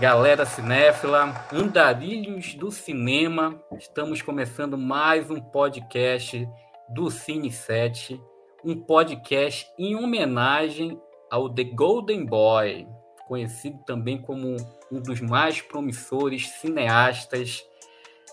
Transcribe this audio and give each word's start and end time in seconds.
galera 0.00 0.46
cinéfila, 0.46 1.46
andarilhos 1.52 2.54
do 2.54 2.70
cinema. 2.70 3.62
Estamos 3.78 4.22
começando 4.22 4.78
mais 4.78 5.30
um 5.30 5.38
podcast 5.38 6.48
do 6.88 7.10
Cine 7.10 7.52
7, 7.52 8.18
um 8.64 8.80
podcast 8.80 9.70
em 9.78 9.94
homenagem 9.94 10.98
ao 11.30 11.50
The 11.50 11.64
Golden 11.64 12.24
Boy, 12.24 12.88
conhecido 13.28 13.78
também 13.84 14.22
como 14.22 14.56
um 14.90 15.02
dos 15.02 15.20
mais 15.20 15.60
promissores 15.60 16.48
cineastas, 16.48 17.62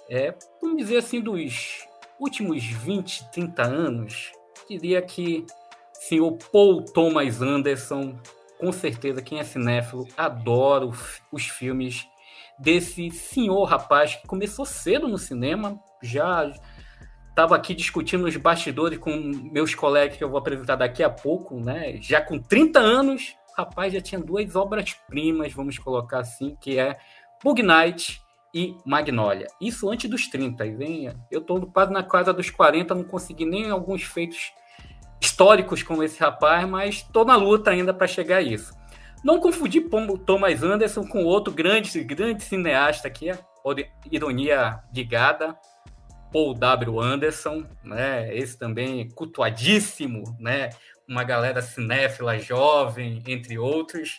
é, 0.10 0.34
vamos 0.62 0.78
dizer 0.78 1.00
assim, 1.00 1.20
dos 1.20 1.86
últimos 2.18 2.64
20, 2.64 3.30
30 3.30 3.62
anos. 3.64 4.32
Diria 4.70 5.02
que 5.02 5.46
senhor 5.92 6.38
Paul 6.50 6.86
Thomas 6.86 7.42
Anderson 7.42 8.16
com 8.60 8.72
certeza, 8.72 9.22
quem 9.22 9.40
é 9.40 9.44
cinéfilo 9.44 10.08
adora 10.18 10.86
os 11.32 11.46
filmes 11.48 12.08
desse 12.60 13.12
senhor 13.12 13.64
rapaz 13.66 14.16
que 14.16 14.28
começou 14.28 14.66
cedo 14.66 15.08
no 15.08 15.18
cinema, 15.18 15.80
já 16.02 16.52
estava 17.30 17.56
aqui 17.56 17.76
discutindo 17.76 18.26
os 18.26 18.36
bastidores 18.36 18.98
com 18.98 19.16
meus 19.52 19.76
colegas 19.76 20.18
que 20.18 20.24
eu 20.24 20.30
vou 20.30 20.40
apresentar 20.40 20.76
daqui 20.76 21.04
a 21.04 21.10
pouco, 21.10 21.60
né? 21.60 21.98
Já 22.02 22.20
com 22.20 22.40
30 22.40 22.80
anos, 22.80 23.36
rapaz 23.56 23.94
já 23.94 24.02
tinha 24.02 24.20
duas 24.20 24.56
obras-primas, 24.56 25.54
vamos 25.54 25.78
colocar 25.78 26.20
assim, 26.20 26.58
que 26.60 26.80
é 26.80 26.98
Bug 27.44 27.62
Night 27.62 28.20
e 28.54 28.76
Magnolia. 28.84 29.46
Isso 29.62 29.88
antes 29.88 30.10
dos 30.10 30.28
30, 30.28 30.64
vem. 30.76 31.14
Eu 31.30 31.42
estou 31.42 31.62
quase 31.68 31.92
na 31.92 32.02
casa 32.02 32.34
dos 32.34 32.50
40, 32.50 32.96
não 32.96 33.04
consegui 33.04 33.46
nem 33.46 33.70
alguns 33.70 34.02
feitos 34.02 34.52
históricos 35.22 35.84
com 35.84 36.02
esse 36.04 36.20
rapaz, 36.20 36.68
mas 36.68 36.96
estou 36.96 37.26
na 37.26 37.36
luta 37.36 37.72
ainda 37.72 37.94
para 37.94 38.08
chegar 38.08 38.38
a 38.38 38.42
isso. 38.42 38.74
Não 39.24 39.40
confundir 39.40 39.90
Thomas 40.26 40.64
Anderson 40.64 41.06
com 41.06 41.24
outro 41.24 41.54
grande, 41.54 42.04
grande 42.04 42.44
cineasta 42.44 43.08
aqui, 43.08 43.32
ironia 44.12 44.80
ligada, 44.94 45.58
Paul 46.32 46.54
W. 46.54 47.00
Anderson, 47.00 47.66
né? 47.84 48.36
Esse 48.36 48.58
também 48.58 49.10
cultuadíssimo, 49.10 50.24
né? 50.40 50.70
Uma 51.08 51.24
galera 51.24 51.62
cinéfila 51.62 52.38
jovem, 52.38 53.24
entre 53.28 53.58
outros. 53.58 54.18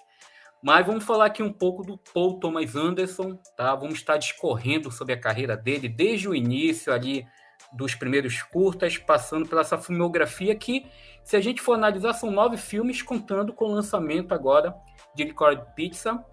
Mas 0.62 0.84
vamos 0.84 1.04
falar 1.04 1.26
aqui 1.26 1.42
um 1.42 1.52
pouco 1.52 1.84
do 1.84 1.96
Paul 1.96 2.40
Thomas 2.40 2.74
Anderson, 2.74 3.38
tá? 3.56 3.74
Vamos 3.74 3.94
estar 3.94 4.16
discorrendo 4.16 4.90
sobre 4.90 5.14
a 5.14 5.20
carreira 5.20 5.56
dele 5.56 5.88
desde 5.88 6.28
o 6.28 6.34
início 6.34 6.92
ali 6.92 7.24
dos 7.72 7.94
primeiros 7.94 8.42
curtas, 8.42 8.96
passando 8.96 9.48
pela 9.48 9.60
essa 9.60 9.78
filmografia 9.78 10.54
que, 10.54 10.86
se 11.24 11.36
a 11.36 11.40
gente 11.40 11.60
for 11.60 11.74
analisar, 11.74 12.12
são 12.12 12.30
nove 12.30 12.56
filmes, 12.56 13.02
contando 13.02 13.52
com 13.52 13.66
o 13.66 13.72
lançamento 13.72 14.32
agora 14.32 14.74
de 15.14 15.24
Licorice 15.24 15.62
Pizza, 15.74 16.24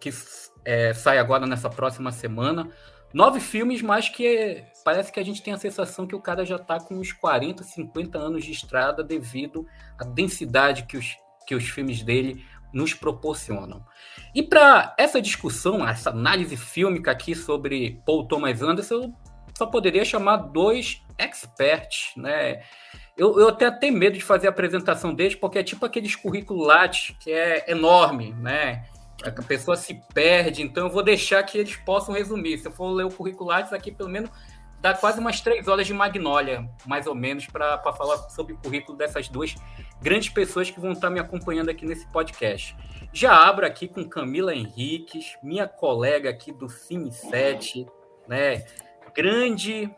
que 0.00 0.10
é, 0.64 0.94
sai 0.94 1.18
agora 1.18 1.46
nessa 1.46 1.68
próxima 1.68 2.10
semana. 2.10 2.70
Nove 3.12 3.40
filmes, 3.40 3.82
mas 3.82 4.08
que 4.08 4.64
parece 4.84 5.12
que 5.12 5.20
a 5.20 5.22
gente 5.22 5.42
tem 5.42 5.52
a 5.52 5.58
sensação 5.58 6.06
que 6.06 6.16
o 6.16 6.20
cara 6.20 6.46
já 6.46 6.56
está 6.56 6.80
com 6.80 6.94
uns 6.94 7.12
40, 7.12 7.62
50 7.62 8.18
anos 8.18 8.44
de 8.44 8.52
estrada 8.52 9.04
devido 9.04 9.66
à 9.98 10.04
densidade 10.04 10.84
que 10.86 10.96
os, 10.96 11.14
que 11.46 11.54
os 11.54 11.68
filmes 11.68 12.02
dele 12.02 12.42
nos 12.72 12.94
proporcionam. 12.94 13.84
E 14.34 14.42
para 14.42 14.94
essa 14.98 15.20
discussão, 15.20 15.86
essa 15.86 16.10
análise 16.10 16.56
fílmica 16.56 17.10
aqui 17.10 17.34
sobre 17.34 18.00
Paul 18.06 18.26
Thomas 18.26 18.62
Anderson, 18.62 18.94
eu 18.94 19.14
só 19.62 19.66
poderia 19.66 20.04
chamar 20.04 20.38
dois 20.38 21.02
experts, 21.16 22.12
né? 22.16 22.62
Eu, 23.16 23.38
eu 23.38 23.48
até 23.48 23.70
tenho 23.70 23.96
medo 23.96 24.18
de 24.18 24.24
fazer 24.24 24.48
a 24.48 24.50
apresentação 24.50 25.14
deles, 25.14 25.36
porque 25.36 25.58
é 25.58 25.62
tipo 25.62 25.86
aqueles 25.86 26.16
currículo 26.16 26.64
Lattes, 26.64 27.14
que 27.20 27.30
é 27.30 27.70
enorme, 27.70 28.32
né? 28.32 28.86
A 29.24 29.30
pessoa 29.30 29.76
se 29.76 30.02
perde, 30.12 30.62
então 30.62 30.86
eu 30.86 30.90
vou 30.90 31.02
deixar 31.02 31.42
que 31.44 31.58
eles 31.58 31.76
possam 31.76 32.12
resumir. 32.12 32.58
Se 32.58 32.66
eu 32.66 32.72
for 32.72 32.90
ler 32.90 33.04
o 33.04 33.10
currículo 33.10 33.50
Lattes 33.50 33.72
aqui, 33.72 33.92
pelo 33.92 34.08
menos 34.08 34.30
dá 34.80 34.94
quase 34.94 35.20
umas 35.20 35.40
três 35.40 35.68
horas 35.68 35.86
de 35.86 35.94
Magnólia, 35.94 36.68
mais 36.84 37.06
ou 37.06 37.14
menos, 37.14 37.46
para 37.46 37.78
falar 37.92 38.16
sobre 38.30 38.54
o 38.54 38.56
currículo 38.56 38.98
dessas 38.98 39.28
duas 39.28 39.54
grandes 40.00 40.30
pessoas 40.30 40.70
que 40.70 40.80
vão 40.80 40.90
estar 40.90 41.08
me 41.08 41.20
acompanhando 41.20 41.68
aqui 41.68 41.86
nesse 41.86 42.08
podcast. 42.08 42.74
Já 43.12 43.48
abro 43.48 43.64
aqui 43.64 43.86
com 43.86 44.08
Camila 44.08 44.52
Henriques, 44.52 45.36
minha 45.40 45.68
colega 45.68 46.30
aqui 46.30 46.50
do 46.50 46.68
Cine 46.68 47.12
7, 47.12 47.86
né? 48.26 48.64
Grande 49.14 49.90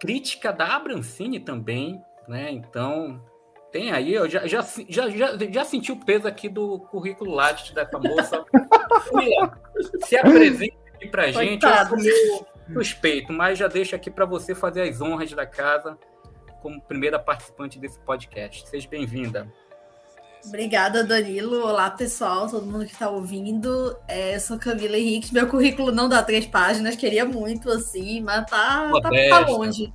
crítica 0.00 0.52
da 0.52 0.76
Abrancini 0.76 1.40
também, 1.40 2.02
né? 2.28 2.50
Então, 2.50 3.20
tem 3.72 3.90
aí, 3.90 4.14
eu 4.14 4.28
já, 4.28 4.46
já, 4.46 4.64
já, 4.88 5.08
já, 5.08 5.36
já 5.50 5.64
senti 5.64 5.90
o 5.90 5.96
peso 5.96 6.28
aqui 6.28 6.48
do 6.48 6.78
currículo 6.78 7.32
Lattes 7.32 7.70
dessa 7.72 7.98
moça. 7.98 8.44
se 10.04 10.16
apresente 10.16 10.78
aqui 10.94 11.08
pra 11.08 11.32
gente, 11.32 11.64
eu 11.64 12.74
suspeito, 12.74 13.32
mas 13.32 13.58
já 13.58 13.68
deixo 13.68 13.94
aqui 13.96 14.10
para 14.10 14.24
você 14.24 14.54
fazer 14.54 14.82
as 14.82 15.00
honras 15.00 15.32
da 15.32 15.46
casa 15.46 15.98
como 16.62 16.80
primeira 16.80 17.18
participante 17.18 17.78
desse 17.78 17.98
podcast. 18.00 18.66
Seja 18.68 18.88
bem-vinda. 18.88 19.52
Obrigada, 20.46 21.02
Danilo. 21.02 21.66
Olá, 21.66 21.90
pessoal, 21.90 22.48
todo 22.48 22.66
mundo 22.66 22.84
que 22.84 22.92
está 22.92 23.08
ouvindo. 23.08 23.96
É, 24.06 24.36
eu 24.36 24.40
sou 24.40 24.58
Camila 24.58 24.96
Henrique. 24.96 25.32
Meu 25.32 25.48
currículo 25.48 25.90
não 25.90 26.08
dá 26.08 26.22
três 26.22 26.46
páginas, 26.46 26.96
queria 26.96 27.24
muito, 27.24 27.70
assim, 27.70 28.20
mas 28.20 28.44
tá, 28.46 28.90
tá, 29.00 29.10
tá 29.10 29.38
longe. 29.46 29.92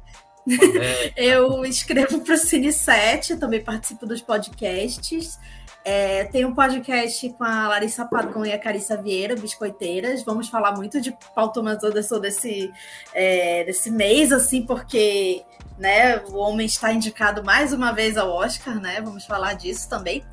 eu 1.15 1.63
escrevo 1.65 2.21
para 2.21 2.33
o 2.33 2.37
Cine 2.37 2.73
7, 2.73 3.37
também 3.37 3.63
participo 3.63 4.05
dos 4.05 4.21
podcasts. 4.21 5.37
É, 5.83 6.25
tem 6.25 6.45
um 6.45 6.53
podcast 6.53 7.29
com 7.31 7.43
a 7.43 7.67
Larissa 7.67 8.05
Padron 8.05 8.45
e 8.45 8.51
a 8.51 8.59
Carissa 8.59 9.01
Vieira, 9.01 9.35
Biscoiteiras. 9.35 10.23
Vamos 10.23 10.49
falar 10.49 10.73
muito 10.73 10.99
de 10.99 11.15
Thomas 11.53 11.83
Anderson 11.83 12.19
desse, 12.19 12.71
é, 13.13 13.63
desse 13.63 13.89
mês, 13.89 14.31
assim, 14.31 14.65
porque 14.65 15.43
né, 15.77 16.17
o 16.25 16.35
homem 16.35 16.65
está 16.65 16.91
indicado 16.91 17.43
mais 17.43 17.71
uma 17.71 17.91
vez 17.91 18.17
ao 18.17 18.29
Oscar, 18.29 18.79
né? 18.79 19.01
Vamos 19.01 19.25
falar 19.25 19.53
disso 19.53 19.89
também. 19.89 20.23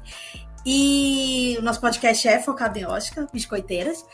E 0.65 1.57
o 1.61 1.63
nosso 1.63 1.81
podcast 1.81 2.27
é 2.27 2.43
focado 2.43 2.79
em 2.79 2.85
Oscar, 2.85 3.27
Biscoiteiras. 3.33 4.05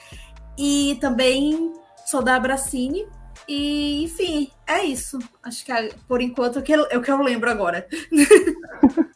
E 0.59 0.99
também 1.01 1.73
sou 2.05 2.23
da 2.23 2.37
Abracine. 2.37 3.07
E, 3.49 4.05
enfim, 4.05 4.51
é 4.67 4.85
isso. 4.85 5.19
Acho 5.43 5.65
que 5.65 5.73
por 6.07 6.21
enquanto 6.21 6.59
é 6.59 6.97
o 6.97 7.03
que 7.03 7.11
eu 7.11 7.23
lembro 7.23 7.51
agora. 7.51 7.87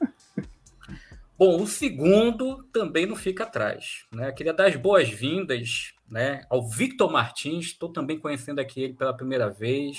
Bom, 1.39 1.63
o 1.63 1.67
segundo 1.67 2.63
também 2.73 3.05
não 3.05 3.15
fica 3.15 3.45
atrás. 3.45 4.07
Né? 4.13 4.33
Queria 4.33 4.55
dar 4.55 4.67
as 4.67 4.77
boas-vindas 4.77 5.93
né, 6.09 6.43
ao 6.49 6.67
Victor 6.67 7.11
Martins. 7.11 7.67
Estou 7.67 7.93
também 7.93 8.19
conhecendo 8.19 8.59
aqui 8.59 8.83
ele 8.83 8.95
pela 8.95 9.15
primeira 9.15 9.51
vez. 9.51 9.99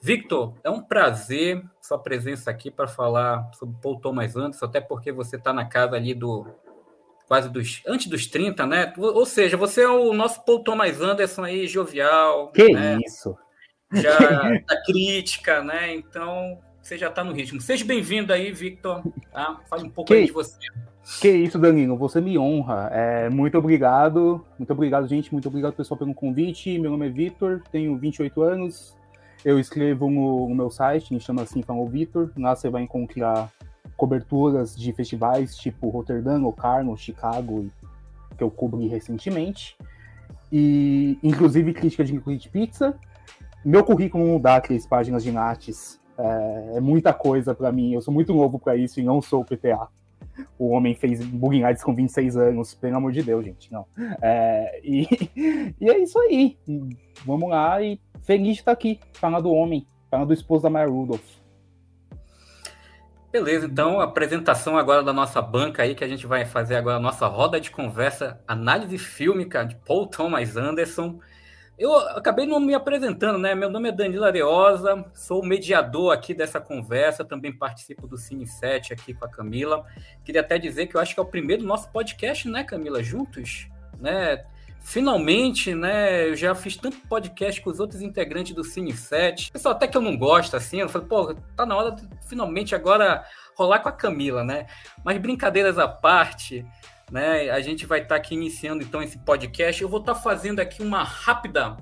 Victor, 0.00 0.54
é 0.64 0.70
um 0.70 0.82
prazer 0.82 1.62
sua 1.80 1.98
presença 1.98 2.50
aqui 2.50 2.70
para 2.70 2.88
falar 2.88 3.50
sobre 3.54 3.76
Paul 3.80 4.00
Thomas 4.00 4.34
Anderson, 4.34 4.64
até 4.64 4.80
porque 4.80 5.12
você 5.12 5.36
está 5.36 5.52
na 5.52 5.66
casa 5.66 5.94
ali 5.94 6.14
do 6.14 6.46
quase 7.28 7.48
dos 7.48 7.82
antes 7.86 8.08
dos 8.08 8.26
30, 8.26 8.66
né? 8.66 8.92
Ou 8.98 9.24
seja, 9.24 9.56
você 9.56 9.82
é 9.82 9.88
o 9.88 10.12
nosso 10.12 10.44
Paul 10.44 10.64
Thomas 10.64 11.00
Anderson 11.00 11.44
aí 11.44 11.66
jovial, 11.66 12.50
que 12.50 12.72
né? 12.72 12.98
isso. 13.06 13.36
Já 13.92 14.18
da 14.66 14.82
crítica, 14.84 15.62
né? 15.62 15.94
Então, 15.94 16.58
você 16.82 16.98
já 16.98 17.08
está 17.08 17.22
no 17.22 17.32
ritmo. 17.32 17.60
Seja 17.60 17.84
bem-vindo 17.84 18.32
aí, 18.32 18.50
Victor. 18.50 19.02
Tá? 19.32 19.60
Fale 19.70 19.84
um 19.84 19.88
pouco 19.88 20.08
que, 20.08 20.14
aí 20.14 20.26
de 20.26 20.32
você. 20.32 20.56
Que 21.20 21.30
isso, 21.30 21.58
Danilo. 21.58 21.96
Você 21.96 22.20
me 22.20 22.36
honra. 22.36 22.90
É, 22.92 23.30
muito 23.30 23.56
obrigado. 23.56 24.44
Muito 24.58 24.72
obrigado, 24.72 25.06
gente. 25.06 25.32
Muito 25.32 25.46
obrigado, 25.48 25.74
pessoal, 25.74 25.96
pelo 25.96 26.12
convite. 26.12 26.76
Meu 26.78 26.90
nome 26.90 27.06
é 27.06 27.10
Victor, 27.10 27.62
tenho 27.70 27.96
28 27.96 28.42
anos. 28.42 28.96
Eu 29.44 29.60
escrevo 29.60 30.10
no, 30.10 30.48
no 30.48 30.54
meu 30.54 30.70
site, 30.70 31.14
me 31.14 31.20
chama 31.20 31.42
assim, 31.42 31.62
Falou 31.62 31.88
Victor. 31.88 32.32
Lá 32.36 32.54
você 32.54 32.68
vai 32.68 32.82
encontrar 32.82 33.50
coberturas 33.96 34.76
de 34.76 34.92
festivais 34.92 35.56
tipo 35.56 35.88
Rotterdam, 35.88 36.38
Locarno, 36.38 36.96
Chicago, 36.96 37.70
que 38.36 38.42
eu 38.42 38.50
cobri 38.50 38.88
recentemente. 38.88 39.76
E, 40.50 41.16
inclusive, 41.22 41.72
crítica 41.72 42.04
de 42.04 42.48
pizza. 42.50 42.94
Meu 43.64 43.84
currículo 43.84 44.40
dá 44.40 44.60
três 44.60 44.84
páginas 44.84 45.22
de 45.22 45.30
nates 45.30 46.01
é, 46.18 46.76
é 46.76 46.80
muita 46.80 47.12
coisa 47.12 47.54
para 47.54 47.72
mim. 47.72 47.92
Eu 47.92 48.00
sou 48.00 48.12
muito 48.12 48.34
novo 48.34 48.58
para 48.58 48.76
isso 48.76 49.00
e 49.00 49.02
não 49.02 49.20
sou 49.20 49.44
PTA. 49.44 49.88
O 50.58 50.70
homem 50.70 50.94
fez 50.94 51.24
Bugging 51.24 51.62
Arts 51.62 51.84
com 51.84 51.94
26 51.94 52.36
anos, 52.36 52.74
pelo 52.74 52.96
amor 52.96 53.12
de 53.12 53.22
Deus, 53.22 53.44
gente. 53.44 53.70
Não. 53.72 53.86
É, 54.20 54.80
e, 54.82 55.06
e 55.80 55.90
é 55.90 55.98
isso 55.98 56.18
aí. 56.18 56.56
Vamos 57.26 57.50
lá 57.50 57.82
e 57.82 58.00
feliz 58.22 58.54
de 58.54 58.60
estar 58.60 58.72
aqui, 58.72 58.98
falando 59.12 59.44
do 59.44 59.52
homem, 59.52 59.86
falando 60.10 60.28
do 60.28 60.34
esposo 60.34 60.62
da 60.62 60.70
Maya 60.70 60.88
Rudolph. 60.88 61.42
Beleza, 63.32 63.64
então 63.64 63.98
apresentação 63.98 64.76
agora 64.76 65.02
da 65.02 65.12
nossa 65.12 65.40
banca 65.40 65.82
aí, 65.82 65.94
que 65.94 66.04
a 66.04 66.08
gente 66.08 66.26
vai 66.26 66.44
fazer 66.44 66.76
agora 66.76 66.96
a 66.96 67.00
nossa 67.00 67.26
roda 67.26 67.58
de 67.58 67.70
conversa, 67.70 68.38
análise 68.46 68.98
fílmica 68.98 69.64
de 69.64 69.74
Paul 69.74 70.06
Thomas 70.06 70.54
Anderson. 70.54 71.18
Eu 71.78 71.96
acabei 71.96 72.46
não 72.46 72.60
me 72.60 72.74
apresentando, 72.74 73.38
né? 73.38 73.54
Meu 73.54 73.70
nome 73.70 73.88
é 73.88 73.92
Danilo 73.92 74.24
Areosa, 74.24 75.04
sou 75.14 75.44
mediador 75.44 76.12
aqui 76.12 76.34
dessa 76.34 76.60
conversa, 76.60 77.24
também 77.24 77.52
participo 77.52 78.06
do 78.06 78.16
Cine 78.16 78.46
7 78.46 78.92
aqui 78.92 79.14
com 79.14 79.24
a 79.24 79.28
Camila. 79.28 79.84
Queria 80.24 80.42
até 80.42 80.58
dizer 80.58 80.86
que 80.86 80.96
eu 80.96 81.00
acho 81.00 81.14
que 81.14 81.20
é 81.20 81.22
o 81.22 81.26
primeiro 81.26 81.64
nosso 81.64 81.90
podcast, 81.90 82.48
né, 82.48 82.62
Camila? 82.62 83.02
Juntos, 83.02 83.68
né? 83.98 84.44
finalmente, 84.82 85.74
né, 85.74 86.28
eu 86.28 86.36
já 86.36 86.54
fiz 86.54 86.76
tanto 86.76 86.98
podcast 87.08 87.60
com 87.60 87.70
os 87.70 87.80
outros 87.80 88.02
integrantes 88.02 88.54
do 88.54 88.64
Cine 88.64 88.92
7. 88.92 89.52
Pessoal, 89.52 89.74
até 89.74 89.86
que 89.86 89.96
eu 89.96 90.00
não 90.00 90.16
gosto, 90.16 90.56
assim, 90.56 90.80
eu 90.80 90.88
falei, 90.88 91.06
pô, 91.06 91.34
tá 91.56 91.64
na 91.64 91.76
hora 91.76 91.92
de 91.92 92.02
finalmente 92.28 92.74
agora 92.74 93.24
rolar 93.54 93.78
com 93.78 93.88
a 93.88 93.92
Camila, 93.92 94.42
né? 94.42 94.66
Mas 95.04 95.18
brincadeiras 95.18 95.78
à 95.78 95.86
parte, 95.86 96.66
né, 97.10 97.50
a 97.50 97.60
gente 97.60 97.86
vai 97.86 98.00
estar 98.00 98.10
tá 98.10 98.16
aqui 98.16 98.34
iniciando 98.34 98.82
então 98.82 99.02
esse 99.02 99.18
podcast. 99.18 99.82
Eu 99.82 99.88
vou 99.88 100.00
estar 100.00 100.14
tá 100.14 100.20
fazendo 100.20 100.60
aqui 100.60 100.82
uma 100.82 101.02
rápida, 101.02 101.76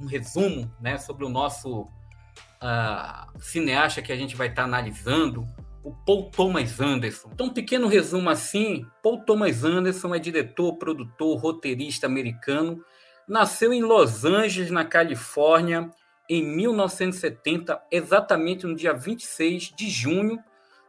um 0.00 0.06
resumo, 0.06 0.72
né, 0.80 0.98
sobre 0.98 1.24
o 1.24 1.28
nosso 1.28 1.82
uh, 1.82 3.40
cineasta 3.40 4.02
que 4.02 4.12
a 4.12 4.16
gente 4.16 4.36
vai 4.36 4.48
estar 4.48 4.62
tá 4.62 4.68
analisando, 4.68 5.46
o 5.82 5.92
Paul 5.92 6.30
Thomas 6.30 6.80
Anderson. 6.80 7.30
Então, 7.32 7.46
um 7.46 7.52
pequeno 7.52 7.88
resumo 7.88 8.30
assim: 8.30 8.86
Paul 9.02 9.24
Thomas 9.24 9.64
Anderson 9.64 10.14
é 10.14 10.18
diretor, 10.18 10.76
produtor, 10.76 11.38
roteirista 11.38 12.06
americano. 12.06 12.84
Nasceu 13.26 13.72
em 13.72 13.82
Los 13.82 14.24
Angeles, 14.24 14.70
na 14.70 14.84
Califórnia, 14.84 15.90
em 16.28 16.42
1970, 16.42 17.80
exatamente 17.90 18.66
no 18.66 18.74
dia 18.74 18.92
26 18.92 19.72
de 19.76 19.88
junho, 19.88 20.38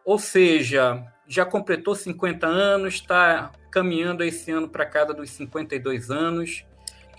ou 0.06 0.18
seja, 0.18 1.04
já 1.28 1.46
completou 1.46 1.96
50 1.96 2.46
anos, 2.48 2.96
está 2.96 3.52
caminhando 3.72 4.24
esse 4.24 4.52
ano 4.52 4.68
para 4.70 4.86
cada 4.86 5.14
dos 5.14 5.30
52 5.32 6.12
anos. 6.12 6.66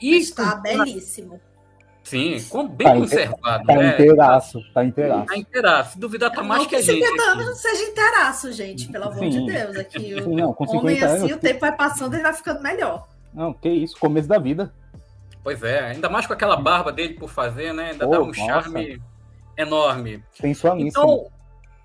E 0.00 0.16
está 0.16 0.56
belíssimo. 0.56 1.40
Sim, 2.04 2.36
bem 2.76 2.86
tá 2.86 2.94
conservado. 2.94 3.64
Tá 3.64 3.74
né? 3.74 3.94
inteiraço, 3.94 4.60
tá 4.74 4.84
inteiraço. 4.84 5.26
Tá 5.26 5.36
inteiraço. 5.38 5.98
Duvidar 5.98 6.30
tá 6.30 6.42
mais 6.42 6.66
que 6.66 6.76
a 6.76 6.82
gente. 6.82 7.02
50 7.02 7.22
anos 7.22 7.46
não 7.46 7.54
seja 7.54 7.82
inteiraço, 7.82 8.52
gente, 8.52 8.88
pelo 8.92 9.04
amor 9.04 9.18
Sim. 9.18 9.30
de 9.30 9.46
Deus. 9.46 9.76
Aqui, 9.76 10.22
Sim, 10.22 10.34
não, 10.34 10.52
com 10.52 10.66
50 10.66 10.82
homem 10.82 11.02
assim, 11.02 11.16
anos, 11.16 11.32
o 11.32 11.38
tempo 11.38 11.60
vai 11.60 11.74
passando 11.74 12.14
e 12.14 12.20
vai 12.20 12.34
ficando 12.34 12.62
melhor. 12.62 13.08
Não, 13.32 13.54
que 13.54 13.70
isso, 13.70 13.98
começo 13.98 14.28
da 14.28 14.38
vida. 14.38 14.72
Pois 15.42 15.62
é, 15.62 15.80
ainda 15.80 16.10
mais 16.10 16.26
com 16.26 16.34
aquela 16.34 16.56
barba 16.56 16.92
dele 16.92 17.14
por 17.14 17.30
fazer, 17.30 17.72
né? 17.72 17.92
Ainda 17.92 18.06
dá 18.06 18.20
um 18.20 18.26
nossa. 18.26 18.40
charme 18.40 19.02
enorme. 19.56 20.22
Sensualíssimo. 20.32 20.88
Então, 20.88 21.26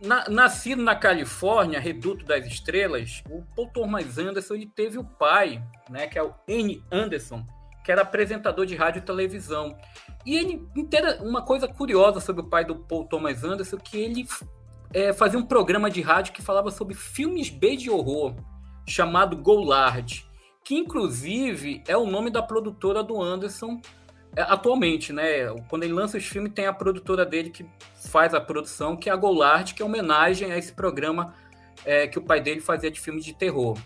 na, 0.01 0.29
nascido 0.29 0.81
na 0.81 0.95
Califórnia, 0.95 1.79
reduto 1.79 2.25
das 2.25 2.45
estrelas, 2.45 3.21
o 3.29 3.43
Paul 3.55 3.69
Thomas 3.69 4.17
Anderson 4.17 4.55
ele 4.55 4.67
teve 4.67 4.97
o 4.97 5.03
pai, 5.03 5.61
né, 5.89 6.07
que 6.07 6.17
é 6.17 6.23
o 6.23 6.33
N. 6.47 6.83
Anderson, 6.91 7.45
que 7.83 7.91
era 7.91 8.01
apresentador 8.01 8.65
de 8.65 8.75
rádio 8.75 8.99
e 8.99 9.05
televisão. 9.05 9.77
E 10.25 10.35
ele, 10.35 10.67
uma 11.21 11.41
coisa 11.41 11.67
curiosa 11.67 12.19
sobre 12.19 12.41
o 12.41 12.49
pai 12.49 12.63
do 12.63 12.75
Paul 12.75 13.05
Thomas 13.05 13.43
Anderson, 13.43 13.77
que 13.77 13.97
ele 13.97 14.27
é, 14.93 15.13
fazia 15.13 15.39
um 15.39 15.45
programa 15.45 15.89
de 15.89 16.01
rádio 16.01 16.33
que 16.33 16.41
falava 16.41 16.71
sobre 16.71 16.93
filmes 16.93 17.49
B 17.49 17.75
de 17.75 17.89
horror, 17.89 18.35
chamado 18.87 19.37
Goulard, 19.37 20.25
que 20.63 20.75
inclusive 20.75 21.83
é 21.87 21.97
o 21.97 22.05
nome 22.05 22.29
da 22.29 22.41
produtora 22.41 23.03
do 23.03 23.21
Anderson 23.21 23.81
atualmente, 24.35 25.11
né? 25.11 25.47
Quando 25.67 25.83
ele 25.83 25.93
lança 25.93 26.17
os 26.17 26.25
filmes, 26.25 26.53
tem 26.53 26.65
a 26.65 26.73
produtora 26.73 27.25
dele 27.25 27.49
que 27.49 27.65
faz 28.09 28.33
a 28.33 28.41
produção, 28.41 28.95
que 28.95 29.09
é 29.09 29.13
a 29.13 29.15
Goulard, 29.15 29.73
que 29.73 29.81
é 29.81 29.85
homenagem 29.85 30.51
a 30.51 30.57
esse 30.57 30.73
programa 30.73 31.33
é, 31.85 32.07
que 32.07 32.19
o 32.19 32.21
pai 32.21 32.41
dele 32.41 32.61
fazia 32.61 32.91
de 32.91 32.99
filmes 32.99 33.25
de 33.25 33.33
terror. 33.33 33.77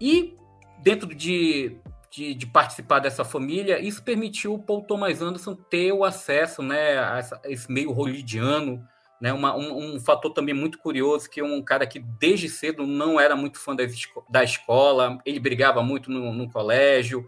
E 0.00 0.36
dentro 0.82 1.14
de 1.14 1.80
de, 2.12 2.34
de, 2.34 2.46
participar 2.46 2.98
dessa 2.98 3.24
família, 3.24 3.80
isso 3.80 4.02
permitiu 4.02 4.52
o 4.52 4.58
Paul 4.58 4.82
Thomas 4.82 5.22
Anderson 5.22 5.54
ter 5.54 5.92
o 5.92 6.04
acesso 6.04 6.62
né, 6.62 6.98
a, 6.98 7.16
essa, 7.16 7.40
a 7.42 7.50
esse 7.50 7.72
meio 7.72 7.90
hollywoodiano, 7.90 8.86
né, 9.18 9.32
uma, 9.32 9.56
um, 9.56 9.94
um, 9.94 10.00
fator 10.00 10.30
também 10.30 10.54
muito 10.54 10.78
curioso, 10.78 11.30
que 11.30 11.40
é 11.40 11.44
um 11.44 11.62
cara 11.62 11.86
que 11.86 11.98
desde 11.98 12.50
cedo 12.50 12.86
não 12.86 13.18
era 13.18 13.34
muito 13.34 13.58
fã 13.58 13.74
da, 13.74 13.84
da 14.28 14.44
escola, 14.44 15.18
ele 15.24 15.40
brigava 15.40 15.82
muito 15.82 16.10
no, 16.10 16.34
no 16.34 16.50
colégio, 16.50 17.26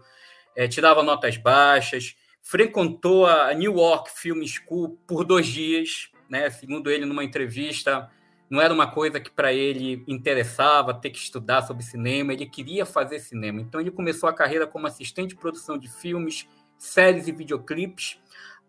é, 0.55 0.67
tirava 0.67 1.03
notas 1.03 1.37
baixas, 1.37 2.15
frequentou 2.41 3.25
a 3.25 3.53
New 3.53 3.77
York 3.77 4.11
Film 4.11 4.43
School 4.45 4.97
por 5.07 5.25
dois 5.25 5.47
dias, 5.47 6.09
né, 6.29 6.49
segundo 6.49 6.89
ele 6.89 7.05
numa 7.05 7.23
entrevista, 7.23 8.09
não 8.49 8.61
era 8.61 8.73
uma 8.73 8.87
coisa 8.87 9.19
que 9.19 9.31
para 9.31 9.51
ele 9.51 10.03
interessava 10.07 10.93
ter 10.93 11.09
que 11.09 11.17
estudar 11.17 11.63
sobre 11.63 11.83
cinema, 11.83 12.33
ele 12.33 12.45
queria 12.45 12.85
fazer 12.85 13.19
cinema. 13.19 13.59
Então 13.59 13.81
ele 13.81 13.91
começou 13.91 14.29
a 14.29 14.33
carreira 14.33 14.67
como 14.67 14.85
assistente 14.85 15.29
de 15.29 15.35
produção 15.35 15.77
de 15.77 15.89
filmes, 15.89 16.47
séries 16.77 17.27
e 17.27 17.31
videoclipes, 17.31 18.19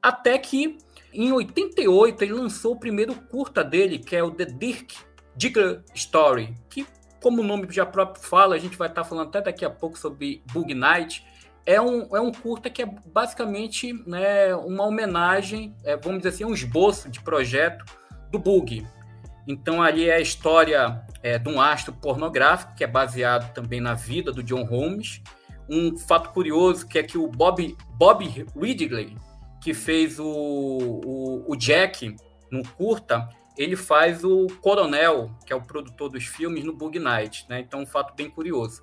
até 0.03 0.39
que 0.39 0.79
em 1.13 1.33
88 1.33 2.25
ele 2.25 2.33
lançou 2.33 2.73
o 2.73 2.79
primeiro 2.79 3.15
curta 3.15 3.63
dele, 3.63 3.99
que 3.99 4.17
é 4.17 4.23
o 4.23 4.31
The 4.31 4.47
Dirk 4.47 4.97
Diggler 5.37 5.83
Story, 5.95 6.55
que 6.71 6.87
como 7.21 7.43
o 7.43 7.45
nome 7.45 7.67
já 7.71 7.85
próprio 7.85 8.23
fala, 8.23 8.55
a 8.55 8.59
gente 8.59 8.77
vai 8.77 8.89
estar 8.89 9.05
falando 9.05 9.29
até 9.29 9.41
daqui 9.41 9.65
a 9.65 9.71
pouco 9.71 9.99
sobre 9.99 10.43
Bug 10.53 10.73
Night, 10.75 11.27
é 11.67 11.81
um, 11.81 12.17
é 12.17 12.21
um 12.21 12.33
curta 12.33 12.71
que 12.71 12.83
é 12.83 12.87
basicamente 13.13 13.93
né, 14.07 14.55
uma 14.55 14.85
homenagem, 14.85 15.75
é, 15.85 15.97
vamos 15.97 16.19
dizer 16.19 16.31
assim, 16.31 16.45
um 16.45 16.55
esboço 16.55 17.11
de 17.11 17.21
projeto 17.21 17.85
do 18.31 18.39
Bug, 18.39 18.87
então, 19.47 19.81
ali 19.81 20.09
é 20.09 20.17
a 20.17 20.21
história 20.21 21.01
é, 21.23 21.39
de 21.39 21.49
um 21.49 21.61
astro 21.61 21.93
pornográfico, 21.93 22.75
que 22.75 22.83
é 22.83 22.87
baseado 22.87 23.53
também 23.53 23.81
na 23.81 23.95
vida 23.95 24.33
do 24.33 24.43
John 24.43 24.65
Holmes. 24.65 25.23
Um 25.69 25.97
fato 25.97 26.31
curioso 26.31 26.87
que 26.87 26.99
é 26.99 27.03
que 27.03 27.17
o 27.17 27.29
Bob, 27.29 27.77
Bob 27.91 28.27
Ridley, 28.57 29.17
que 29.63 29.73
fez 29.73 30.19
o, 30.19 30.27
o, 30.27 31.45
o 31.53 31.57
Jack 31.57 32.17
no 32.51 32.63
curta, 32.71 33.29
ele 33.57 33.77
faz 33.77 34.25
o 34.25 34.49
Coronel, 34.61 35.31
que 35.47 35.53
é 35.53 35.57
o 35.57 35.63
produtor 35.63 36.11
dos 36.11 36.25
filmes, 36.25 36.65
no 36.65 36.75
Bug 36.75 36.99
Night. 36.99 37.47
Né? 37.49 37.61
Então, 37.61 37.81
um 37.81 37.87
fato 37.87 38.15
bem 38.15 38.29
curioso. 38.29 38.83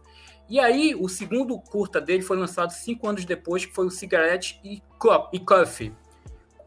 E 0.54 0.60
aí, 0.60 0.94
o 0.94 1.10
segundo 1.10 1.58
curta 1.58 2.00
dele 2.00 2.22
foi 2.22 2.38
lançado 2.38 2.70
cinco 2.70 3.10
anos 3.10 3.26
depois, 3.26 3.66
que 3.66 3.74
foi 3.74 3.88
o 3.88 3.90
Cigarette 3.90 4.62
e 4.64 4.84
Coffee, 5.40 5.92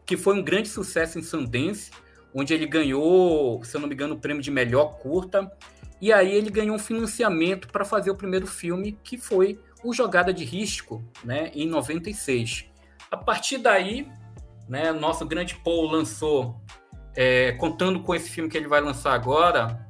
que 0.05 0.17
foi 0.17 0.37
um 0.37 0.43
grande 0.43 0.67
sucesso 0.67 1.17
em 1.17 1.23
Sundance 1.23 1.89
onde 2.35 2.53
ele 2.53 2.67
ganhou, 2.67 3.63
se 3.63 3.77
eu 3.77 3.79
não 3.79 3.87
me 3.87 3.93
engano, 3.93 4.15
o 4.15 4.19
prêmio 4.19 4.43
de 4.43 4.51
melhor 4.51 4.97
curta. 4.97 5.49
E 6.01 6.11
aí 6.11 6.29
ele 6.35 6.49
ganhou 6.49 6.75
um 6.75 6.79
financiamento 6.79 7.69
para 7.69 7.85
fazer 7.85 8.11
o 8.11 8.15
primeiro 8.15 8.45
filme, 8.45 8.99
que 9.01 9.17
foi 9.17 9.57
o 9.81 9.93
Jogada 9.93 10.33
de 10.33 10.43
Risco, 10.43 11.01
né, 11.23 11.49
em 11.55 11.65
96. 11.65 12.65
A 13.09 13.15
partir 13.15 13.57
daí, 13.57 14.11
né, 14.67 14.91
nosso 14.91 15.25
grande 15.25 15.55
Paul 15.63 15.89
lançou, 15.89 16.59
é, 17.15 17.53
contando 17.53 18.01
com 18.01 18.13
esse 18.13 18.29
filme 18.29 18.49
que 18.49 18.57
ele 18.57 18.67
vai 18.67 18.81
lançar 18.81 19.13
agora, 19.13 19.86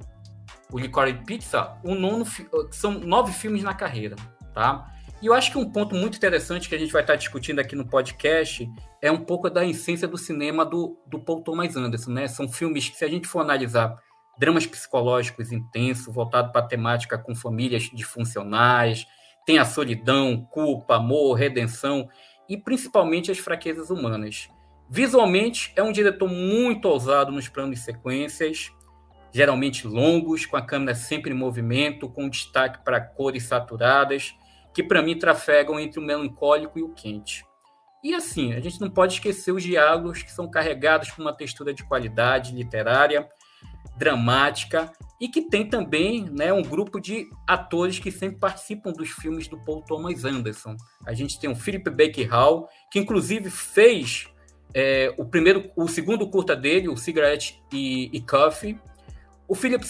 o 0.71 0.79
Licorice 0.79 1.23
Pizza, 1.25 1.77
o 1.83 1.95
nono, 1.95 2.25
são 2.71 2.99
nove 2.99 3.31
filmes 3.31 3.63
na 3.63 3.73
carreira, 3.73 4.15
tá? 4.53 4.91
E 5.21 5.25
eu 5.25 5.33
acho 5.33 5.51
que 5.51 5.57
um 5.57 5.69
ponto 5.69 5.95
muito 5.95 6.15
interessante 6.17 6.69
que 6.69 6.75
a 6.75 6.77
gente 6.77 6.93
vai 6.93 7.01
estar 7.01 7.15
discutindo 7.15 7.59
aqui 7.59 7.75
no 7.75 7.87
podcast 7.87 8.69
é 9.01 9.11
um 9.11 9.23
pouco 9.23 9.49
da 9.49 9.65
essência 9.65 10.07
do 10.07 10.17
cinema 10.17 10.63
do, 10.63 10.99
do 11.07 11.19
Paul 11.19 11.41
Thomas 11.41 11.75
Anderson, 11.75 12.11
né? 12.11 12.27
São 12.27 12.47
filmes 12.47 12.87
que, 12.87 12.97
se 12.97 13.03
a 13.03 13.07
gente 13.07 13.27
for 13.27 13.39
analisar, 13.39 13.95
dramas 14.37 14.67
psicológicos 14.67 15.51
intensos, 15.51 16.13
voltado 16.13 16.51
para 16.51 16.61
a 16.61 16.67
temática 16.67 17.17
com 17.17 17.33
famílias 17.33 17.83
disfuncionais, 17.91 19.07
tem 19.45 19.57
a 19.57 19.65
solidão, 19.65 20.45
culpa, 20.51 20.97
amor, 20.97 21.33
redenção 21.33 22.07
e 22.47 22.55
principalmente 22.55 23.31
as 23.31 23.39
fraquezas 23.39 23.89
humanas. 23.89 24.49
Visualmente, 24.89 25.73
é 25.75 25.81
um 25.81 25.91
diretor 25.91 26.29
muito 26.29 26.85
ousado 26.85 27.31
nos 27.31 27.49
planos 27.49 27.79
e 27.79 27.81
sequências, 27.81 28.71
geralmente 29.31 29.87
longos, 29.87 30.45
com 30.45 30.57
a 30.57 30.61
câmera 30.61 30.95
sempre 30.95 31.31
em 31.31 31.37
movimento, 31.37 32.09
com 32.09 32.29
destaque 32.29 32.83
para 32.83 32.99
cores 32.99 33.43
saturadas 33.43 34.33
que 34.77 34.83
para 34.83 35.01
mim 35.01 35.17
trafegam 35.17 35.79
entre 35.79 35.99
o 35.99 36.03
melancólico 36.03 36.77
e 36.77 36.83
o 36.83 36.89
quente. 36.89 37.43
E 38.03 38.13
assim, 38.13 38.53
a 38.53 38.59
gente 38.59 38.79
não 38.79 38.91
pode 38.91 39.13
esquecer 39.13 39.51
os 39.51 39.63
diálogos 39.63 40.21
que 40.21 40.31
são 40.31 40.47
carregados 40.47 41.09
com 41.09 41.23
uma 41.23 41.35
textura 41.35 41.73
de 41.73 41.83
qualidade 41.83 42.53
literária, 42.53 43.27
dramática 43.97 44.93
e 45.19 45.27
que 45.27 45.41
tem 45.41 45.67
também 45.67 46.29
né, 46.29 46.53
um 46.53 46.61
grupo 46.61 46.99
de 46.99 47.27
atores 47.47 47.97
que 47.97 48.11
sempre 48.11 48.37
participam 48.37 48.91
dos 48.91 49.09
filmes 49.09 49.47
do 49.47 49.57
Paul 49.57 49.81
Thomas 49.81 50.23
Anderson. 50.23 50.77
A 51.07 51.13
gente 51.13 51.39
tem 51.39 51.49
o 51.49 51.55
Philip 51.55 51.89
Baker 51.89 52.29
Hall, 52.29 52.69
que 52.91 52.99
inclusive 52.99 53.49
fez 53.49 54.27
é, 54.75 55.11
o 55.17 55.25
primeiro, 55.25 55.71
o 55.75 55.87
segundo 55.87 56.29
curta 56.29 56.55
dele, 56.55 56.87
o 56.87 56.95
Cigarette 56.95 57.59
e, 57.73 58.11
e 58.13 58.21
Coffee. 58.21 58.79
O 59.49 59.55
Philip 59.55 59.85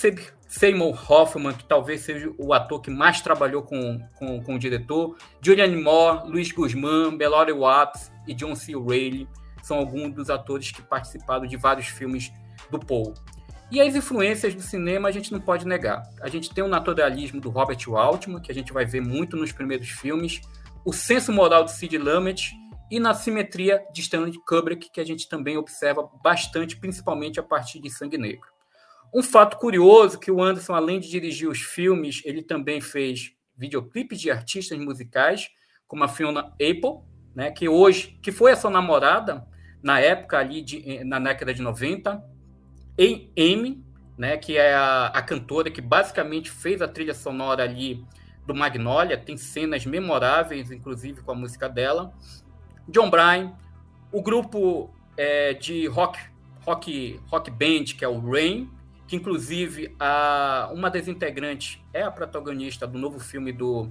Seymour 0.48 1.12
Hoffman, 1.12 1.52
que 1.52 1.66
talvez 1.66 2.02
seja 2.02 2.32
o 2.38 2.54
ator 2.54 2.80
que 2.80 2.92
mais 2.92 3.22
trabalhou 3.22 3.64
com, 3.64 4.00
com, 4.16 4.44
com 4.44 4.56
o 4.56 4.60
diretor, 4.60 5.18
Julianne 5.42 5.82
Moore, 5.82 6.30
Luiz 6.30 6.52
Guzmán, 6.52 7.12
Melody 7.12 7.54
Watts 7.54 8.12
e 8.28 8.36
John 8.36 8.56
C. 8.56 8.74
Reilly 8.74 9.28
são 9.64 9.78
alguns 9.78 10.14
dos 10.14 10.30
atores 10.30 10.72
que 10.72 10.84
participaram 10.84 11.48
de 11.48 11.58
vários 11.58 11.88
filmes 11.88 12.32
do 12.70 12.80
Paul. 12.80 13.16
E 13.72 13.82
as 13.82 13.96
influências 13.96 14.54
do 14.54 14.62
cinema 14.62 15.10
a 15.10 15.12
gente 15.12 15.32
não 15.32 15.42
pode 15.42 15.66
negar. 15.66 16.04
A 16.22 16.30
gente 16.30 16.54
tem 16.54 16.64
o 16.64 16.68
naturalismo 16.68 17.42
do 17.42 17.50
Robert 17.50 17.80
Altman, 17.90 18.40
que 18.40 18.52
a 18.52 18.56
gente 18.56 18.72
vai 18.72 18.86
ver 18.86 19.02
muito 19.02 19.36
nos 19.36 19.52
primeiros 19.52 19.90
filmes, 19.90 20.40
o 20.86 20.94
senso 20.94 21.34
moral 21.34 21.64
de 21.64 21.72
Sid 21.72 21.98
Lumet 21.98 22.54
e 22.92 23.00
na 23.00 23.16
simetria 23.16 23.84
de 23.92 24.02
Stanley 24.02 24.40
Kubrick, 24.48 24.90
que 24.92 25.02
a 25.02 25.06
gente 25.06 25.28
também 25.28 25.58
observa 25.58 26.08
bastante, 26.24 26.78
principalmente 26.78 27.40
a 27.40 27.44
partir 27.44 27.82
de 27.82 27.90
Sangue 27.90 28.20
Negro. 28.20 28.57
Um 29.14 29.24
fato 29.24 29.58
curioso 29.58 30.20
que 30.20 30.32
o 30.32 30.42
Anderson, 30.42 30.74
além 30.74 31.00
de 31.00 31.10
dirigir 31.10 31.50
os 31.50 31.60
filmes, 31.60 32.22
ele 32.26 32.42
também 32.42 32.82
fez 32.82 33.34
videoclipes 33.56 34.20
de 34.20 34.30
artistas 34.30 34.78
musicais, 34.78 35.50
como 35.88 36.04
a 36.04 36.08
Fiona 36.08 36.42
Apple, 36.54 37.02
né, 37.34 37.52
que 37.52 37.68
hoje, 37.70 38.20
que 38.22 38.32
foi 38.32 38.52
a 38.52 38.56
sua 38.56 38.70
namorada 38.70 39.48
na 39.82 40.00
época 40.00 40.38
ali, 40.38 40.62
de, 40.62 41.04
na 41.04 41.20
década 41.20 41.54
de 41.54 41.62
90, 41.62 42.22
em 42.98 43.32
Amy, 43.38 43.84
né, 44.18 44.38
que 44.38 44.58
é 44.58 44.74
a, 44.74 45.08
a 45.08 45.22
cantora 45.22 45.70
que 45.70 45.82
basicamente 45.82 46.50
fez 46.50 46.82
a 46.82 46.88
trilha 46.88 47.14
sonora 47.14 47.64
ali 47.64 48.04
do 48.46 48.56
Magnolia, 48.56 49.18
tem 49.18 49.38
cenas 49.38 49.86
memoráveis, 49.86 50.72
inclusive 50.72 51.22
com 51.22 51.32
a 51.32 51.36
música 51.36 51.70
dela. 51.70 52.14
John 52.88 53.10
Bryan, 53.10 53.54
o 54.12 54.22
grupo 54.22 54.90
é, 55.16 55.54
de 55.54 55.86
rock, 55.88 56.20
rock, 56.62 57.20
rock 57.28 57.52
band, 57.52 57.86
que 57.98 58.04
é 58.06 58.08
o 58.08 58.20
Rain, 58.20 58.70
que 59.08 59.16
inclusive 59.16 59.96
a, 60.00 60.70
uma 60.74 60.90
das 60.90 61.08
integrantes 61.08 61.80
é 61.94 62.04
a 62.04 62.12
protagonista 62.12 62.86
do 62.86 62.98
novo 62.98 63.20
filme 63.20 63.52
do, 63.52 63.90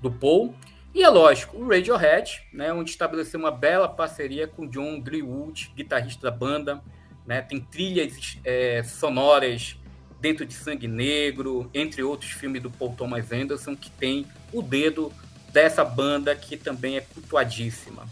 do 0.00 0.10
Paul. 0.10 0.54
E 0.94 1.02
é 1.02 1.08
lógico, 1.08 1.58
o 1.58 1.68
Radiohead, 1.68 2.42
né, 2.52 2.72
onde 2.72 2.90
estabeleceu 2.90 3.38
uma 3.38 3.50
bela 3.50 3.86
parceria 3.86 4.48
com 4.48 4.66
John 4.66 4.98
Greenwood, 5.00 5.72
guitarrista 5.76 6.30
da 6.30 6.36
banda. 6.36 6.82
Né, 7.26 7.42
tem 7.42 7.60
trilhas 7.60 8.38
é, 8.44 8.82
sonoras 8.82 9.76
dentro 10.20 10.46
de 10.46 10.54
Sangue 10.54 10.88
Negro, 10.88 11.70
entre 11.74 12.02
outros 12.02 12.30
filmes 12.30 12.62
do 12.62 12.70
Paul 12.70 12.94
Thomas 12.94 13.30
Anderson, 13.30 13.76
que 13.76 13.90
tem 13.90 14.26
o 14.52 14.62
dedo 14.62 15.12
dessa 15.52 15.84
banda 15.84 16.34
que 16.34 16.56
também 16.56 16.96
é 16.96 17.00
cultuadíssima. 17.00 18.06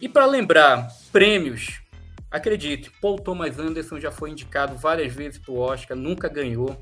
E 0.00 0.08
para 0.08 0.26
lembrar, 0.26 0.88
prêmios, 1.10 1.80
acredite, 2.30 2.90
Paul 3.00 3.18
Thomas 3.18 3.58
Anderson 3.58 3.98
já 3.98 4.10
foi 4.10 4.30
indicado 4.30 4.76
várias 4.76 5.12
vezes 5.12 5.38
para 5.38 5.52
o 5.52 5.58
Oscar, 5.58 5.96
nunca 5.96 6.28
ganhou. 6.28 6.80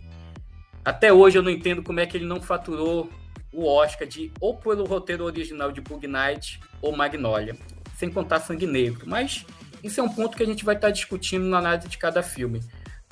Até 0.85 1.13
hoje 1.13 1.39
eu 1.39 1.43
não 1.43 1.51
entendo 1.51 1.83
como 1.83 2.01
é 2.01 2.07
que 2.07 2.17
ele 2.17 2.27
não 2.27 2.41
faturou 2.41 3.11
o 3.53 3.67
Oscar 3.67 4.07
de 4.07 4.31
ou 4.41 4.57
pelo 4.57 4.85
roteiro 4.85 5.25
original 5.25 5.73
de 5.73 5.81
Bug 5.81 6.07
Night 6.07 6.61
ou 6.83 6.95
Magnolia, 6.95 7.57
sem 7.97 8.11
contar 8.11 8.41
Sangue 8.41 8.67
Negro. 8.67 9.05
Mas 9.07 9.45
isso 9.83 10.01
é 10.01 10.03
um 10.03 10.09
ponto 10.09 10.37
que 10.37 10.43
a 10.43 10.47
gente 10.47 10.65
vai 10.65 10.75
estar 10.75 10.91
discutindo 10.91 11.45
na 11.47 11.59
análise 11.59 11.89
de 11.89 11.99
cada 11.99 12.23
filme. 12.23 12.61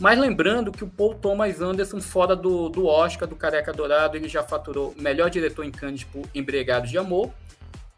Mas 0.01 0.19
lembrando 0.19 0.73
que 0.73 0.83
o 0.83 0.89
Paul 0.89 1.15
Thomas 1.15 1.61
Anderson, 1.61 2.01
fora 2.01 2.35
do, 2.35 2.69
do 2.69 2.87
Oscar, 2.87 3.29
do 3.29 3.37
Careca 3.37 3.73
Dourado, 3.73 4.17
ele 4.17 4.29
já 4.29 4.43
faturou 4.43 4.93
melhor 4.99 5.31
diretor 5.31 5.65
em 5.65 5.71
Cannes 5.71 6.03
por 6.03 6.25
Embriagados 6.35 6.91
de 6.91 6.99
Amor 6.99 7.33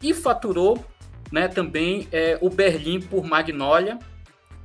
e 0.03 0.13
faturou 0.13 0.85
né, 1.33 1.49
também 1.49 2.07
é, 2.13 2.39
o 2.41 2.51
Berlim 2.51 3.01
por 3.01 3.25
Magnolia 3.25 3.99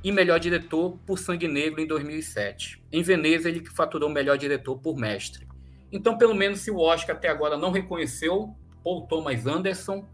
e 0.04 0.10
melhor 0.10 0.40
diretor 0.40 0.98
por 1.06 1.18
Sangue 1.18 1.46
Negro 1.46 1.80
em 1.80 1.86
2007. 1.86 2.82
Em 2.90 3.02
Veneza, 3.02 3.48
ele 3.48 3.64
faturou 3.66 4.08
melhor 4.08 4.36
diretor 4.36 4.76
por 4.78 4.96
Mestre. 4.96 5.46
Então, 5.92 6.16
pelo 6.16 6.34
menos, 6.34 6.60
se 6.60 6.70
o 6.70 6.78
Oscar 6.78 7.16
até 7.16 7.28
agora 7.28 7.56
não 7.56 7.70
reconheceu 7.70 8.54
Paul 8.82 9.06
Thomas 9.06 9.46
Anderson, 9.46 10.06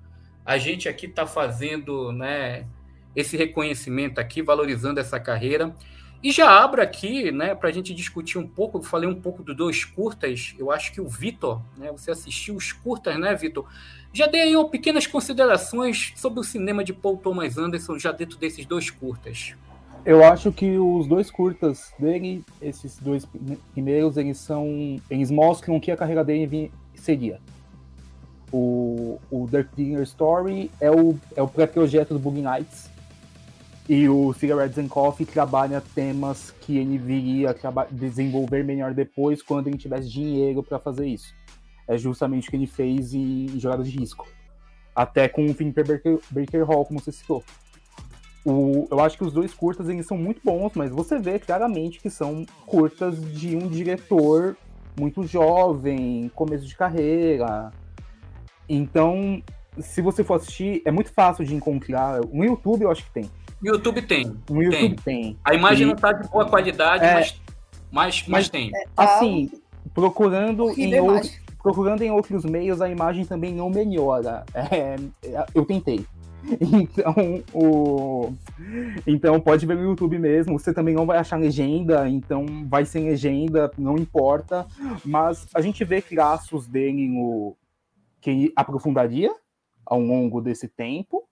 a 0.45 0.59
gente 0.59 0.88
aqui 0.88 1.07
está 1.07 1.26
fazendo 1.26 2.12
né, 2.12 2.66
esse 3.14 3.37
reconhecimento 3.37 4.18
aqui, 4.18 4.42
valorizando 4.42 4.99
essa 4.99 5.21
carreira. 5.21 5.75
E 6.21 6.33
já 6.33 6.50
abro 6.50 6.83
aqui, 6.83 7.30
né, 7.30 7.54
para 7.54 7.68
a 7.68 7.73
gente 7.73 7.95
discutir 7.95 8.38
um 8.38 8.47
pouco. 8.47 8.83
Falei 8.83 9.09
um 9.09 9.21
pouco 9.21 9.42
dos 9.42 9.57
dois 9.57 9.85
curtas. 9.85 10.54
Eu 10.59 10.73
acho 10.73 10.92
que 10.92 11.00
o 11.00 11.09
Vitor, 11.09 11.62
né, 11.76 11.92
você 11.92 12.11
assistiu 12.11 12.57
os 12.57 12.73
curtas, 12.73 13.18
né, 13.18 13.35
Vitor? 13.37 13.66
Já 14.12 14.26
dei 14.26 14.40
aí 14.40 14.71
pequenas 14.71 15.07
considerações 15.07 16.12
sobre 16.16 16.40
o 16.40 16.42
cinema 16.42 16.83
de 16.83 16.92
Paul 16.92 17.18
Thomas 17.18 17.57
Anderson 17.57 17.99
já 17.99 18.11
dentro 18.11 18.37
desses 18.37 18.66
dois 18.66 18.90
curtas. 18.90 19.54
Eu 20.08 20.24
acho 20.24 20.50
que 20.50 20.78
os 20.78 21.06
dois 21.06 21.30
curtas 21.30 21.92
dele, 21.98 22.42
esses 22.62 22.98
dois 22.98 23.28
primeiros, 23.74 24.16
eles 24.16 24.38
são, 24.38 24.96
eles 25.10 25.30
mostram 25.30 25.76
o 25.76 25.80
que 25.82 25.90
a 25.90 25.96
carreira 25.98 26.24
dele 26.24 26.72
seria. 26.94 27.38
O, 28.50 29.20
o 29.30 29.46
Dirk 29.46 29.68
Dinger 29.76 30.00
Story 30.04 30.70
é 30.80 30.90
o, 30.90 31.14
é 31.36 31.42
o 31.42 31.46
pré-projeto 31.46 32.14
do 32.14 32.18
Boogie 32.18 32.40
Nights, 32.40 32.88
e 33.86 34.08
o 34.08 34.32
Cigarettes 34.32 34.78
and 34.78 34.88
Coffee 34.88 35.26
trabalha 35.26 35.82
temas 35.94 36.52
que 36.62 36.78
ele 36.78 36.96
viria 36.96 37.54
desenvolver 37.90 38.64
melhor 38.64 38.94
depois, 38.94 39.42
quando 39.42 39.66
ele 39.66 39.76
tivesse 39.76 40.08
dinheiro 40.08 40.62
para 40.62 40.78
fazer 40.78 41.06
isso. 41.06 41.34
É 41.86 41.98
justamente 41.98 42.48
o 42.48 42.50
que 42.50 42.56
ele 42.56 42.66
fez 42.66 43.12
em, 43.12 43.44
em 43.44 43.60
Jogadas 43.60 43.86
de 43.86 43.98
Risco. 43.98 44.26
Até 44.96 45.28
com 45.28 45.44
o 45.44 45.52
Philip 45.52 45.82
Baker, 45.82 46.18
Baker 46.30 46.64
Hall, 46.64 46.86
como 46.86 46.98
você 46.98 47.12
citou. 47.12 47.44
O, 48.45 48.87
eu 48.90 49.00
acho 49.00 49.16
que 49.16 49.25
os 49.25 49.33
dois 49.33 49.52
curtas 49.52 49.88
eles 49.88 50.07
são 50.07 50.16
muito 50.16 50.40
bons, 50.45 50.73
mas 50.75 50.90
você 50.90 51.18
vê 51.18 51.38
claramente 51.38 52.00
que 52.00 52.09
são 52.09 52.47
curtas 52.66 53.21
de 53.33 53.57
um 53.57 53.68
diretor 53.68 54.57
muito 54.99 55.25
jovem, 55.26 56.30
começo 56.35 56.66
de 56.66 56.76
carreira. 56.76 57.71
Então, 58.68 59.42
se 59.80 60.02
você 60.02 60.25
for 60.25 60.35
assistir, 60.35 60.83
é 60.85 60.90
muito 60.90 61.12
fácil 61.12 61.45
de 61.45 61.54
encontrar. 61.54 62.21
No 62.33 62.45
YouTube 62.45 62.83
eu 62.83 62.90
acho 62.90 63.04
que 63.04 63.11
tem. 63.11 63.30
No 63.62 63.73
YouTube 63.73 64.02
tem. 64.02 64.37
No 64.49 64.62
YouTube 64.62 64.97
tem. 64.97 65.23
tem. 65.23 65.38
A 65.45 65.54
imagem 65.54 65.85
e... 65.85 65.87
não 65.87 65.95
está 65.95 66.12
de 66.12 66.28
boa 66.28 66.47
qualidade, 66.47 67.04
é... 67.04 67.14
mas, 67.14 67.40
mas, 67.90 68.25
mas, 68.28 68.49
tem. 68.49 68.71
É, 68.75 68.85
tá 68.95 69.16
assim, 69.16 69.50
procurando 69.95 70.71
em, 70.78 71.00
outro, 71.00 71.30
procurando 71.62 72.02
em 72.02 72.11
outros 72.11 72.45
meios, 72.45 72.80
a 72.80 72.88
imagem 72.88 73.25
também 73.25 73.54
não 73.54 73.71
melhora. 73.71 74.45
É, 74.54 74.97
eu 75.54 75.64
tentei. 75.64 76.04
Então, 76.61 77.42
o... 77.52 78.33
então 79.07 79.40
pode 79.40 79.66
ver 79.66 79.76
no 79.76 79.83
YouTube 79.83 80.18
mesmo. 80.18 80.59
Você 80.59 80.73
também 80.73 80.95
não 80.95 81.07
vai 81.07 81.18
achar 81.18 81.37
legenda, 81.37 82.09
então 82.09 82.47
vai 82.66 82.85
sem 82.85 83.04
legenda, 83.04 83.71
não 83.76 83.97
importa. 83.97 84.66
Mas 85.04 85.47
a 85.54 85.61
gente 85.61 85.85
vê 85.85 86.00
traços 86.00 86.66
dele 86.66 87.09
no... 87.09 87.57
que 88.21 88.52
aprofundaria 88.57 89.35
ao 89.85 90.00
longo 90.00 90.40
desse 90.40 90.68
tempo. 90.68 91.25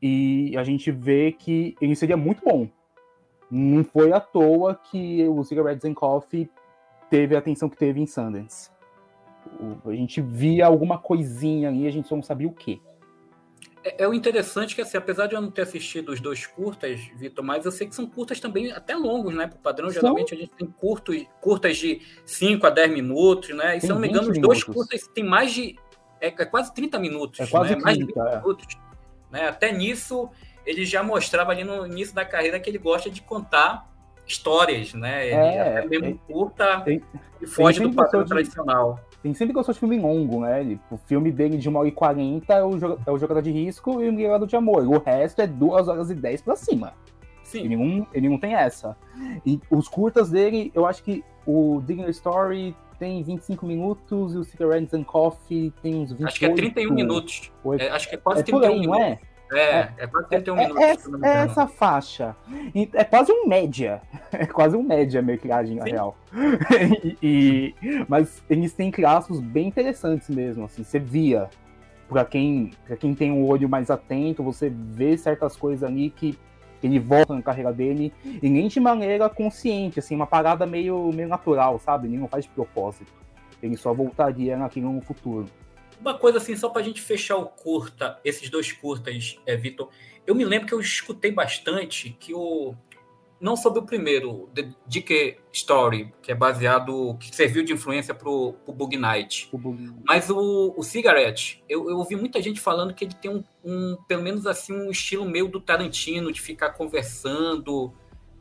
E 0.00 0.56
a 0.56 0.62
gente 0.62 0.90
vê 0.90 1.32
que 1.32 1.74
ele 1.80 1.96
seria 1.96 2.16
muito 2.16 2.44
bom. 2.44 2.68
Não 3.50 3.84
foi 3.84 4.12
à 4.12 4.20
toa 4.20 4.74
que 4.74 5.26
o 5.26 5.42
Cigarettes 5.44 5.84
and 5.84 5.94
Coffee 5.94 6.50
teve 7.08 7.34
a 7.34 7.38
atenção 7.38 7.68
que 7.68 7.76
teve 7.76 8.00
em 8.00 8.06
Sundance. 8.06 8.70
A 9.84 9.92
gente 9.92 10.20
via 10.20 10.66
alguma 10.66 10.98
coisinha 10.98 11.68
ali, 11.68 11.86
a 11.86 11.90
gente 11.90 12.08
só 12.08 12.16
não 12.16 12.22
sabia 12.22 12.48
o 12.48 12.52
quê. 12.52 12.80
É, 13.86 14.02
é 14.02 14.08
o 14.08 14.12
interessante 14.12 14.74
que, 14.74 14.80
assim, 14.80 14.96
apesar 14.96 15.28
de 15.28 15.36
eu 15.36 15.40
não 15.40 15.50
ter 15.50 15.62
assistido 15.62 16.08
os 16.08 16.20
dois 16.20 16.44
curtas, 16.44 17.00
Vitor, 17.14 17.44
mas 17.44 17.64
eu 17.64 17.70
sei 17.70 17.86
que 17.86 17.94
são 17.94 18.04
curtas 18.04 18.40
também 18.40 18.72
até 18.72 18.96
longos, 18.96 19.32
né? 19.32 19.46
Por 19.46 19.58
padrão, 19.58 19.88
são... 19.88 20.00
geralmente 20.00 20.34
a 20.34 20.36
gente 20.36 20.50
tem 20.50 20.66
curtos, 20.66 21.24
curtas 21.40 21.76
de 21.76 22.02
5 22.24 22.66
a 22.66 22.70
10 22.70 22.92
minutos, 22.92 23.50
né? 23.50 23.76
E 23.76 23.80
se 23.80 23.88
eu 23.88 23.94
não 23.94 24.00
me 24.02 24.08
engano, 24.08 24.32
os 24.32 24.38
dois 24.38 24.64
curtas 24.64 25.06
têm 25.14 25.22
mais 25.22 25.52
de. 25.52 25.76
É, 26.20 26.28
é, 26.28 26.44
quase 26.44 26.74
30 26.74 26.98
minutos. 26.98 27.38
É 27.38 27.46
quase 27.46 27.76
né? 27.76 27.80
30, 27.80 27.84
mais 27.84 27.98
de 27.98 28.04
20 28.06 28.18
é. 28.18 28.36
minutos. 28.36 28.66
Né? 29.30 29.48
Até 29.48 29.70
nisso, 29.70 30.28
ele 30.64 30.84
já 30.84 31.04
mostrava 31.04 31.52
ali 31.52 31.62
no 31.62 31.86
início 31.86 32.12
da 32.12 32.24
carreira 32.24 32.58
que 32.58 32.68
ele 32.68 32.78
gosta 32.78 33.08
de 33.08 33.22
contar 33.22 33.88
histórias, 34.26 34.94
né? 34.94 35.26
Ele 35.26 35.34
é, 35.34 35.78
até 35.78 35.88
mesmo 35.88 36.06
é, 36.08 36.32
curta 36.32 36.80
tem, 36.80 37.00
e 37.40 37.46
foge 37.46 37.80
do 37.80 37.92
padrão 37.92 38.24
tradicional. 38.24 38.98
Tem 39.26 39.34
sempre 39.34 39.52
gostou 39.52 39.72
de 39.72 39.80
filme 39.80 39.98
longo, 39.98 40.42
né? 40.42 40.60
Ele, 40.60 40.80
o 40.88 40.96
filme 40.96 41.32
dele 41.32 41.58
de 41.58 41.68
1 41.68 41.74
hora 41.74 41.88
e 41.88 41.90
40 41.90 42.54
é 42.54 42.62
o, 42.62 42.98
é 43.04 43.10
o 43.10 43.18
Jogador 43.18 43.42
de 43.42 43.50
Risco 43.50 44.00
e 44.00 44.08
o 44.08 44.12
Guerreiro 44.12 44.46
de 44.46 44.54
Amor. 44.54 44.86
O 44.86 45.00
resto 45.00 45.42
é 45.42 45.48
2 45.48 45.88
horas 45.88 46.10
e 46.10 46.14
10 46.14 46.42
pra 46.42 46.54
cima. 46.54 46.94
Sim. 47.42 47.64
Ele 47.64 47.76
não, 47.76 48.06
ele 48.14 48.28
não 48.28 48.38
tem 48.38 48.54
essa. 48.54 48.96
E 49.44 49.60
os 49.68 49.88
curtas 49.88 50.30
dele, 50.30 50.70
eu 50.76 50.86
acho 50.86 51.02
que 51.02 51.24
o 51.44 51.82
Digger 51.84 52.08
Story 52.10 52.76
tem 53.00 53.20
25 53.24 53.66
minutos 53.66 54.34
e 54.36 54.38
o 54.38 54.44
Cigarettes 54.44 54.94
and 54.94 55.02
Coffee 55.02 55.72
tem 55.82 55.96
uns 55.96 56.10
28. 56.10 56.26
Acho 56.28 56.38
que 56.38 56.46
é 56.46 56.54
31 56.54 56.94
minutos. 56.94 57.52
É, 57.80 57.88
acho 57.88 58.08
que 58.08 58.14
é 58.14 58.18
quase 58.18 58.42
é 58.42 58.44
31 58.44 58.64
aí, 58.64 58.78
minutos. 58.78 59.00
Não 59.00 59.04
é? 59.04 59.18
É, 59.52 59.58
é, 59.58 59.92
é 59.98 60.06
quase 60.06 60.28
31 60.28 60.56
é, 60.56 60.66
minutos. 60.66 61.22
É, 61.22 61.28
é 61.28 61.36
essa 61.44 61.66
faixa. 61.66 62.36
É 62.92 63.04
quase 63.04 63.32
um 63.32 63.46
média. 63.46 64.02
É 64.32 64.44
quase 64.44 64.76
um 64.76 64.82
média 64.82 65.22
metragem, 65.22 65.76
na 65.76 65.84
real. 65.84 66.14
e, 67.22 67.74
e, 67.80 68.04
mas 68.06 68.42
eles 68.50 68.72
têm 68.74 68.90
traços 68.90 69.40
bem 69.40 69.68
interessantes 69.68 70.28
mesmo, 70.28 70.64
assim. 70.64 70.84
Você 70.84 70.98
via. 70.98 71.48
Pra 72.08 72.24
quem, 72.24 72.70
pra 72.86 72.96
quem 72.96 73.14
tem 73.14 73.32
um 73.32 73.46
olho 73.46 73.68
mais 73.68 73.90
atento, 73.90 74.42
você 74.42 74.68
vê 74.68 75.16
certas 75.16 75.56
coisas 75.56 75.82
ali 75.82 76.10
que 76.10 76.38
ele 76.82 76.98
volta 76.98 77.34
na 77.34 77.42
carreira 77.42 77.72
dele, 77.72 78.12
e 78.24 78.48
nem 78.48 78.68
de 78.68 78.78
maneira 78.78 79.28
consciente, 79.28 79.98
assim, 79.98 80.14
uma 80.14 80.26
parada 80.26 80.66
meio, 80.66 81.10
meio 81.12 81.28
natural, 81.28 81.78
sabe? 81.78 82.08
Ele 82.08 82.18
não 82.18 82.28
faz 82.28 82.44
de 82.44 82.50
propósito. 82.50 83.12
Ele 83.62 83.76
só 83.76 83.92
voltaria 83.92 84.56
naquilo 84.56 84.92
no 84.92 85.00
futuro. 85.00 85.46
Uma 86.00 86.18
coisa 86.18 86.38
assim, 86.38 86.56
só 86.56 86.68
para 86.68 86.82
a 86.82 86.84
gente 86.84 87.00
fechar 87.00 87.36
o 87.36 87.46
curta, 87.46 88.20
esses 88.24 88.48
dois 88.50 88.72
curtas, 88.72 89.38
é, 89.46 89.56
Vitor. 89.56 89.88
Eu 90.26 90.34
me 90.34 90.44
lembro 90.44 90.66
que 90.66 90.74
eu 90.74 90.80
escutei 90.80 91.30
bastante 91.30 92.16
que 92.18 92.34
o. 92.34 92.74
Não 93.38 93.54
sobre 93.54 93.80
o 93.80 93.82
primeiro, 93.82 94.48
The 94.54 94.70
Dick 94.86 95.36
Story, 95.52 96.12
que 96.22 96.32
é 96.32 96.34
baseado. 96.34 97.16
que 97.20 97.34
serviu 97.34 97.62
de 97.62 97.72
influência 97.72 98.14
para 98.14 98.30
o 98.30 98.54
Bug 98.66 98.96
Night. 98.96 99.48
O 99.52 99.58
Bug... 99.58 99.92
Mas 100.06 100.30
o, 100.30 100.74
o 100.74 100.82
Cigarette, 100.82 101.62
eu, 101.68 101.90
eu 101.90 101.98
ouvi 101.98 102.16
muita 102.16 102.40
gente 102.40 102.58
falando 102.58 102.94
que 102.94 103.04
ele 103.04 103.14
tem 103.14 103.30
um, 103.30 103.44
um, 103.62 103.96
pelo 104.08 104.22
menos 104.22 104.46
assim, 104.46 104.72
um 104.72 104.90
estilo 104.90 105.26
meio 105.26 105.48
do 105.48 105.60
Tarantino, 105.60 106.32
de 106.32 106.40
ficar 106.40 106.70
conversando 106.70 107.92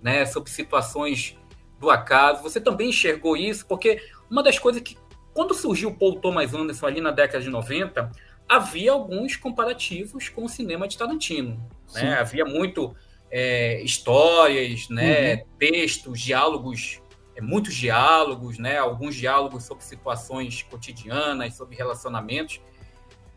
né, 0.02 0.26
sobre 0.26 0.50
situações 0.50 1.38
do 1.78 1.90
acaso. 1.90 2.42
Você 2.44 2.62
também 2.62 2.90
enxergou 2.90 3.36
isso? 3.36 3.66
Porque 3.66 4.02
uma 4.30 4.42
das 4.42 4.58
coisas 4.58 4.82
que 4.82 4.96
quando 5.36 5.54
surgiu 5.54 5.90
o 5.90 5.94
Paul 5.94 6.16
Thomas 6.16 6.54
Anderson 6.54 6.88
ali 6.88 7.02
na 7.02 7.12
década 7.12 7.44
de 7.44 7.50
90, 7.50 8.10
havia 8.48 8.94
alguns 8.94 9.36
comparativos 9.36 10.30
com 10.30 10.46
o 10.46 10.50
cinema 10.50 10.88
de 10.88 10.98
Tarantino. 10.98 11.62
Né? 11.94 12.18
Havia 12.18 12.46
muito 12.46 12.96
é, 13.30 13.82
histórias, 13.84 14.88
né? 14.88 15.34
Uhum. 15.34 15.42
textos, 15.60 16.22
diálogos, 16.22 17.02
é, 17.36 17.42
muitos 17.42 17.76
diálogos, 17.76 18.58
né? 18.58 18.78
alguns 18.78 19.14
diálogos 19.14 19.66
sobre 19.66 19.84
situações 19.84 20.64
cotidianas, 20.64 21.54
sobre 21.54 21.76
relacionamentos. 21.76 22.62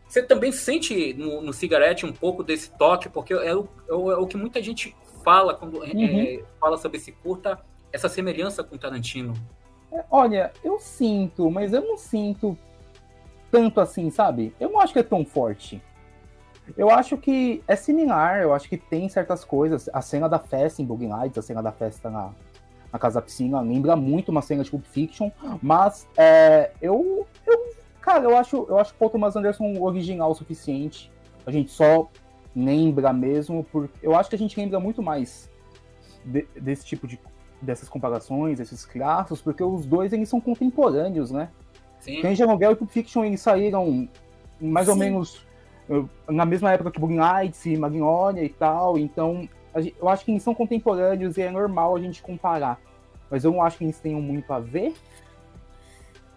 Você 0.07 0.23
também 0.23 0.53
sente 0.53 1.13
no, 1.15 1.41
no 1.41 1.51
Cigarette 1.51 2.05
um 2.05 2.13
pouco 2.13 2.45
desse 2.45 2.71
toque, 2.77 3.09
porque 3.09 3.33
é 3.33 3.53
o, 3.53 3.67
é 3.89 3.93
o, 3.93 4.23
é 4.23 4.25
que 4.25 4.37
muita 4.37 4.63
gente 4.63 4.95
fala 5.21 5.53
quando 5.53 5.83
é, 5.83 5.89
uhum. 5.89 6.19
é, 6.21 6.43
fala 6.61 6.77
sobre 6.77 6.97
esse 6.97 7.11
curta, 7.11 7.59
essa 7.91 8.07
semelhança 8.07 8.63
com 8.63 8.77
Tarantino. 8.77 9.33
É, 9.91 10.03
olha, 10.09 10.51
eu 10.63 10.79
sinto, 10.79 11.49
mas 11.49 11.73
eu 11.73 11.81
não 11.81 11.97
sinto 11.97 12.57
tanto 13.51 13.81
assim, 13.81 14.09
sabe? 14.09 14.53
Eu 14.59 14.69
não 14.69 14.79
acho 14.79 14.93
que 14.93 14.99
é 14.99 15.03
tão 15.03 15.25
forte. 15.25 15.81
Eu 16.77 16.89
acho 16.89 17.17
que 17.17 17.63
é 17.67 17.75
similar, 17.75 18.41
eu 18.41 18.53
acho 18.53 18.69
que 18.69 18.77
tem 18.77 19.09
certas 19.09 19.43
coisas. 19.43 19.89
A 19.91 20.01
cena 20.01 20.29
da 20.29 20.39
festa 20.39 20.81
em 20.81 20.85
Bug 20.85 21.05
Nights, 21.07 21.37
a 21.37 21.41
cena 21.41 21.63
da 21.63 21.71
festa 21.71 22.09
na, 22.09 22.31
na 22.91 22.99
Casa 22.99 23.21
Piscina, 23.21 23.59
lembra 23.61 23.95
muito 23.95 24.29
uma 24.29 24.41
cena 24.41 24.63
de 24.63 24.69
Pulp 24.69 24.85
Fiction, 24.85 25.31
mas 25.61 26.07
é, 26.15 26.71
eu, 26.81 27.25
eu, 27.45 27.73
cara, 28.01 28.23
eu 28.23 28.37
acho, 28.37 28.65
eu 28.69 28.77
acho 28.77 28.93
Paul 28.95 29.09
Thomas 29.09 29.35
Anderson 29.35 29.79
original 29.79 30.31
o 30.31 30.35
suficiente. 30.35 31.11
A 31.45 31.51
gente 31.51 31.71
só 31.71 32.07
lembra 32.55 33.11
mesmo, 33.13 33.65
porque 33.71 34.05
eu 34.05 34.15
acho 34.15 34.29
que 34.29 34.35
a 34.35 34.39
gente 34.39 34.59
lembra 34.59 34.79
muito 34.79 35.01
mais 35.01 35.49
de, 36.23 36.47
desse 36.59 36.85
tipo 36.85 37.07
de 37.07 37.19
dessas 37.61 37.89
comparações, 37.89 38.57
desses 38.57 38.85
clássicos, 38.85 39.41
porque 39.41 39.63
os 39.63 39.85
dois 39.85 40.13
eles 40.13 40.29
são 40.29 40.39
contemporâneos, 40.39 41.31
né? 41.31 41.49
Sim. 41.99 42.25
Angel 42.25 42.47
Novel 42.47 42.71
e 42.71 42.75
Pulp 42.75 42.89
Fiction 42.89 43.25
eles 43.25 43.41
saíram 43.41 44.07
mais 44.59 44.85
Sim. 44.85 44.91
ou 44.91 44.97
menos 44.97 45.49
na 46.27 46.45
mesma 46.45 46.71
época 46.71 46.91
que 46.91 46.99
Boogie 46.99 47.17
Nights 47.17 47.65
e 47.65 47.75
Magnolia 47.75 48.43
e 48.43 48.49
tal, 48.49 48.97
então 48.97 49.49
eu 49.99 50.07
acho 50.07 50.23
que 50.23 50.31
eles 50.31 50.43
são 50.43 50.53
contemporâneos 50.53 51.37
e 51.37 51.41
é 51.41 51.51
normal 51.51 51.95
a 51.95 51.99
gente 51.99 52.21
comparar. 52.21 52.79
Mas 53.29 53.43
eu 53.43 53.51
não 53.51 53.61
acho 53.61 53.77
que 53.77 53.83
eles 53.83 53.99
tenham 53.99 54.21
muito 54.21 54.51
a 54.51 54.59
ver. 54.59 54.93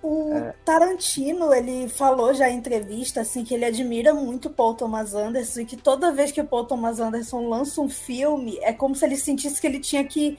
O 0.02 0.32
é. 0.34 0.54
Tarantino, 0.64 1.54
ele 1.54 1.88
falou 1.88 2.34
já 2.34 2.50
em 2.50 2.56
entrevista 2.56 3.20
assim 3.20 3.44
que 3.44 3.54
ele 3.54 3.64
admira 3.64 4.12
muito 4.12 4.50
Paul 4.50 4.74
Thomas 4.74 5.14
Anderson 5.14 5.60
e 5.60 5.64
que 5.64 5.76
toda 5.76 6.12
vez 6.12 6.32
que 6.32 6.42
Paul 6.42 6.64
Thomas 6.64 6.98
Anderson 6.98 7.48
lança 7.48 7.80
um 7.80 7.88
filme, 7.88 8.58
é 8.62 8.72
como 8.72 8.96
se 8.96 9.04
ele 9.04 9.16
sentisse 9.16 9.60
que 9.60 9.66
ele 9.66 9.78
tinha 9.78 10.04
que 10.04 10.38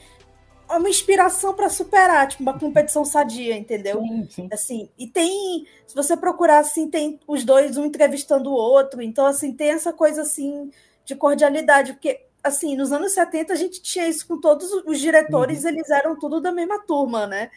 uma 0.70 0.88
inspiração 0.88 1.54
para 1.54 1.68
superar, 1.68 2.28
tipo, 2.28 2.42
uma 2.42 2.58
competição 2.58 3.04
sadia, 3.04 3.56
entendeu? 3.56 4.00
Sim, 4.00 4.28
sim. 4.30 4.48
Assim, 4.52 4.88
e 4.98 5.06
tem, 5.06 5.66
se 5.86 5.94
você 5.94 6.16
procurar 6.16 6.58
assim, 6.58 6.88
tem 6.88 7.20
os 7.26 7.44
dois 7.44 7.76
um 7.76 7.84
entrevistando 7.84 8.50
o 8.50 8.54
outro, 8.54 9.02
então 9.02 9.26
assim, 9.26 9.52
tem 9.52 9.70
essa 9.70 9.92
coisa 9.92 10.22
assim 10.22 10.70
de 11.04 11.14
cordialidade, 11.14 11.92
porque 11.92 12.26
assim, 12.42 12.76
nos 12.76 12.92
anos 12.92 13.12
70 13.12 13.52
a 13.52 13.56
gente 13.56 13.80
tinha 13.82 14.06
isso 14.08 14.26
com 14.26 14.38
todos 14.38 14.70
os 14.86 15.00
diretores, 15.00 15.64
uhum. 15.64 15.70
eles 15.70 15.90
eram 15.90 16.18
tudo 16.18 16.40
da 16.40 16.52
mesma 16.52 16.78
turma, 16.80 17.26
né? 17.26 17.50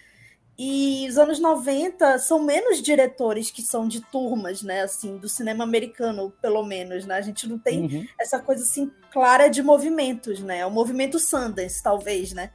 E 0.59 1.05
os 1.07 1.19
anos 1.19 1.39
90 1.39 2.17
são 2.17 2.41
menos 2.41 2.81
diretores 2.81 3.51
que 3.51 3.61
são 3.61 3.87
de 3.87 4.01
turmas, 4.01 4.63
né? 4.63 4.81
Assim, 4.81 5.17
do 5.17 5.29
cinema 5.29 5.63
americano, 5.63 6.33
pelo 6.41 6.63
menos, 6.63 7.05
né? 7.05 7.15
A 7.15 7.21
gente 7.21 7.47
não 7.47 7.59
tem 7.59 7.81
uhum. 7.81 8.07
essa 8.19 8.39
coisa 8.39 8.63
assim 8.63 8.91
clara 9.11 9.49
de 9.49 9.61
movimentos, 9.61 10.39
né? 10.39 10.65
O 10.65 10.71
movimento 10.71 11.19
Sundance, 11.19 11.83
talvez, 11.83 12.33
né? 12.33 12.49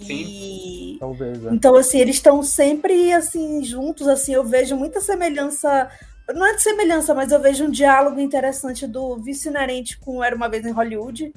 Sim. 0.00 0.24
E... 0.24 0.96
Talvez, 0.98 1.44
é. 1.44 1.50
Então, 1.50 1.76
assim, 1.76 1.98
eles 1.98 2.16
estão 2.16 2.42
sempre, 2.42 3.12
assim, 3.12 3.62
juntos, 3.64 4.08
assim, 4.08 4.34
eu 4.34 4.44
vejo 4.44 4.76
muita 4.76 5.00
semelhança, 5.00 5.88
não 6.34 6.46
é 6.46 6.54
de 6.54 6.62
semelhança, 6.62 7.14
mas 7.14 7.30
eu 7.32 7.40
vejo 7.40 7.64
um 7.64 7.70
diálogo 7.70 8.20
interessante 8.20 8.86
do 8.86 9.16
Vice 9.16 9.48
Inerente 9.48 9.98
com 9.98 10.22
Era 10.22 10.36
Uma 10.36 10.48
Vez 10.48 10.64
em 10.66 10.72
Hollywood, 10.72 11.32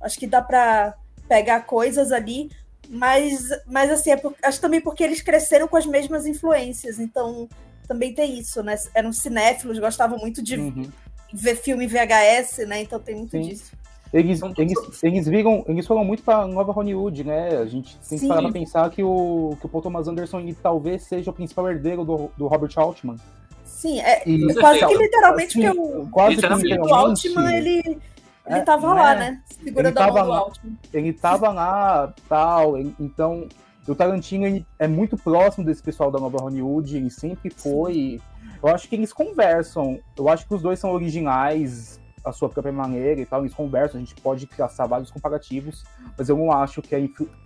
acho 0.00 0.18
que 0.18 0.26
dá 0.26 0.42
para 0.42 0.94
pegar 1.28 1.60
coisas 1.60 2.10
ali, 2.10 2.50
mas, 2.88 3.48
mas 3.66 3.90
assim, 3.90 4.10
é 4.10 4.16
por, 4.16 4.34
acho 4.42 4.60
também 4.60 4.80
porque 4.80 5.04
eles 5.04 5.22
cresceram 5.22 5.68
com 5.68 5.76
as 5.76 5.86
mesmas 5.86 6.26
influências, 6.26 6.98
então 6.98 7.48
também 7.86 8.12
tem 8.12 8.38
isso, 8.38 8.62
né? 8.62 8.76
Eram 8.94 9.12
cinéfilos, 9.12 9.78
gostavam 9.78 10.18
muito 10.18 10.42
de 10.42 10.56
uhum. 10.56 10.90
ver 11.32 11.56
filme 11.56 11.86
VHS, 11.86 12.66
né? 12.66 12.82
Então 12.82 12.98
tem 12.98 13.14
muito 13.14 13.32
Sim. 13.32 13.42
disso. 13.42 13.72
Eles, 14.12 14.40
eles, 14.58 15.02
eles, 15.04 15.28
viram, 15.28 15.64
eles 15.68 15.86
foram 15.86 16.04
muito 16.04 16.22
para 16.24 16.44
Nova 16.44 16.72
Hollywood, 16.72 17.22
né? 17.22 17.58
A 17.58 17.66
gente 17.66 17.96
tem 18.08 18.18
que 18.18 18.26
parar 18.26 18.42
pra 18.42 18.50
pensar 18.50 18.90
que 18.90 19.04
o, 19.04 19.56
que 19.60 19.66
o 19.66 19.68
Paul 19.68 19.82
Thomas 19.82 20.08
Anderson 20.08 20.40
ele, 20.40 20.52
talvez 20.52 21.02
seja 21.02 21.30
o 21.30 21.32
principal 21.32 21.70
herdeiro 21.70 22.04
do, 22.04 22.28
do 22.36 22.48
Robert 22.48 22.72
Altman. 22.74 23.16
Sim, 23.64 24.00
é, 24.00 24.28
e, 24.28 24.52
quase 24.54 24.84
que 24.84 24.96
literalmente 24.96 25.64
assim, 25.64 25.74
porque 25.76 25.98
o, 25.98 26.08
quase 26.08 26.36
que 26.36 26.42
literalmente, 26.42 26.80
o 26.80 26.94
Altman, 26.94 27.56
ele, 27.56 27.78
ele 27.78 28.00
é, 28.46 28.60
tava 28.62 28.94
né? 28.94 29.00
lá, 29.00 29.14
né? 29.14 29.42
Segurando 29.62 29.96
ele 29.96 30.08
a 30.08 30.12
mão 30.12 30.24
do 30.24 30.32
Altman. 30.32 30.78
Ele 30.92 31.12
tava 31.12 31.48
lá, 31.50 32.14
tal, 32.28 32.78
então... 32.78 33.46
O 33.88 33.94
Tarantino 33.94 34.46
ele 34.46 34.64
é 34.78 34.86
muito 34.86 35.16
próximo 35.16 35.64
desse 35.64 35.82
pessoal 35.82 36.12
da 36.12 36.20
Nova 36.20 36.38
Hollywood, 36.38 36.96
ele 36.96 37.10
sempre 37.10 37.50
foi. 37.50 37.92
Sim. 37.92 38.20
Eu 38.62 38.68
acho 38.68 38.88
que 38.88 38.94
eles 38.94 39.12
conversam. 39.12 39.98
Eu 40.16 40.28
acho 40.28 40.46
que 40.46 40.54
os 40.54 40.62
dois 40.62 40.78
são 40.78 40.92
originais 40.92 41.98
a 42.24 42.32
sua 42.32 42.48
própria 42.48 42.72
maneira 42.72 43.20
e 43.20 43.26
tal, 43.26 43.40
eles 43.40 43.54
conversam, 43.54 44.00
a 44.00 44.04
gente 44.04 44.14
pode 44.16 44.46
traçar 44.46 44.88
vários 44.88 45.10
comparativos, 45.10 45.84
mas 46.16 46.28
eu 46.28 46.36
não 46.36 46.52
acho 46.52 46.82
que 46.82 46.94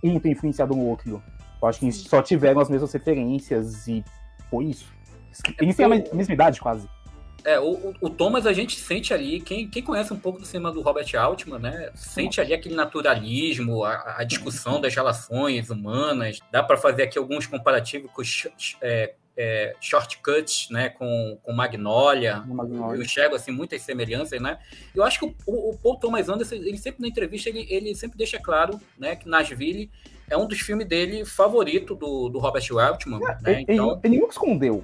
um 0.03 0.19
tem 0.19 0.31
influenciado 0.31 0.75
no 0.75 0.85
outro. 0.85 1.21
Eu 1.61 1.67
acho 1.67 1.79
que 1.79 1.85
eles 1.85 1.97
só 1.97 2.21
tiveram 2.21 2.61
as 2.61 2.69
mesmas 2.69 2.91
referências 2.91 3.87
e 3.87 4.03
foi 4.49 4.65
isso. 4.65 4.93
Eles 5.59 5.75
têm 5.75 5.85
a 5.85 5.89
mesma 5.89 6.33
idade, 6.33 6.59
quase. 6.59 6.87
É, 7.43 7.59
o, 7.59 7.93
o, 8.01 8.09
Thomas 8.09 8.47
a 8.47 8.53
gente 8.53 8.79
sente 8.79 9.13
ali, 9.13 9.39
quem, 9.39 9.67
quem 9.67 9.83
conhece 9.83 10.11
um 10.11 10.17
pouco 10.17 10.39
do 10.39 10.45
cinema 10.45 10.71
do 10.71 10.81
Robert 10.81 11.05
Altman, 11.15 11.59
né? 11.59 11.91
Sente 11.93 12.41
ali 12.41 12.55
aquele 12.55 12.73
naturalismo, 12.73 13.83
a, 13.83 14.15
a 14.17 14.23
discussão 14.23 14.81
das 14.81 14.95
relações 14.95 15.69
humanas. 15.69 16.39
Dá 16.51 16.63
para 16.63 16.75
fazer 16.75 17.03
aqui 17.03 17.19
alguns 17.19 17.45
comparativos 17.45 18.09
com 18.11 18.23
é, 18.81 19.13
é, 19.37 19.75
shortcuts, 19.81 20.69
né, 20.69 20.89
com, 20.89 21.37
com 21.43 21.53
Magnolia. 21.53 22.43
Magnolia. 22.47 22.97
Eu 22.97 23.03
enxergo 23.03 23.35
assim 23.35 23.51
muitas 23.51 23.81
semelhanças, 23.81 24.41
né? 24.41 24.57
Eu 24.93 25.03
acho 25.03 25.19
que 25.19 25.25
o, 25.45 25.71
o, 25.71 25.77
Paul 25.77 25.97
Thomas 25.97 26.29
Anderson, 26.29 26.55
ele 26.55 26.77
sempre 26.77 27.01
na 27.01 27.07
entrevista 27.07 27.49
ele, 27.49 27.67
ele 27.69 27.95
sempre 27.95 28.17
deixa 28.17 28.39
claro, 28.39 28.79
né, 28.97 29.15
que 29.15 29.27
Nashville 29.27 29.89
é 30.29 30.37
um 30.37 30.47
dos 30.47 30.59
filmes 30.59 30.87
dele 30.87 31.25
favorito 31.25 31.95
do, 31.95 32.29
do 32.29 32.39
Robert 32.39 32.65
Altman, 32.71 33.19
é, 33.23 33.37
né? 33.41 33.51
Ele, 33.51 33.65
então... 33.69 33.99
ele 34.03 34.17
nunca 34.17 34.31
escondeu. 34.31 34.83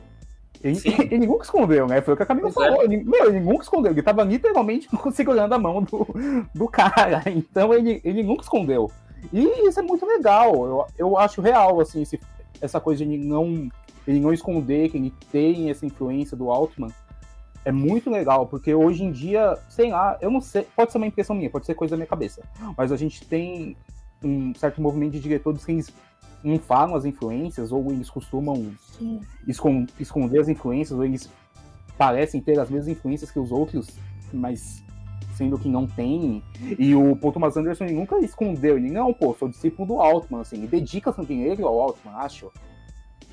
Ele, 0.63 0.77
ele, 1.11 1.25
nunca 1.25 1.43
escondeu, 1.43 1.87
né? 1.87 2.01
Foi 2.01 2.13
o 2.13 2.17
que 2.17 2.23
a 2.23 2.25
Camila 2.25 2.51
pois 2.51 2.65
é. 2.65 2.69
falou. 2.69 2.83
É. 2.83 2.85
Ele, 2.85 3.03
meu, 3.03 3.29
ele 3.29 3.39
nunca 3.39 3.63
escondeu. 3.63 3.91
Ele 3.91 4.03
tava 4.03 4.23
literalmente 4.23 4.87
segurando 5.13 5.53
a 5.53 5.57
mão 5.57 5.83
do, 5.83 6.07
do 6.53 6.67
cara. 6.67 7.23
Então 7.31 7.73
ele, 7.73 8.01
ele 8.03 8.21
nunca 8.21 8.43
escondeu. 8.43 8.91
E 9.33 9.67
isso 9.67 9.79
é 9.79 9.83
muito 9.83 10.05
legal. 10.05 10.53
Eu, 10.53 10.85
eu 10.97 11.17
acho 11.17 11.41
real, 11.41 11.79
assim, 11.79 12.01
esse, 12.01 12.19
essa 12.61 12.79
coisa 12.79 13.05
de 13.05 13.17
não 13.17 13.69
ele 14.07 14.19
não 14.19 14.33
esconder 14.33 14.89
que 14.89 14.97
ele 14.97 15.13
tem 15.31 15.69
essa 15.69 15.85
influência 15.85 16.35
do 16.35 16.49
Altman, 16.51 16.91
é 17.63 17.71
muito 17.71 18.09
legal, 18.09 18.47
porque 18.47 18.73
hoje 18.73 19.03
em 19.03 19.11
dia, 19.11 19.57
sei 19.69 19.91
lá, 19.91 20.17
eu 20.19 20.31
não 20.31 20.41
sei, 20.41 20.65
pode 20.75 20.91
ser 20.91 20.97
uma 20.97 21.07
impressão 21.07 21.35
minha, 21.35 21.49
pode 21.49 21.65
ser 21.65 21.75
coisa 21.75 21.91
da 21.91 21.97
minha 21.97 22.07
cabeça, 22.07 22.41
mas 22.75 22.91
a 22.91 22.97
gente 22.97 23.25
tem 23.27 23.77
um 24.23 24.53
certo 24.55 24.81
movimento 24.81 25.11
de 25.13 25.19
diretores 25.19 25.63
que 25.63 25.71
eles 25.71 25.93
não 26.43 26.57
falam 26.57 26.95
as 26.95 27.05
influências, 27.05 27.71
ou 27.71 27.91
eles 27.91 28.09
costumam 28.09 28.73
esconder 29.99 30.39
as 30.39 30.49
influências, 30.49 30.97
ou 30.97 31.05
eles 31.05 31.29
parecem 31.97 32.41
ter 32.41 32.59
as 32.59 32.69
mesmas 32.69 32.87
influências 32.87 33.29
que 33.29 33.39
os 33.39 33.51
outros, 33.51 33.89
mas 34.33 34.83
sendo 35.35 35.57
que 35.57 35.69
não 35.69 35.87
tem. 35.87 36.43
E 36.77 36.95
o 36.95 37.15
Paul 37.15 37.33
Thomas 37.33 37.57
Anderson 37.57 37.85
ele 37.85 37.93
nunca 37.93 38.17
escondeu, 38.19 38.77
ele 38.77 38.91
não, 38.91 39.13
pô, 39.13 39.35
sou 39.37 39.49
discípulo 39.49 39.87
do 39.87 40.01
Altman, 40.01 40.41
assim, 40.41 40.57
ele 40.57 40.67
dedica 40.67 41.13
seu 41.13 41.25
dinheiro 41.25 41.67
ao 41.67 41.79
Altman, 41.79 42.15
acho. 42.15 42.51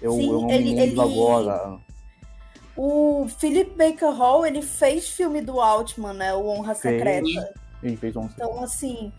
Eu, 0.01 0.13
Sim, 0.13 0.31
eu 0.31 0.41
não 0.43 0.51
ele, 0.51 0.75
me 0.75 0.81
ele... 0.81 1.01
agora. 1.01 1.79
O 2.77 3.27
Philip 3.29 3.73
Baker 3.77 4.11
Hall, 4.11 4.47
ele 4.47 4.63
fez 4.63 5.09
filme 5.09 5.41
do 5.41 5.61
Altman, 5.61 6.13
né? 6.13 6.35
O 6.35 6.47
Honra 6.47 6.75
Secreta. 6.75 7.53
Ele 7.83 7.97
fez 7.97 8.17
Honra 8.17 8.31
Então, 8.35 8.63
assim, 8.63 9.13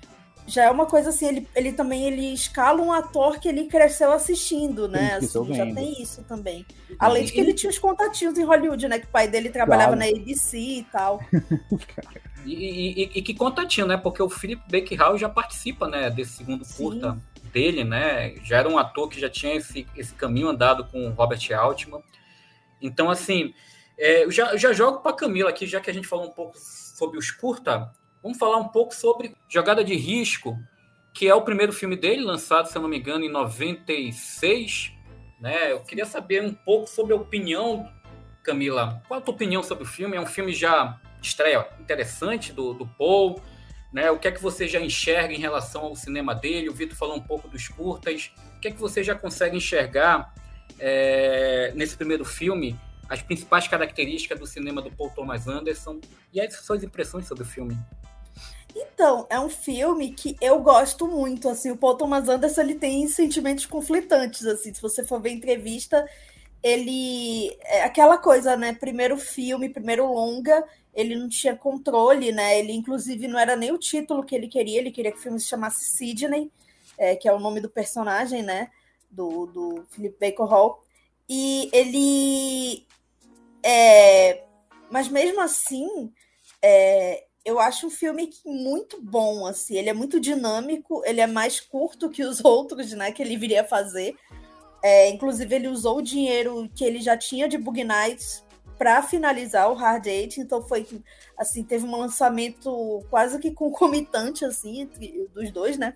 já 0.49 0.63
é 0.63 0.71
uma 0.71 0.85
coisa 0.85 1.09
assim, 1.09 1.27
ele, 1.27 1.47
ele 1.55 1.71
também 1.71 2.05
ele 2.05 2.33
escala 2.33 2.81
um 2.81 2.91
ator 2.91 3.39
que 3.39 3.47
ele 3.47 3.65
cresceu 3.65 4.11
assistindo, 4.11 4.87
né? 4.87 5.15
Assim, 5.15 5.53
já 5.53 5.65
tem 5.73 6.01
isso 6.01 6.23
também. 6.23 6.65
Além 6.97 7.23
de 7.23 7.31
que 7.31 7.39
ele 7.39 7.53
tinha 7.53 7.69
os 7.69 7.77
contatinhos 7.77 8.37
em 8.37 8.43
Hollywood, 8.43 8.87
né? 8.87 8.99
Que 8.99 9.05
o 9.05 9.09
pai 9.09 9.27
dele 9.27 9.49
trabalhava 9.49 9.95
claro. 9.95 10.11
na 10.11 10.19
ABC 10.19 10.57
e 10.57 10.87
tal. 10.91 11.21
e, 12.45 13.03
e, 13.03 13.11
e, 13.15 13.21
que 13.21 13.33
contatinho, 13.33 13.85
né? 13.85 13.95
Porque 13.95 14.23
o 14.23 14.29
Philip 14.29 14.61
Baker 14.71 14.97
Hall 14.97 15.17
já 15.17 15.29
participa, 15.29 15.87
né? 15.87 16.09
Desse 16.09 16.37
segundo 16.37 16.65
curta. 16.75 17.17
Dele, 17.49 17.83
né? 17.83 18.35
Já 18.43 18.57
era 18.57 18.69
um 18.69 18.77
ator 18.77 19.09
que 19.09 19.19
já 19.19 19.29
tinha 19.29 19.55
esse, 19.55 19.85
esse 19.95 20.13
caminho 20.13 20.49
andado 20.49 20.85
com 20.85 21.09
Robert 21.09 21.39
Altman. 21.53 22.01
Então, 22.81 23.09
assim, 23.09 23.53
é, 23.97 24.23
eu 24.23 24.31
já, 24.31 24.51
eu 24.51 24.57
já 24.57 24.71
jogo 24.71 24.99
para 24.99 25.13
Camila 25.13 25.49
aqui, 25.49 25.65
já 25.65 25.81
que 25.81 25.89
a 25.89 25.93
gente 25.93 26.07
falou 26.07 26.27
um 26.27 26.31
pouco 26.31 26.57
sobre 26.57 27.17
os 27.17 27.31
curta, 27.31 27.91
vamos 28.23 28.37
falar 28.37 28.57
um 28.57 28.69
pouco 28.69 28.95
sobre 28.95 29.35
Jogada 29.47 29.83
de 29.83 29.95
Risco, 29.95 30.57
que 31.13 31.27
é 31.27 31.35
o 31.35 31.41
primeiro 31.41 31.73
filme 31.73 31.97
dele, 31.97 32.23
lançado, 32.23 32.67
se 32.67 32.77
eu 32.77 32.81
não 32.81 32.89
me 32.89 32.97
engano, 32.97 33.25
em 33.25 33.29
96. 33.29 34.93
Né? 35.41 35.71
Eu 35.71 35.81
queria 35.81 36.05
saber 36.05 36.43
um 36.43 36.53
pouco 36.53 36.87
sobre 36.87 37.13
a 37.13 37.17
opinião, 37.17 37.91
Camila, 38.43 39.01
qual 39.07 39.19
a 39.19 39.23
tua 39.23 39.33
opinião 39.33 39.61
sobre 39.61 39.83
o 39.83 39.87
filme? 39.87 40.15
É 40.15 40.21
um 40.21 40.25
filme 40.25 40.53
já 40.53 40.99
estreia 41.21 41.67
interessante 41.79 42.53
do, 42.53 42.73
do 42.73 42.87
Paul, 42.87 43.41
né? 43.91 44.11
O 44.11 44.19
que 44.19 44.27
é 44.27 44.31
que 44.31 44.41
você 44.41 44.67
já 44.67 44.79
enxerga 44.79 45.33
em 45.33 45.39
relação 45.39 45.81
ao 45.81 45.95
cinema 45.95 46.35
dele? 46.35 46.69
O 46.69 46.73
Vitor 46.73 46.97
falou 46.97 47.15
um 47.15 47.21
pouco 47.21 47.47
dos 47.47 47.67
curtas. 47.67 48.31
O 48.57 48.59
que 48.59 48.67
é 48.67 48.71
que 48.71 48.79
você 48.79 49.03
já 49.03 49.15
consegue 49.15 49.57
enxergar 49.57 50.33
é, 50.79 51.71
nesse 51.75 51.95
primeiro 51.95 52.23
filme? 52.23 52.79
As 53.09 53.21
principais 53.21 53.67
características 53.67 54.39
do 54.39 54.45
cinema 54.45 54.81
do 54.81 54.91
Paul 54.91 55.09
Thomas 55.09 55.47
Anderson 55.47 55.99
e 56.31 56.39
as 56.39 56.53
suas 56.55 56.83
impressões 56.83 57.27
sobre 57.27 57.43
o 57.43 57.47
filme? 57.47 57.75
Então, 58.75 59.25
é 59.29 59.39
um 59.39 59.49
filme 59.49 60.11
que 60.11 60.35
eu 60.39 60.59
gosto 60.61 61.07
muito, 61.07 61.49
assim, 61.49 61.71
o 61.71 61.77
Paul 61.77 61.95
Thomas 61.95 62.29
Anderson, 62.29 62.61
ele 62.61 62.75
tem 62.75 63.07
sentimentos 63.07 63.65
conflitantes, 63.65 64.45
assim, 64.45 64.71
se 64.71 64.79
você 64.79 65.03
for 65.03 65.19
ver 65.19 65.31
entrevista, 65.31 66.07
ele, 66.61 67.57
é 67.63 67.83
aquela 67.83 68.17
coisa, 68.17 68.55
né, 68.55 68.73
primeiro 68.73 69.17
filme, 69.17 69.69
primeiro 69.69 70.05
longa, 70.05 70.63
ele 70.93 71.15
não 71.15 71.29
tinha 71.29 71.55
controle, 71.55 72.31
né, 72.31 72.59
ele 72.59 72.73
inclusive 72.73 73.27
não 73.27 73.39
era 73.39 73.55
nem 73.55 73.71
o 73.71 73.77
título 73.77 74.23
que 74.23 74.35
ele 74.35 74.47
queria, 74.47 74.79
ele 74.79 74.91
queria 74.91 75.11
que 75.11 75.17
o 75.17 75.21
filme 75.21 75.39
se 75.39 75.47
chamasse 75.47 75.85
Sidney, 75.91 76.51
é, 76.97 77.15
que 77.15 77.27
é 77.27 77.33
o 77.33 77.39
nome 77.39 77.61
do 77.61 77.69
personagem, 77.69 78.43
né, 78.43 78.69
do, 79.09 79.45
do 79.47 79.85
Philip 79.89 80.17
Baker 80.19 80.45
Hall, 80.45 80.83
e 81.27 81.69
ele, 81.71 82.85
é, 83.63 84.43
mas 84.89 85.07
mesmo 85.07 85.39
assim, 85.41 86.11
é, 86.61 87.25
eu 87.45 87.59
acho 87.59 87.87
um 87.87 87.89
filme 87.89 88.29
muito 88.45 89.01
bom, 89.01 89.45
assim, 89.45 89.77
ele 89.77 89.89
é 89.89 89.93
muito 89.93 90.19
dinâmico, 90.19 91.01
ele 91.05 91.21
é 91.21 91.27
mais 91.27 91.59
curto 91.59 92.09
que 92.09 92.23
os 92.23 92.43
outros, 92.45 92.91
né, 92.93 93.11
que 93.11 93.21
ele 93.21 93.37
viria 93.37 93.63
fazer. 93.63 94.15
É, 94.81 95.09
inclusive, 95.09 95.53
ele 95.53 95.67
usou 95.67 95.97
o 95.97 96.01
dinheiro 96.01 96.69
que 96.73 96.85
ele 96.85 97.01
já 97.01 97.17
tinha 97.17 97.49
de 97.49 97.57
Bug 97.57 97.83
Nights 97.83 98.43
para 98.79 99.03
finalizar 99.03 99.69
o 99.69 99.75
Hard 99.75 100.07
Eight, 100.07 100.39
então 100.39 100.63
foi 100.63 100.87
assim, 101.37 101.63
teve 101.63 101.85
um 101.85 101.97
lançamento 101.97 103.03
quase 103.09 103.37
que 103.37 103.51
concomitante 103.51 104.45
assim 104.45 104.89
dos 105.33 105.51
dois, 105.51 105.77
né? 105.77 105.95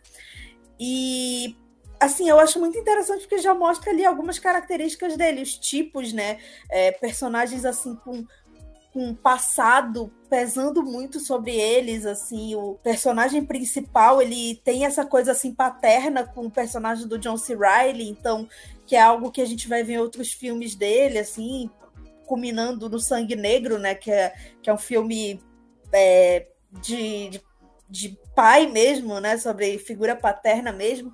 E 0.77 1.55
assim, 1.97 2.27
eu 2.27 2.37
acho 2.37 2.59
muito 2.59 2.77
interessante 2.77 3.21
porque 3.21 3.37
já 3.37 3.53
mostra 3.53 3.89
ali 3.89 4.05
algumas 4.05 4.37
características 4.37 5.15
dele, 5.15 5.41
os 5.41 5.57
tipos, 5.57 6.11
né? 6.11 6.39
É, 6.69 6.91
personagens 6.91 7.63
assim 7.63 7.95
com 7.95 8.25
com 8.93 9.07
um 9.07 9.15
passado 9.15 10.13
pesando 10.29 10.83
muito 10.83 11.19
sobre 11.19 11.55
eles, 11.55 12.05
assim, 12.05 12.53
o 12.53 12.75
personagem 12.75 13.43
principal, 13.43 14.21
ele 14.21 14.61
tem 14.63 14.85
essa 14.85 15.03
coisa 15.03 15.31
assim 15.31 15.51
paterna 15.51 16.23
com 16.23 16.45
o 16.45 16.51
personagem 16.51 17.07
do 17.07 17.17
John 17.17 17.35
C. 17.35 17.55
Reilly, 17.55 18.07
então, 18.07 18.47
que 18.85 18.95
é 18.95 19.01
algo 19.01 19.31
que 19.31 19.41
a 19.41 19.45
gente 19.45 19.67
vai 19.67 19.83
ver 19.83 19.93
em 19.93 19.97
outros 19.97 20.31
filmes 20.31 20.75
dele, 20.75 21.17
assim, 21.17 21.71
culminando 22.25 22.89
no 22.89 22.99
Sangue 22.99 23.35
Negro, 23.35 23.77
né, 23.77 23.95
que 23.95 24.11
é, 24.11 24.33
que 24.61 24.69
é 24.69 24.73
um 24.73 24.77
filme 24.77 25.41
é, 25.91 26.47
de, 26.81 27.29
de, 27.29 27.41
de 27.89 28.19
pai 28.35 28.67
mesmo, 28.67 29.19
né, 29.19 29.37
sobre 29.37 29.77
figura 29.77 30.15
paterna 30.15 30.71
mesmo, 30.71 31.13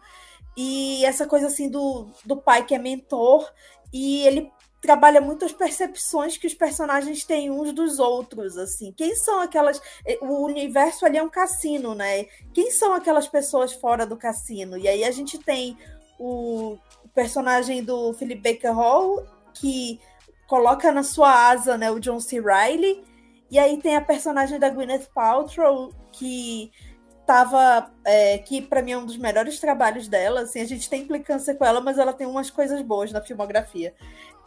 e 0.56 1.06
essa 1.06 1.26
coisa 1.26 1.48
assim 1.48 1.70
do, 1.70 2.08
do 2.26 2.38
pai 2.38 2.66
que 2.66 2.76
é 2.76 2.80
mentor 2.80 3.50
e 3.94 4.26
ele 4.28 4.52
trabalha 4.82 5.20
muito 5.20 5.46
as 5.46 5.52
percepções 5.52 6.38
que 6.38 6.48
os 6.48 6.54
personagens 6.54 7.24
têm 7.26 7.52
uns 7.52 7.74
dos 7.74 8.00
outros, 8.00 8.58
assim. 8.58 8.94
Quem 8.94 9.16
são 9.16 9.42
aquelas... 9.42 9.82
Eh, 10.06 10.18
o 10.22 10.46
universo 10.46 11.06
ali 11.06 11.18
é 11.18 11.24
um 11.24 11.30
cassino, 11.30 11.94
né? 11.94 12.26
Quem 12.54 12.72
são 12.72 12.94
aquelas 12.94 13.28
pessoas 13.28 13.74
fora 13.74 14.06
do 14.06 14.16
cassino? 14.16 14.78
E 14.78 14.88
aí 14.88 15.04
a 15.04 15.12
gente 15.12 15.38
tem 15.38 15.78
o 16.18 16.78
personagem 17.14 17.84
do 17.84 18.14
Philip 18.14 18.42
Baker 18.42 18.74
Hall, 18.74 19.26
que 19.54 20.00
coloca 20.50 20.92
na 20.92 21.04
sua 21.04 21.32
asa 21.52 21.78
né, 21.78 21.92
o 21.92 22.00
John 22.00 22.20
C. 22.20 22.42
Reilly, 22.42 23.04
e 23.52 23.60
aí 23.60 23.78
tem 23.78 23.96
a 23.96 24.02
personagem 24.02 24.60
da 24.60 24.70
Gwyneth 24.70 25.08
Paltrow, 25.14 25.94
que 26.12 26.72
tava 27.26 27.92
é, 28.04 28.40
que 28.40 28.60
para 28.60 28.82
mim 28.82 28.94
é 28.94 28.98
um 28.98 29.06
dos 29.06 29.16
melhores 29.16 29.60
trabalhos 29.60 30.08
dela 30.08 30.42
assim 30.42 30.62
a 30.62 30.66
gente 30.66 30.90
tem 30.90 31.04
implicância 31.04 31.54
com 31.54 31.64
ela 31.64 31.80
mas 31.80 32.00
ela 32.00 32.12
tem 32.12 32.26
umas 32.26 32.50
coisas 32.50 32.82
boas 32.82 33.12
na 33.12 33.22
filmografia 33.22 33.94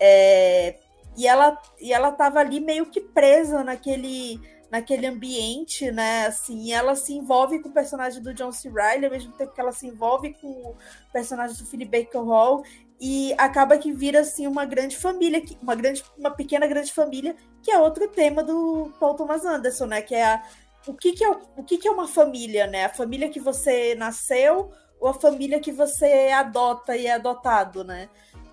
é, 0.01 0.81
e 1.17 1.29
ela 1.29 1.57
e 1.81 1.93
ela 1.93 2.11
tava 2.11 2.41
ali 2.41 2.59
meio 2.59 2.87
que 2.87 3.01
presa 3.01 3.63
naquele 3.63 4.41
naquele 4.73 5.07
ambiente, 5.07 5.91
né? 5.93 6.25
Assim, 6.25 6.73
ela 6.73 6.97
se 6.97 7.13
envolve 7.13 7.59
com 7.59 7.69
o 7.69 7.73
personagem 7.73 8.23
do 8.23 8.33
John 8.33 8.51
C. 8.51 8.71
Reilly, 8.71 9.05
ao 9.05 9.11
mesmo 9.11 9.31
tempo 9.35 9.53
que 9.53 9.61
ela 9.61 9.71
se 9.71 9.87
envolve 9.87 10.33
com 10.41 10.49
o 10.49 10.77
personagem 11.13 11.55
do 11.59 11.67
Philip 11.67 12.05
Baker 12.05 12.23
Hall 12.23 12.65
e 13.05 13.35
acaba 13.37 13.77
que 13.77 13.93
vira 13.93 14.21
assim 14.21 14.47
uma 14.47 14.65
grande 14.65 14.97
família, 14.97 15.43
uma 15.61 15.75
grande, 15.75 16.05
uma 16.17 16.31
pequena 16.31 16.69
grande 16.69 16.93
família, 16.93 17.35
que 17.61 17.69
é 17.69 17.77
outro 17.77 18.07
tema 18.07 18.45
do 18.45 18.93
Paul 19.01 19.17
Thomas 19.17 19.45
Anderson, 19.45 19.87
né? 19.87 20.01
Que 20.01 20.15
é 20.15 20.25
a, 20.25 20.43
o 20.87 20.95
que, 20.95 21.11
que 21.11 21.25
é 21.25 21.29
o 21.29 21.65
que, 21.65 21.79
que 21.79 21.89
é 21.89 21.91
uma 21.91 22.07
família, 22.07 22.69
né? 22.69 22.85
A 22.85 22.95
família 22.95 23.29
que 23.29 23.41
você 23.41 23.97
nasceu 23.97 24.71
ou 25.01 25.09
a 25.09 25.15
família 25.15 25.59
que 25.59 25.73
você 25.73 26.31
adota 26.33 26.97
e 26.97 27.09
é 27.09 27.15
adotado, 27.15 27.83
né? 27.83 28.09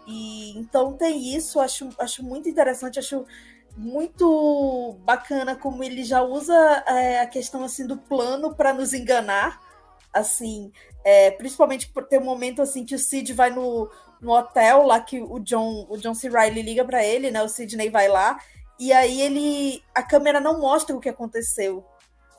E 0.08 0.58
então 0.58 0.94
tem 0.94 1.36
isso, 1.36 1.60
acho, 1.60 1.88
acho 2.00 2.24
muito 2.24 2.50
interessante, 2.50 2.98
acho 2.98 3.24
muito 3.78 4.98
bacana 5.04 5.56
como 5.56 5.84
ele 5.84 6.04
já 6.04 6.24
usa 6.24 6.84
é, 6.88 7.22
a 7.22 7.28
questão 7.28 7.64
assim 7.64 7.86
do 7.86 8.00
plano 8.00 8.56
para 8.56 8.74
nos 8.74 8.96
enganar, 8.96 9.62
assim, 10.12 10.72
é, 11.04 11.30
principalmente 11.30 11.88
por 11.90 12.08
ter 12.08 12.20
um 12.20 12.26
momento 12.26 12.64
assim 12.64 12.84
que 12.84 12.96
o 12.96 13.00
Sid 13.00 13.32
vai 13.32 13.52
no, 13.52 13.88
no 14.22 14.32
hotel 14.32 14.84
lá 14.84 15.00
que 15.00 15.22
o 15.22 15.40
John 15.40 15.86
o 15.90 15.98
John 15.98 16.14
C. 16.14 16.30
Riley 16.30 16.62
liga 16.62 16.84
para 16.84 17.04
ele, 17.04 17.32
né? 17.32 17.42
O 17.42 17.50
Sidney 17.50 17.90
vai 17.90 18.08
lá 18.08 18.40
e 18.80 18.94
aí 18.94 19.22
ele 19.22 19.84
a 19.94 20.02
câmera 20.02 20.40
não 20.40 20.60
mostra 20.60 20.96
o 20.96 21.00
que 21.00 21.10
aconteceu 21.10 21.86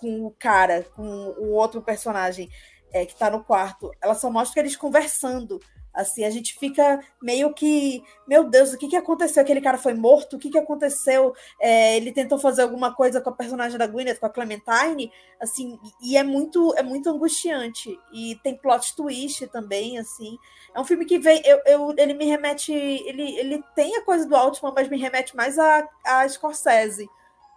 com 0.00 0.26
o 0.26 0.30
cara, 0.30 0.86
com 0.96 1.02
o 1.02 1.50
outro 1.52 1.82
personagem 1.82 2.48
é, 2.92 3.04
que 3.04 3.14
tá 3.14 3.30
no 3.30 3.44
quarto. 3.44 3.90
Ela 4.00 4.14
só 4.14 4.30
mostra 4.30 4.60
eles 4.60 4.76
conversando. 4.76 5.60
Assim, 5.92 6.24
a 6.24 6.30
gente 6.30 6.56
fica 6.56 7.00
meio 7.20 7.52
que, 7.52 8.02
meu 8.26 8.44
Deus, 8.44 8.72
o 8.72 8.78
que, 8.78 8.88
que 8.88 8.96
aconteceu? 8.96 9.42
Aquele 9.42 9.60
cara 9.60 9.76
foi 9.76 9.92
morto? 9.92 10.36
O 10.36 10.38
que, 10.38 10.48
que 10.48 10.58
aconteceu? 10.58 11.34
É, 11.60 11.96
ele 11.96 12.12
tentou 12.12 12.38
fazer 12.38 12.62
alguma 12.62 12.94
coisa 12.94 13.20
com 13.20 13.30
a 13.30 13.34
personagem 13.34 13.76
da 13.76 13.88
Gwyneth, 13.88 14.18
com 14.18 14.26
a 14.26 14.30
Clementine, 14.30 15.12
assim, 15.40 15.78
e 16.00 16.16
é 16.16 16.22
muito, 16.22 16.72
é 16.76 16.82
muito 16.82 17.10
angustiante. 17.10 17.98
E 18.12 18.36
tem 18.36 18.56
plot 18.56 18.94
twist 18.94 19.46
também, 19.48 19.98
assim. 19.98 20.38
É 20.74 20.80
um 20.80 20.84
filme 20.84 21.04
que 21.04 21.18
vem, 21.18 21.42
eu, 21.44 21.60
eu 21.66 21.94
ele 21.98 22.14
me 22.14 22.26
remete, 22.26 22.72
ele, 22.72 23.36
ele 23.38 23.64
tem 23.74 23.96
a 23.96 24.04
coisa 24.04 24.26
do 24.26 24.36
Altman, 24.36 24.72
mas 24.74 24.88
me 24.88 24.96
remete 24.96 25.34
mais 25.34 25.58
a, 25.58 25.88
a 26.06 26.28
Scorsese, 26.28 27.08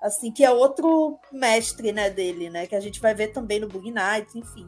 assim, 0.02 0.32
que 0.32 0.43
é 0.43 0.50
outro 0.50 1.19
mestre, 1.32 1.91
né, 1.91 2.10
dele, 2.10 2.50
né, 2.50 2.65
que 2.65 2.76
a 2.76 2.80
gente 2.80 3.00
vai 3.00 3.13
ver 3.13 3.28
também 3.28 3.60
no 3.60 3.67
Bug 3.67 3.91
Nights, 3.91 4.36
enfim. 4.36 4.67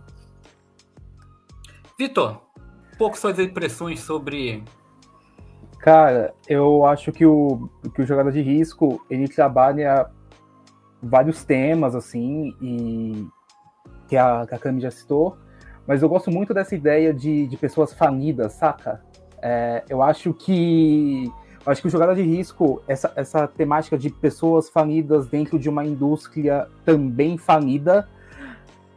Vitor, 1.98 2.45
pouco 2.98 3.18
suas 3.18 3.40
impressões 3.40 4.00
sobre. 4.00 4.64
Cara, 5.80 6.34
eu 6.48 6.86
acho 6.86 7.12
que 7.12 7.26
o, 7.26 7.70
que 7.94 8.02
o 8.02 8.06
Jogada 8.06 8.32
de 8.32 8.42
Risco 8.42 9.06
ele 9.10 9.28
trabalha 9.28 10.10
vários 11.02 11.44
temas, 11.44 11.94
assim, 11.94 12.56
e 12.62 13.28
que 14.08 14.18
a, 14.18 14.46
que 14.48 14.56
a 14.56 14.60
Cami 14.60 14.82
já 14.82 14.90
citou, 14.90 15.38
mas 15.86 16.02
eu 16.02 16.10
gosto 16.10 16.32
muito 16.32 16.54
dessa 16.54 16.76
ideia 16.76 17.14
de, 17.14 17.46
de 17.48 17.58
pessoas 17.58 17.94
falidas, 17.94 18.54
saca? 18.54 19.04
É, 19.42 19.84
eu 19.88 20.02
acho 20.02 20.34
que 20.34 21.32
eu 21.66 21.72
acho 21.72 21.82
que 21.82 21.88
o 21.88 21.92
Jogada 21.92 22.14
de 22.14 22.22
Risco, 22.22 22.82
essa, 22.88 23.12
essa 23.16 23.48
temática 23.48 23.98
de 23.98 24.10
pessoas 24.12 24.70
falidas 24.70 25.28
dentro 25.28 25.58
de 25.58 25.68
uma 25.68 25.84
indústria 25.84 26.68
também 26.84 27.38
falida, 27.40 28.08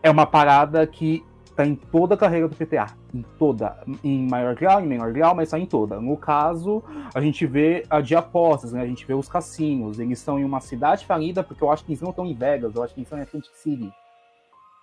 é 0.03 0.11
uma 0.11 0.27
parada 0.27 0.87
que 0.87 1.25
tá 1.59 1.67
em 1.67 1.75
toda 1.75 2.15
a 2.15 2.17
carreira 2.17 2.47
do 2.47 2.55
PTA, 2.55 2.87
em 3.13 3.25
toda, 3.37 3.77
em 4.05 4.29
maior 4.29 4.55
grau, 4.55 4.81
em 4.81 4.87
menor 4.87 5.13
grau, 5.13 5.35
mas 5.35 5.51
tá 5.51 5.59
em 5.59 5.67
toda. 5.67 6.01
No 6.01 6.17
caso, 6.17 6.85
a 7.13 7.21
gente 7.21 7.45
vê 7.47 7.85
a 7.91 8.01
de 8.01 8.15
apostas, 8.15 8.73
né? 8.73 8.81
A 8.81 8.87
gente 8.87 9.05
vê 9.05 9.13
os 9.13 9.29
cassinos, 9.29 9.99
eles 9.99 10.21
estão 10.21 10.39
em 10.39 10.45
uma 10.45 10.61
cidade 10.61 11.05
falida, 11.05 11.43
porque 11.43 11.65
eu 11.65 11.73
acho 11.73 11.85
que 11.85 11.91
eles 11.91 12.01
não 12.01 12.11
estão 12.11 12.25
em 12.25 12.33
Vegas, 12.33 12.77
eu 12.77 12.83
acho 12.85 12.95
que 12.95 13.01
eles 13.01 13.09
estão 13.09 13.19
em 13.19 13.23
Atlantic 13.23 13.53
City. 13.57 13.93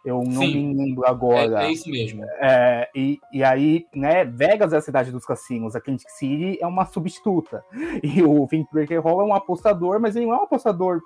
Eu 0.03 0.17
não 0.17 0.41
Sim, 0.41 0.73
me 0.73 0.85
lembro 0.85 1.07
agora. 1.07 1.63
É, 1.63 1.67
é 1.67 1.71
isso 1.71 1.89
mesmo. 1.89 2.25
É, 2.41 2.89
e, 2.93 3.19
e 3.31 3.41
aí, 3.41 3.87
né, 3.95 4.25
Vegas 4.25 4.73
é 4.73 4.77
a 4.77 4.81
cidade 4.81 5.13
dos 5.13 5.25
cassinos, 5.25 5.77
Atlantic 5.77 6.09
City 6.09 6.59
é 6.61 6.67
uma 6.67 6.85
substituta. 6.85 7.63
E 8.03 8.21
o 8.21 8.45
Vin 8.45 8.65
Breaker 8.69 9.01
Hall 9.01 9.21
é 9.21 9.23
um 9.23 9.33
apostador, 9.33 9.97
mas 10.01 10.17
ele 10.17 10.25
não 10.25 10.33
é 10.33 10.37
um 10.39 10.43
apostador 10.43 10.99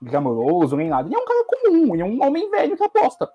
glamouroso 0.00 0.76
nem 0.76 0.88
nada. 0.88 1.06
Ele 1.06 1.14
é 1.14 1.18
um 1.18 1.26
cara 1.26 1.44
comum, 1.44 1.94
ele 1.94 2.02
é 2.02 2.06
um 2.06 2.26
homem 2.26 2.50
velho 2.50 2.74
que 2.74 2.82
aposta. 2.82 3.28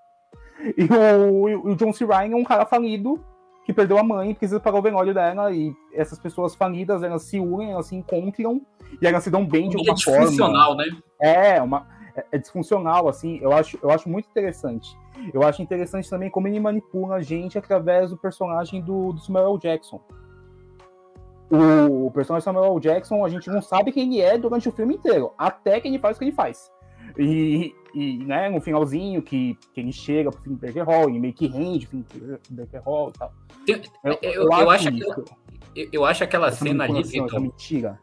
E 0.78 0.86
o, 0.86 1.72
o 1.72 1.76
John 1.76 1.92
C. 1.92 2.06
Ryan 2.06 2.32
é 2.32 2.36
um 2.36 2.44
cara 2.44 2.66
falido 2.66 3.20
que 3.66 3.74
perdeu 3.74 3.98
a 3.98 4.04
mãe, 4.04 4.34
precisa 4.36 4.60
pagar 4.60 4.78
o 4.78 4.82
velório 4.82 5.14
dela, 5.14 5.52
e 5.52 5.76
essas 5.92 6.20
pessoas 6.20 6.54
falidas, 6.54 7.02
elas 7.02 7.24
se 7.24 7.40
unem, 7.40 7.72
elas 7.72 7.88
se 7.88 7.96
encontram, 7.96 8.62
e 9.02 9.08
elas 9.08 9.24
se 9.24 9.32
dão 9.32 9.46
bem 9.46 9.70
de 9.70 9.76
alguma 9.76 9.98
forma. 10.00 10.20
É 10.20 10.22
disfuncional, 10.22 10.76
né? 10.76 10.86
É, 11.20 11.62
uma, 11.62 11.88
é, 12.16 12.26
é, 12.32 12.38
disfuncional, 12.38 13.10
assim, 13.10 13.40
eu 13.42 13.52
acho, 13.52 13.80
eu 13.82 13.90
acho 13.90 14.08
muito 14.08 14.30
interessante. 14.30 14.96
Eu 15.34 15.42
acho 15.42 15.64
interessante 15.64 16.08
também 16.08 16.30
como 16.30 16.48
ele 16.48 16.60
manipula 16.60 17.16
a 17.16 17.22
gente 17.22 17.58
através 17.58 18.12
do 18.12 18.18
personagem 18.18 18.82
do, 18.82 19.14
do 19.14 19.20
Samuel 19.20 19.58
Jackson. 19.58 20.00
o 21.50 22.12
personagem 22.12 22.44
Samuel 22.44 22.80
Jackson, 22.80 23.26
a 23.26 23.30
gente 23.30 23.50
não 23.50 23.64
sabe 23.64 23.92
quem 23.92 24.14
ele 24.14 24.22
é 24.22 24.38
durante 24.38 24.70
o 24.70 24.72
filme 24.72 24.94
inteiro, 24.96 25.34
até 25.38 25.80
que 25.80 25.88
ele 25.88 25.98
faz 25.98 26.18
o 26.18 26.20
que 26.20 26.26
ele 26.26 26.32
faz. 26.34 26.72
E, 27.18 27.74
e 27.96 28.18
né, 28.18 28.50
no 28.50 28.60
finalzinho, 28.60 29.22
que, 29.22 29.58
que 29.74 29.80
ele 29.80 29.94
chega 29.94 30.30
pro 30.30 30.42
Finn 30.42 30.56
Baker 30.56 30.84
Hall, 30.84 31.10
e 31.10 31.18
meio 31.18 31.34
que 31.34 31.48
rende 31.48 31.86
o 31.86 31.90
Finn 31.90 32.04
Baker 32.50 32.82
Hall 32.84 33.10
e 33.10 33.18
tal. 33.18 33.34
Eu, 33.66 33.82
eu, 34.04 34.20
eu, 34.22 34.44
eu 34.44 34.70
acho, 34.70 34.90
aquela, 34.90 35.26
eu, 35.94 36.06
acho 36.06 36.24
aquela 36.26 36.52
cena 36.52 36.84
ali, 36.84 37.02
Vitor, 37.04 37.40
mentira. 37.40 37.98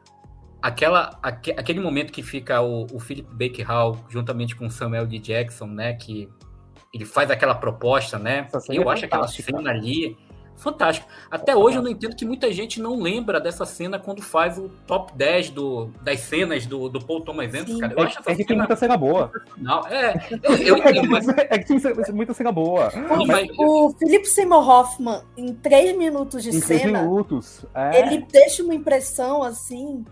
Aquela, 0.62 1.18
aque, 1.22 1.50
aquele 1.50 1.78
momento 1.78 2.10
que 2.10 2.22
fica 2.22 2.62
o, 2.62 2.86
o 2.90 2.98
Philip 2.98 3.28
Baker 3.32 3.66
Hall 3.66 3.98
juntamente 4.08 4.56
com 4.56 4.66
o 4.66 4.70
Samuel 4.70 5.06
D. 5.06 5.18
Jackson, 5.18 5.66
né, 5.66 5.92
que 5.92 6.26
ele 6.94 7.04
faz 7.04 7.30
aquela 7.30 7.54
proposta, 7.54 8.18
né? 8.18 8.48
Eu 8.68 8.88
é 8.88 8.92
acho 8.94 9.04
aquela 9.04 9.28
cena 9.28 9.70
ali 9.70 10.16
fantástico. 10.56 11.06
Até 11.30 11.56
hoje 11.56 11.76
eu 11.76 11.82
não 11.82 11.90
entendo 11.90 12.14
que 12.14 12.24
muita 12.24 12.52
gente 12.52 12.80
não 12.80 13.00
lembra 13.00 13.40
dessa 13.40 13.64
cena 13.64 13.98
quando 13.98 14.22
faz 14.22 14.58
o 14.58 14.68
top 14.86 15.12
10 15.14 15.50
do, 15.50 15.90
das 16.02 16.20
cenas 16.20 16.66
do, 16.66 16.88
do 16.88 17.04
Paul 17.04 17.20
Thomas 17.20 17.48
Anderson, 17.48 17.78
cara. 17.78 17.92
Eu 17.92 17.98
é, 17.98 18.06
acho 18.06 18.18
é 18.26 18.34
que 18.34 18.44
tem 18.44 18.56
muita 18.56 18.76
cena 18.76 18.96
boa. 18.96 19.32
Não, 19.56 19.86
é, 19.88 20.28
eu, 20.42 20.56
eu, 20.58 20.76
é, 20.76 21.02
mas... 21.02 21.28
é 21.28 21.58
que 21.58 21.64
tem 21.64 22.14
muita 22.14 22.34
cena 22.34 22.52
boa. 22.52 22.90
O, 22.94 23.26
mas... 23.26 23.48
o 23.58 23.90
Philip 23.98 24.26
Seymour 24.26 24.68
Hoffman, 24.68 25.22
em 25.36 25.54
três 25.54 25.96
minutos 25.96 26.42
de 26.42 26.50
em 26.50 26.60
cena, 26.60 26.80
três 26.80 26.84
minutos, 26.84 27.66
é. 27.74 28.00
ele 28.00 28.26
deixa 28.30 28.62
uma 28.62 28.74
impressão 28.74 29.42
assim. 29.42 30.04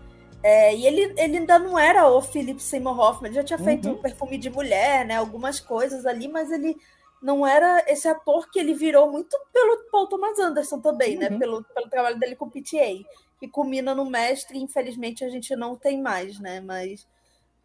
É, 0.43 0.75
e 0.75 0.87
ele, 0.87 1.13
ele 1.17 1.37
ainda 1.37 1.59
não 1.59 1.77
era 1.77 2.09
o 2.09 2.19
Philip 2.19 2.61
Seymour 2.61 2.99
Hoffman, 2.99 3.29
ele 3.29 3.35
já 3.35 3.43
tinha 3.43 3.59
feito 3.59 3.87
uhum. 3.87 3.93
um 3.93 3.97
perfume 3.97 4.37
de 4.39 4.49
mulher, 4.49 5.05
né? 5.05 5.15
Algumas 5.15 5.59
coisas 5.59 6.05
ali, 6.05 6.27
mas 6.27 6.51
ele 6.51 6.75
não 7.21 7.45
era 7.45 7.85
esse 7.87 8.07
ator 8.07 8.49
que 8.49 8.59
ele 8.59 8.73
virou 8.73 9.11
muito 9.11 9.37
pelo 9.53 9.89
Paul 9.91 10.07
Thomas 10.07 10.39
Anderson 10.39 10.79
também, 10.79 11.17
né? 11.17 11.27
uhum. 11.27 11.33
né? 11.33 11.39
Pelo, 11.39 11.63
pelo 11.63 11.89
trabalho 11.89 12.19
dele 12.19 12.35
com 12.35 12.45
o 12.45 12.49
PTA, 12.49 13.07
que 13.39 13.47
culmina 13.47 13.93
no 13.93 14.09
mestre, 14.09 14.57
infelizmente 14.57 15.23
a 15.23 15.29
gente 15.29 15.55
não 15.55 15.75
tem 15.75 16.01
mais, 16.01 16.39
né? 16.39 16.59
Mas. 16.59 17.07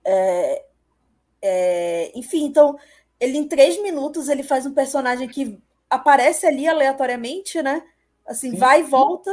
É, 0.04 0.64
é, 1.42 2.12
enfim, 2.14 2.44
então, 2.44 2.78
ele 3.18 3.38
em 3.38 3.48
três 3.48 3.80
minutos 3.82 4.28
ele 4.28 4.42
faz 4.42 4.66
um 4.66 4.74
personagem 4.74 5.28
que 5.28 5.58
aparece 5.88 6.46
ali 6.46 6.68
aleatoriamente, 6.68 7.62
né? 7.62 7.82
Assim, 8.26 8.50
Sim. 8.50 8.56
vai 8.56 8.80
e 8.80 8.84
volta, 8.84 9.30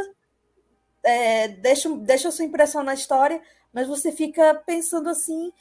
é, 1.03 1.47
deixa, 1.47 1.89
deixa 1.97 2.29
a 2.29 2.31
sua 2.31 2.45
impressão 2.45 2.83
na 2.83 2.93
história, 2.93 3.41
mas 3.73 3.87
você 3.87 4.11
fica 4.11 4.53
pensando 4.65 5.09
assim 5.09 5.51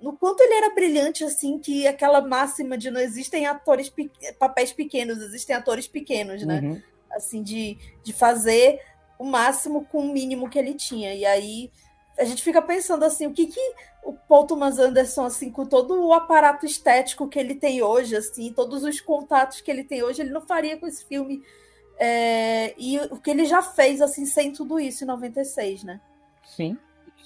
no 0.00 0.16
quanto 0.16 0.40
ele 0.40 0.54
era 0.54 0.74
brilhante, 0.74 1.24
assim, 1.24 1.58
que 1.58 1.86
aquela 1.86 2.20
máxima 2.20 2.76
de 2.78 2.90
não 2.90 3.00
existem 3.00 3.46
atores 3.46 3.88
pe 3.88 4.10
papéis 4.38 4.72
pequenos, 4.72 5.18
existem 5.18 5.54
atores 5.54 5.86
pequenos, 5.86 6.42
né? 6.44 6.60
Uhum. 6.60 6.82
Assim, 7.12 7.42
de, 7.42 7.76
de 8.02 8.12
fazer 8.12 8.80
o 9.18 9.24
máximo 9.24 9.84
com 9.84 10.06
o 10.06 10.12
mínimo 10.12 10.48
que 10.48 10.58
ele 10.58 10.74
tinha. 10.74 11.14
E 11.14 11.26
aí 11.26 11.70
a 12.18 12.24
gente 12.24 12.42
fica 12.42 12.62
pensando 12.62 13.04
assim, 13.04 13.26
o 13.26 13.32
que 13.32 13.46
que 13.46 13.60
o 14.02 14.12
Paul 14.12 14.46
Thomas 14.46 14.78
Anderson, 14.78 15.24
assim, 15.24 15.50
com 15.50 15.66
todo 15.66 16.06
o 16.06 16.12
aparato 16.12 16.64
estético 16.64 17.28
que 17.28 17.38
ele 17.38 17.54
tem 17.54 17.82
hoje, 17.82 18.16
assim, 18.16 18.52
todos 18.52 18.82
os 18.84 19.00
contatos 19.00 19.60
que 19.60 19.70
ele 19.70 19.84
tem 19.84 20.02
hoje, 20.02 20.22
ele 20.22 20.30
não 20.30 20.40
faria 20.40 20.78
com 20.78 20.86
esse 20.86 21.04
filme. 21.04 21.42
É, 21.98 22.74
e 22.78 22.98
o 22.98 23.18
que 23.18 23.30
ele 23.30 23.44
já 23.44 23.60
fez, 23.60 24.00
assim, 24.00 24.24
sem 24.24 24.52
tudo 24.52 24.80
isso 24.80 25.04
em 25.04 25.06
96, 25.06 25.84
né? 25.84 26.00
Sim. 26.44 26.78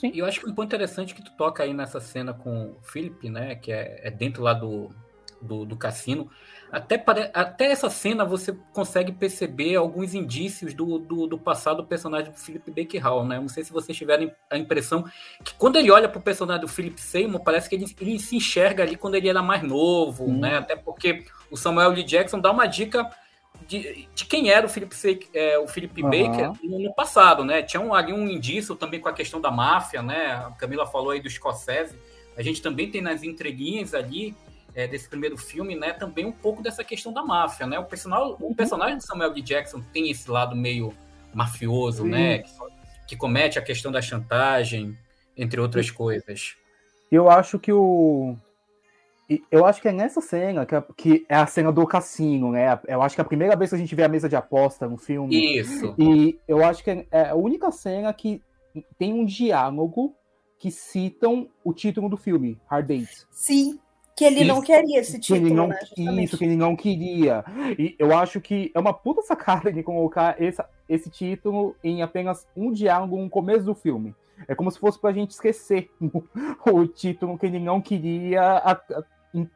Sim. 0.04 0.10
E 0.12 0.18
eu 0.18 0.26
acho 0.26 0.40
que 0.40 0.46
um 0.46 0.54
ponto 0.54 0.66
interessante 0.66 1.14
que 1.14 1.22
tu 1.22 1.32
toca 1.32 1.62
aí 1.62 1.72
nessa 1.72 1.98
cena 1.98 2.34
com 2.34 2.72
o 2.72 2.82
Philip, 2.82 3.30
né? 3.30 3.54
Que 3.54 3.72
é, 3.72 4.00
é 4.02 4.10
dentro 4.10 4.42
lá 4.42 4.52
do, 4.52 4.90
do, 5.40 5.64
do, 5.64 5.76
cassino. 5.76 6.30
Até, 6.70 6.98
pare... 6.98 7.30
Até 7.32 7.70
essa 7.70 7.88
cena 7.88 8.22
você 8.22 8.52
consegue 8.74 9.12
perceber 9.12 9.76
alguns 9.76 10.12
indícios 10.12 10.74
do, 10.74 10.98
do, 10.98 11.26
do 11.26 11.38
passado 11.38 11.78
do 11.78 11.88
personagem 11.88 12.30
do 12.30 12.38
Philip 12.38 12.70
Baker 12.70 13.02
Hall, 13.02 13.24
né? 13.24 13.40
Não 13.40 13.48
sei 13.48 13.64
se 13.64 13.72
vocês 13.72 13.96
tiverem 13.96 14.30
a 14.50 14.58
impressão 14.58 15.04
que 15.42 15.54
quando 15.54 15.76
ele 15.76 15.90
olha 15.90 16.08
para 16.08 16.18
o 16.18 16.22
personagem 16.22 16.60
do 16.60 16.68
Philip 16.68 17.00
Seymour, 17.00 17.42
parece 17.42 17.70
que 17.70 17.74
ele, 17.74 17.86
ele 17.98 18.18
se 18.18 18.36
enxerga 18.36 18.82
ali 18.82 18.96
quando 18.96 19.14
ele 19.14 19.28
era 19.30 19.42
mais 19.42 19.62
novo, 19.62 20.24
hum. 20.24 20.38
né? 20.38 20.58
Até 20.58 20.76
porque 20.76 21.24
o 21.50 21.56
Samuel 21.56 21.92
Lee 21.92 22.04
Jackson 22.04 22.38
dá 22.38 22.50
uma 22.50 22.66
dica 22.66 23.08
de, 23.66 24.08
de 24.14 24.24
quem 24.24 24.50
era 24.50 24.66
o 24.66 24.68
Philip, 24.68 24.94
é, 25.32 25.58
o 25.58 25.62
uhum. 25.62 26.10
Baker 26.10 26.52
no 26.62 26.94
passado, 26.94 27.44
né? 27.44 27.62
Tinha 27.62 27.80
um, 27.80 27.94
ali 27.94 28.12
um 28.12 28.28
indício 28.28 28.74
também 28.74 29.00
com 29.00 29.08
a 29.08 29.12
questão 29.12 29.40
da 29.40 29.50
máfia, 29.50 30.02
né? 30.02 30.32
A 30.32 30.50
Camila 30.58 30.86
falou 30.86 31.10
aí 31.10 31.20
do 31.20 31.28
Scorsese. 31.28 31.96
A 32.36 32.42
gente 32.42 32.60
também 32.60 32.90
tem 32.90 33.00
nas 33.00 33.22
entreguinhas 33.22 33.94
ali 33.94 34.34
é, 34.74 34.86
desse 34.86 35.08
primeiro 35.08 35.36
filme, 35.36 35.74
né? 35.74 35.92
Também 35.92 36.24
um 36.24 36.32
pouco 36.32 36.62
dessa 36.62 36.84
questão 36.84 37.12
da 37.12 37.22
máfia, 37.22 37.66
né? 37.66 37.78
O 37.78 37.84
personagem, 37.84 38.36
uhum. 38.40 38.50
o 38.50 38.54
personagem 38.54 38.98
de 38.98 39.06
Samuel 39.06 39.30
L. 39.30 39.42
Jackson 39.42 39.82
tem 39.92 40.10
esse 40.10 40.30
lado 40.30 40.54
meio 40.54 40.92
mafioso, 41.32 42.04
né? 42.04 42.38
Que, 42.38 42.50
que 43.08 43.16
comete 43.16 43.58
a 43.58 43.62
questão 43.62 43.90
da 43.90 44.02
chantagem, 44.02 44.96
entre 45.36 45.60
outras 45.60 45.90
coisas. 45.90 46.56
Eu 47.10 47.30
acho 47.30 47.58
que 47.58 47.72
o 47.72 48.36
eu 49.50 49.64
acho 49.64 49.80
que 49.80 49.88
é 49.88 49.92
nessa 49.92 50.20
cena 50.20 50.66
que 50.66 50.74
é, 50.74 50.84
que 50.96 51.26
é, 51.28 51.36
a 51.36 51.46
cena 51.46 51.72
do 51.72 51.86
cassino, 51.86 52.52
né? 52.52 52.78
Eu 52.86 53.02
acho 53.02 53.14
que 53.14 53.20
é 53.20 53.24
a 53.24 53.26
primeira 53.26 53.56
vez 53.56 53.70
que 53.70 53.76
a 53.76 53.78
gente 53.78 53.94
vê 53.94 54.02
a 54.02 54.08
mesa 54.08 54.28
de 54.28 54.36
aposta 54.36 54.88
no 54.88 54.96
filme. 54.96 55.58
Isso. 55.58 55.94
E 55.98 56.38
eu 56.46 56.64
acho 56.64 56.84
que 56.84 57.06
é 57.10 57.30
a 57.30 57.34
única 57.34 57.70
cena 57.70 58.12
que 58.12 58.42
tem 58.98 59.12
um 59.12 59.24
diálogo 59.24 60.14
que 60.58 60.70
citam 60.70 61.48
o 61.62 61.72
título 61.72 62.08
do 62.08 62.16
filme, 62.16 62.58
Hard 62.66 62.86
Days. 62.86 63.26
Sim, 63.30 63.78
que 64.16 64.24
ele 64.24 64.40
isso, 64.40 64.48
não 64.48 64.60
queria 64.60 65.00
esse 65.00 65.18
título, 65.18 65.40
que 65.40 65.46
ele 65.46 65.54
não, 65.54 65.68
né? 65.68 66.22
Isso, 66.22 66.38
que 66.38 66.44
ele 66.44 66.56
não 66.56 66.76
queria. 66.76 67.44
E 67.78 67.96
eu 67.98 68.16
acho 68.16 68.40
que 68.40 68.70
é 68.74 68.78
uma 68.78 68.92
puta 68.92 69.22
sacada 69.22 69.72
de 69.72 69.82
colocar 69.82 70.40
esse, 70.40 70.62
esse 70.88 71.10
título 71.10 71.74
em 71.82 72.02
apenas 72.02 72.46
um 72.56 72.70
diálogo 72.72 73.16
no 73.16 73.28
começo 73.28 73.64
do 73.64 73.74
filme. 73.74 74.14
É 74.48 74.54
como 74.54 74.70
se 74.70 74.78
fosse 74.78 75.00
pra 75.00 75.12
gente 75.12 75.30
esquecer 75.30 75.90
o, 76.66 76.86
título 76.86 77.38
que 77.38 77.46
ele 77.46 77.58
não 77.58 77.80
queria 77.80 78.42
a, 78.42 78.72
a, 78.72 79.04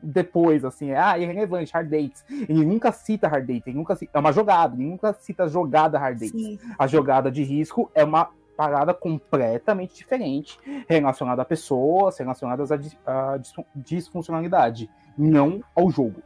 depois, 0.03 0.65
assim, 0.65 0.91
é, 0.91 0.99
ah, 0.99 1.19
irrelevante, 1.19 1.73
hard 1.73 1.89
dates. 1.89 2.25
Ele 2.29 2.65
nunca 2.65 2.91
cita 2.91 3.29
hard 3.29 3.47
dates, 3.47 3.67
ele 3.67 3.77
nunca 3.77 3.95
cita, 3.95 4.11
é 4.15 4.21
uma 4.21 4.33
jogada, 4.33 4.75
ele 4.75 4.85
nunca 4.85 5.13
cita 5.13 5.47
jogada 5.47 5.99
hard 5.99 6.19
dates. 6.19 6.33
Sim. 6.33 6.59
A 6.79 6.87
jogada 6.87 7.31
de 7.31 7.43
risco 7.43 7.91
é 7.95 8.05
uma 8.05 8.31
parada 8.57 8.93
completamente 8.93 9.95
diferente, 9.95 10.59
relacionada 10.89 11.43
a 11.43 11.45
pessoas, 11.45 12.19
relacionadas 12.19 12.73
à 12.73 13.39
disfuncionalidade, 13.77 14.91
não 15.17 15.63
ao 15.77 15.89
jogo. 15.91 16.21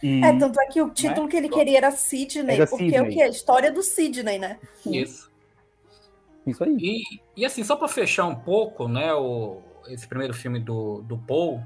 E, 0.00 0.24
é, 0.24 0.38
tanto 0.38 0.60
é 0.60 0.66
que 0.66 0.80
o 0.80 0.90
título 0.90 1.24
né? 1.24 1.30
que 1.30 1.36
ele 1.36 1.48
queria 1.48 1.78
era 1.78 1.90
Sidney, 1.90 2.54
era 2.54 2.66
porque 2.68 2.84
Sidney. 2.84 3.00
é 3.00 3.02
o 3.02 3.08
que? 3.08 3.20
A 3.20 3.28
história 3.28 3.72
do 3.72 3.82
Sidney, 3.82 4.38
né? 4.38 4.58
Isso. 4.86 5.28
Isso 6.46 6.62
aí. 6.62 6.76
E, 6.78 7.02
e 7.36 7.44
assim, 7.44 7.64
só 7.64 7.74
para 7.74 7.88
fechar 7.88 8.26
um 8.26 8.36
pouco, 8.36 8.86
né, 8.86 9.12
o, 9.12 9.60
esse 9.88 10.06
primeiro 10.06 10.32
filme 10.32 10.60
do, 10.60 11.02
do 11.02 11.18
Paul, 11.18 11.60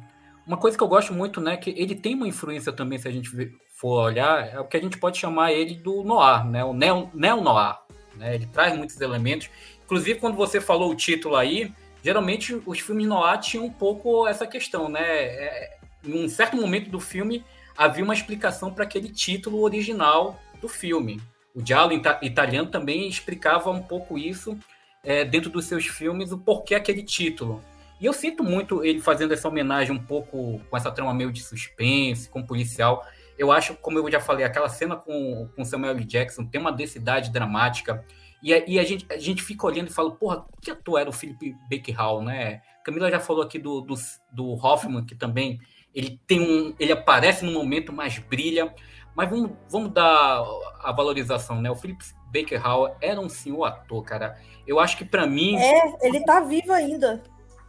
uma 0.47 0.57
coisa 0.57 0.77
que 0.77 0.83
eu 0.83 0.89
gosto 0.89 1.13
muito, 1.13 1.41
né, 1.41 1.57
que 1.57 1.71
ele 1.71 1.95
tem 1.95 2.15
uma 2.15 2.29
influência 2.29 2.73
também, 2.73 2.99
se 2.99 3.09
a 3.09 3.11
gente 3.11 3.31
for 3.69 4.05
olhar, 4.05 4.49
é 4.49 4.61
o 4.61 4.65
que 4.65 4.77
a 4.77 4.81
gente 4.81 4.99
pode 4.99 5.19
chamar 5.19 5.53
ele 5.53 5.75
do 5.75 6.03
noir, 6.03 6.45
né, 6.45 6.65
o 6.65 6.73
neo-noir. 6.73 7.79
né, 8.17 8.35
ele 8.35 8.47
traz 8.47 8.77
muitos 8.77 9.01
elementos. 9.01 9.49
Inclusive, 9.85 10.19
quando 10.21 10.37
você 10.37 10.61
falou 10.61 10.91
o 10.91 10.95
título 10.95 11.37
aí, 11.37 11.73
geralmente 12.03 12.61
os 12.67 12.81
filmes 12.81 13.07
noir 13.07 13.39
tinham 13.39 13.67
um 13.67 13.71
pouco 13.71 14.27
essa 14.27 14.47
questão, 14.47 14.89
né? 14.89 15.03
É, 15.03 15.77
em 16.05 16.25
um 16.25 16.29
certo 16.29 16.57
momento 16.57 16.91
do 16.91 16.99
filme 16.99 17.45
havia 17.77 18.05
uma 18.05 18.15
explicação 18.15 18.73
para 18.73 18.85
aquele 18.85 19.09
título 19.09 19.63
original 19.63 20.39
do 20.61 20.69
filme. 20.69 21.21
O 21.55 21.65
Giallo 21.65 21.93
italiano 22.23 22.69
também 22.69 23.07
explicava 23.07 23.71
um 23.71 23.83
pouco 23.83 24.19
isso 24.19 24.59
é, 25.05 25.25
dentro 25.25 25.51
dos 25.51 25.67
seus 25.67 25.87
filmes, 25.87 26.33
o 26.33 26.39
porquê 26.39 26.75
aquele 26.75 27.03
título. 27.03 27.63
E 28.03 28.07
eu 28.07 28.13
sinto 28.13 28.43
muito 28.43 28.85
ele 28.85 29.01
fazendo 29.01 29.33
essa 29.33 29.47
homenagem 29.47 29.95
um 29.95 30.05
pouco 30.05 30.61
com 30.69 30.77
essa 30.77 30.91
trama 30.91 31.15
meio 31.15 31.31
de 31.31 31.41
suspense, 31.41 32.29
com 32.29 32.43
policial. 32.43 33.07
Eu 33.39 33.53
acho, 33.53 33.77
como 33.77 33.97
eu 33.97 34.11
já 34.11 34.19
falei, 34.19 34.45
aquela 34.45 34.69
cena 34.69 34.97
com, 34.97 35.49
com 35.55 35.65
Samuel 35.65 35.93
L. 35.93 36.05
Jackson 36.05 36.45
tem 36.45 36.61
uma 36.61 36.73
densidade 36.73 37.31
dramática. 37.31 38.05
E, 38.43 38.51
e 38.67 38.81
a, 38.81 38.83
gente, 38.83 39.07
a 39.09 39.17
gente 39.19 39.41
fica 39.41 39.65
olhando 39.65 39.87
e 39.87 39.93
fala, 39.93 40.11
porra, 40.11 40.45
que 40.61 40.69
ator 40.69 41.01
era 41.01 41.09
o 41.09 41.13
Philip 41.13 41.55
Baker 41.71 41.97
Hall, 41.97 42.23
né? 42.23 42.61
Camila 42.85 43.09
já 43.09 43.21
falou 43.21 43.41
aqui 43.41 43.57
do, 43.57 43.81
do, 43.81 43.95
do 44.33 44.55
Hoffman, 44.55 45.07
que 45.07 45.15
também 45.15 45.61
ele 45.95 46.21
tem 46.27 46.41
um. 46.41 46.75
ele 46.81 46.91
aparece 46.91 47.45
no 47.45 47.53
momento, 47.53 47.93
mas 47.93 48.19
brilha. 48.19 48.75
Mas 49.15 49.31
vamos, 49.31 49.53
vamos 49.71 49.93
dar 49.93 50.43
a 50.83 50.91
valorização, 50.91 51.61
né? 51.61 51.71
O 51.71 51.77
Philip 51.77 52.03
Baker 52.35 52.61
Hall 52.61 52.97
era 53.01 53.21
um 53.21 53.29
senhor 53.29 53.63
ator, 53.65 54.03
cara. 54.03 54.37
Eu 54.67 54.81
acho 54.81 54.97
que 54.97 55.05
para 55.05 55.25
mim. 55.25 55.55
É, 55.57 56.07
ele 56.07 56.25
tá 56.25 56.41
vivo 56.41 56.73
ainda. 56.73 57.23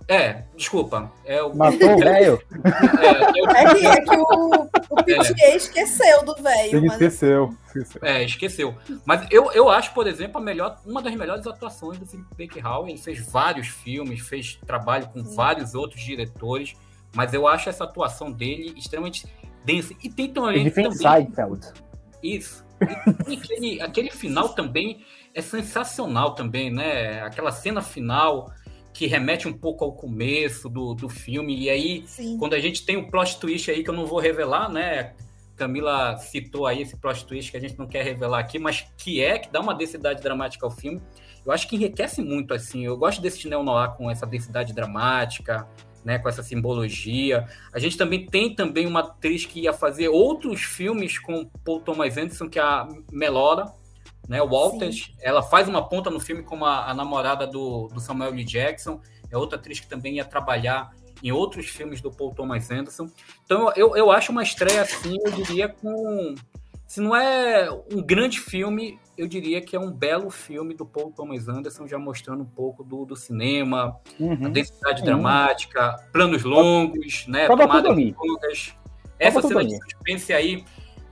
É, 0.07 0.43
desculpa. 0.55 1.11
É 1.25 1.41
o... 1.41 1.55
Matou 1.55 1.95
o 1.95 1.97
velho? 1.97 2.41
É, 3.03 3.39
eu... 3.39 3.49
é, 3.49 3.75
que, 3.75 3.85
é 3.85 4.01
que 4.01 4.15
o, 4.15 4.69
o 4.89 4.95
PTA 4.95 5.35
é. 5.41 5.55
esqueceu 5.55 6.23
do 6.25 6.35
velho. 6.35 6.77
Ele 6.77 6.87
mas... 6.87 6.93
esqueceu, 6.93 7.55
esqueceu. 7.67 8.01
É, 8.03 8.23
esqueceu. 8.23 8.75
Mas 9.05 9.27
eu, 9.31 9.51
eu 9.51 9.69
acho, 9.69 9.93
por 9.93 10.07
exemplo, 10.07 10.39
a 10.39 10.41
melhor, 10.41 10.79
uma 10.85 11.01
das 11.01 11.15
melhores 11.15 11.45
atuações 11.47 11.97
do 11.97 12.05
Philip 12.05 12.27
Baker 12.37 12.63
Hall. 12.63 12.87
Ele 12.87 12.97
fez 12.97 13.19
vários 13.19 13.67
filmes, 13.67 14.21
fez 14.21 14.59
trabalho 14.65 15.07
com 15.07 15.23
Sim. 15.23 15.35
vários 15.35 15.73
outros 15.73 16.01
diretores, 16.01 16.75
mas 17.13 17.33
eu 17.33 17.47
acho 17.47 17.69
essa 17.69 17.83
atuação 17.83 18.31
dele 18.31 18.73
extremamente 18.77 19.25
densa. 19.65 19.93
E 20.03 20.09
tem 20.09 20.31
também. 20.31 20.61
Ele 20.61 20.71
fez 20.71 20.97
também... 20.97 21.25
Seinfeld. 21.25 21.73
Isso. 22.21 22.63
E 23.27 23.35
aquele, 23.35 23.81
aquele 23.81 24.11
final 24.11 24.49
também 24.49 25.03
é 25.33 25.41
sensacional 25.41 26.35
também, 26.35 26.71
né? 26.71 27.21
Aquela 27.21 27.51
cena 27.51 27.81
final 27.81 28.51
que 28.93 29.07
remete 29.07 29.47
um 29.47 29.53
pouco 29.53 29.83
ao 29.83 29.93
começo 29.93 30.69
do, 30.69 30.93
do 30.93 31.09
filme. 31.09 31.57
E 31.57 31.69
aí, 31.69 32.03
Sim. 32.05 32.37
quando 32.37 32.53
a 32.53 32.59
gente 32.59 32.85
tem 32.85 32.95
o 32.95 33.09
plot 33.09 33.39
twist 33.39 33.71
aí, 33.71 33.83
que 33.83 33.89
eu 33.89 33.93
não 33.93 34.05
vou 34.05 34.19
revelar, 34.19 34.69
né? 34.69 35.13
Camila 35.55 36.17
citou 36.17 36.65
aí 36.65 36.81
esse 36.81 36.97
plot 36.97 37.25
twist 37.25 37.51
que 37.51 37.57
a 37.57 37.59
gente 37.59 37.77
não 37.77 37.87
quer 37.87 38.03
revelar 38.03 38.39
aqui, 38.39 38.57
mas 38.57 38.85
que 38.97 39.21
é, 39.21 39.37
que 39.39 39.51
dá 39.51 39.59
uma 39.59 39.73
densidade 39.73 40.21
dramática 40.21 40.65
ao 40.65 40.71
filme. 40.71 41.01
Eu 41.45 41.51
acho 41.51 41.67
que 41.67 41.75
enriquece 41.75 42.21
muito, 42.21 42.53
assim. 42.53 42.85
Eu 42.85 42.97
gosto 42.97 43.21
desse 43.21 43.47
neo-noir 43.47 43.91
com 43.91 44.09
essa 44.09 44.25
densidade 44.25 44.73
dramática, 44.73 45.67
né, 46.03 46.19
com 46.19 46.29
essa 46.29 46.43
simbologia. 46.43 47.47
A 47.71 47.79
gente 47.79 47.97
também 47.97 48.25
tem 48.25 48.53
também 48.53 48.85
uma 48.85 49.01
atriz 49.01 49.45
que 49.45 49.61
ia 49.61 49.73
fazer 49.73 50.09
outros 50.09 50.61
filmes 50.61 51.19
com 51.19 51.45
Paul 51.63 51.81
Thomas 51.81 52.17
Anderson, 52.17 52.49
que 52.49 52.59
é 52.59 52.61
a 52.61 52.87
Melora, 53.11 53.71
né, 54.27 54.41
Walters. 54.41 55.05
Sim. 55.05 55.13
Ela 55.21 55.41
faz 55.41 55.67
uma 55.67 55.87
ponta 55.87 56.09
no 56.09 56.19
filme 56.19 56.43
como 56.43 56.65
a, 56.65 56.89
a 56.89 56.93
namorada 56.93 57.45
do, 57.45 57.87
do, 57.87 57.99
Samuel 57.99 58.31
L. 58.31 58.43
Jackson. 58.43 59.01
É 59.29 59.37
outra 59.37 59.57
atriz 59.57 59.79
que 59.79 59.87
também 59.87 60.15
ia 60.15 60.25
trabalhar 60.25 60.91
em 61.23 61.31
outros 61.31 61.67
filmes 61.67 62.01
do 62.01 62.11
Paul 62.11 62.33
Thomas 62.33 62.69
Anderson. 62.69 63.09
Então 63.45 63.71
eu, 63.75 63.95
eu 63.95 64.11
acho 64.11 64.31
uma 64.31 64.43
estreia 64.43 64.81
assim, 64.81 65.17
eu 65.23 65.31
diria 65.31 65.69
com 65.69 66.35
se 66.93 67.01
não 67.01 67.15
é 67.15 67.71
um 67.91 68.03
grande 68.03 68.39
filme, 68.39 68.99
eu 69.17 69.27
diria 69.27 69.59
que 69.59 69.75
é 69.75 69.79
um 69.79 69.91
belo 69.91 70.29
filme 70.29 70.75
do 70.75 70.85
Paul 70.85 71.11
Thomas 71.11 71.47
Anderson, 71.47 71.87
já 71.87 71.97
mostrando 71.97 72.43
um 72.43 72.45
pouco 72.45 72.83
do, 72.83 73.03
do 73.03 73.15
cinema, 73.15 73.99
uhum. 74.19 74.45
a 74.45 74.49
densidade 74.49 74.99
uhum. 74.99 75.05
dramática, 75.05 75.95
planos 76.11 76.43
longos, 76.43 77.25
né? 77.27 77.47
Tomadas 77.47 77.97
longas. 77.97 78.75
Essa 79.17 79.41
cena 79.41 79.65
de 79.65 79.75
suspense 79.75 80.31
aí. 80.33 80.63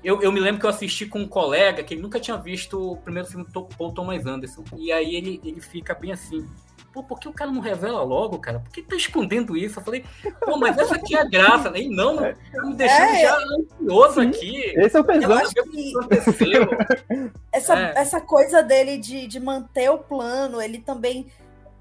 Eu, 0.04 0.22
eu 0.22 0.32
me 0.32 0.40
lembro 0.40 0.60
que 0.60 0.66
eu 0.66 0.70
assisti 0.70 1.06
com 1.06 1.20
um 1.20 1.28
colega 1.28 1.84
que 1.84 1.94
ele 1.94 2.02
nunca 2.02 2.20
tinha 2.20 2.38
visto 2.38 2.94
o 2.94 2.98
primeiro 2.98 3.28
filme 3.28 3.46
do 3.46 3.64
Paul 3.66 3.94
Thomas 3.94 4.26
Anderson. 4.26 4.64
E 4.78 4.92
aí 4.92 5.16
ele, 5.16 5.42
ele 5.44 5.62
fica 5.62 5.94
bem 5.94 6.12
assim 6.12 6.48
pô, 6.94 7.04
por 7.04 7.20
que 7.20 7.28
o 7.28 7.34
cara 7.34 7.52
não 7.52 7.62
revela 7.62 8.04
logo, 8.04 8.38
cara? 8.40 8.60
Por 8.60 8.72
que 8.72 8.82
tá 8.82 8.96
escondendo 8.96 9.56
isso? 9.58 9.80
Eu 9.80 9.84
falei, 9.84 10.06
pô, 10.42 10.58
mas 10.58 10.78
essa 10.78 10.96
aqui 10.96 11.16
é 11.16 11.22
a 11.22 11.24
graça, 11.24 11.70
né? 11.72 11.82
E 11.82 11.90
não, 11.90 12.18
tá 12.18 12.36
me 12.64 12.76
deixando 12.76 13.10
é, 13.10 13.22
já 13.22 13.38
ansioso 13.38 14.22
Sim, 14.22 14.28
aqui. 14.28 14.74
Esse 14.76 14.98
é 14.98 15.00
o 15.00 15.04
pesado. 15.04 15.50
essa, 17.52 17.80
é. 17.80 17.94
essa 17.96 18.22
coisa 18.22 18.62
dele 18.62 18.98
de, 18.98 19.28
de 19.28 19.40
manter 19.40 19.90
o 19.90 20.00
plano, 20.00 20.62
ele 20.62 20.80
também, 20.80 21.28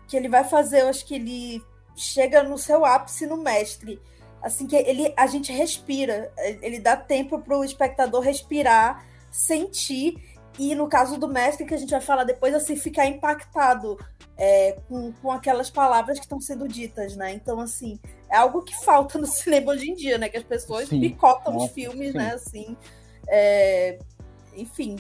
que 0.07 0.17
ele 0.17 0.29
vai 0.29 0.45
fazer, 0.45 0.83
eu 0.83 0.89
acho 0.89 1.05
que 1.05 1.15
ele 1.15 1.63
chega 1.97 2.43
no 2.43 2.57
seu 2.57 2.85
ápice 2.85 3.27
no 3.27 3.37
mestre. 3.37 4.01
Assim 4.43 4.67
que 4.67 4.77
ele, 4.77 5.13
a 5.17 5.27
gente 5.27 5.53
respira, 5.53 6.33
ele 6.63 6.79
dá 6.79 6.97
tempo 6.97 7.39
para 7.41 7.59
o 7.59 7.65
espectador 7.65 8.23
respirar, 8.23 9.05
sentir 9.31 10.15
e 10.59 10.75
no 10.75 10.89
caso 10.89 11.17
do 11.17 11.27
mestre, 11.27 11.65
que 11.65 11.75
a 11.75 11.79
gente 11.79 11.91
vai 11.91 12.03
falar 12.03 12.25
depois, 12.25 12.55
assim, 12.55 12.77
ficar 12.77 13.07
impactado 13.07 13.99
é, 14.37 14.79
com, 14.89 15.11
com 15.13 15.31
aquelas 15.31 15.71
palavras 15.71 16.19
que 16.19 16.25
estão 16.27 16.39
sendo 16.39 16.69
ditas, 16.69 17.17
né? 17.17 17.33
Então, 17.33 17.61
assim, 17.61 17.99
é 18.31 18.37
algo 18.37 18.63
que 18.63 18.75
falta 18.85 19.19
no 19.19 19.25
cinema 19.27 19.73
hoje 19.73 19.91
em 19.91 19.95
dia, 19.95 20.19
né? 20.19 20.29
Que 20.29 20.37
as 20.37 20.45
pessoas 20.45 20.89
sim. 20.89 21.01
picotam 21.01 21.57
os 21.57 21.71
filmes, 21.71 22.13
sim. 22.13 22.19
né? 22.19 22.35
Assim, 22.35 22.77
é, 23.29 23.99
enfim, 24.55 24.97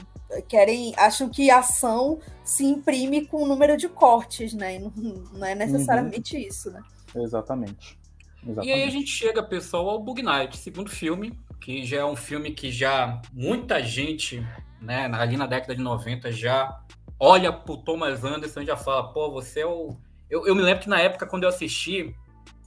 querem, 0.48 0.94
acham 0.96 1.28
que 1.28 1.50
a 1.50 1.58
ação 1.58 2.20
se 2.42 2.64
imprime 2.64 3.26
com 3.26 3.42
o 3.42 3.46
número 3.46 3.76
de 3.76 3.88
cortes, 3.88 4.54
né? 4.54 4.76
E 4.76 4.78
não, 4.78 4.92
não 5.32 5.46
é 5.46 5.54
necessariamente 5.54 6.36
uhum. 6.36 6.42
isso, 6.42 6.70
né? 6.70 6.80
Exatamente. 7.14 7.99
Exatamente. 8.42 8.68
E 8.68 8.72
aí 8.72 8.82
a 8.82 8.90
gente 8.90 9.10
chega, 9.10 9.42
pessoal, 9.42 9.88
ao 9.88 10.02
Bug 10.02 10.22
Night, 10.22 10.56
segundo 10.56 10.90
filme, 10.90 11.38
que 11.60 11.84
já 11.84 11.98
é 11.98 12.04
um 12.04 12.16
filme 12.16 12.52
que 12.52 12.70
já 12.70 13.20
muita 13.32 13.82
gente, 13.82 14.44
né, 14.80 15.10
ali 15.12 15.36
na 15.36 15.46
década 15.46 15.74
de 15.74 15.82
90 15.82 16.32
já 16.32 16.80
olha 17.18 17.52
pro 17.52 17.76
Thomas 17.76 18.24
Anderson 18.24 18.62
e 18.62 18.66
já 18.66 18.76
fala, 18.76 19.12
pô, 19.12 19.30
você 19.30 19.60
é 19.60 19.66
o. 19.66 19.96
Eu, 20.30 20.46
eu 20.46 20.54
me 20.54 20.62
lembro 20.62 20.82
que 20.82 20.88
na 20.88 21.00
época, 21.00 21.26
quando 21.26 21.42
eu 21.42 21.50
assisti, 21.50 22.14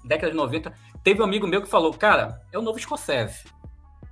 década 0.06 0.32
de 0.32 0.38
90, 0.38 0.72
teve 1.04 1.22
um 1.22 1.26
amigo 1.26 1.48
meu 1.48 1.62
que 1.62 1.68
falou, 1.68 1.92
cara, 1.94 2.42
é 2.52 2.60
o 2.60 2.62
novo 2.62 2.80
Scorsese. 2.80 3.46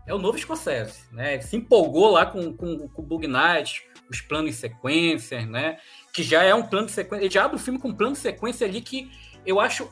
É 0.07 0.13
o 0.13 0.17
novo 0.17 0.37
Scorsese, 0.37 1.03
né? 1.11 1.39
Se 1.41 1.55
empolgou 1.55 2.09
lá 2.09 2.25
com, 2.25 2.53
com, 2.53 2.87
com 2.87 3.01
o 3.01 3.05
Bug 3.05 3.27
Night, 3.27 3.83
os 4.09 4.19
planos 4.19 4.55
sequências, 4.55 5.47
né? 5.47 5.77
Que 6.11 6.23
já 6.23 6.43
é 6.43 6.55
um 6.55 6.63
plano 6.63 6.87
de 6.87 6.93
sequência. 6.93 7.23
Ele 7.23 7.33
já 7.33 7.45
abre 7.45 7.57
o 7.57 7.59
filme 7.59 7.77
com 7.77 7.89
um 7.89 7.95
plano 7.95 8.13
de 8.13 8.19
sequência 8.19 8.65
ali 8.65 8.81
que 8.81 9.11
eu 9.45 9.59
acho 9.59 9.89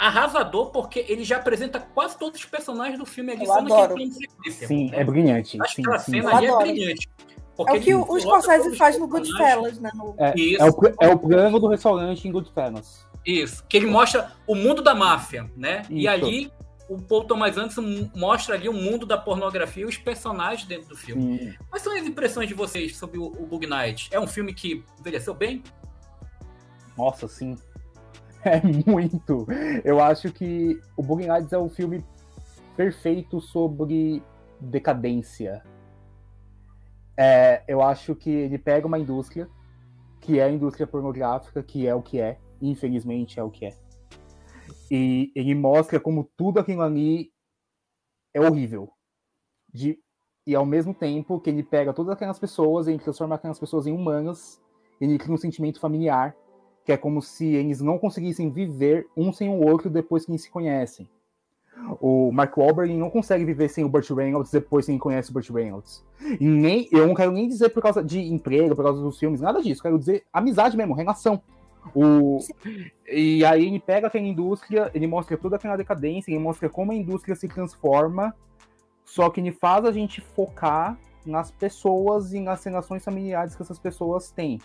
arrasador, 0.00 0.70
porque 0.70 1.04
ele 1.06 1.24
já 1.24 1.36
apresenta 1.36 1.78
quase 1.78 2.16
todos 2.18 2.40
os 2.40 2.46
personagens 2.46 2.98
do 2.98 3.04
filme 3.04 3.32
ali, 3.32 3.42
eu 3.42 3.46
só 3.46 3.60
naquele 3.60 3.86
plano 3.88 4.10
de 4.10 4.14
sequência. 4.14 4.66
Sim, 4.66 4.90
né? 4.90 5.00
é 5.00 5.04
brilhante. 5.04 5.58
Acho 5.60 5.74
sim, 5.74 5.82
que 5.82 5.88
aquela 5.88 6.02
sim, 6.02 6.12
cena 6.12 6.36
ali 6.36 6.46
é 6.46 6.56
brilhante. 6.56 7.10
Porque 7.54 7.72
é 7.72 7.76
o 7.76 7.82
que 7.82 7.94
o 7.94 8.18
Scorsese 8.18 8.76
faz 8.76 8.98
no 8.98 9.06
Goodfellas, 9.06 9.78
né? 9.78 9.90
No... 9.94 10.14
É, 10.16 10.32
é, 10.58 10.64
o, 10.64 10.72
é 10.98 11.08
o 11.08 11.18
plano 11.18 11.60
do 11.60 11.68
restaurante 11.68 12.26
em 12.26 12.32
Goodfellas. 12.32 13.06
Isso, 13.26 13.62
que 13.68 13.76
ele 13.76 13.86
mostra 13.86 14.32
o 14.46 14.54
mundo 14.54 14.80
da 14.80 14.94
máfia, 14.94 15.50
né? 15.54 15.82
Isso. 15.82 15.92
E 15.92 16.08
ali 16.08 16.50
o 16.88 16.96
Paul 16.96 17.24
Thomas 17.24 17.58
Anderson 17.58 18.10
mostra 18.16 18.54
ali 18.54 18.70
o 18.70 18.72
mundo 18.72 19.04
da 19.04 19.18
pornografia 19.18 19.82
e 19.82 19.86
os 19.86 19.98
personagens 19.98 20.66
dentro 20.66 20.88
do 20.88 20.96
filme. 20.96 21.38
Sim. 21.38 21.54
Quais 21.68 21.82
são 21.82 21.94
as 21.94 22.02
impressões 22.06 22.48
de 22.48 22.54
vocês 22.54 22.96
sobre 22.96 23.18
o, 23.18 23.26
o 23.26 23.46
Bug 23.46 23.66
Night? 23.66 24.08
É 24.10 24.18
um 24.18 24.26
filme 24.26 24.54
que 24.54 24.82
envelheceu 24.98 25.34
bem? 25.34 25.62
Nossa, 26.96 27.28
sim. 27.28 27.56
É 28.44 28.60
muito. 28.90 29.46
Eu 29.84 30.00
acho 30.00 30.32
que 30.32 30.80
o 30.96 31.02
Bug 31.02 31.26
Nights 31.26 31.52
é 31.52 31.58
um 31.58 31.68
filme 31.68 32.04
perfeito 32.76 33.40
sobre 33.40 34.22
decadência. 34.58 35.62
É, 37.16 37.62
eu 37.68 37.82
acho 37.82 38.14
que 38.14 38.30
ele 38.30 38.58
pega 38.58 38.86
uma 38.86 38.98
indústria, 38.98 39.48
que 40.20 40.38
é 40.38 40.44
a 40.44 40.50
indústria 40.50 40.86
pornográfica, 40.86 41.62
que 41.62 41.86
é 41.86 41.94
o 41.94 42.02
que 42.02 42.18
é, 42.18 42.38
infelizmente 42.62 43.38
é 43.38 43.42
o 43.42 43.50
que 43.50 43.66
é. 43.66 43.76
E 44.90 45.30
ele 45.34 45.54
mostra 45.54 46.00
como 46.00 46.30
tudo 46.36 46.58
aquilo 46.58 46.82
ali 46.82 47.30
é 48.34 48.40
horrível. 48.40 48.90
De, 49.72 49.98
e 50.46 50.54
ao 50.54 50.66
mesmo 50.66 50.94
tempo 50.94 51.38
que 51.40 51.50
ele 51.50 51.62
pega 51.62 51.92
todas 51.92 52.12
aquelas 52.12 52.38
pessoas 52.38 52.88
e 52.88 52.98
transforma 52.98 53.34
aquelas 53.34 53.58
pessoas 53.58 53.86
em 53.86 53.92
humanas, 53.92 54.60
ele 55.00 55.18
cria 55.18 55.34
um 55.34 55.38
sentimento 55.38 55.78
familiar, 55.78 56.34
que 56.84 56.92
é 56.92 56.96
como 56.96 57.20
se 57.20 57.46
eles 57.46 57.80
não 57.80 57.98
conseguissem 57.98 58.50
viver 58.50 59.06
um 59.16 59.32
sem 59.32 59.48
o 59.48 59.66
outro 59.66 59.90
depois 59.90 60.24
que 60.24 60.32
eles 60.32 60.42
se 60.42 60.50
conhecem. 60.50 61.08
O 62.00 62.30
Mark 62.30 62.56
Wahlberg 62.56 62.92
não 62.94 63.10
consegue 63.10 63.44
viver 63.44 63.68
sem 63.68 63.84
o 63.84 63.88
Burt 63.88 64.10
Reynolds 64.10 64.50
depois 64.50 64.86
que 64.86 64.98
conhece 64.98 65.30
o 65.30 65.32
Burt 65.32 65.48
Reynolds. 65.50 66.04
E 66.38 66.46
nem, 66.46 66.88
eu 66.92 67.06
não 67.06 67.14
quero 67.14 67.32
nem 67.32 67.48
dizer 67.48 67.70
por 67.70 67.82
causa 67.82 68.02
de 68.02 68.20
emprego, 68.20 68.76
por 68.76 68.84
causa 68.84 69.02
dos 69.02 69.18
filmes, 69.18 69.40
nada 69.40 69.62
disso. 69.62 69.82
Quero 69.82 69.98
dizer 69.98 70.24
amizade 70.32 70.76
mesmo, 70.76 70.94
relação. 70.94 71.42
O, 71.94 72.38
e 73.10 73.44
aí 73.44 73.66
ele 73.66 73.80
pega 73.80 74.06
aquela 74.08 74.26
indústria, 74.26 74.90
ele 74.94 75.06
mostra 75.06 75.36
toda 75.36 75.56
aquela 75.56 75.76
decadência, 75.76 76.30
ele 76.30 76.38
mostra 76.38 76.68
como 76.68 76.92
a 76.92 76.94
indústria 76.94 77.34
se 77.34 77.48
transforma, 77.48 78.34
só 79.04 79.30
que 79.30 79.40
ele 79.40 79.50
faz 79.50 79.84
a 79.84 79.92
gente 79.92 80.20
focar 80.20 80.98
nas 81.24 81.50
pessoas 81.50 82.32
e 82.32 82.40
nas 82.40 82.62
relações 82.62 83.04
familiares 83.04 83.56
que 83.56 83.62
essas 83.62 83.78
pessoas 83.78 84.30
têm. 84.30 84.58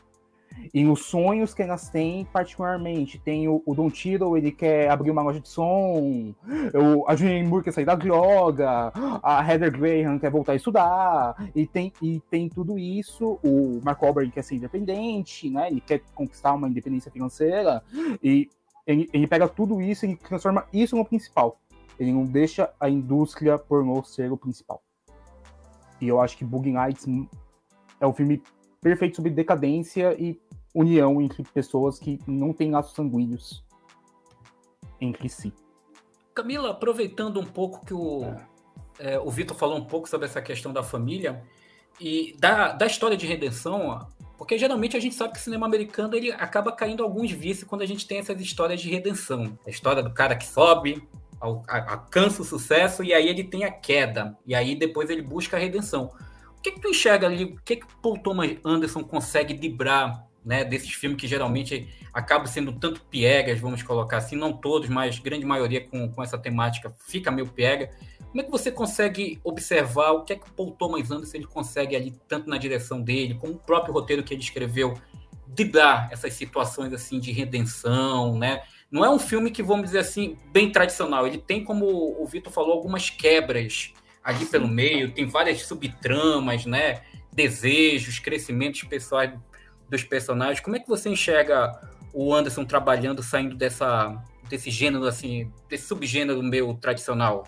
E 0.74 0.86
os 0.86 1.06
sonhos 1.06 1.54
que 1.54 1.62
elas 1.62 1.90
têm, 1.90 2.26
particularmente, 2.26 3.20
tem 3.20 3.48
o, 3.48 3.62
o 3.66 3.74
Don 3.74 3.90
Tiro, 3.90 4.38
ele 4.38 4.52
quer 4.52 4.90
abrir 4.90 5.12
uma 5.12 5.22
loja 5.22 5.40
de 5.40 5.48
som, 5.48 6.34
o, 6.74 7.06
a 7.08 7.16
Julianne 7.16 7.48
Moore 7.48 7.64
quer 7.64 7.72
sair 7.72 7.86
da 7.86 7.96
droga, 7.96 8.92
a 9.24 9.46
Heather 9.48 9.72
Graham 9.72 10.20
quer 10.20 10.30
voltar 10.30 10.54
a 10.54 10.56
estudar, 10.56 11.52
e 11.56 11.66
tem, 11.66 11.92
e 12.02 12.20
tem 12.30 12.50
tudo 12.50 12.78
isso. 12.78 13.40
O 13.44 13.80
Mark 13.84 14.02
Wahlberg 14.02 14.32
quer 14.32 14.44
ser 14.44 14.56
independente, 14.56 15.50
né? 15.50 15.70
Ele 15.70 15.82
quer 15.82 16.02
conquistar 16.14 16.54
uma 16.54 16.68
independência 16.68 17.12
financeira, 17.12 17.84
e 18.24 18.50
ele, 18.86 19.10
ele 19.14 19.28
pega 19.28 19.48
tudo 19.48 19.82
isso 19.82 20.06
e 20.06 20.16
transforma 20.16 20.66
isso 20.72 20.96
no 20.96 21.06
principal. 21.06 21.60
Ele 22.00 22.12
não 22.12 22.26
deixa 22.26 22.72
a 22.80 22.90
indústria 22.90 23.58
pornô 23.58 24.04
ser 24.04 24.32
o 24.32 24.38
principal. 24.38 24.82
E 26.02 26.08
eu 26.08 26.20
acho 26.20 26.38
que 26.38 26.44
Bug 26.44 26.70
Nights 26.70 27.08
é 28.00 28.06
o 28.06 28.14
filme 28.14 28.42
perfeito 28.86 29.16
sobre 29.16 29.32
decadência 29.32 30.16
e 30.22 30.40
união 30.72 31.20
entre 31.20 31.42
pessoas 31.42 31.98
que 31.98 32.20
não 32.28 32.54
têm 32.54 32.70
laços 32.70 32.94
sanguíneos 32.94 33.66
entre 35.02 35.28
si. 35.28 35.52
Camila, 36.36 36.70
aproveitando 36.70 37.40
um 37.40 37.46
pouco 37.46 37.84
que 37.84 37.96
o, 37.96 38.24
é. 39.00 39.16
É, 39.16 39.20
o 39.20 39.32
Vitor 39.32 39.58
falou 39.58 39.76
um 39.76 39.86
pouco 39.86 40.08
sobre 40.08 40.28
essa 40.28 40.40
questão 40.40 40.72
da 40.72 40.84
família 40.84 41.44
e 42.00 42.36
da, 42.40 42.74
da 42.74 42.86
história 42.86 43.18
de 43.18 43.26
redenção, 43.26 44.08
porque 44.38 44.56
geralmente 44.56 44.96
a 44.96 45.00
gente 45.00 45.16
sabe 45.16 45.34
que 45.34 45.40
o 45.40 45.42
cinema 45.42 45.66
americano 45.66 46.16
ele 46.16 46.32
acaba 46.34 46.72
caindo 46.72 47.02
alguns 47.02 47.32
vícios 47.32 47.68
quando 47.68 47.82
a 47.82 47.88
gente 47.88 48.06
tem 48.06 48.20
essas 48.20 48.40
histórias 48.40 48.80
de 48.80 48.92
redenção. 48.92 49.58
A 49.66 49.70
história 49.72 50.04
do 50.04 50.14
cara 50.14 50.36
que 50.36 50.46
sobe, 50.46 51.02
alcança 51.40 52.44
o 52.44 52.46
sucesso 52.46 53.04
e 53.04 53.16
aí 53.16 53.28
ele 53.28 53.46
tem 53.46 53.64
a 53.64 53.72
queda. 53.72 54.38
E 54.46 54.54
aí 54.54 54.76
depois 54.76 55.10
ele 55.10 55.24
busca 55.24 55.58
a 55.58 55.60
redenção 55.60 56.12
que, 56.66 56.72
que 56.72 56.80
tu 56.80 56.88
enxerga 56.88 57.28
ali? 57.28 57.44
O 57.44 57.62
que, 57.64 57.76
que 57.76 57.86
Paul 58.02 58.18
Thomas 58.18 58.58
Anderson 58.64 59.04
consegue 59.04 59.54
librar 59.54 60.26
né, 60.44 60.64
desses 60.64 60.92
filmes 60.94 61.20
que 61.20 61.28
geralmente 61.28 61.88
acabam 62.14 62.48
sendo 62.48 62.74
tanto 62.74 63.02
piegas, 63.06 63.60
vamos 63.60 63.84
colocar 63.84 64.18
assim, 64.18 64.36
não 64.36 64.54
todos, 64.54 64.90
mas 64.90 65.20
grande 65.20 65.46
maioria 65.46 65.88
com, 65.88 66.10
com 66.12 66.24
essa 66.24 66.38
temática 66.38 66.92
fica 67.08 67.30
meio 67.30 67.48
piega. 67.48 67.92
Como 68.30 68.42
é 68.42 68.44
que 68.44 68.52
você 68.52 68.72
consegue 68.72 69.40
observar 69.44 70.12
o 70.12 70.24
que 70.24 70.34
é 70.34 70.36
que 70.36 70.50
o 70.50 70.54
Paul 70.54 70.72
Thomas 70.72 71.12
Anderson 71.12 71.38
ele 71.38 71.48
consegue 71.48 71.96
ali, 71.96 72.14
tanto 72.28 72.50
na 72.50 72.58
direção 72.58 73.02
dele, 73.02 73.36
como 73.36 73.54
o 73.54 73.60
próprio 73.60 73.94
roteiro 73.94 74.24
que 74.24 74.34
ele 74.34 74.42
escreveu, 74.42 74.96
de 75.48 75.72
essas 76.12 76.34
situações 76.34 76.92
assim 76.92 77.20
de 77.20 77.32
redenção, 77.32 78.38
né? 78.38 78.62
Não 78.92 79.06
é 79.06 79.10
um 79.10 79.20
filme 79.20 79.52
que, 79.52 79.64
vamos 79.64 79.86
dizer 79.86 80.00
assim, 80.00 80.38
bem 80.52 80.72
tradicional. 80.72 81.26
Ele 81.26 81.38
tem, 81.38 81.64
como 81.64 81.86
o 82.22 82.26
Vitor 82.26 82.52
falou, 82.52 82.74
algumas 82.74 83.10
quebras 83.10 83.94
ali 84.26 84.44
pelo 84.48 84.68
meio, 84.68 85.14
tem 85.14 85.28
várias 85.28 85.62
subtramas, 85.62 86.66
né? 86.66 87.04
Desejos, 87.32 88.18
crescimentos 88.18 88.82
pessoais 88.84 89.32
dos 89.88 90.04
personagens. 90.04 90.60
Como 90.60 90.76
é 90.76 90.80
que 90.80 90.88
você 90.88 91.10
enxerga 91.10 91.80
o 92.12 92.34
Anderson 92.34 92.66
trabalhando, 92.66 93.22
saindo 93.22 93.56
dessa, 93.56 94.20
desse 94.50 94.72
gênero, 94.72 95.06
assim, 95.06 95.52
desse 95.70 95.86
subgênero 95.86 96.42
meio 96.42 96.74
tradicional? 96.74 97.48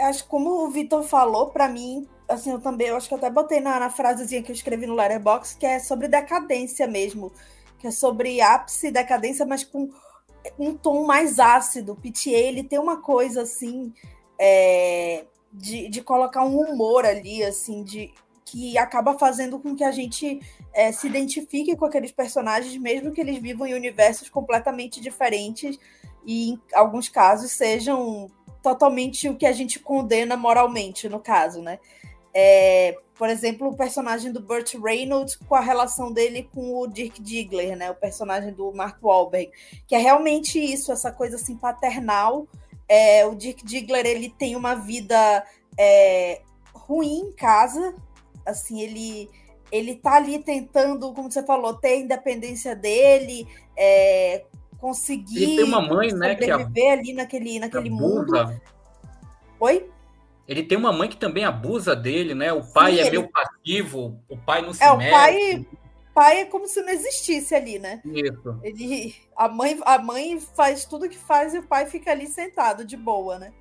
Acho 0.00 0.24
que 0.24 0.28
como 0.28 0.64
o 0.64 0.70
Vitor 0.70 1.04
falou, 1.04 1.50
para 1.50 1.68
mim, 1.68 2.08
assim, 2.28 2.50
eu 2.50 2.60
também, 2.60 2.88
eu 2.88 2.96
acho 2.96 3.06
que 3.06 3.14
eu 3.14 3.18
até 3.18 3.30
botei 3.30 3.60
na, 3.60 3.78
na 3.78 3.88
frasezinha 3.88 4.42
que 4.42 4.50
eu 4.50 4.54
escrevi 4.54 4.84
no 4.84 4.96
Letterboxd, 4.96 5.58
que 5.58 5.66
é 5.66 5.78
sobre 5.78 6.08
decadência 6.08 6.88
mesmo, 6.88 7.32
que 7.78 7.86
é 7.86 7.92
sobre 7.92 8.40
ápice 8.40 8.88
e 8.88 8.90
decadência, 8.90 9.46
mas 9.46 9.62
com 9.62 9.90
um 10.58 10.74
tom 10.74 11.06
mais 11.06 11.38
ácido. 11.38 11.94
PTA, 11.94 12.30
ele 12.30 12.64
tem 12.64 12.80
uma 12.80 13.00
coisa, 13.00 13.42
assim, 13.42 13.92
é, 14.38 15.24
de, 15.56 15.88
de 15.88 16.02
colocar 16.02 16.44
um 16.44 16.58
humor 16.60 17.04
ali, 17.04 17.42
assim, 17.42 17.82
de 17.82 18.12
que 18.44 18.78
acaba 18.78 19.18
fazendo 19.18 19.58
com 19.58 19.74
que 19.74 19.82
a 19.82 19.90
gente 19.90 20.40
é, 20.72 20.92
se 20.92 21.08
identifique 21.08 21.74
com 21.74 21.84
aqueles 21.84 22.12
personagens, 22.12 22.76
mesmo 22.76 23.10
que 23.10 23.20
eles 23.20 23.38
vivam 23.38 23.66
em 23.66 23.74
universos 23.74 24.28
completamente 24.28 25.00
diferentes 25.00 25.76
e, 26.24 26.50
em 26.50 26.60
alguns 26.72 27.08
casos, 27.08 27.50
sejam 27.50 28.30
totalmente 28.62 29.28
o 29.28 29.36
que 29.36 29.46
a 29.46 29.52
gente 29.52 29.80
condena 29.80 30.36
moralmente, 30.36 31.08
no 31.08 31.18
caso, 31.18 31.60
né? 31.60 31.78
É, 32.32 32.96
por 33.16 33.30
exemplo, 33.30 33.68
o 33.68 33.76
personagem 33.76 34.30
do 34.30 34.40
Burt 34.40 34.74
Reynolds 34.74 35.36
com 35.36 35.54
a 35.54 35.60
relação 35.60 36.12
dele 36.12 36.48
com 36.54 36.78
o 36.78 36.86
Dirk 36.86 37.20
Diggler, 37.20 37.76
né? 37.76 37.90
O 37.90 37.94
personagem 37.94 38.52
do 38.52 38.72
Mark 38.72 39.02
Wahlberg, 39.02 39.50
que 39.88 39.94
é 39.94 39.98
realmente 39.98 40.58
isso, 40.58 40.92
essa 40.92 41.10
coisa 41.10 41.36
assim 41.36 41.56
paternal. 41.56 42.46
É, 42.88 43.26
o 43.26 43.34
Dirk 43.34 43.64
Diggler 43.64 44.06
ele 44.06 44.30
tem 44.30 44.54
uma 44.54 44.74
vida 44.74 45.44
é, 45.78 46.40
ruim 46.72 47.28
em 47.28 47.32
casa, 47.32 47.94
assim 48.44 48.80
ele 48.80 49.28
ele 49.70 49.96
tá 49.96 50.14
ali 50.14 50.38
tentando, 50.38 51.12
como 51.12 51.30
você 51.30 51.44
falou, 51.44 51.74
ter 51.74 51.88
a 51.88 51.96
independência 51.96 52.76
dele, 52.76 53.48
é, 53.76 54.44
conseguir 54.78 55.42
ele 55.42 55.56
tem 55.56 55.64
uma 55.64 55.80
mãe, 55.80 56.12
né, 56.12 56.36
que 56.36 56.48
a, 56.48 56.56
ali 56.56 57.12
naquele, 57.12 57.58
naquele 57.58 57.90
mundo. 57.90 58.32
Oi? 59.58 59.90
Ele 60.46 60.62
tem 60.62 60.78
uma 60.78 60.92
mãe 60.92 61.08
que 61.08 61.16
também 61.16 61.44
abusa 61.44 61.96
dele, 61.96 62.32
né? 62.34 62.52
O 62.52 62.62
pai 62.62 62.92
Sim, 62.92 62.98
é 62.98 63.00
ele... 63.02 63.10
meio 63.10 63.28
passivo, 63.28 64.20
o 64.28 64.36
pai 64.36 64.62
não 64.62 64.72
se 64.72 64.82
é, 64.82 64.96
mete. 64.96 65.08
O 65.08 65.10
pai, 65.10 65.66
pai 66.16 66.40
é 66.40 66.44
como 66.46 66.66
se 66.66 66.80
não 66.80 66.88
existisse 66.88 67.54
ali, 67.54 67.78
né? 67.78 68.00
Isso. 68.06 68.58
Ele, 68.62 69.14
a, 69.36 69.50
mãe, 69.50 69.78
a 69.84 69.98
mãe 69.98 70.40
faz 70.40 70.86
tudo 70.86 71.10
que 71.10 71.18
faz 71.18 71.52
e 71.52 71.58
o 71.58 71.62
pai 71.62 71.84
fica 71.84 72.10
ali 72.10 72.26
sentado, 72.26 72.86
de 72.86 72.96
boa, 72.96 73.38
né? 73.38 73.52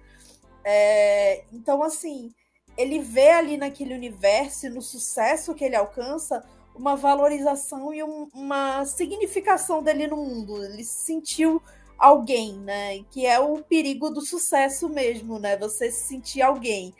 É, 0.63 1.43
então, 1.51 1.83
assim, 1.83 2.31
ele 2.77 2.99
vê 2.99 3.31
ali 3.31 3.57
naquele 3.57 3.93
universo 3.93 4.67
e 4.67 4.69
no 4.69 4.81
sucesso 4.81 5.53
que 5.53 5.65
ele 5.65 5.75
alcança 5.75 6.45
uma 6.73 6.95
valorização 6.95 7.93
e 7.93 8.01
um, 8.01 8.29
uma 8.33 8.85
significação 8.85 9.83
dele 9.83 10.07
no 10.07 10.15
mundo. 10.15 10.63
Ele 10.63 10.85
sentiu 10.85 11.61
alguém, 11.97 12.57
né? 12.59 13.03
Que 13.11 13.25
é 13.25 13.37
o 13.37 13.57
perigo 13.63 14.09
do 14.09 14.21
sucesso 14.21 14.87
mesmo, 14.87 15.37
né? 15.39 15.57
Você 15.57 15.91
se 15.91 16.07
sentir 16.07 16.41
alguém. 16.41 16.93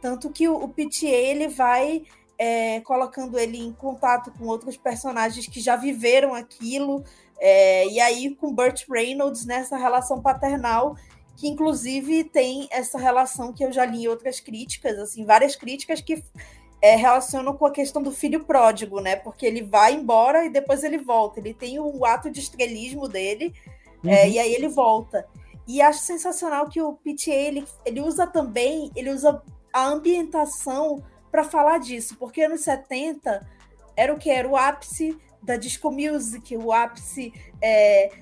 Tanto 0.00 0.30
que 0.30 0.48
o, 0.48 0.54
o 0.54 0.68
PTA 0.68 1.08
ele 1.08 1.48
vai 1.48 2.04
é, 2.42 2.80
colocando 2.80 3.38
ele 3.38 3.58
em 3.58 3.70
contato 3.70 4.32
com 4.32 4.46
outros 4.46 4.74
personagens 4.74 5.46
que 5.46 5.60
já 5.60 5.76
viveram 5.76 6.34
aquilo. 6.34 7.04
É, 7.38 7.86
e 7.88 8.00
aí 8.00 8.34
com 8.34 8.54
Burt 8.54 8.84
Reynolds 8.88 9.44
nessa 9.44 9.76
relação 9.76 10.22
paternal 10.22 10.96
que 11.36 11.48
inclusive 11.48 12.24
tem 12.24 12.68
essa 12.70 12.98
relação 12.98 13.50
que 13.50 13.64
eu 13.64 13.72
já 13.72 13.86
li 13.86 14.04
em 14.04 14.08
outras 14.08 14.40
críticas, 14.40 14.98
assim, 14.98 15.24
várias 15.24 15.56
críticas 15.56 16.02
que 16.02 16.22
é, 16.82 16.96
relacionam 16.96 17.56
com 17.56 17.64
a 17.64 17.70
questão 17.70 18.02
do 18.02 18.10
filho 18.10 18.44
pródigo, 18.44 19.00
né? 19.00 19.16
Porque 19.16 19.46
ele 19.46 19.62
vai 19.62 19.94
embora 19.94 20.44
e 20.44 20.50
depois 20.50 20.84
ele 20.84 20.98
volta. 20.98 21.40
Ele 21.40 21.54
tem 21.54 21.80
o 21.80 22.04
ato 22.04 22.30
de 22.30 22.40
estrelismo 22.40 23.08
dele 23.08 23.54
é, 24.04 24.24
uhum. 24.24 24.30
e 24.32 24.38
aí 24.38 24.54
ele 24.54 24.68
volta. 24.68 25.26
E 25.66 25.80
acho 25.80 26.00
sensacional 26.00 26.68
que 26.68 26.80
o 26.80 26.92
PTA 26.92 27.30
ele, 27.30 27.64
ele 27.86 28.02
usa 28.02 28.26
também, 28.26 28.90
ele 28.94 29.10
usa 29.10 29.42
a 29.72 29.86
ambientação 29.86 31.02
para 31.30 31.44
falar 31.44 31.78
disso, 31.78 32.16
porque 32.18 32.42
anos 32.42 32.62
70 32.62 33.46
era 33.96 34.12
o 34.12 34.18
que? 34.18 34.30
Era 34.30 34.48
o 34.48 34.56
ápice 34.56 35.18
da 35.42 35.56
disco 35.56 35.90
music, 35.90 36.56
o 36.56 36.72
ápice 36.72 37.32
é, 37.62 38.12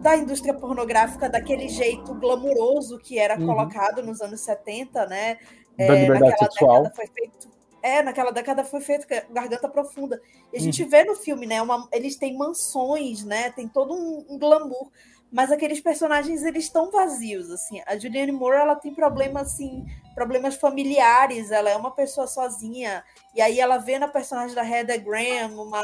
da 0.00 0.16
indústria 0.16 0.54
pornográfica 0.54 1.28
daquele 1.28 1.68
jeito 1.68 2.14
glamuroso 2.14 2.98
que 2.98 3.18
era 3.18 3.38
uhum. 3.38 3.46
colocado 3.46 4.02
nos 4.02 4.20
anos 4.20 4.40
70, 4.40 5.06
né? 5.06 5.38
Da 5.76 5.84
é, 5.84 6.02
liberdade 6.02 6.38
sexual. 6.38 6.90
Foi 6.94 7.06
feito, 7.06 7.48
é, 7.82 8.02
naquela 8.02 8.30
década 8.30 8.64
foi 8.64 8.80
feito 8.80 9.06
Garganta 9.30 9.68
Profunda. 9.68 10.20
E 10.52 10.56
a 10.56 10.60
gente 10.60 10.82
uhum. 10.82 10.88
vê 10.88 11.04
no 11.04 11.14
filme, 11.14 11.46
né? 11.46 11.62
Uma, 11.62 11.88
eles 11.92 12.16
têm 12.16 12.36
mansões, 12.36 13.24
né? 13.24 13.50
Tem 13.50 13.68
todo 13.68 13.94
um, 13.94 14.26
um 14.28 14.38
glamour. 14.38 14.90
Mas 15.30 15.50
aqueles 15.50 15.80
personagens, 15.80 16.42
eles 16.44 16.64
estão 16.64 16.90
vazios, 16.90 17.50
assim. 17.50 17.80
A 17.86 17.98
Julianne 17.98 18.32
Moore, 18.32 18.56
ela 18.56 18.76
tem 18.76 18.94
problemas, 18.94 19.52
assim, 19.52 19.84
problemas 20.14 20.54
familiares. 20.54 21.50
Ela 21.50 21.70
é 21.70 21.76
uma 21.76 21.90
pessoa 21.90 22.26
sozinha. 22.26 23.02
E 23.34 23.40
aí 23.40 23.60
ela 23.60 23.78
vê 23.78 23.98
na 23.98 24.08
personagem 24.08 24.54
da 24.54 24.66
Heather 24.66 25.02
Graham 25.04 25.60
uma, 25.60 25.82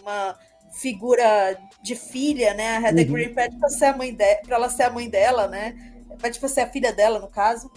uma 0.00 0.38
figura 0.72 1.58
de 1.82 1.94
filha, 1.94 2.54
né? 2.54 2.76
A 2.76 2.80
Heather 2.80 3.06
uhum. 3.06 3.12
Graham 3.12 3.34
pede 3.34 3.56
para 3.58 3.68
ser 3.68 3.86
a 3.86 3.96
mãe 3.96 4.14
de... 4.14 4.36
para 4.36 4.56
ela 4.56 4.70
ser 4.70 4.84
a 4.84 4.90
mãe 4.90 5.08
dela, 5.08 5.48
né? 5.48 5.74
Pede 6.20 6.38
para 6.38 6.48
ser 6.48 6.60
a 6.60 6.70
filha 6.70 6.92
dela, 6.92 7.18
no 7.18 7.28
caso. 7.28 7.70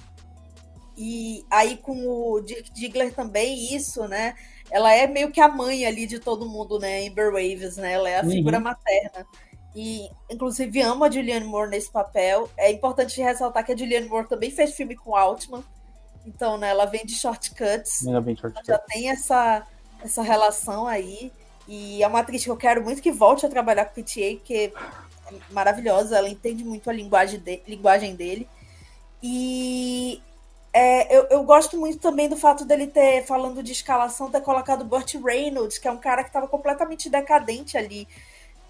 E 0.96 1.46
aí 1.50 1.78
com 1.78 2.08
o 2.08 2.42
Dirk 2.42 2.72
Diggler 2.72 3.14
também 3.14 3.76
isso, 3.76 4.08
né? 4.08 4.36
Ela 4.70 4.94
é 4.94 5.08
meio 5.08 5.32
que 5.32 5.40
a 5.40 5.48
mãe 5.48 5.86
ali 5.86 6.08
de 6.08 6.20
todo 6.20 6.50
mundo, 6.50 6.80
né? 6.80 7.08
Amber 7.08 7.32
Waves, 7.32 7.78
né? 7.78 7.94
Ela 7.94 8.10
é 8.10 8.20
a 8.20 8.24
uhum. 8.24 8.32
figura 8.32 8.60
materna. 8.60 9.26
E, 9.80 10.10
inclusive, 10.28 10.82
amo 10.82 11.04
a 11.04 11.12
Julianne 11.12 11.46
Moore 11.46 11.70
nesse 11.70 11.92
papel. 11.92 12.50
É 12.58 12.72
importante 12.72 13.22
ressaltar 13.22 13.64
que 13.64 13.72
a 13.72 13.78
Julianne 13.78 14.10
Moore 14.10 14.28
também 14.28 14.50
fez 14.50 14.74
filme 14.74 14.96
com 14.96 15.16
Altman. 15.16 15.64
Então, 16.26 16.58
né, 16.58 16.70
ela 16.70 16.86
vem 16.86 17.06
de 17.06 17.14
shortcuts. 17.14 18.04
Ela 18.08 18.20
vem 18.20 18.34
de 18.34 18.42
shortcuts. 18.42 18.68
Já 18.68 18.80
tem 18.80 19.12
essa, 19.12 19.68
essa 20.04 20.24
relação 20.24 20.88
aí. 20.88 21.32
E 21.68 22.02
é 22.02 22.08
uma 22.08 22.22
atriz 22.22 22.44
que 22.44 22.50
eu 22.50 22.58
quero 22.58 22.84
muito 22.84 23.04
que 23.04 23.12
volte 23.12 23.46
a 23.46 23.50
trabalhar 23.50 23.86
com 23.86 24.02
o 24.02 24.04
PTA, 24.04 24.42
que 24.44 24.56
é 24.56 24.74
maravilhosa, 25.52 26.18
ela 26.18 26.30
entende 26.30 26.64
muito 26.64 26.90
a 26.90 26.94
linguagem, 26.94 27.40
de, 27.40 27.62
linguagem 27.68 28.16
dele. 28.16 28.50
E 29.22 30.24
é, 30.74 31.16
eu, 31.16 31.28
eu, 31.30 31.44
gosto 31.44 31.78
muito 31.78 32.00
também 32.00 32.28
do 32.28 32.36
fato 32.36 32.66
dele 32.66 32.88
ter, 32.88 33.28
falando 33.28 33.62
de 33.62 33.74
escalação, 33.74 34.32
ter 34.32 34.42
colocado 34.42 34.84
Burt 34.84 35.14
Reynolds, 35.24 35.78
que 35.78 35.88
é 35.88 35.92
um 35.92 35.98
cara 35.98 36.24
que 36.24 36.30
estava 36.30 36.48
completamente 36.48 37.12
decadente 37.12 37.78
ali. 37.78 38.08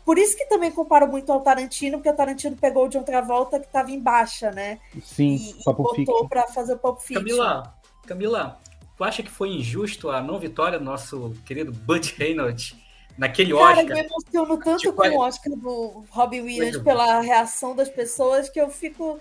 Por 0.08 0.18
isso 0.18 0.38
que 0.38 0.46
também 0.46 0.72
comparo 0.72 1.06
muito 1.06 1.30
ao 1.34 1.42
Tarantino, 1.42 1.98
porque 1.98 2.10
o 2.10 2.16
Tarantino 2.16 2.56
pegou 2.56 2.86
o 2.86 2.88
John 2.88 3.04
Travolta 3.04 3.60
que 3.60 3.66
estava 3.66 3.92
em 3.92 4.00
baixa, 4.00 4.52
né? 4.52 4.80
Sim, 5.04 5.36
e, 5.36 5.50
e 5.50 5.74
botou 5.74 6.30
para 6.30 6.48
fazer 6.48 6.76
o 6.76 6.78
Pulp 6.78 7.02
Fiction. 7.02 7.16
Camila, 7.16 7.78
Camila, 8.06 8.62
tu 8.96 9.04
acha 9.04 9.22
que 9.22 9.30
foi 9.30 9.50
injusto 9.50 10.10
a 10.10 10.22
não 10.22 10.40
vitória 10.40 10.80
do 10.80 10.86
nosso 10.86 11.34
querido 11.46 11.74
Bud 11.74 12.16
Reynolds 12.18 12.74
naquele 13.18 13.52
Cara, 13.52 13.64
Oscar? 13.64 13.86
Cara, 13.86 13.90
eu 13.90 13.96
me 13.96 14.10
emociono 14.10 14.58
tanto 14.64 14.80
tipo, 14.80 14.94
com 14.94 15.10
o 15.10 15.20
Oscar 15.20 15.54
do 15.58 16.06
Robbie 16.10 16.40
Williams 16.40 16.78
pela 16.78 17.20
reação 17.20 17.76
das 17.76 17.90
pessoas 17.90 18.48
que 18.48 18.62
eu 18.62 18.70
fico... 18.70 19.20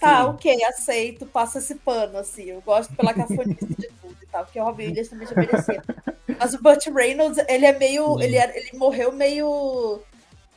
Tá, 0.00 0.24
Sim. 0.24 0.30
ok, 0.30 0.64
aceito, 0.64 1.26
passa 1.26 1.58
esse 1.58 1.76
pano, 1.76 2.18
assim. 2.18 2.46
Eu 2.46 2.60
gosto 2.60 2.92
pela 2.96 3.14
cafonice 3.14 3.66
de 3.66 3.88
tudo 4.02 4.16
e 4.20 4.26
tal, 4.26 4.44
porque 4.44 4.58
o 4.58 4.64
Robbie 4.64 4.86
Williams 4.86 5.08
também 5.10 5.28
já 5.28 5.36
merecia. 5.36 5.82
Mas 6.40 6.54
o 6.54 6.60
Burt 6.60 6.84
Reynolds, 6.88 7.38
ele 7.46 7.66
é 7.66 7.78
meio... 7.78 8.20
Ele, 8.20 8.36
é, 8.36 8.58
ele 8.58 8.76
morreu 8.76 9.12
meio 9.12 10.02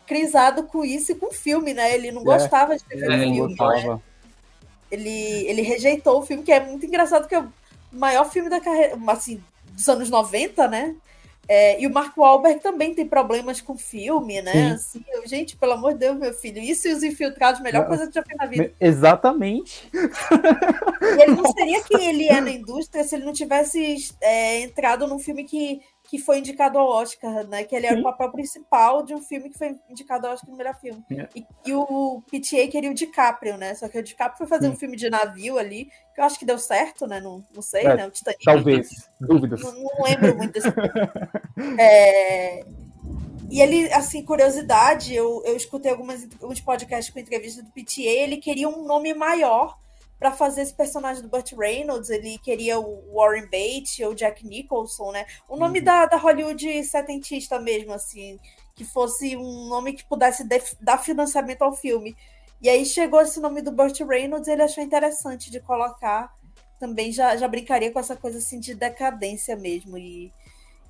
crisado 0.07 0.63
com 0.63 0.83
isso 0.83 1.11
e 1.11 1.15
com 1.15 1.27
o 1.27 1.33
filme, 1.33 1.73
né? 1.73 1.93
Ele 1.93 2.11
não 2.11 2.21
é, 2.21 2.25
gostava 2.25 2.75
de 2.77 2.83
ver 2.89 3.11
é, 3.11 3.19
filme. 3.19 3.55
Né? 3.55 3.99
Ele, 4.89 5.09
ele 5.47 5.61
rejeitou 5.61 6.19
o 6.19 6.25
filme, 6.25 6.43
que 6.43 6.51
é 6.51 6.65
muito 6.65 6.85
engraçado, 6.85 7.23
porque 7.23 7.35
é 7.35 7.41
o 7.41 7.51
maior 7.91 8.25
filme 8.31 8.49
da 8.49 8.61
carreira, 8.61 8.97
assim, 9.07 9.43
dos 9.73 9.87
anos 9.87 10.09
90, 10.09 10.67
né? 10.67 10.95
É, 11.49 11.81
e 11.81 11.87
o 11.87 11.93
Mark 11.93 12.17
Wahlberg 12.17 12.59
também 12.59 12.93
tem 12.93 13.07
problemas 13.07 13.61
com 13.61 13.77
filme, 13.77 14.41
né? 14.41 14.71
Assim, 14.75 15.01
eu 15.13 15.25
gente, 15.25 15.55
pelo 15.55 15.73
amor 15.73 15.93
de 15.93 15.99
Deus, 15.99 16.17
meu 16.17 16.33
filho, 16.33 16.61
isso 16.61 16.89
e 16.89 16.93
os 16.93 17.03
infiltrados, 17.03 17.61
melhor 17.61 17.87
coisa 17.87 18.05
que 18.05 18.13
já 18.13 18.23
fez 18.23 18.37
na 18.37 18.45
vida. 18.45 18.73
Exatamente. 18.79 19.89
E 19.93 21.21
ele 21.21 21.35
não 21.35 21.49
seria 21.53 21.81
quem 21.83 22.05
ele 22.05 22.27
é 22.27 22.41
na 22.41 22.51
indústria 22.51 23.03
se 23.03 23.15
ele 23.15 23.23
não 23.23 23.31
tivesse 23.31 24.13
é, 24.19 24.59
entrado 24.59 25.07
num 25.07 25.19
filme 25.19 25.45
que, 25.45 25.79
que 26.07 26.17
foi 26.17 26.39
indicado 26.39 26.79
ao 26.79 26.87
Oscar, 26.87 27.45
né? 27.47 27.63
Que 27.63 27.75
ele 27.75 27.85
era 27.85 27.99
o 27.99 28.03
papel 28.03 28.31
principal 28.31 29.03
de 29.03 29.13
um 29.13 29.21
filme 29.21 29.49
que 29.49 29.57
foi 29.57 29.75
indicado 29.89 30.25
ao 30.25 30.33
Oscar 30.33 30.49
no 30.49 30.55
melhor 30.55 30.79
filme. 30.79 31.03
É. 31.11 31.27
E, 31.35 31.45
e, 31.65 31.73
o 31.73 32.23
PTA 32.27 32.67
queria 32.71 32.89
o 32.89 32.93
DiCaprio, 32.93 33.57
né? 33.57 33.75
Só 33.75 33.89
que 33.89 33.99
o 33.99 34.03
DiCaprio 34.03 34.37
foi 34.37 34.47
fazer 34.47 34.67
Sim. 34.67 34.73
um 34.73 34.77
filme 34.77 34.95
de 34.95 35.09
navio 35.09 35.57
ali, 35.57 35.85
que 36.15 36.21
eu 36.21 36.23
acho 36.23 36.39
que 36.39 36.45
deu 36.45 36.57
certo, 36.57 37.05
né? 37.05 37.19
Não, 37.19 37.43
não 37.53 37.61
sei, 37.61 37.83
é, 37.85 37.95
né? 37.95 38.07
O 38.07 38.11
Titanic. 38.11 38.43
Talvez. 38.43 39.09
Dúvidas. 39.19 39.61
Não, 39.61 39.73
não, 39.73 40.03
lembro 40.03 40.37
muito 40.37 40.53
desse 40.53 40.67
é, 41.77 42.63
e 43.49 43.61
ele, 43.61 43.91
assim, 43.93 44.23
curiosidade, 44.23 45.13
eu, 45.13 45.41
eu 45.45 45.55
escutei 45.55 45.91
algumas, 45.91 46.27
alguns 46.41 46.59
podcasts 46.59 47.13
com 47.13 47.19
entrevista 47.19 47.61
do 47.61 47.69
PTA, 47.71 48.01
ele 48.01 48.37
queria 48.37 48.67
um 48.67 48.85
nome 48.85 49.13
maior 49.13 49.77
para 50.19 50.31
fazer 50.31 50.61
esse 50.61 50.73
personagem 50.73 51.21
do 51.21 51.29
Burt 51.29 51.53
Reynolds, 51.53 52.09
ele 52.09 52.37
queria 52.39 52.79
o 52.79 53.13
Warren 53.13 53.47
Beatty 53.47 54.03
ou 54.03 54.15
Jack 54.15 54.45
Nicholson, 54.45 55.11
né? 55.11 55.25
O 55.47 55.55
nome 55.55 55.79
uhum. 55.79 55.85
da, 55.85 56.05
da 56.05 56.17
Hollywood 56.17 56.83
setentista 56.83 57.59
mesmo, 57.59 57.93
assim, 57.93 58.39
que 58.75 58.83
fosse 58.83 59.37
um 59.37 59.67
nome 59.67 59.93
que 59.93 60.05
pudesse 60.05 60.47
dar 60.79 60.97
financiamento 60.97 61.61
ao 61.61 61.73
filme. 61.73 62.15
E 62.61 62.69
aí 62.69 62.85
chegou 62.85 63.21
esse 63.21 63.39
nome 63.39 63.61
do 63.61 63.71
Burt 63.71 63.99
Reynolds, 64.01 64.47
ele 64.47 64.63
achou 64.63 64.83
interessante 64.83 65.51
de 65.51 65.59
colocar. 65.59 66.35
Também 66.79 67.11
já, 67.11 67.35
já 67.35 67.47
brincaria 67.47 67.91
com 67.91 67.99
essa 67.99 68.15
coisa 68.15 68.39
assim 68.39 68.59
de 68.59 68.73
decadência 68.73 69.55
mesmo. 69.55 69.97
E 69.97 70.31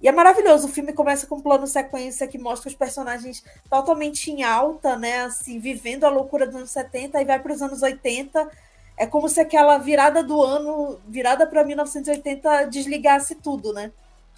e 0.01 0.07
é 0.07 0.11
maravilhoso. 0.11 0.67
O 0.67 0.71
filme 0.71 0.93
começa 0.93 1.25
com 1.25 1.37
um 1.37 1.41
plano 1.41 1.65
sequência 1.65 2.27
que 2.27 2.37
mostra 2.37 2.69
os 2.69 2.75
personagens 2.75 3.43
totalmente 3.69 4.31
em 4.31 4.43
alta, 4.43 4.95
né? 4.95 5.21
Assim, 5.21 5.59
vivendo 5.59 6.03
a 6.03 6.09
loucura 6.09 6.45
dos 6.45 6.55
anos 6.55 6.71
70 6.71 7.21
e 7.21 7.25
vai 7.25 7.39
para 7.39 7.53
os 7.53 7.61
anos 7.61 7.81
80. 7.81 8.49
É 8.97 9.05
como 9.05 9.29
se 9.29 9.39
aquela 9.39 9.77
virada 9.77 10.23
do 10.23 10.41
ano, 10.41 10.99
virada 11.07 11.45
para 11.45 11.63
1980, 11.63 12.65
desligasse 12.65 13.35
tudo, 13.35 13.71
né? 13.71 13.91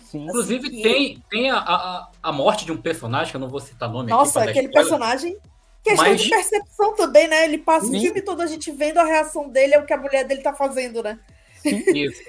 Sim. 0.04 0.20
Assim, 0.20 0.26
Inclusive, 0.26 0.68
e... 0.68 0.82
tem, 0.82 1.24
tem 1.30 1.52
a, 1.52 1.58
a, 1.58 2.10
a, 2.24 2.32
morte 2.32 2.66
de 2.66 2.72
um 2.72 2.78
personagem, 2.78 3.32
que 3.32 3.38
eu 3.38 3.42
não 3.42 3.48
vou 3.48 3.60
citar 3.60 3.90
nome 3.90 4.10
Nossa, 4.10 4.42
aqui, 4.42 4.50
aquele 4.50 4.70
personagem. 4.70 5.38
Questão 5.84 6.06
Mas... 6.06 6.22
de 6.22 6.30
percepção 6.30 6.96
também, 6.96 7.28
né? 7.28 7.46
Ele 7.46 7.58
passa 7.58 7.88
Sim. 7.88 7.98
o 7.98 8.02
filme 8.02 8.22
todo 8.22 8.42
a 8.42 8.48
gente 8.48 8.72
vendo 8.72 8.98
a 8.98 9.06
reação 9.06 9.48
dele, 9.48 9.76
é 9.76 9.80
o 9.80 9.86
que 9.86 9.94
a 9.94 9.98
mulher 9.98 10.26
dele 10.26 10.42
tá 10.42 10.54
fazendo, 10.54 11.02
né? 11.02 11.20
Sim, 11.62 11.84
isso. 11.96 12.22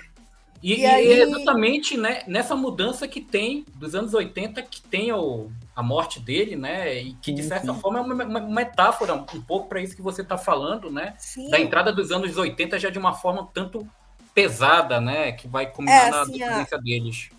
E, 0.63 0.81
e, 0.81 0.87
aí... 0.87 1.07
é 1.07 1.23
exatamente 1.23 1.97
né, 1.97 2.23
nessa 2.27 2.55
mudança 2.55 3.09
que 3.09 3.21
tem 3.21 3.65
dos 3.75 3.95
anos 3.95 4.13
80, 4.13 4.63
que 4.63 4.83
tem 4.83 5.11
o, 5.11 5.51
a 5.81 5.83
morte 5.83 6.21
dele, 6.21 6.57
né? 6.57 7.03
E 7.03 7.15
que, 7.15 7.33
de 7.33 7.43
certa 7.43 7.73
sim. 7.73 7.81
forma, 7.81 7.99
é 7.99 8.03
uma, 8.03 8.25
uma, 8.25 8.41
metáfora 8.41 9.15
um 9.15 9.43
pouco 9.43 9.69
para 9.69 9.81
isso 9.81 9.97
que 9.97 10.03
você 10.03 10.23
está 10.23 10.39
falando, 10.39 10.91
né? 10.91 11.15
Sim. 11.19 11.49
Da 11.51 11.59
entrada 11.59 11.93
dos 11.93 12.13
anos 12.13 12.37
80 12.37 12.79
já 12.79 12.91
de 12.91 12.99
uma 12.99 13.15
forma 13.15 13.49
tanto 13.53 13.87
pesada, 14.35 15.01
né? 15.01 15.33
Que 15.33 15.49
vai 15.49 15.71
combinar 15.71 16.07
é, 16.07 16.21
assim, 16.21 16.39
na 16.39 16.63
a... 16.63 16.77
deles. 16.77 17.31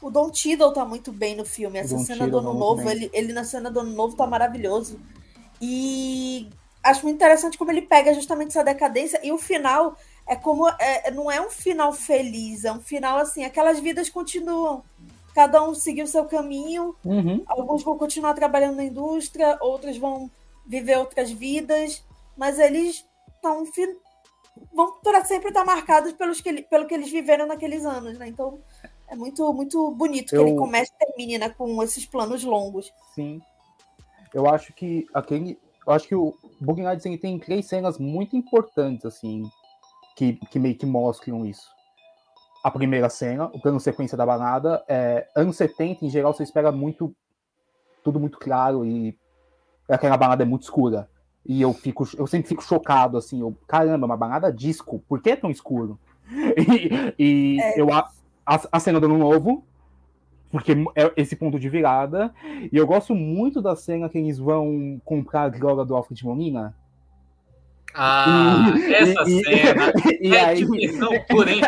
O 0.00 0.10
Don 0.10 0.30
Tiddle 0.30 0.72
tá 0.72 0.84
muito 0.84 1.12
bem 1.12 1.36
no 1.36 1.44
filme. 1.44 1.78
Essa 1.78 1.98
cena 1.98 2.26
do 2.26 2.38
Ano 2.38 2.54
Novo, 2.54 2.88
ele, 2.88 3.10
ele 3.12 3.32
na 3.32 3.44
cena 3.44 3.70
do 3.70 3.80
Ano 3.80 3.92
Novo 3.92 4.16
tá 4.16 4.26
maravilhoso. 4.26 4.98
E 5.60 6.48
acho 6.82 7.02
muito 7.02 7.16
interessante 7.16 7.58
como 7.58 7.70
ele 7.70 7.82
pega 7.82 8.14
justamente 8.14 8.48
essa 8.48 8.64
decadência 8.64 9.20
e 9.22 9.30
o 9.30 9.36
final 9.36 9.96
é 10.26 10.34
como 10.34 10.66
é, 10.68 11.10
não 11.10 11.30
é 11.30 11.38
um 11.40 11.50
final 11.50 11.92
feliz, 11.92 12.64
é 12.64 12.72
um 12.72 12.80
final 12.80 13.18
assim, 13.18 13.44
aquelas 13.44 13.78
vidas 13.78 14.08
continuam. 14.08 14.82
Cada 15.34 15.62
um 15.62 15.74
seguiu 15.74 16.04
o 16.04 16.08
seu 16.08 16.24
caminho, 16.24 16.94
uhum. 17.04 17.42
alguns 17.46 17.82
vão 17.82 17.96
continuar 17.96 18.34
trabalhando 18.34 18.76
na 18.76 18.84
indústria, 18.84 19.56
outros 19.60 19.96
vão 19.96 20.30
viver 20.66 20.98
outras 20.98 21.30
vidas, 21.30 22.04
mas 22.36 22.58
eles 22.58 23.06
estão 23.34 23.64
vão 24.72 24.92
para 25.02 25.24
sempre 25.24 25.48
estar 25.48 25.64
marcados 25.64 26.12
pelos 26.12 26.40
que, 26.40 26.62
pelo 26.62 26.86
que 26.86 26.94
eles 26.94 27.10
viveram 27.10 27.46
naqueles 27.46 27.84
anos, 27.84 28.18
né? 28.18 28.28
Então 28.28 28.58
é 29.08 29.16
muito 29.16 29.52
muito 29.52 29.90
bonito 29.92 30.34
eu... 30.34 30.44
que 30.44 30.50
ele 30.50 30.58
comece 30.58 30.92
e 30.94 31.06
termine 31.06 31.38
né, 31.38 31.48
com 31.50 31.82
esses 31.82 32.06
planos 32.06 32.44
longos. 32.44 32.92
Sim. 33.14 33.40
Eu 34.32 34.48
acho 34.48 34.72
que 34.72 35.06
aquele, 35.12 35.58
eu 35.86 35.92
acho 35.92 36.06
que 36.06 36.14
o 36.14 36.36
Nights 36.60 37.20
tem 37.20 37.38
três 37.38 37.66
cenas 37.66 37.98
muito 37.98 38.36
importantes 38.36 39.04
assim 39.04 39.42
que, 40.16 40.34
que 40.50 40.58
meio 40.58 40.76
que 40.76 40.86
mostram 40.86 41.44
isso. 41.44 41.68
A 42.62 42.70
primeira 42.70 43.08
cena, 43.08 43.46
o 43.46 43.60
plano 43.60 43.80
sequência 43.80 44.16
da 44.16 44.26
balada, 44.26 44.84
é, 44.86 45.26
anos 45.34 45.56
70, 45.56 46.04
em 46.04 46.10
geral, 46.10 46.32
você 46.32 46.42
espera 46.42 46.70
muito. 46.70 47.14
Tudo 48.02 48.18
muito 48.18 48.38
claro 48.38 48.84
e 48.86 49.14
aquela 49.88 50.16
balada 50.16 50.42
é 50.42 50.46
muito 50.46 50.62
escura. 50.62 51.08
E 51.44 51.60
eu 51.60 51.72
fico, 51.72 52.06
eu 52.16 52.26
sempre 52.26 52.48
fico 52.48 52.62
chocado, 52.62 53.16
assim, 53.16 53.40
eu, 53.40 53.56
caramba, 53.66 54.06
uma 54.06 54.16
balada 54.16 54.52
disco, 54.52 55.02
por 55.08 55.20
que 55.20 55.30
é 55.30 55.36
tão 55.36 55.50
escuro? 55.50 55.98
E, 57.18 57.56
e 57.56 57.60
é. 57.60 57.80
eu 57.80 57.92
a, 57.92 58.08
a, 58.46 58.80
cena 58.80 59.00
do 59.00 59.06
ano 59.06 59.18
novo, 59.18 59.64
porque 60.50 60.72
é 60.94 61.12
esse 61.16 61.34
ponto 61.36 61.58
de 61.58 61.68
virada. 61.68 62.32
E 62.72 62.76
eu 62.76 62.86
gosto 62.86 63.14
muito 63.14 63.60
da 63.60 63.74
cena 63.74 64.08
que 64.08 64.18
eles 64.18 64.38
vão 64.38 65.00
comprar 65.04 65.42
a 65.42 65.48
droga 65.48 65.84
do 65.84 65.94
Alfred 65.94 66.24
Molina. 66.24 66.74
Ah, 67.94 68.72
e, 68.76 68.94
essa 68.94 69.22
e, 69.28 69.44
cena 69.44 69.92
e, 70.20 70.34
é 70.36 70.44
aí, 70.44 70.64
diversão 70.64 71.10
pura, 71.28 71.50
hein? 71.50 71.62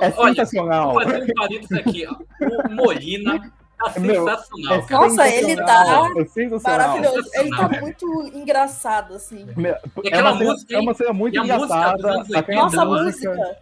É 0.00 0.12
Olha, 0.16 0.34
sensacional. 0.34 0.92
Vou 0.92 1.02
fazer 1.02 1.22
um 1.22 1.34
parênteses 1.34 1.72
aqui. 1.72 2.06
O 2.06 2.74
Molina 2.74 3.52
tá 3.78 3.90
sensacional. 3.92 4.86
É 4.88 4.92
Nossa, 4.92 5.28
ele 5.28 5.56
tá 5.56 6.10
é 6.40 6.58
maravilhoso. 6.62 7.30
Ele 7.34 7.50
tá 7.50 7.68
muito 7.80 8.30
engraçado, 8.34 9.14
assim. 9.14 9.46
Meu, 9.56 9.74
é, 10.04 10.20
uma 10.20 10.34
música, 10.34 10.68
cena, 10.68 10.78
é 10.78 10.82
uma 10.82 10.94
cena 10.94 11.12
muito 11.12 11.38
engraçada. 11.38 12.24
Nossa, 12.48 12.82
a 12.82 12.84
música. 12.84 13.58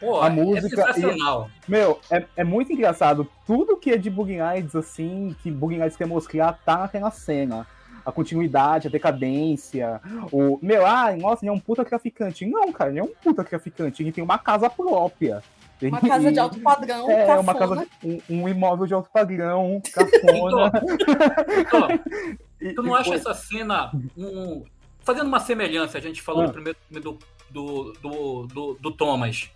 Pô, 0.00 0.20
a 0.20 0.30
música. 0.30 0.82
É 0.82 0.92
sensacional. 0.92 1.50
E, 1.66 1.70
meu, 1.70 1.98
é, 2.10 2.24
é 2.36 2.44
muito 2.44 2.72
engraçado. 2.72 3.28
Tudo 3.46 3.76
que 3.76 3.90
é 3.90 3.96
de 3.96 4.08
Boogie 4.08 4.36
Nights, 4.36 4.76
assim, 4.76 5.34
que 5.42 5.50
Boogie 5.50 5.78
Nights 5.78 5.96
quer 5.96 6.06
mostrar, 6.06 6.52
tá 6.64 6.78
naquela 6.78 7.10
cena 7.10 7.66
a 8.08 8.12
continuidade, 8.12 8.88
a 8.88 8.90
decadência. 8.90 10.00
O, 10.32 10.58
meu, 10.62 10.86
ah, 10.86 11.14
nossa, 11.14 11.44
ele 11.44 11.50
é 11.50 11.52
um 11.52 11.60
puta 11.60 11.84
traficante. 11.84 12.46
Não, 12.46 12.72
cara, 12.72 12.90
ele 12.90 13.00
é 13.00 13.02
um 13.02 13.12
puta 13.22 13.44
traficante. 13.44 14.02
Ele 14.02 14.10
tem 14.10 14.24
uma 14.24 14.38
casa 14.38 14.70
própria. 14.70 15.42
Uma 15.82 16.00
casa 16.00 16.32
de 16.32 16.40
alto 16.40 16.58
padrão, 16.60 17.08
É, 17.10 17.26
cafona. 17.26 17.40
uma 17.40 17.54
casa, 17.54 17.86
um, 18.02 18.18
um, 18.30 18.48
imóvel 18.48 18.86
de 18.86 18.94
alto 18.94 19.10
padrão, 19.10 19.80
cafona. 19.92 20.72
então, 22.58 22.74
tu 22.74 22.82
não 22.82 22.94
acha 22.94 23.14
essa 23.14 23.34
cena 23.34 23.92
um, 24.16 24.64
fazendo 25.00 25.26
uma 25.26 25.38
semelhança? 25.38 25.98
A 25.98 26.00
gente 26.00 26.22
falou 26.22 26.44
ah. 26.44 26.46
no 26.46 26.52
primeiro 26.52 26.78
filme 26.88 27.02
do, 27.02 27.18
do, 27.50 27.92
do, 28.00 28.46
do, 28.46 28.78
do 28.80 28.90
Thomas. 28.90 29.50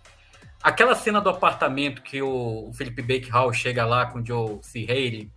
Aquela 0.61 0.93
cena 0.93 1.19
do 1.19 1.29
apartamento 1.29 2.03
que 2.03 2.21
o 2.21 2.71
Felipe 2.73 3.01
Bakehall 3.01 3.51
chega 3.51 3.83
lá 3.83 4.05
com 4.05 4.19
o 4.19 4.25
Joe 4.25 4.59
C. 4.61 4.85
Haley 4.87 5.29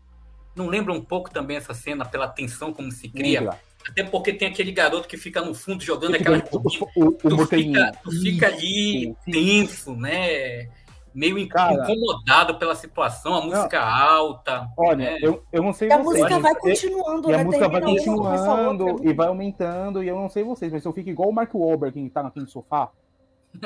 não 0.57 0.67
lembra 0.67 0.93
um 0.93 1.01
pouco 1.01 1.31
também 1.31 1.57
essa 1.57 1.75
cena 1.75 2.05
pela 2.05 2.27
tensão 2.27 2.73
como 2.73 2.91
se 2.91 3.09
cria? 3.09 3.41
Lembra. 3.41 3.61
Até 3.89 4.03
porque 4.03 4.33
tem 4.33 4.49
aquele 4.49 4.73
garoto 4.73 5.07
que 5.07 5.17
fica 5.17 5.41
no 5.41 5.55
fundo 5.55 5.85
jogando 5.85 6.17
aquela. 6.17 6.43
O, 6.51 6.59
o, 6.97 7.13
tu, 7.13 7.47
fica, 7.47 7.93
tu 8.03 8.11
fica 8.11 8.47
ali 8.49 9.15
tenso, 9.25 9.95
né? 9.95 10.69
Meio 11.15 11.49
Cara, 11.49 11.91
incomodado 11.91 12.59
pela 12.59 12.75
situação, 12.75 13.35
a 13.35 13.41
música 13.41 13.81
não, 13.81 13.87
alta. 13.87 14.69
Olha, 14.77 15.13
né? 15.13 15.19
eu, 15.23 15.43
eu 15.51 15.63
não 15.63 15.73
sei 15.73 15.89
e 15.89 15.97
vocês. 15.97 16.25
A 16.25 16.29
música 16.29 16.39
vai 16.41 16.55
continuando, 16.57 17.29
e 17.29 17.33
né? 17.33 17.41
a 17.41 17.45
música 17.45 17.69
vai 17.69 17.81
continuando 17.81 19.01
e 19.03 19.13
vai 19.15 19.29
aumentando, 19.29 20.03
e 20.03 20.09
eu 20.09 20.17
não 20.17 20.29
sei 20.29 20.43
vocês, 20.43 20.71
mas 20.71 20.85
eu 20.85 20.93
fico 20.93 21.09
igual 21.09 21.31
o 21.31 21.33
Mark 21.33 21.55
Wahlberg 21.55 22.03
que 22.03 22.11
tá 22.11 22.23
naquele 22.23 22.47
sofá. 22.47 22.91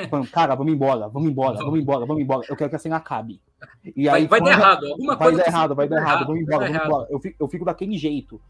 Falando, 0.09 0.29
cara, 0.29 0.55
vamos 0.55 0.73
embora, 0.73 1.07
vamos 1.07 1.29
embora, 1.29 1.57
vamos 1.57 1.79
embora, 1.79 2.05
vamos 2.05 2.21
embora. 2.21 2.45
Eu 2.49 2.55
quero 2.55 2.69
que 2.69 2.75
a 2.75 2.79
cena 2.79 2.97
acabe. 2.97 3.41
E 3.95 4.09
aí, 4.09 4.27
vai, 4.27 4.39
vai 4.39 4.41
dar 4.41 4.59
errado. 4.59 4.85
Alguma 4.87 5.15
vai 5.15 5.35
dar 5.35 5.47
errado, 5.47 5.75
vai 5.75 5.87
dar 5.87 5.97
errado, 5.97 6.25
vamos 6.25 6.41
embora, 6.41 6.67
vamos 6.67 6.85
embora. 6.85 7.07
Eu 7.09 7.19
fico, 7.19 7.35
eu 7.39 7.47
fico 7.47 7.65
daquele 7.65 7.97
jeito. 7.97 8.41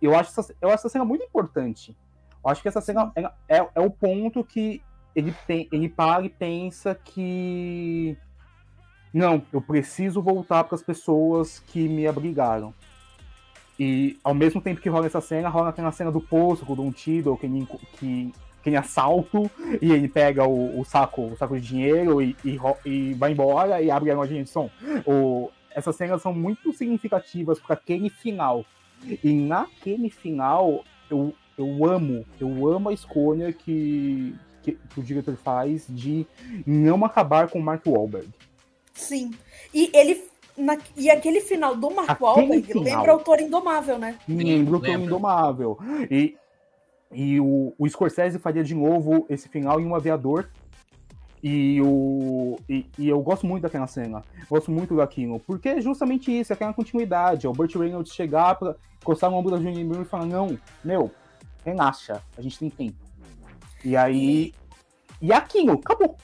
Eu 0.00 0.14
acho, 0.14 0.38
essa, 0.38 0.54
eu 0.60 0.68
acho 0.68 0.76
essa 0.76 0.88
cena 0.88 1.04
muito 1.04 1.24
importante. 1.24 1.96
Eu 2.44 2.50
acho 2.50 2.62
que 2.62 2.68
essa 2.68 2.80
cena 2.80 3.12
é, 3.14 3.22
é, 3.48 3.68
é 3.74 3.80
o 3.80 3.90
ponto 3.90 4.44
que 4.44 4.82
ele, 5.14 5.34
tem, 5.46 5.68
ele 5.72 5.88
para 5.88 6.24
e 6.24 6.28
pensa 6.28 6.94
que. 6.94 8.16
Não, 9.12 9.42
eu 9.52 9.60
preciso 9.60 10.22
voltar 10.22 10.64
para 10.64 10.76
as 10.76 10.82
pessoas 10.82 11.58
que 11.58 11.88
me 11.88 12.06
abrigaram. 12.06 12.72
E 13.78 14.18
ao 14.22 14.34
mesmo 14.34 14.60
tempo 14.60 14.80
que 14.80 14.90
rola 14.90 15.06
essa 15.06 15.22
cena, 15.22 15.48
rola 15.48 15.70
aquela 15.70 15.90
cena 15.90 16.12
do 16.12 16.20
poço, 16.20 16.66
com 16.66 16.74
o 16.74 16.76
Don 16.76 16.92
Tiddle, 16.92 17.36
que, 17.38 17.48
que 17.98 18.32
que 18.62 18.74
assalto, 18.76 19.50
e 19.80 19.92
ele 19.92 20.08
pega 20.08 20.46
o, 20.46 20.78
o, 20.78 20.84
saco, 20.84 21.22
o 21.22 21.36
saco 21.36 21.58
de 21.58 21.66
dinheiro 21.66 22.20
e, 22.20 22.36
e, 22.44 22.58
e, 22.84 23.14
vai 23.14 23.32
embora 23.32 23.80
e 23.80 23.90
abre 23.90 24.10
a 24.10 24.16
lojinha 24.16 24.44
de 24.44 24.50
som. 24.50 24.70
O, 25.06 25.50
essas 25.70 25.96
cenas 25.96 26.20
são 26.22 26.32
muito 26.32 26.72
significativas 26.72 27.58
para 27.58 27.74
aquele 27.74 28.10
final. 28.10 28.64
E 29.24 29.32
naquele 29.32 30.10
final, 30.10 30.84
eu, 31.10 31.34
eu 31.56 31.84
amo, 31.84 32.24
eu 32.38 32.68
amo 32.68 32.90
a 32.90 32.92
escolha 32.92 33.52
que, 33.52 34.34
que, 34.62 34.72
que 34.72 35.00
o 35.00 35.02
diretor 35.02 35.36
faz 35.36 35.86
de 35.88 36.26
não 36.66 37.04
acabar 37.04 37.48
com 37.48 37.58
o 37.58 37.62
Mark 37.62 37.86
Wahlberg. 37.86 38.28
Sim. 38.92 39.30
E 39.72 39.90
ele 39.94 40.22
na, 40.56 40.76
e 40.96 41.10
aquele 41.10 41.40
final 41.40 41.74
do 41.74 41.90
Mark 41.90 42.20
Wahlberg 42.20 42.72
lembra 42.78 43.14
o 43.14 43.20
Toro 43.20 43.40
Indomável, 43.40 43.98
né? 43.98 44.18
Lembra 44.28 44.76
o 44.76 44.80
Toro 44.80 45.00
Indomável. 45.00 45.78
E, 46.10 46.36
e 47.12 47.40
o, 47.40 47.74
o 47.78 47.88
Scorsese 47.88 48.38
faria 48.38 48.62
de 48.62 48.74
novo 48.74 49.26
esse 49.28 49.48
final 49.48 49.80
em 49.80 49.86
um 49.86 49.94
aviador. 49.94 50.48
E, 51.42 51.80
o, 51.80 52.58
e, 52.68 52.86
e, 52.98 53.08
eu 53.08 53.20
gosto 53.20 53.46
muito 53.46 53.62
daquela 53.62 53.86
cena. 53.86 54.22
Gosto 54.48 54.70
muito 54.70 54.94
daquilo. 54.96 55.40
Porque 55.40 55.70
é 55.70 55.80
justamente 55.80 56.30
isso, 56.30 56.52
aquela 56.52 56.72
continuidade. 56.72 57.46
É 57.46 57.48
o 57.48 57.52
Burt 57.52 57.74
Reynolds 57.74 58.12
chegar 58.12 58.54
pra 58.56 58.76
encostar 59.00 59.30
no 59.30 59.36
ombro 59.36 59.50
da 59.50 59.56
Julianne 59.56 59.84
Moore 59.84 60.02
e 60.02 60.04
falar: 60.04 60.26
Não, 60.26 60.58
meu, 60.84 61.10
relaxa, 61.64 62.22
a 62.36 62.42
gente 62.42 62.58
tem 62.58 62.70
tempo. 62.70 62.96
E 63.84 63.96
aí. 63.96 64.52
E 65.20 65.32
aquilo, 65.32 65.72
acabou. 65.72 66.16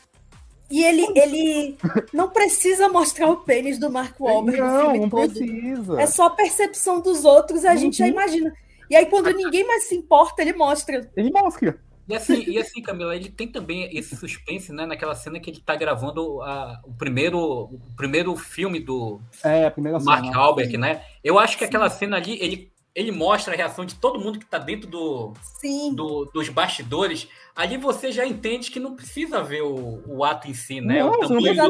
E 0.71 0.85
ele, 0.85 1.07
ele 1.15 1.79
não 2.13 2.29
precisa 2.29 2.89
mostrar 2.89 3.31
o 3.31 3.37
pênis 3.39 3.79
do 3.79 3.91
Mark 3.91 4.19
Wahlberg. 4.21 4.61
Não, 4.61 4.97
não 4.97 5.11
precisa. 5.11 6.01
É 6.01 6.07
só 6.07 6.27
a 6.27 6.31
percepção 6.31 7.01
dos 7.01 7.25
outros, 7.25 7.65
a 7.65 7.71
uhum. 7.71 7.77
gente 7.77 7.99
já 7.99 8.09
imagina. 8.09 8.53
E 8.91 8.97
aí, 8.97 9.07
quando 9.07 9.31
ninguém 9.31 9.67
mais 9.67 9.85
se 9.85 9.95
importa, 9.95 10.43
ele 10.43 10.53
mostra. 10.53 11.11
Ele 11.17 11.31
mostra. 11.31 11.79
E 12.09 12.15
assim, 12.15 12.45
e 12.49 12.59
assim, 12.59 12.81
Camila, 12.81 13.17
ele 13.17 13.29
tem 13.29 13.49
também 13.49 13.89
esse 13.97 14.15
suspense, 14.15 14.73
né? 14.73 14.87
Naquela 14.87 15.15
cena 15.15 15.41
que 15.41 15.51
ele 15.51 15.61
tá 15.61 15.75
gravando 15.75 16.41
a, 16.43 16.81
o, 16.85 16.93
primeiro, 16.93 17.39
o 17.39 17.81
primeiro 17.97 18.37
filme 18.37 18.79
do 18.79 19.21
é, 19.43 19.67
a 19.67 19.71
primeira 19.71 19.99
Mark 19.99 20.25
Halberg, 20.33 20.77
né? 20.77 21.03
Eu 21.23 21.37
acho 21.37 21.59
que 21.59 21.65
Sim. 21.65 21.69
aquela 21.69 21.91
cena 21.91 22.17
ali, 22.17 22.41
ele, 22.41 22.73
ele 22.95 23.11
mostra 23.11 23.55
a 23.55 23.57
reação 23.57 23.85
de 23.85 23.97
todo 23.97 24.21
mundo 24.21 24.39
que 24.39 24.47
tá 24.47 24.57
dentro 24.57 24.89
do, 24.89 25.33
do 25.97 26.27
dos 26.27 26.49
bastidores. 26.49 27.29
Ali 27.57 27.77
você 27.77 28.13
já 28.13 28.25
entende 28.25 28.71
que 28.71 28.79
não 28.79 28.95
precisa 28.95 29.43
ver 29.43 29.63
o, 29.63 30.01
o 30.07 30.25
ato 30.25 30.49
em 30.49 30.55
si, 30.55 30.81
né? 30.81 31.01
Não, 31.01 31.11
o 31.11 31.19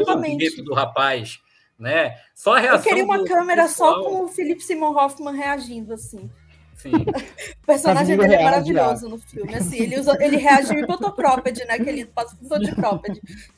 tamanho 0.05 0.37
do 0.37 0.63
do 0.65 0.73
rapaz, 0.75 1.39
né? 1.79 2.15
Só 2.35 2.55
a 2.55 2.59
reação. 2.59 2.79
Eu 2.79 2.83
queria 2.83 3.03
uma 3.03 3.25
câmera 3.25 3.63
pessoal. 3.63 4.03
só 4.03 4.03
com 4.03 4.25
o 4.25 4.27
Philip 4.27 4.61
Simon 4.61 4.95
Hoffman 4.95 5.35
reagindo 5.35 5.95
assim. 5.95 6.29
Sim. 6.77 6.91
o 7.63 7.65
personagem 7.65 8.15
dele 8.15 8.35
é 8.35 8.43
maravilhoso 8.43 9.09
no 9.09 9.17
filme. 9.17 9.53
Assim, 9.55 9.81
ele, 9.81 9.99
usa, 9.99 10.15
ele 10.23 10.37
reage 10.37 10.73
em 10.73 10.85
fotocropped, 10.85 11.65
né? 11.65 11.79
Que 11.79 11.89
ele 11.89 12.05
passa 12.05 12.35
por 12.35 12.59
de 12.59 12.73
cropped. 12.73 13.19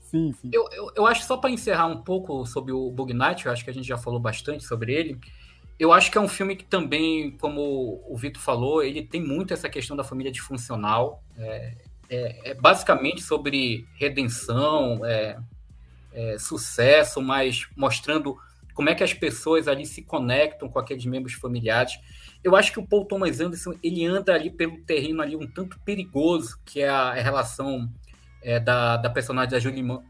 sim, 0.00 0.32
sim. 0.32 0.50
Eu, 0.52 0.68
eu, 0.72 0.92
eu 0.94 1.06
acho 1.06 1.24
só 1.24 1.38
para 1.38 1.50
encerrar 1.50 1.86
um 1.86 2.02
pouco 2.02 2.44
sobre 2.44 2.72
o 2.72 2.90
Bug 2.90 3.14
Night, 3.14 3.46
eu 3.46 3.52
acho 3.52 3.64
que 3.64 3.70
a 3.70 3.74
gente 3.74 3.88
já 3.88 3.96
falou 3.96 4.20
bastante 4.20 4.62
sobre 4.64 4.92
ele. 4.92 5.18
Eu 5.78 5.92
acho 5.92 6.10
que 6.10 6.18
é 6.18 6.20
um 6.20 6.28
filme 6.28 6.54
que 6.54 6.64
também, 6.64 7.30
como 7.30 8.02
o 8.06 8.16
Vitor 8.16 8.42
falou, 8.42 8.82
ele 8.82 9.02
tem 9.02 9.22
muito 9.22 9.54
essa 9.54 9.68
questão 9.70 9.96
da 9.96 10.04
família 10.04 10.30
disfuncional. 10.30 11.22
É, 11.38 11.74
é, 12.10 12.50
é 12.50 12.54
basicamente 12.54 13.22
sobre 13.22 13.86
redenção, 13.94 15.04
é, 15.06 15.38
é 16.12 16.38
sucesso, 16.38 17.22
mas 17.22 17.68
mostrando 17.76 18.36
como 18.78 18.90
é 18.90 18.94
que 18.94 19.02
as 19.02 19.12
pessoas 19.12 19.66
ali 19.66 19.84
se 19.84 20.02
conectam 20.02 20.68
com 20.68 20.78
aqueles 20.78 21.04
membros 21.04 21.32
familiares. 21.34 21.98
Eu 22.44 22.54
acho 22.54 22.72
que 22.72 22.78
o 22.78 22.86
Paul 22.86 23.04
Thomas 23.04 23.40
Anderson 23.40 23.74
ele 23.82 24.06
anda 24.06 24.32
ali 24.32 24.50
pelo 24.50 24.78
terreno 24.84 25.20
ali 25.20 25.34
um 25.34 25.48
tanto 25.48 25.80
perigoso, 25.80 26.60
que 26.64 26.82
é 26.82 26.88
a, 26.88 27.12
relação 27.14 27.92
é, 28.40 28.60
da, 28.60 28.96
da 28.96 29.10
personagem 29.10 29.50
da 29.50 29.58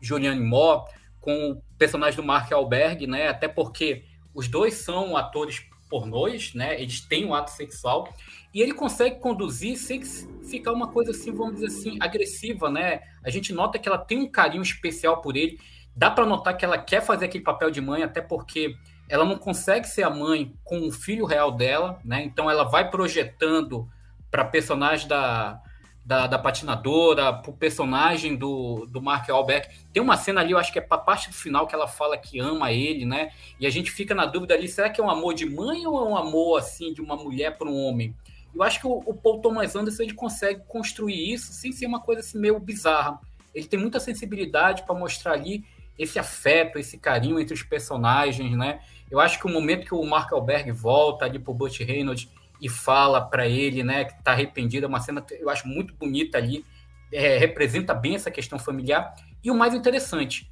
Julianne 0.02 0.44
Moore 0.44 0.84
com 1.18 1.52
o 1.52 1.62
personagem 1.78 2.20
do 2.20 2.22
Mark 2.22 2.52
Alberg, 2.52 3.06
né? 3.06 3.28
Até 3.28 3.48
porque 3.48 4.04
os 4.34 4.48
dois 4.48 4.74
são 4.74 5.16
atores 5.16 5.64
pornôs, 5.88 6.52
né? 6.52 6.78
Eles 6.78 7.00
têm 7.00 7.24
um 7.24 7.32
ato 7.32 7.52
sexual 7.52 8.12
e 8.52 8.60
ele 8.60 8.74
consegue 8.74 9.18
conduzir 9.18 9.78
sem 9.78 10.02
ficar 10.46 10.72
uma 10.72 10.88
coisa 10.88 11.12
assim, 11.12 11.32
vamos 11.32 11.54
dizer 11.54 11.68
assim, 11.68 11.96
agressiva, 12.02 12.70
né? 12.70 13.00
A 13.24 13.30
gente 13.30 13.50
nota 13.50 13.78
que 13.78 13.88
ela 13.88 13.96
tem 13.96 14.18
um 14.18 14.30
carinho 14.30 14.62
especial 14.62 15.22
por 15.22 15.38
ele 15.38 15.58
dá 15.98 16.08
para 16.08 16.24
notar 16.24 16.56
que 16.56 16.64
ela 16.64 16.78
quer 16.78 17.02
fazer 17.02 17.24
aquele 17.24 17.42
papel 17.42 17.72
de 17.72 17.80
mãe, 17.80 18.04
até 18.04 18.20
porque 18.20 18.76
ela 19.08 19.24
não 19.24 19.36
consegue 19.36 19.88
ser 19.88 20.04
a 20.04 20.10
mãe 20.10 20.54
com 20.62 20.86
o 20.86 20.92
filho 20.92 21.26
real 21.26 21.50
dela, 21.50 21.98
né? 22.04 22.22
Então 22.22 22.48
ela 22.48 22.62
vai 22.62 22.88
projetando 22.88 23.88
para 24.30 24.44
personagem 24.44 25.08
da, 25.08 25.60
da, 26.04 26.28
da 26.28 26.38
patinadora, 26.38 27.32
para 27.32 27.50
o 27.50 27.56
personagem 27.56 28.36
do, 28.36 28.86
do 28.86 29.02
Mark 29.02 29.28
Albeck. 29.28 29.76
Tem 29.92 30.00
uma 30.00 30.16
cena 30.16 30.40
ali, 30.40 30.52
eu 30.52 30.58
acho 30.58 30.72
que 30.72 30.78
é 30.78 30.82
para 30.82 30.98
parte 30.98 31.30
do 31.30 31.34
final 31.34 31.66
que 31.66 31.74
ela 31.74 31.88
fala 31.88 32.16
que 32.16 32.38
ama 32.38 32.70
ele, 32.70 33.04
né? 33.04 33.32
E 33.58 33.66
a 33.66 33.70
gente 33.70 33.90
fica 33.90 34.14
na 34.14 34.24
dúvida 34.24 34.54
ali, 34.54 34.68
será 34.68 34.88
que 34.88 35.00
é 35.00 35.04
um 35.04 35.10
amor 35.10 35.34
de 35.34 35.46
mãe 35.46 35.84
ou 35.84 35.98
é 35.98 36.08
um 36.08 36.16
amor 36.16 36.60
assim 36.60 36.92
de 36.92 37.00
uma 37.00 37.16
mulher 37.16 37.58
para 37.58 37.68
um 37.68 37.76
homem? 37.76 38.14
Eu 38.54 38.62
acho 38.62 38.78
que 38.78 38.86
o, 38.86 39.02
o 39.04 39.14
Paul 39.14 39.40
Thomas 39.40 39.74
Anderson 39.74 40.04
ele 40.04 40.14
consegue 40.14 40.62
construir 40.68 41.32
isso 41.32 41.52
sem 41.52 41.72
ser 41.72 41.86
uma 41.86 42.00
coisa 42.00 42.20
assim 42.20 42.38
meio 42.38 42.60
bizarra. 42.60 43.18
Ele 43.52 43.66
tem 43.66 43.80
muita 43.80 43.98
sensibilidade 43.98 44.84
para 44.84 44.94
mostrar 44.94 45.32
ali 45.32 45.64
esse 45.98 46.18
afeto, 46.18 46.78
esse 46.78 46.98
carinho 46.98 47.40
entre 47.40 47.54
os 47.54 47.62
personagens, 47.62 48.56
né? 48.56 48.80
Eu 49.10 49.18
acho 49.18 49.38
que 49.38 49.46
o 49.46 49.50
momento 49.50 49.84
que 49.84 49.94
o 49.94 50.04
Mark 50.04 50.32
Alberg 50.32 50.70
volta 50.70 51.24
ali 51.24 51.38
pro 51.38 51.54
Butch 51.54 51.80
Reynolds 51.80 52.28
e 52.60 52.68
fala 52.68 53.20
para 53.20 53.46
ele, 53.46 53.82
né, 53.82 54.04
que 54.04 54.22
tá 54.22 54.32
arrependido, 54.32 54.84
é 54.84 54.88
uma 54.88 55.00
cena 55.00 55.24
eu 55.30 55.48
acho 55.48 55.66
muito 55.66 55.94
bonita 55.94 56.38
ali, 56.38 56.64
é, 57.12 57.38
representa 57.38 57.94
bem 57.94 58.14
essa 58.14 58.30
questão 58.30 58.58
familiar. 58.58 59.14
E 59.42 59.50
o 59.50 59.54
mais 59.54 59.74
interessante, 59.74 60.50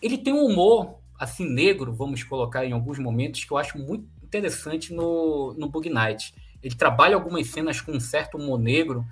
ele 0.00 0.16
tem 0.16 0.32
um 0.32 0.44
humor 0.44 0.98
assim 1.18 1.48
negro, 1.48 1.92
vamos 1.92 2.22
colocar 2.22 2.64
em 2.64 2.72
alguns 2.72 2.98
momentos, 2.98 3.44
que 3.44 3.52
eu 3.52 3.58
acho 3.58 3.76
muito 3.76 4.06
interessante 4.22 4.92
no, 4.92 5.52
no 5.54 5.68
Bug 5.68 5.90
Night. 5.90 6.34
Ele 6.62 6.74
trabalha 6.74 7.14
algumas 7.16 7.46
cenas 7.48 7.80
com 7.80 7.92
um 7.92 8.00
certo 8.00 8.36
humor 8.36 8.58
negro 8.58 9.04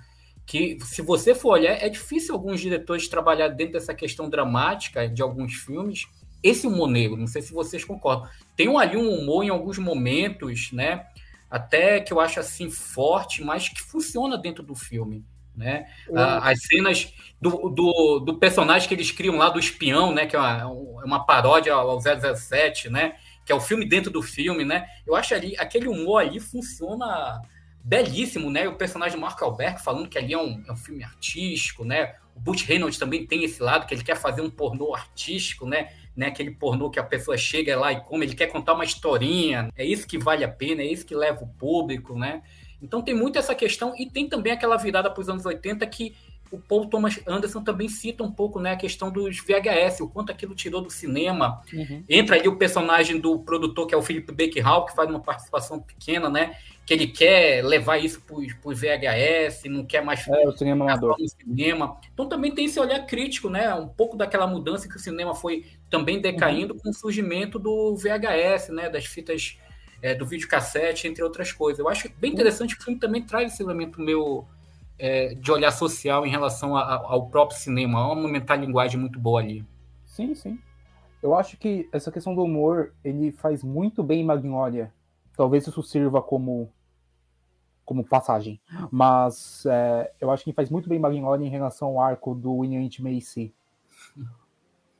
que, 0.47 0.77
se 0.81 1.01
você 1.01 1.35
for 1.35 1.51
olhar, 1.51 1.73
é 1.73 1.89
difícil 1.89 2.33
alguns 2.33 2.61
diretores 2.61 3.09
trabalhar 3.09 3.49
dentro 3.49 3.73
dessa 3.73 3.93
questão 3.93 4.29
dramática 4.29 5.07
de 5.07 5.21
alguns 5.21 5.53
filmes. 5.55 6.07
Esse 6.41 6.65
humor 6.65 6.89
negro, 6.89 7.17
não 7.17 7.27
sei 7.27 7.41
se 7.41 7.51
vocês 7.51 7.83
concordam, 7.83 8.29
tem 8.55 8.73
ali 8.77 8.95
um 8.95 9.09
humor 9.09 9.43
em 9.43 9.49
alguns 9.49 9.77
momentos, 9.77 10.71
né? 10.71 11.05
Até 11.51 11.99
que 11.99 12.13
eu 12.13 12.19
acho 12.21 12.39
assim 12.39 12.69
forte, 12.69 13.43
mas 13.43 13.67
que 13.67 13.81
funciona 13.81 14.37
dentro 14.37 14.63
do 14.63 14.73
filme. 14.73 15.25
Né? 15.53 15.87
As 16.13 16.61
cenas 16.61 17.11
do, 17.41 17.69
do, 17.69 18.19
do, 18.19 18.37
personagem 18.37 18.87
que 18.87 18.93
eles 18.93 19.09
criam 19.09 19.37
lá 19.37 19.49
do 19.49 19.59
espião, 19.59 20.13
né? 20.13 20.27
Que 20.27 20.35
é 20.35 20.39
uma, 20.39 20.67
uma 21.03 21.25
paródia 21.25 21.73
ao 21.73 21.99
007, 21.99 22.89
né? 22.89 23.15
Que 23.43 23.51
é 23.51 23.55
o 23.55 23.59
filme 23.59 23.83
dentro 23.83 24.11
do 24.11 24.21
filme, 24.21 24.63
né? 24.63 24.87
Eu 25.05 25.15
acho 25.15 25.33
ali 25.33 25.57
aquele 25.57 25.87
humor 25.87 26.21
ali 26.21 26.39
funciona 26.39 27.41
belíssimo, 27.87 28.51
né? 28.51 28.67
O 28.67 28.75
personagem 28.75 29.17
Mark 29.17 29.41
Alberg 29.41 29.81
falando 29.81 30.09
que 30.09 30.17
ali 30.17 30.33
é 30.33 30.37
um, 30.37 30.61
é 30.67 30.71
um 30.73 30.75
filme 30.75 31.05
artístico, 31.05 31.85
né? 31.85 32.15
O 32.35 32.39
Butch 32.39 32.65
Reynolds 32.65 32.99
também 32.99 33.25
tem 33.25 33.45
esse 33.45 33.63
lado, 33.63 33.87
que 33.87 33.93
ele 33.93 34.03
quer 34.03 34.17
fazer 34.17 34.41
um 34.41 34.49
pornô 34.49 34.93
artístico, 34.93 35.65
né? 35.65 35.89
né? 36.13 36.27
Aquele 36.27 36.51
pornô 36.51 36.89
que 36.89 36.99
a 36.99 37.03
pessoa 37.03 37.37
chega 37.37 37.79
lá 37.79 37.93
e 37.93 38.01
come, 38.01 38.25
ele 38.25 38.35
quer 38.35 38.47
contar 38.47 38.73
uma 38.73 38.83
historinha, 38.83 39.71
é 39.73 39.85
isso 39.85 40.05
que 40.05 40.17
vale 40.17 40.43
a 40.43 40.49
pena, 40.49 40.81
é 40.81 40.85
isso 40.85 41.05
que 41.05 41.15
leva 41.15 41.41
o 41.41 41.47
público, 41.47 42.19
né? 42.19 42.43
Então 42.81 43.01
tem 43.01 43.15
muito 43.15 43.39
essa 43.39 43.55
questão 43.55 43.93
e 43.97 44.05
tem 44.05 44.27
também 44.27 44.51
aquela 44.51 44.75
virada 44.75 45.09
para 45.09 45.21
os 45.21 45.29
anos 45.29 45.45
80 45.45 45.87
que 45.87 46.13
o 46.51 46.57
Paul 46.57 46.87
Thomas 46.87 47.19
Anderson 47.27 47.63
também 47.63 47.89
cita 47.89 48.23
um 48.23 48.31
pouco 48.31 48.59
né, 48.59 48.71
a 48.71 48.75
questão 48.75 49.11
dos 49.11 49.39
VHS, 49.39 50.01
o 50.01 50.07
quanto 50.07 50.31
aquilo 50.31 50.55
tirou 50.55 50.81
do 50.81 50.89
cinema. 50.89 51.61
Uhum. 51.73 52.03
Entra 52.07 52.35
ali 52.35 52.47
o 52.47 52.55
personagem 52.55 53.19
do 53.19 53.39
produtor, 53.39 53.87
que 53.87 53.93
é 53.93 53.97
o 53.97 54.01
Philip 54.01 54.31
Baker 54.31 54.85
que 54.85 54.95
faz 54.95 55.09
uma 55.09 55.19
participação 55.19 55.79
pequena, 55.79 56.29
né? 56.29 56.55
Que 56.85 56.93
ele 56.93 57.07
quer 57.07 57.63
levar 57.65 57.97
isso 57.97 58.21
para 58.21 58.37
os 58.37 58.79
VHS, 58.79 59.63
não 59.65 59.85
quer 59.85 60.03
mais 60.03 60.25
é, 60.27 60.47
o 60.47 60.55
cinema 60.55 60.85
amador. 60.85 61.15
no 61.19 61.27
cinema. 61.27 61.99
Então 62.13 62.27
também 62.27 62.53
tem 62.53 62.65
esse 62.65 62.79
olhar 62.79 63.05
crítico, 63.05 63.49
né? 63.49 63.73
Um 63.73 63.87
pouco 63.87 64.15
daquela 64.15 64.47
mudança 64.47 64.87
que 64.87 64.95
o 64.95 64.99
cinema 64.99 65.35
foi 65.35 65.65
também 65.89 66.21
decaindo 66.21 66.73
uhum. 66.73 66.79
com 66.79 66.89
o 66.89 66.93
surgimento 66.93 67.59
do 67.59 67.95
VHS, 67.95 68.69
né? 68.69 68.89
Das 68.89 69.05
fitas 69.05 69.57
é, 70.01 70.15
do 70.15 70.25
videocassete, 70.25 71.07
entre 71.07 71.23
outras 71.23 71.51
coisas. 71.51 71.79
Eu 71.79 71.89
acho 71.89 72.09
bem 72.17 72.31
interessante 72.31 72.75
que 72.75 72.81
o 72.81 72.85
filme 72.85 72.99
também 72.99 73.21
traz 73.21 73.53
esse 73.53 73.63
elemento 73.63 74.01
meu 74.01 74.47
é, 74.99 75.35
de 75.35 75.51
olhar 75.51 75.71
social 75.71 76.25
em 76.25 76.29
relação 76.29 76.75
a, 76.75 76.95
ao 76.95 77.27
próprio 77.29 77.57
cinema. 77.57 77.99
Há 77.99 78.11
uma 78.13 78.27
metalinguagem 78.27 78.99
muito 78.99 79.19
boa 79.19 79.41
ali. 79.41 79.65
Sim, 80.05 80.33
sim. 80.33 80.59
Eu 81.21 81.35
acho 81.35 81.57
que 81.57 81.89
essa 81.91 82.11
questão 82.11 82.35
do 82.35 82.43
humor, 82.43 82.93
ele 83.03 83.31
faz 83.31 83.63
muito 83.63 84.03
bem 84.03 84.21
em 84.21 84.25
Magnolia. 84.25 84.93
Talvez 85.35 85.67
isso 85.67 85.83
sirva 85.83 86.21
como 86.21 86.71
como 87.85 88.03
passagem. 88.03 88.59
Mas 88.91 89.65
é, 89.65 90.11
eu 90.19 90.29
acho 90.29 90.43
que 90.43 90.51
faz 90.51 90.69
muito 90.69 90.89
bem 90.89 90.99
Magnolia 90.99 91.47
em 91.47 91.49
relação 91.49 91.87
ao 91.87 92.01
arco 92.01 92.35
do 92.35 92.53
William 92.55 92.85
Macy. 92.99 93.53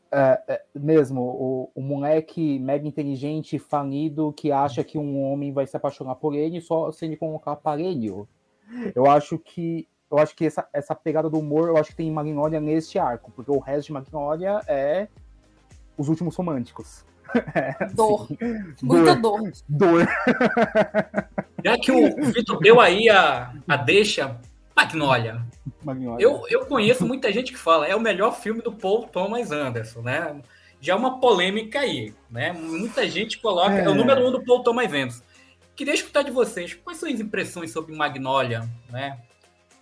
É, 0.10 0.42
é, 0.48 0.66
mesmo, 0.74 1.22
o, 1.22 1.72
o, 1.76 1.82
moleque 1.82 2.58
mega 2.60 2.88
inteligente, 2.88 3.60
falido, 3.60 4.32
que 4.32 4.54
acha 4.54 4.86
que 4.86 4.98
um 4.98 5.22
homem 5.22 5.52
vai 5.52 5.68
se 5.68 5.76
apaixonar 5.76 6.16
por 6.16 6.34
ele 6.34 6.62
só 6.62 6.90
se 6.94 7.06
ele 7.06 7.18
colocar 7.18 7.52
aparelho. 7.52 8.28
Eu 8.96 9.06
acho 9.10 9.38
que 9.38 9.88
eu 10.10 10.18
acho 10.18 10.36
que 10.36 10.46
essa, 10.46 10.68
essa 10.72 10.96
pegada 10.96 11.30
do 11.30 11.38
humor, 11.38 11.68
eu 11.68 11.78
acho 11.78 11.90
que 11.90 11.98
tem 11.98 12.10
Magnolia 12.10 12.62
neste 12.62 12.98
arco, 12.98 13.30
porque 13.36 13.52
o 13.52 13.60
resto 13.60 13.88
de 13.88 13.94
Magnolia 13.94 14.62
é 14.66 15.08
os 15.98 16.08
últimos 16.08 16.36
românticos. 16.36 17.06
É, 17.54 17.86
dor. 17.94 18.24
Assim, 18.24 18.38
Muita 18.82 19.14
dor. 19.16 19.42
Dor. 19.42 19.52
dor. 19.68 20.08
Já 21.64 21.78
que 21.78 21.92
o 21.92 22.32
Vitor 22.32 22.58
deu 22.60 22.80
aí 22.80 23.10
a, 23.10 23.54
a 23.68 23.76
deixa, 23.76 24.40
Magnolia. 24.74 25.46
Magnolia. 25.84 26.26
Eu, 26.26 26.46
eu 26.50 26.66
conheço 26.68 27.06
muita 27.06 27.30
gente 27.34 27.52
que 27.52 27.58
fala, 27.58 27.86
é 27.86 27.94
o 27.94 28.00
melhor 28.00 28.34
filme 28.40 28.62
do 28.62 28.72
Paul 28.72 29.08
Thomas 29.08 29.52
Anderson, 29.52 30.02
né? 30.04 30.42
já 30.80 30.94
é 30.94 30.96
uma 30.96 31.20
polêmica 31.20 31.80
aí, 31.80 32.14
né? 32.30 32.54
Muita 32.54 33.10
gente 33.10 33.40
coloca. 33.40 33.76
É, 33.76 33.86
é 33.86 33.90
o 33.90 33.96
número 33.96 34.28
um 34.28 34.32
do 34.32 34.44
Paul 34.44 34.64
Thomas 34.64 34.88
Anderson. 34.88 35.24
Queria 35.78 35.94
escutar 35.94 36.24
de 36.24 36.32
vocês 36.32 36.74
quais 36.74 36.98
são 36.98 37.08
as 37.08 37.20
impressões 37.20 37.72
sobre 37.72 37.96
Magnolia, 37.96 38.68
né? 38.90 39.20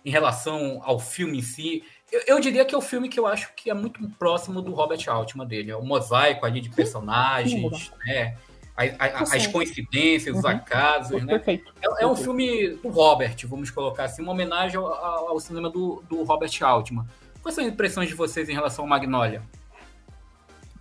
Em 0.04 0.10
relação 0.10 0.78
ao 0.84 1.00
filme 1.00 1.38
em 1.38 1.42
si. 1.42 1.82
Eu, 2.12 2.20
eu, 2.26 2.38
diria 2.38 2.66
que 2.66 2.74
é 2.74 2.78
o 2.78 2.82
filme 2.82 3.08
que 3.08 3.18
eu 3.18 3.26
acho 3.26 3.54
que 3.56 3.70
é 3.70 3.74
muito 3.74 4.06
próximo 4.18 4.60
do 4.60 4.74
Robert 4.74 5.02
Altman 5.08 5.46
dele. 5.46 5.70
É 5.70 5.76
o 5.76 5.82
mosaico 5.82 6.44
ali 6.44 6.60
de 6.60 6.68
personagens, 6.68 7.90
né? 8.04 8.36
As, 8.76 9.32
as 9.32 9.46
coincidências, 9.46 10.34
uhum. 10.34 10.40
os 10.40 10.44
acasos, 10.44 11.22
né? 11.24 11.32
Perfeito. 11.32 11.72
É, 11.80 12.04
é, 12.04 12.06
um 12.06 12.14
filme 12.14 12.76
do 12.76 12.90
Robert, 12.90 13.34
vamos 13.46 13.70
colocar 13.70 14.04
assim, 14.04 14.20
uma 14.20 14.32
homenagem 14.32 14.76
ao, 14.76 14.86
ao 14.86 15.40
cinema 15.40 15.70
do, 15.70 16.04
do 16.10 16.22
Robert 16.24 16.52
Altman. 16.60 17.06
Quais 17.40 17.54
são 17.54 17.64
as 17.64 17.72
impressões 17.72 18.10
de 18.10 18.14
vocês 18.14 18.50
em 18.50 18.52
relação 18.52 18.84
ao 18.84 18.88
Magnolia? 18.88 19.42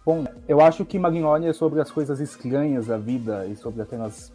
Bom, 0.05 0.25
eu 0.45 0.59
acho 0.59 0.83
que 0.83 0.99
Magnolia 0.99 1.51
é 1.51 1.53
sobre 1.53 1.79
as 1.79 1.89
coisas 1.89 2.19
estranhas 2.19 2.87
da 2.87 2.97
vida 2.97 3.47
e 3.47 3.55
sobre 3.55 3.81
aquelas 3.81 4.34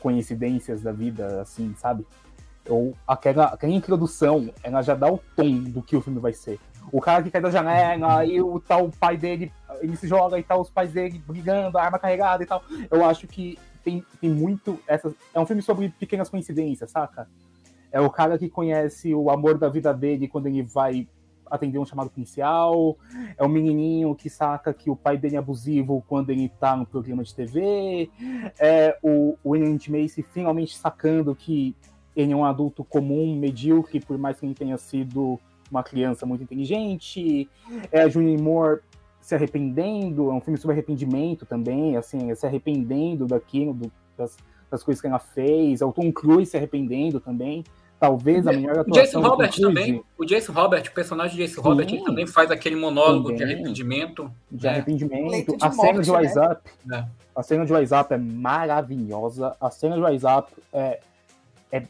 coincidências 0.00 0.82
da 0.82 0.92
vida, 0.92 1.40
assim, 1.42 1.74
sabe? 1.76 2.06
Ou 2.68 2.94
aquela, 3.06 3.46
aquela 3.46 3.72
introdução, 3.72 4.52
ela 4.62 4.82
já 4.82 4.94
dá 4.94 5.10
o 5.10 5.18
tom 5.34 5.62
do 5.62 5.82
que 5.82 5.96
o 5.96 6.00
filme 6.00 6.20
vai 6.20 6.32
ser. 6.32 6.58
O 6.92 7.00
cara 7.00 7.22
que 7.22 7.30
cai 7.30 7.40
da 7.40 7.50
janela 7.50 8.24
e 8.24 8.40
o 8.40 8.58
tal 8.60 8.90
pai 8.90 9.16
dele, 9.16 9.52
ele 9.80 9.96
se 9.96 10.08
joga 10.08 10.38
e 10.38 10.42
tal, 10.42 10.60
os 10.60 10.70
pais 10.70 10.92
dele 10.92 11.22
brigando, 11.26 11.78
arma 11.78 11.98
carregada 11.98 12.42
e 12.42 12.46
tal. 12.46 12.62
Eu 12.90 13.04
acho 13.04 13.26
que 13.26 13.58
tem, 13.84 14.04
tem 14.20 14.30
muito. 14.30 14.78
Essa, 14.86 15.14
é 15.34 15.40
um 15.40 15.46
filme 15.46 15.62
sobre 15.62 15.88
pequenas 15.90 16.28
coincidências, 16.28 16.90
saca? 16.90 17.28
É 17.90 18.00
o 18.00 18.10
cara 18.10 18.38
que 18.38 18.48
conhece 18.48 19.14
o 19.14 19.30
amor 19.30 19.58
da 19.58 19.68
vida 19.68 19.92
dele 19.94 20.28
quando 20.28 20.46
ele 20.46 20.62
vai 20.62 21.08
atender 21.50 21.78
um 21.78 21.86
chamado 21.86 22.10
policial, 22.10 22.96
é 23.36 23.44
o 23.44 23.48
menininho 23.48 24.14
que 24.14 24.28
saca 24.28 24.72
que 24.72 24.90
o 24.90 24.96
pai 24.96 25.16
dele 25.16 25.36
é 25.36 25.38
abusivo 25.38 26.04
quando 26.08 26.30
ele 26.30 26.48
tá 26.48 26.76
no 26.76 26.86
programa 26.86 27.22
de 27.22 27.34
TV, 27.34 28.10
é 28.58 28.96
o, 29.02 29.36
o 29.42 29.50
William 29.50 29.78
Macy 29.88 30.22
finalmente 30.22 30.76
sacando 30.76 31.34
que 31.34 31.74
ele 32.14 32.32
é 32.32 32.36
um 32.36 32.44
adulto 32.44 32.82
comum, 32.84 33.36
medíocre, 33.36 34.00
por 34.00 34.18
mais 34.18 34.40
que 34.40 34.46
ele 34.46 34.54
tenha 34.54 34.76
sido 34.76 35.38
uma 35.70 35.82
criança 35.82 36.26
muito 36.26 36.42
inteligente, 36.42 37.48
é 37.92 38.02
a 38.02 38.08
Julie 38.08 38.40
Moore 38.40 38.80
se 39.20 39.34
arrependendo, 39.34 40.30
é 40.30 40.34
um 40.34 40.40
filme 40.40 40.58
sobre 40.58 40.72
arrependimento 40.72 41.44
também, 41.44 41.96
assim, 41.96 42.34
se 42.34 42.46
arrependendo 42.46 43.26
daquilo, 43.26 43.74
do, 43.74 43.92
das, 44.16 44.36
das 44.70 44.82
coisas 44.82 45.00
que 45.00 45.06
ela 45.06 45.18
fez, 45.18 45.80
é 45.80 45.84
o 45.84 45.92
Tom 45.92 46.10
Cruise 46.10 46.50
se 46.50 46.56
arrependendo 46.56 47.20
também 47.20 47.62
talvez 47.98 48.46
a 48.46 48.52
melhor 48.52 48.78
atuação. 48.78 48.92
O 48.92 49.04
Jason 49.04 49.20
Robert 49.20 49.60
também. 49.60 50.04
O 50.16 50.24
Jason 50.24 50.52
Robert, 50.52 50.84
o 50.88 50.92
personagem 50.92 51.36
de 51.36 51.42
Jason 51.42 51.62
Sim, 51.62 51.68
Robert, 51.68 51.88
ele 51.88 52.04
também 52.04 52.26
faz 52.26 52.50
aquele 52.50 52.76
monólogo 52.76 53.30
também. 53.30 53.36
de 53.36 53.44
arrependimento. 53.44 54.32
De 54.50 54.64
né? 54.64 54.70
arrependimento. 54.70 55.56
De 55.56 55.64
a 55.64 55.68
morte, 55.68 55.80
cena 55.80 56.02
de 56.02 56.10
Wise 56.10 56.36
né? 56.36 56.46
Up. 56.46 56.70
É. 56.92 57.04
A 57.34 57.42
cena 57.42 57.66
de 57.66 57.72
Wise 57.72 57.94
Up 57.94 58.14
é 58.14 58.18
maravilhosa. 58.18 59.56
A 59.60 59.70
cena 59.70 59.96
de 59.96 60.02
Wise 60.02 60.26
Up 60.26 60.52
é, 60.72 61.00
é. 61.72 61.82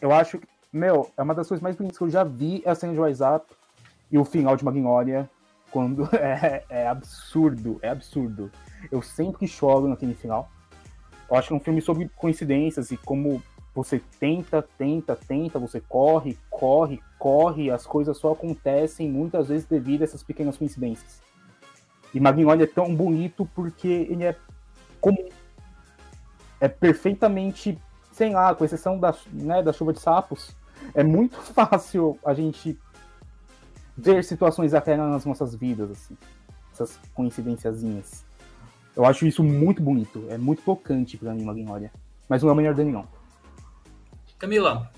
Eu 0.00 0.12
acho 0.12 0.38
que. 0.38 0.46
Meu, 0.72 1.08
é 1.16 1.22
uma 1.22 1.34
das 1.34 1.46
coisas 1.46 1.62
mais 1.62 1.76
bonitas 1.76 1.96
que 1.96 2.02
eu 2.02 2.10
já 2.10 2.24
vi 2.24 2.60
é 2.64 2.70
a 2.70 2.74
cena 2.74 2.92
de 2.92 3.00
Wise 3.00 3.22
Up 3.22 3.46
e 4.10 4.18
o 4.18 4.24
final 4.24 4.56
de 4.56 4.64
Magnolia. 4.64 5.30
Quando 5.70 6.08
é, 6.14 6.64
é 6.68 6.88
absurdo, 6.88 7.78
é 7.80 7.88
absurdo. 7.88 8.50
Eu 8.90 9.02
sempre 9.02 9.46
choro 9.46 9.88
naquele 9.88 10.14
final. 10.14 10.48
Eu 11.30 11.36
acho 11.36 11.48
que 11.48 11.54
é 11.54 11.56
um 11.56 11.60
filme 11.60 11.80
sobre 11.80 12.08
coincidências 12.16 12.90
e 12.90 12.96
como 12.96 13.42
você 13.74 14.00
tenta, 14.20 14.62
tenta, 14.78 15.16
tenta, 15.16 15.58
você 15.58 15.80
corre, 15.80 16.38
corre, 16.48 17.02
corre, 17.18 17.70
as 17.70 17.84
coisas 17.84 18.16
só 18.16 18.32
acontecem 18.32 19.10
muitas 19.10 19.48
vezes 19.48 19.66
devido 19.66 20.02
a 20.02 20.04
essas 20.04 20.22
pequenas 20.22 20.56
coincidências. 20.56 21.20
E 22.14 22.20
Magnolia 22.20 22.64
é 22.64 22.68
tão 22.68 22.94
bonito 22.94 23.48
porque 23.54 23.88
ele 23.88 24.22
é 24.22 24.36
comum. 25.00 25.28
É 26.60 26.68
perfeitamente, 26.68 27.76
sei 28.12 28.30
lá, 28.30 28.54
com 28.54 28.64
exceção 28.64 28.98
da, 28.98 29.12
né, 29.32 29.60
da 29.60 29.72
chuva 29.72 29.92
de 29.92 29.98
sapos, 29.98 30.54
é 30.94 31.02
muito 31.02 31.36
fácil 31.42 32.16
a 32.24 32.32
gente 32.32 32.78
ver 33.96 34.22
situações 34.22 34.70
daquela 34.70 35.08
nas 35.08 35.24
nossas 35.24 35.54
vidas, 35.54 35.90
assim. 35.90 36.16
Essas 36.72 36.96
coincidênciazinhas. 37.12 38.24
Eu 38.94 39.04
acho 39.04 39.26
isso 39.26 39.42
muito 39.42 39.82
bonito, 39.82 40.24
é 40.28 40.38
muito 40.38 40.62
tocante 40.62 41.16
para 41.16 41.34
mim, 41.34 41.44
Magnolia. 41.44 41.90
Mas 42.28 42.42
não 42.42 42.50
é 42.50 42.52
o 42.52 42.56
melhor 42.56 42.74
dele, 42.74 42.92
não. 42.92 43.06
Camila. 44.38 44.90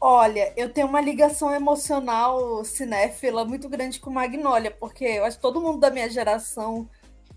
Olha, 0.00 0.52
eu 0.56 0.72
tenho 0.72 0.86
uma 0.86 1.00
ligação 1.00 1.54
emocional 1.54 2.64
cinéfila 2.64 3.44
muito 3.44 3.68
grande 3.68 4.00
com 4.00 4.10
Magnolia, 4.10 4.70
porque 4.70 5.04
eu 5.04 5.24
acho 5.24 5.36
que 5.36 5.42
todo 5.42 5.60
mundo 5.60 5.78
da 5.78 5.90
minha 5.90 6.08
geração 6.08 6.88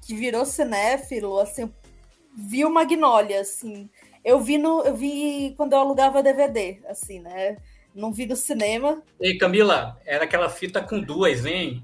que 0.02 0.16
virou 0.16 0.46
cinéfilo, 0.46 1.40
assim, 1.40 1.70
viu 2.36 2.70
Magnolia, 2.70 3.42
assim. 3.42 3.90
Eu 4.24 4.40
vi 4.40 4.58
no, 4.58 4.82
eu 4.84 4.96
vi 4.96 5.54
quando 5.58 5.74
eu 5.74 5.80
alugava 5.80 6.24
DVD, 6.24 6.82
assim, 6.88 7.20
né? 7.20 7.58
Não 7.96 8.12
vi 8.12 8.26
no 8.26 8.36
cinema. 8.36 9.04
Ei, 9.20 9.38
Camila, 9.38 10.00
era 10.06 10.24
aquela 10.24 10.50
fita 10.50 10.82
com 10.82 11.00
duas, 11.00 11.46
hein? 11.46 11.84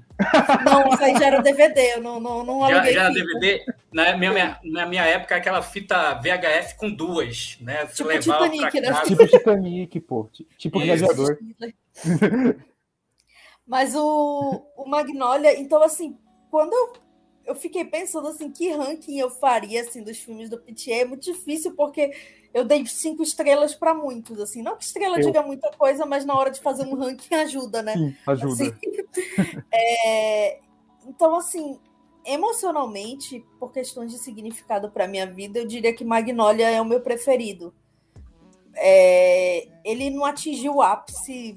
Não, 0.64 0.88
isso 0.88 1.02
aí 1.04 1.14
já 1.14 1.26
era 1.26 1.40
DVD, 1.40 1.94
eu 1.94 2.02
não, 2.02 2.18
não, 2.18 2.44
não 2.44 2.64
aluguei 2.64 2.92
Já, 2.92 3.04
já 3.04 3.10
DVD? 3.10 3.64
Na 3.92 4.16
minha, 4.16 4.58
na 4.64 4.86
minha 4.86 5.04
época, 5.04 5.36
aquela 5.36 5.62
fita 5.62 6.14
VHS 6.14 6.74
com 6.74 6.90
duas, 6.90 7.56
né? 7.60 7.86
Você 7.86 8.02
tipo 8.02 8.18
Titanic, 8.18 8.80
né? 8.80 9.02
Tipo 9.04 9.26
Titanic, 9.26 10.00
pô. 10.00 10.28
Tipo 10.58 10.80
gladiador. 10.80 11.38
Mas 13.66 13.94
o, 13.94 14.66
o 14.76 14.88
Magnolia, 14.88 15.58
então 15.60 15.80
assim, 15.80 16.18
quando 16.50 16.72
eu, 16.72 16.92
eu 17.46 17.54
fiquei 17.54 17.84
pensando 17.84 18.26
assim, 18.26 18.50
que 18.50 18.72
ranking 18.72 19.20
eu 19.20 19.30
faria 19.30 19.82
assim 19.82 20.02
dos 20.02 20.18
filmes 20.18 20.50
do 20.50 20.58
Pitié, 20.58 21.02
é 21.02 21.04
muito 21.04 21.22
difícil 21.22 21.76
porque 21.76 22.10
eu 22.52 22.64
dei 22.64 22.84
cinco 22.86 23.22
estrelas 23.22 23.74
para 23.74 23.94
muitos, 23.94 24.40
assim. 24.40 24.62
Não 24.62 24.76
que 24.76 24.84
estrela 24.84 25.18
eu... 25.18 25.26
diga 25.26 25.42
muita 25.42 25.70
coisa, 25.72 26.04
mas 26.04 26.24
na 26.24 26.36
hora 26.36 26.50
de 26.50 26.60
fazer 26.60 26.84
um 26.84 26.94
ranking 26.94 27.34
ajuda, 27.34 27.82
né? 27.82 27.94
Sim, 27.94 28.16
ajuda. 28.26 28.52
Assim, 28.52 28.74
é... 29.72 30.58
Então, 31.06 31.36
assim, 31.36 31.78
emocionalmente, 32.24 33.44
por 33.58 33.72
questões 33.72 34.10
de 34.10 34.18
significado 34.18 34.90
para 34.90 35.08
minha 35.08 35.26
vida, 35.26 35.60
eu 35.60 35.66
diria 35.66 35.94
que 35.94 36.04
Magnolia 36.04 36.70
é 36.70 36.80
o 36.80 36.84
meu 36.84 37.00
preferido. 37.00 37.72
É... 38.74 39.68
Ele 39.84 40.10
não 40.10 40.24
atingiu 40.24 40.76
o 40.76 40.82
ápice 40.82 41.56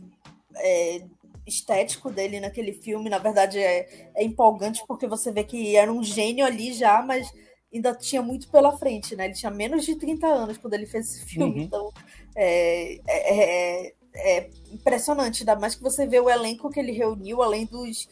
é... 0.55 1.03
estético 1.47 2.11
dele 2.11 2.39
naquele 2.39 2.71
filme. 2.71 3.09
Na 3.09 3.17
verdade, 3.17 3.57
é... 3.57 4.11
é 4.13 4.23
empolgante 4.23 4.83
porque 4.87 5.07
você 5.07 5.31
vê 5.31 5.43
que 5.43 5.75
era 5.75 5.91
um 5.91 6.03
gênio 6.03 6.45
ali 6.45 6.71
já, 6.71 7.01
mas 7.01 7.33
ainda 7.73 7.93
tinha 7.95 8.21
muito 8.21 8.47
pela 8.49 8.77
frente, 8.77 9.15
né? 9.15 9.25
Ele 9.25 9.33
tinha 9.33 9.51
menos 9.51 9.85
de 9.85 9.95
30 9.95 10.27
anos 10.27 10.57
quando 10.57 10.73
ele 10.75 10.85
fez 10.85 11.09
esse 11.09 11.25
filme, 11.25 11.59
uhum. 11.59 11.65
então 11.65 11.91
é, 12.35 12.99
é, 13.07 13.87
é, 13.87 13.93
é, 14.15 14.49
impressionante, 14.71 15.41
ainda 15.41 15.55
mais 15.55 15.75
que 15.75 15.81
você 15.81 16.05
vê 16.05 16.19
o 16.19 16.29
elenco 16.29 16.69
que 16.69 16.79
ele 16.79 16.91
reuniu, 16.91 17.41
além 17.41 17.65
dos, 17.65 18.07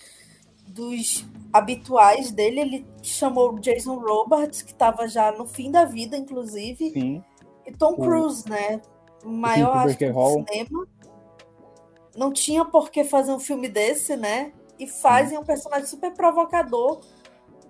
dos 0.67 1.25
habituais 1.53 2.31
dele, 2.31 2.59
ele 2.59 2.85
chamou 3.03 3.59
Jason 3.59 3.99
Roberts, 3.99 4.61
que 4.61 4.71
estava 4.71 5.07
já 5.07 5.31
no 5.31 5.45
fim 5.45 5.69
da 5.69 5.85
vida, 5.85 6.17
inclusive, 6.17 6.91
Sim. 6.91 7.23
e 7.65 7.71
Tom 7.71 7.95
Cruise, 7.95 8.47
né? 8.49 8.81
O 9.23 9.29
maior 9.29 9.87
astro 9.87 10.13
do 10.13 10.45
cinema. 10.47 10.87
Não 12.15 12.33
tinha 12.33 12.65
por 12.65 12.89
que 12.89 13.03
fazer 13.03 13.31
um 13.31 13.39
filme 13.39 13.69
desse, 13.69 14.17
né? 14.17 14.51
E 14.79 14.87
fazem 14.87 15.37
um 15.37 15.43
personagem 15.43 15.85
super 15.85 16.11
provocador 16.11 17.01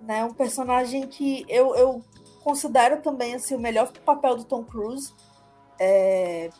né? 0.02 0.24
Um 0.24 0.34
personagem 0.34 1.06
que 1.06 1.44
eu, 1.48 1.74
eu 1.74 2.04
considero 2.42 3.00
também 3.00 3.34
assim, 3.34 3.54
o 3.54 3.60
melhor 3.60 3.92
papel 4.04 4.36
do 4.36 4.44
Tom 4.44 4.64
Cruise. 4.64 5.12
É, 5.78 6.50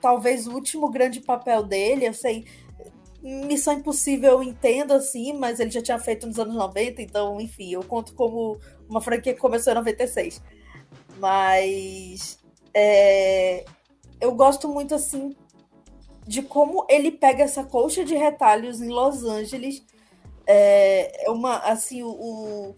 talvez 0.00 0.46
o 0.46 0.54
último 0.54 0.90
grande 0.90 1.20
papel 1.20 1.62
dele, 1.62 2.06
eu 2.06 2.14
sei. 2.14 2.46
Missão 3.22 3.72
Impossível 3.72 4.32
eu 4.32 4.42
entendo 4.42 4.92
assim, 4.92 5.32
mas 5.32 5.58
ele 5.58 5.70
já 5.70 5.80
tinha 5.80 5.98
feito 5.98 6.26
nos 6.26 6.38
anos 6.38 6.54
90, 6.54 7.00
então, 7.00 7.40
enfim, 7.40 7.72
eu 7.72 7.82
conto 7.82 8.14
como 8.14 8.58
uma 8.86 9.00
franquia 9.00 9.32
que 9.32 9.40
começou 9.40 9.72
em 9.72 9.76
96. 9.76 10.42
Mas 11.18 12.38
é, 12.74 13.64
eu 14.20 14.34
gosto 14.34 14.68
muito 14.68 14.94
assim 14.94 15.34
de 16.26 16.42
como 16.42 16.86
ele 16.88 17.10
pega 17.10 17.44
essa 17.44 17.64
colcha 17.64 18.04
de 18.04 18.14
retalhos 18.14 18.80
em 18.80 18.88
Los 18.88 19.24
Angeles 19.24 19.82
é, 20.46 21.26
é 21.26 21.30
uma 21.30 21.58
assim 21.58 22.02
o, 22.02 22.08
o, 22.08 22.76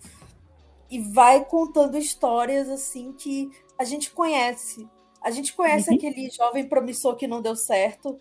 e 0.91 1.01
vai 1.01 1.45
contando 1.45 1.97
histórias 1.97 2.69
assim 2.69 3.13
que 3.13 3.51
a 3.79 3.85
gente 3.85 4.11
conhece. 4.11 4.89
A 5.21 5.31
gente 5.31 5.55
conhece 5.55 5.91
uhum. 5.91 5.97
aquele 5.97 6.31
jovem 6.31 6.69
promissor 6.69 7.17
que 7.17 7.27
não 7.27 7.43
deu 7.43 7.57
certo. 7.57 8.21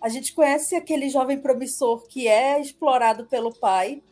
A 0.00 0.08
gente 0.08 0.32
conhece 0.32 0.74
aquele 0.76 1.08
jovem 1.10 1.38
promissor 1.38 2.06
que 2.06 2.26
é 2.26 2.60
explorado 2.60 3.26
pelo 3.26 3.52
pai. 3.52 4.02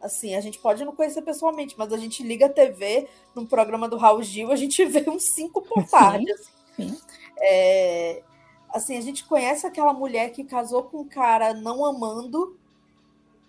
Assim, 0.00 0.34
a 0.34 0.40
gente 0.40 0.58
pode 0.58 0.84
não 0.84 0.94
conhecer 0.94 1.22
pessoalmente, 1.22 1.74
mas 1.78 1.92
a 1.92 1.96
gente 1.96 2.22
liga 2.22 2.46
a 2.46 2.52
TV 2.52 3.08
num 3.34 3.46
programa 3.46 3.88
do 3.88 3.96
Raul 3.96 4.22
Gil, 4.22 4.50
a 4.50 4.56
gente 4.56 4.84
vê 4.86 5.08
uns 5.08 5.34
cinco 5.34 5.62
por 5.62 5.86
tarde. 5.86 6.30
Assim. 6.32 6.98
É, 7.38 8.22
assim, 8.70 8.96
a 8.96 9.00
gente 9.00 9.24
conhece 9.24 9.66
aquela 9.66 9.92
mulher 9.92 10.30
que 10.30 10.44
casou 10.44 10.84
com 10.84 10.98
um 10.98 11.08
cara 11.08 11.54
não 11.54 11.84
amando, 11.84 12.58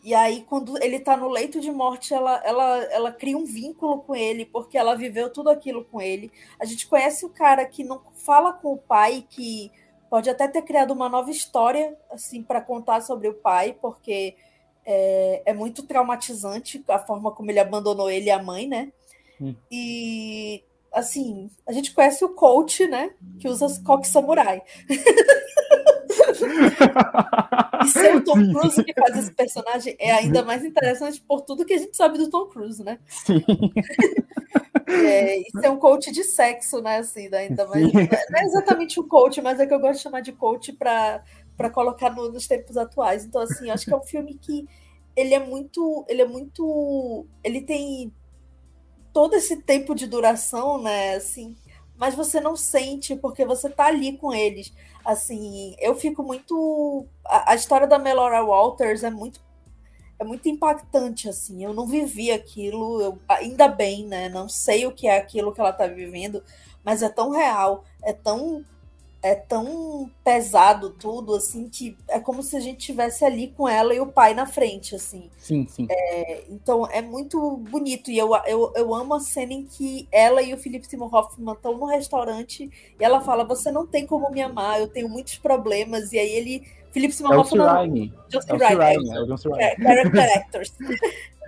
E 0.08 0.16
aí, 0.16 0.46
quando 0.48 0.82
ele 0.82 1.02
tá 1.02 1.18
no 1.18 1.28
leito 1.28 1.60
de 1.60 1.70
morte, 1.70 2.14
ela, 2.14 2.42
ela, 2.46 2.78
ela 2.86 3.12
cria 3.12 3.38
um 3.38 3.44
vínculo 3.44 4.00
com 4.04 4.16
ele, 4.16 4.46
porque 4.46 4.78
ela 4.78 4.96
viveu 4.96 5.30
tudo 5.30 5.50
aquilo 5.50 5.84
com 5.84 6.00
ele. 6.00 6.32
A 6.58 6.64
gente 6.64 6.88
conhece 6.88 7.26
o 7.26 7.30
cara 7.30 7.66
que 7.66 7.84
não 7.84 8.02
fala 8.14 8.54
com 8.54 8.72
o 8.72 8.78
pai, 8.78 9.26
que 9.30 9.70
pode 10.10 10.30
até 10.30 10.48
ter 10.48 10.62
criado 10.62 10.92
uma 10.92 11.10
nova 11.10 11.30
história, 11.30 11.94
assim, 12.10 12.42
para 12.42 12.62
contar 12.62 13.02
sobre 13.02 13.28
o 13.28 13.34
pai, 13.34 13.78
porque 13.82 14.38
é, 14.86 15.42
é, 15.46 15.54
muito 15.54 15.84
traumatizante 15.84 16.82
a 16.88 17.00
forma 17.00 17.30
como 17.32 17.52
ele 17.52 17.60
abandonou 17.60 18.10
ele 18.10 18.28
e 18.28 18.32
a 18.32 18.42
mãe, 18.42 18.66
né? 18.66 18.94
Hum. 19.42 19.54
E 19.70 20.64
assim, 20.90 21.52
a 21.68 21.74
gente 21.74 21.94
conhece 21.94 22.24
o 22.24 22.30
coach, 22.30 22.88
né? 22.88 23.14
Que 23.42 23.50
usa 23.50 23.68
coque 23.84 24.08
samurai. 24.08 24.62
e 27.84 27.88
ser 27.88 28.16
o 28.16 28.24
Tom 28.24 28.54
Cruise 28.54 28.84
que 28.84 28.94
faz 28.94 29.18
esse 29.18 29.34
personagem 29.34 29.96
é 30.00 30.12
ainda 30.12 30.44
mais 30.44 30.64
interessante 30.64 31.22
por 31.22 31.42
tudo 31.42 31.66
que 31.66 31.74
a 31.74 31.78
gente 31.78 31.96
sabe 31.96 32.18
do 32.18 32.30
Tom 32.30 32.48
Cruise, 32.48 32.84
né? 32.84 33.00
Sim. 33.08 33.44
É, 34.88 35.40
e 35.40 35.46
ser 35.60 35.70
um 35.70 35.78
coach 35.78 36.12
de 36.12 36.24
sexo, 36.24 36.82
né? 36.82 36.98
Assim, 36.98 37.30
ainda 37.34 37.68
mais. 37.68 37.92
Não 37.92 38.40
é 38.40 38.44
exatamente 38.44 39.00
um 39.00 39.08
coach, 39.08 39.42
mas 39.42 39.60
é 39.60 39.66
que 39.66 39.74
eu 39.74 39.80
gosto 39.80 39.98
de 39.98 40.04
chamar 40.04 40.22
de 40.22 40.32
coach 40.32 40.72
para 40.74 41.22
colocar 41.74 42.10
no, 42.10 42.32
nos 42.32 42.48
tempos 42.48 42.78
atuais. 42.78 43.26
Então, 43.26 43.42
assim, 43.42 43.70
acho 43.70 43.86
que 43.86 43.94
é 43.94 43.98
um 43.98 44.04
filme 44.04 44.36
que 44.36 44.66
ele 45.16 45.34
é 45.34 45.40
muito, 45.40 46.06
ele 46.08 46.22
é 46.22 46.28
muito, 46.28 47.26
ele 47.44 47.62
tem 47.62 48.14
todo 49.12 49.34
esse 49.36 49.58
tempo 49.58 49.94
de 49.94 50.08
duração, 50.08 50.82
né? 50.82 51.16
Assim, 51.16 51.56
mas 51.98 52.16
você 52.16 52.40
não 52.40 52.56
sente 52.56 53.16
porque 53.16 53.46
você 53.46 53.70
tá 53.70 53.88
ali 53.88 54.18
com 54.18 54.34
eles. 54.34 54.74
Assim, 55.04 55.76
eu 55.80 55.96
fico 55.96 56.24
muito. 56.24 57.06
A, 57.26 57.52
a 57.52 57.56
história 57.56 57.88
da 57.88 57.98
Melora 58.00 58.44
Walters 58.44 59.04
é 59.04 59.10
muito 59.10 59.46
é 60.20 60.24
muito 60.24 60.50
impactante, 60.50 61.30
assim. 61.30 61.64
Eu 61.64 61.74
não 61.74 61.86
vivi 61.86 62.32
aquilo, 62.32 63.02
eu, 63.02 63.20
ainda 63.28 63.68
bem, 63.68 64.06
né? 64.06 64.30
Não 64.30 64.50
sei 64.50 64.86
o 64.86 64.92
que 64.92 65.08
é 65.08 65.18
aquilo 65.18 65.54
que 65.54 65.60
ela 65.60 65.74
tá 65.74 65.88
vivendo, 65.88 66.44
mas 66.84 67.04
é 67.04 67.10
tão 67.10 67.30
real, 67.32 67.84
é 68.04 68.14
tão 68.14 68.66
é 69.28 69.36
tão 69.36 70.10
pesado 70.24 70.92
tudo, 70.92 71.36
assim, 71.36 71.68
que 71.68 71.98
é 72.08 72.20
como 72.20 72.42
se 72.42 72.56
a 72.56 72.60
gente 72.60 72.80
tivesse 72.80 73.26
ali 73.26 73.50
com 73.50 73.68
ela 73.68 73.94
e 73.94 74.00
o 74.00 74.08
pai 74.08 74.34
na 74.34 74.46
frente, 74.46 74.96
assim. 74.96 75.30
Sim, 75.38 75.68
sim. 75.68 75.86
É, 75.90 76.46
então 76.50 76.88
é 76.88 77.02
muito 77.02 77.58
bonito. 77.58 78.10
E 78.10 78.18
eu, 78.18 78.34
eu, 78.46 78.72
eu 78.76 78.96
amo 78.96 79.16
a 79.16 79.20
cena 79.20 79.54
em 79.54 79.66
que 79.66 80.08
ela 80.12 80.42
e 80.42 80.54
o 80.54 80.58
Philip 80.58 80.88
Seymour 80.88 81.14
Hoffman 81.14 81.54
estão 81.54 81.78
no 81.78 81.86
restaurante 81.86 82.70
e 83.00 83.04
ela 83.04 83.20
fala: 83.20 83.44
Você 83.44 83.70
não 83.72 83.86
tem 83.86 84.08
como 84.08 84.32
me 84.32 84.42
amar, 84.42 84.80
eu 84.80 84.88
tenho 84.88 85.10
muitos 85.10 85.38
problemas. 85.38 86.14
E 86.14 86.20
aí 86.20 86.30
ele. 86.30 86.68
Philip 86.92 87.14
Seymour 87.14 87.36
é 87.36 87.40
Hoffman. 87.40 88.14
Josie 88.30 88.52
é 88.52 88.56
Ryan. 88.56 89.16
É 89.16 89.22
o 89.22 89.28
Josie 89.28 89.52
Ryan. 89.52 89.76
Character 89.82 90.38
actors. 90.38 90.74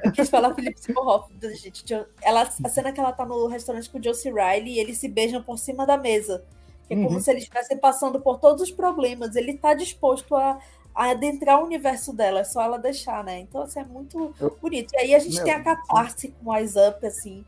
Eu 0.03 0.11
quis 0.11 0.29
falar 0.29 0.53
Philip 0.53 0.79
Seymour 0.79 1.07
Hoffman, 1.07 1.55
gente. 1.55 1.85
Ela, 2.21 2.41
a 2.41 2.69
cena 2.69 2.91
que 2.91 2.99
ela 2.99 3.13
tá 3.13 3.25
no 3.25 3.47
restaurante 3.47 3.89
com 3.89 3.99
o 3.99 4.03
Josie 4.03 4.31
Riley 4.31 4.73
e 4.73 4.79
eles 4.79 4.97
se 4.97 5.07
beijam 5.07 5.41
por 5.41 5.57
cima 5.57 5.85
da 5.85 5.97
mesa. 5.97 6.43
É 6.89 6.95
como 6.95 7.11
uhum. 7.11 7.19
se 7.19 7.29
ele 7.29 7.39
estivesse 7.39 7.75
passando 7.75 8.19
por 8.19 8.39
todos 8.39 8.63
os 8.63 8.71
problemas. 8.71 9.35
Ele 9.35 9.51
está 9.51 9.73
disposto 9.73 10.35
a, 10.35 10.59
a, 10.93 11.11
adentrar 11.11 11.61
o 11.61 11.65
universo 11.65 12.11
dela, 12.11 12.39
é 12.39 12.43
só 12.43 12.61
ela 12.61 12.77
deixar, 12.77 13.23
né? 13.23 13.39
Então, 13.39 13.61
assim, 13.61 13.79
é 13.79 13.85
muito 13.85 14.33
Eu... 14.39 14.57
bonito. 14.61 14.93
E 14.93 14.97
aí 14.97 15.15
a 15.15 15.19
gente 15.19 15.35
Meu... 15.35 15.45
tem 15.45 15.53
a 15.53 15.63
catarse 15.63 16.29
com 16.29 16.55
Eyes 16.55 16.75
Up, 16.75 17.05
assim. 17.05 17.45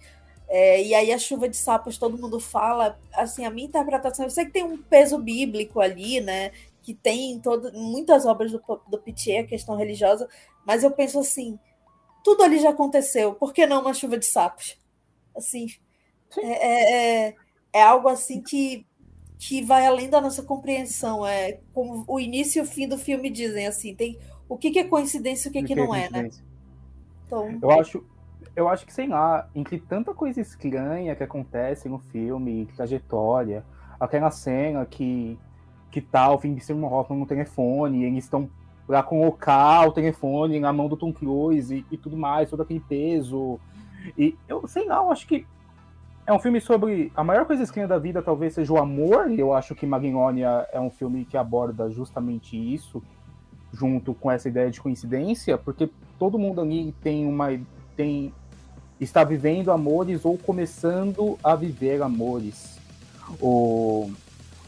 É, 0.47 0.83
e 0.83 0.93
aí 0.93 1.13
a 1.13 1.17
chuva 1.17 1.47
de 1.47 1.55
sapos, 1.57 1.97
todo 1.97 2.17
mundo 2.17 2.39
fala. 2.39 2.99
Assim, 3.13 3.45
a 3.45 3.49
minha 3.49 3.67
interpretação, 3.67 4.25
eu 4.25 4.29
sei 4.29 4.45
que 4.45 4.51
tem 4.51 4.63
um 4.63 4.77
peso 4.77 5.17
bíblico 5.17 5.79
ali, 5.79 6.19
né? 6.19 6.51
Que 6.83 6.93
tem 6.93 7.39
todo, 7.39 7.71
muitas 7.73 8.25
obras 8.25 8.51
do, 8.51 8.61
do 8.87 8.97
Pitié, 8.97 9.39
a 9.39 9.47
questão 9.47 9.75
religiosa, 9.75 10.27
mas 10.65 10.83
eu 10.83 10.91
penso 10.91 11.19
assim, 11.19 11.57
tudo 12.23 12.43
ali 12.43 12.59
já 12.59 12.69
aconteceu, 12.69 13.33
por 13.33 13.53
que 13.53 13.65
não 13.65 13.81
uma 13.81 13.93
chuva 13.93 14.17
de 14.17 14.25
sapos? 14.25 14.77
Assim, 15.35 15.67
é, 16.37 16.47
é, 16.47 17.27
é, 17.27 17.35
é 17.73 17.81
algo 17.81 18.07
assim 18.07 18.41
que 18.41 18.85
que 19.41 19.59
vai 19.59 19.87
além 19.87 20.07
da 20.07 20.21
nossa 20.21 20.43
compreensão. 20.43 21.25
É 21.25 21.57
como 21.73 22.05
o 22.07 22.19
início 22.19 22.59
e 22.59 22.61
o 22.61 22.65
fim 22.65 22.87
do 22.87 22.95
filme 22.95 23.27
dizem 23.27 23.65
assim, 23.65 23.95
tem 23.95 24.19
o 24.47 24.55
que, 24.55 24.69
que 24.69 24.77
é 24.77 24.83
coincidência 24.83 25.47
e 25.47 25.49
o 25.49 25.53
que, 25.53 25.61
que, 25.61 25.67
que 25.69 25.75
não 25.75 25.95
é, 25.95 26.07
né? 26.11 26.29
Então, 27.25 27.57
eu 27.59 27.71
acho, 27.71 28.05
eu 28.55 28.69
acho 28.69 28.85
que 28.85 28.93
sei 28.93 29.07
lá, 29.07 29.49
entre 29.55 29.79
tanta 29.79 30.13
coisa 30.13 30.39
estranha 30.39 31.15
que 31.15 31.23
acontece 31.23 31.89
no 31.89 31.97
filme, 31.97 32.67
trajetória, 32.75 33.65
aquela 33.99 34.29
cena 34.29 34.85
que 34.85 35.39
que 35.89 35.99
tá 35.99 36.31
o 36.31 36.37
fim 36.37 36.53
de 36.53 36.63
Simon 36.63 36.87
Hoffman 36.87 37.19
no 37.19 37.25
telefone, 37.25 38.05
eles 38.05 38.23
estão 38.23 38.49
para 38.87 39.03
colocar 39.03 39.85
o 39.87 39.91
telefone 39.91 40.57
na 40.57 40.71
mão 40.71 40.87
do 40.87 40.95
Tom 40.95 41.11
Cruise 41.11 41.75
e, 41.75 41.85
e, 41.91 41.97
tudo 41.97 42.15
mais, 42.15 42.49
todo 42.49 42.61
aquele 42.61 42.79
peso. 42.79 43.59
E 44.17 44.37
eu 44.47 44.65
sei 44.67 44.85
lá, 44.85 44.97
eu 44.97 45.11
acho 45.11 45.27
que 45.27 45.45
é 46.26 46.34
um 46.34 46.39
filme 46.39 46.61
sobre. 46.61 47.11
A 47.15 47.24
maior 47.24 47.45
coisa 47.45 47.63
estranha 47.63 47.88
da 47.88 47.97
vida 47.97 48.22
talvez 48.22 48.53
seja 48.53 48.72
o 48.74 48.78
amor, 48.78 49.30
e 49.32 49.39
eu 49.39 49.53
acho 49.53 49.76
que 49.76 49.86
Magnolia 49.86 50.67
é 50.72 50.80
um 50.80 50.89
filme 50.89 51.26
que 51.26 51.38
aborda 51.38 51.89
justamente 51.89 52.55
isso, 52.55 53.01
junto 53.74 54.13
com 54.13 54.32
essa 54.32 54.47
ideia 54.47 54.69
de 54.69 54.80
coincidência, 54.80 55.57
porque 55.57 55.89
todo 56.19 56.39
mundo 56.39 56.61
ali 56.61 56.93
tem 57.01 57.26
uma. 57.26 57.47
tem 57.95 58.34
está 58.99 59.24
vivendo 59.24 59.72
amores 59.72 60.24
ou 60.26 60.38
começando 60.38 61.38
a 61.43 61.55
viver 61.55 62.01
amores. 62.03 62.80
O, 63.41 64.11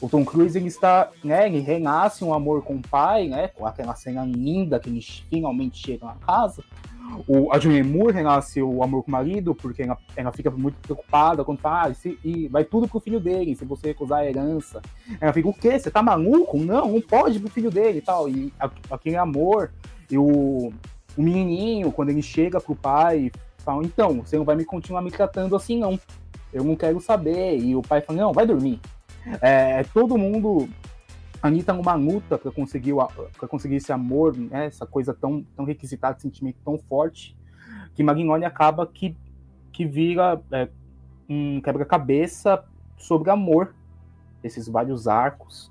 o 0.01 0.09
Tom 0.09 0.25
Cruise 0.25 0.57
ele 0.57 0.67
está, 0.67 1.11
né, 1.23 1.45
ele 1.45 1.59
renasce 1.59 2.23
um 2.23 2.33
amor 2.33 2.63
com 2.63 2.75
o 2.75 2.81
pai, 2.81 3.27
né, 3.27 3.49
com 3.49 3.65
aquela 3.67 3.95
cena 3.95 4.25
linda 4.25 4.79
que 4.79 4.89
eles 4.89 5.23
finalmente 5.29 5.77
chegam 5.77 6.07
na 6.07 6.15
casa. 6.15 6.63
O, 7.27 7.51
a 7.51 7.59
Julianne 7.59 7.89
Moore 7.89 8.13
renasce 8.13 8.61
o 8.61 8.81
amor 8.81 9.03
com 9.03 9.09
o 9.09 9.11
marido, 9.11 9.53
porque 9.53 9.83
ela, 9.83 9.97
ela 10.15 10.31
fica 10.31 10.49
muito 10.49 10.75
preocupada 10.75 11.43
quando 11.43 11.59
fala, 11.59 11.87
ah, 11.87 11.93
se, 11.93 12.17
e 12.23 12.47
vai 12.47 12.63
tudo 12.63 12.87
pro 12.87 12.99
filho 12.99 13.19
dele, 13.19 13.55
se 13.55 13.65
você 13.65 13.87
recusar 13.87 14.19
a 14.19 14.25
herança. 14.25 14.81
Ela 15.19 15.33
fica, 15.33 15.49
o 15.49 15.53
quê? 15.53 15.77
Você 15.77 15.91
tá 15.91 16.01
maluco? 16.01 16.57
Não, 16.57 16.91
não 16.91 17.01
pode 17.01 17.39
pro 17.39 17.49
filho 17.49 17.69
dele 17.69 17.99
e 17.99 18.01
tal. 18.01 18.29
E 18.29 18.53
aquele 18.89 19.17
amor, 19.17 19.71
e 20.09 20.17
o, 20.17 20.73
o 21.17 21.21
menininho, 21.21 21.91
quando 21.91 22.09
ele 22.09 22.21
chega 22.21 22.61
pro 22.61 22.75
pai, 22.75 23.31
fala, 23.59 23.83
então, 23.83 24.21
você 24.21 24.37
não 24.37 24.45
vai 24.45 24.55
me 24.55 24.65
continuar 24.65 25.01
me 25.01 25.11
tratando 25.11 25.55
assim, 25.55 25.77
não. 25.77 25.99
Eu 26.53 26.63
não 26.63 26.75
quero 26.75 26.99
saber. 27.01 27.57
E 27.59 27.75
o 27.75 27.81
pai 27.81 28.01
fala, 28.01 28.21
não, 28.21 28.33
vai 28.33 28.45
dormir. 28.45 28.79
É, 29.41 29.83
todo 29.93 30.17
mundo 30.17 30.69
Anitta 31.43 31.73
numa 31.73 31.93
luta 31.93 32.37
para 32.37 32.49
conseguir, 32.51 32.93
pra 33.37 33.49
conseguir 33.49 33.75
esse 33.75 33.91
amor, 33.91 34.33
né, 34.37 34.67
essa 34.67 34.85
coisa 34.85 35.13
tão, 35.13 35.45
tão 35.55 35.65
requisitada, 35.65 36.13
esse 36.13 36.21
sentimento 36.21 36.57
tão 36.63 36.77
forte, 36.77 37.37
que 37.93 38.01
Magnolia 38.01 38.47
acaba 38.47 38.87
que, 38.87 39.13
que 39.73 39.85
vira 39.85 40.41
é, 40.49 40.69
um 41.29 41.59
quebra-cabeça 41.59 42.63
sobre 42.97 43.29
amor, 43.29 43.75
esses 44.41 44.69
vários 44.69 45.05
arcos. 45.05 45.69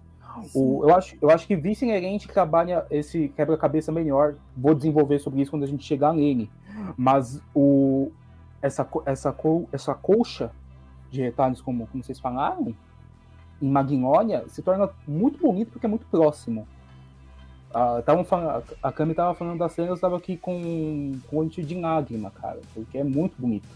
O, 0.55 0.83
eu, 0.85 0.95
acho, 0.95 1.17
eu 1.23 1.31
acho 1.31 1.47
que 1.47 1.57
Vice 1.57 1.87
Inerente 1.87 2.29
trabalha 2.29 2.87
esse 2.91 3.29
quebra-cabeça 3.31 3.91
melhor. 3.91 4.35
Vou 4.55 4.75
desenvolver 4.75 5.19
sobre 5.21 5.41
isso 5.41 5.51
quando 5.51 5.65
a 5.65 5.67
gente 5.67 5.85
chegar 5.85 6.13
nele. 6.13 6.51
Mas 6.97 7.41
o, 7.55 8.13
essa, 8.61 8.87
essa, 9.07 9.35
essa 9.73 9.95
colcha 9.95 10.51
de 11.11 11.23
retalhos, 11.23 11.63
como, 11.63 11.87
como 11.87 12.05
vocês 12.05 12.21
falaram, 12.21 12.75
em 13.63 13.69
Magnolia 13.69 14.45
se 14.49 14.61
torna 14.61 14.91
muito 15.07 15.39
bonito 15.39 15.71
porque 15.73 15.87
é 15.87 15.89
muito 15.89 16.05
próximo. 16.07 16.67
Falando, 18.27 18.65
a 18.83 18.93
Cami 18.93 19.15
tava 19.15 19.35
falando 19.35 19.59
da 19.59 19.69
cena, 19.69 19.89
eu 19.89 19.95
estava 19.95 20.17
aqui 20.17 20.37
com, 20.37 21.13
com 21.29 21.39
o 21.39 21.49
de 21.49 21.75
lágrima, 21.75 22.31
cara, 22.31 22.61
porque 22.75 22.99
é 22.99 23.05
muito 23.05 23.35
bonito. 23.39 23.67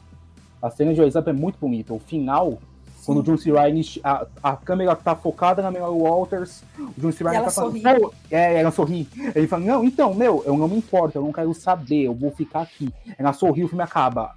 A 0.61 0.69
cena 0.71 0.93
de 0.93 1.01
WhatsApp 1.01 1.31
é 1.31 1.33
muito 1.33 1.59
bonita. 1.59 1.95
O 1.95 1.99
final, 1.99 2.53
Sim. 2.53 3.07
quando 3.07 3.21
o 3.21 3.23
John 3.23 3.39
C. 3.39 3.51
Ryan, 3.51 3.83
a, 4.05 4.27
a 4.43 4.57
câmera 4.57 4.95
tá 4.95 5.17
focada 5.17 5.63
na 5.63 5.71
Mela 5.71 5.89
Walters, 5.89 6.63
o 6.79 7.01
John 7.01 7.11
C. 7.11 7.25
Ryan 7.25 7.45
tá 7.45 7.51
falando, 7.51 8.13
é, 8.31 8.61
ela 8.61 8.71
sorri. 8.71 9.09
Ele 9.35 9.47
fala, 9.47 9.65
não, 9.65 9.83
então, 9.83 10.13
meu, 10.13 10.43
eu 10.45 10.57
não 10.59 10.69
me 10.69 10.77
importo, 10.77 11.17
eu 11.17 11.23
não 11.23 11.33
quero 11.33 11.55
saber, 11.55 12.03
eu 12.03 12.15
vou 12.15 12.31
ficar 12.31 12.63
aqui. 12.63 12.93
Ela 13.17 13.33
sorri, 13.33 13.65
o 13.65 13.69
filme 13.69 13.83
acaba. 13.83 14.35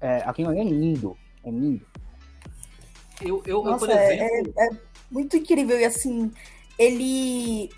É, 0.00 0.22
aquilo 0.24 0.50
é 0.50 0.64
lindo, 0.64 1.14
é 1.42 1.50
lindo. 1.50 1.84
Eu, 3.24 3.42
eu, 3.46 3.62
Nossa, 3.62 3.84
eu 3.84 3.88
por 3.88 3.90
é, 3.90 4.14
exemplo. 4.14 4.54
É, 4.56 4.66
é, 4.66 4.70
muito 5.10 5.36
incrível. 5.36 5.78
E 5.78 5.84
assim, 5.84 6.30
ele. 6.78 7.70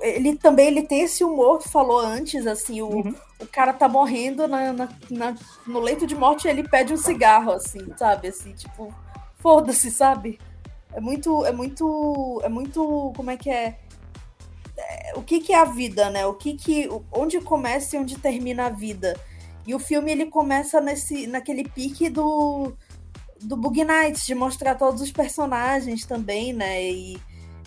Ele 0.00 0.36
também 0.36 0.68
ele 0.68 0.82
tem 0.84 1.00
esse 1.00 1.24
humor 1.24 1.58
que 1.58 1.68
falou 1.68 1.98
antes, 1.98 2.46
assim, 2.46 2.80
o, 2.80 2.86
uhum. 2.86 3.14
o 3.40 3.46
cara 3.46 3.72
tá 3.72 3.88
morrendo 3.88 4.46
na, 4.46 4.72
na, 4.72 4.88
na, 5.10 5.34
no 5.66 5.80
leito 5.80 6.06
de 6.06 6.14
morte 6.14 6.46
e 6.46 6.50
ele 6.50 6.66
pede 6.66 6.92
um 6.92 6.96
cigarro, 6.96 7.50
assim, 7.50 7.80
sabe? 7.96 8.28
Assim, 8.28 8.52
tipo, 8.52 8.94
foda-se, 9.40 9.90
sabe? 9.90 10.38
É 10.92 11.00
muito, 11.00 11.44
é 11.44 11.50
muito, 11.50 12.40
é 12.44 12.48
muito, 12.48 13.12
como 13.16 13.32
é 13.32 13.36
que 13.36 13.50
é? 13.50 13.76
é? 14.78 15.12
O 15.16 15.22
que 15.22 15.40
que 15.40 15.52
é 15.52 15.58
a 15.58 15.64
vida, 15.64 16.08
né? 16.08 16.24
O 16.24 16.34
que 16.34 16.54
que, 16.54 16.88
onde 17.12 17.40
começa 17.40 17.96
e 17.96 17.98
onde 17.98 18.16
termina 18.16 18.66
a 18.66 18.70
vida? 18.70 19.18
E 19.66 19.74
o 19.74 19.78
filme 19.78 20.12
ele 20.12 20.26
começa 20.26 20.80
nesse, 20.80 21.26
naquele 21.26 21.64
pique 21.64 22.08
do 22.08 22.72
do 23.44 23.56
Bug 23.56 23.84
Nights, 23.84 24.26
de 24.26 24.34
mostrar 24.34 24.74
todos 24.74 25.00
os 25.00 25.12
personagens 25.12 26.04
também, 26.04 26.52
né? 26.52 26.82
E, 26.82 27.18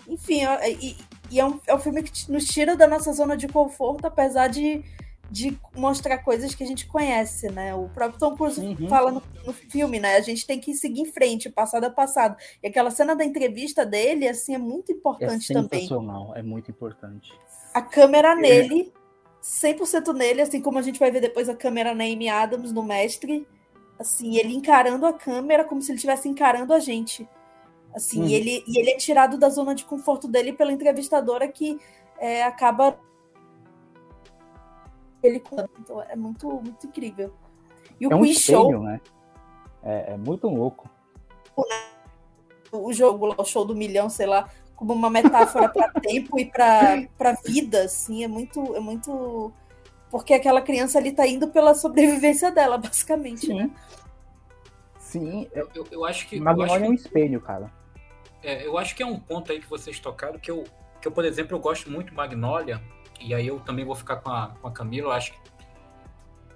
enfim, 0.08 0.40
e, 0.80 0.96
e 1.30 1.40
é, 1.40 1.46
um, 1.46 1.60
é 1.66 1.74
um 1.74 1.78
filme 1.78 2.02
que 2.02 2.30
nos 2.30 2.44
tira 2.46 2.76
da 2.76 2.86
nossa 2.86 3.12
zona 3.12 3.36
de 3.36 3.48
conforto, 3.48 4.06
apesar 4.06 4.48
de, 4.48 4.82
de 5.30 5.58
mostrar 5.76 6.18
coisas 6.18 6.54
que 6.54 6.64
a 6.64 6.66
gente 6.66 6.86
conhece, 6.86 7.50
né? 7.50 7.74
O 7.74 7.88
próprio 7.88 8.18
Tom 8.18 8.36
Cruise 8.36 8.60
uhum. 8.60 8.88
fala 8.88 9.12
no, 9.12 9.22
no, 9.46 9.52
filme, 9.52 10.00
né? 10.00 10.16
A 10.16 10.20
gente 10.20 10.46
tem 10.46 10.58
que 10.58 10.74
seguir 10.74 11.02
em 11.02 11.12
frente, 11.12 11.50
passado 11.50 11.84
a 11.84 11.90
passado. 11.90 12.36
E 12.62 12.66
aquela 12.66 12.90
cena 12.90 13.14
da 13.14 13.24
entrevista 13.24 13.84
dele, 13.84 14.26
assim, 14.26 14.54
é 14.54 14.58
muito 14.58 14.90
importante 14.90 15.52
é 15.52 15.54
também. 15.54 15.88
É 16.34 16.42
muito 16.42 16.70
importante. 16.70 17.32
A 17.74 17.82
câmera 17.82 18.32
é. 18.32 18.36
nele, 18.36 18.92
100% 19.42 20.14
nele, 20.14 20.42
assim 20.42 20.60
como 20.60 20.78
a 20.78 20.82
gente 20.82 20.98
vai 20.98 21.10
ver 21.10 21.20
depois 21.20 21.48
a 21.48 21.54
câmera 21.54 21.94
na 21.94 22.04
Amy 22.04 22.28
Adams, 22.28 22.72
no 22.72 22.82
Mestre. 22.82 23.46
Assim, 23.98 24.36
ele 24.36 24.54
encarando 24.54 25.06
a 25.06 25.12
câmera 25.12 25.64
como 25.64 25.82
se 25.82 25.90
ele 25.90 25.96
estivesse 25.96 26.28
encarando 26.28 26.72
a 26.72 26.78
gente. 26.78 27.28
Assim, 27.94 28.20
uhum. 28.20 28.28
e, 28.28 28.34
ele, 28.34 28.64
e 28.66 28.78
ele 28.78 28.90
é 28.90 28.96
tirado 28.96 29.38
da 29.38 29.48
zona 29.48 29.74
de 29.74 29.84
conforto 29.84 30.28
dele 30.28 30.52
pela 30.52 30.72
entrevistadora 30.72 31.48
que 31.48 31.78
é, 32.18 32.42
acaba 32.42 32.98
ele 35.22 35.42
então 35.80 36.02
é 36.02 36.16
muito 36.16 36.48
muito 36.48 36.86
incrível 36.86 37.32
e 38.00 38.06
o 38.06 38.12
é 38.12 38.16
um 38.16 38.24
espelho, 38.24 38.58
show 38.58 38.82
né 38.82 39.00
é, 39.82 40.12
é, 40.12 40.16
muito 40.16 40.48
louco 40.48 40.88
o 42.72 42.92
jogo 42.92 43.34
o 43.36 43.44
show 43.44 43.64
do 43.64 43.74
milhão 43.74 44.08
sei 44.08 44.26
lá 44.26 44.48
como 44.76 44.92
uma 44.92 45.10
metáfora 45.10 45.68
para 45.68 45.90
tempo 46.00 46.38
e 46.38 46.44
para 46.44 47.32
vida 47.44 47.82
assim 47.82 48.22
é 48.22 48.28
muito 48.28 48.76
é 48.76 48.80
muito 48.80 49.52
porque 50.10 50.34
aquela 50.34 50.60
criança 50.60 50.98
ali 50.98 51.12
tá 51.12 51.26
indo 51.26 51.48
pela 51.48 51.74
sobrevivência 51.74 52.50
dela 52.50 52.76
basicamente 52.78 53.46
sim 53.46 53.54
né? 53.54 53.70
sim 54.98 55.48
eu, 55.52 55.68
eu, 55.74 55.86
eu 55.90 56.04
acho 56.04 56.28
que 56.28 56.40
Magnolia 56.40 56.86
é 56.86 56.88
um 56.88 56.94
espelho 56.94 57.40
cara 57.40 57.72
é, 58.42 58.66
eu 58.66 58.78
acho 58.78 58.94
que 58.94 59.02
é 59.02 59.06
um 59.06 59.18
ponto 59.18 59.50
aí 59.50 59.60
que 59.60 59.68
vocês 59.68 59.98
tocaram 59.98 60.38
que 60.38 60.50
eu 60.50 60.64
que 61.00 61.08
eu 61.08 61.12
por 61.12 61.24
exemplo 61.24 61.56
eu 61.56 61.60
gosto 61.60 61.90
muito 61.90 62.10
de 62.10 62.14
Magnolia 62.14 62.80
e 63.20 63.34
aí 63.34 63.46
eu 63.46 63.60
também 63.60 63.84
vou 63.84 63.94
ficar 63.94 64.16
com 64.16 64.30
a, 64.30 64.54
com 64.60 64.68
a 64.68 64.70
Camila, 64.70 65.08
eu 65.08 65.12
acho 65.12 65.32
que 65.32 65.38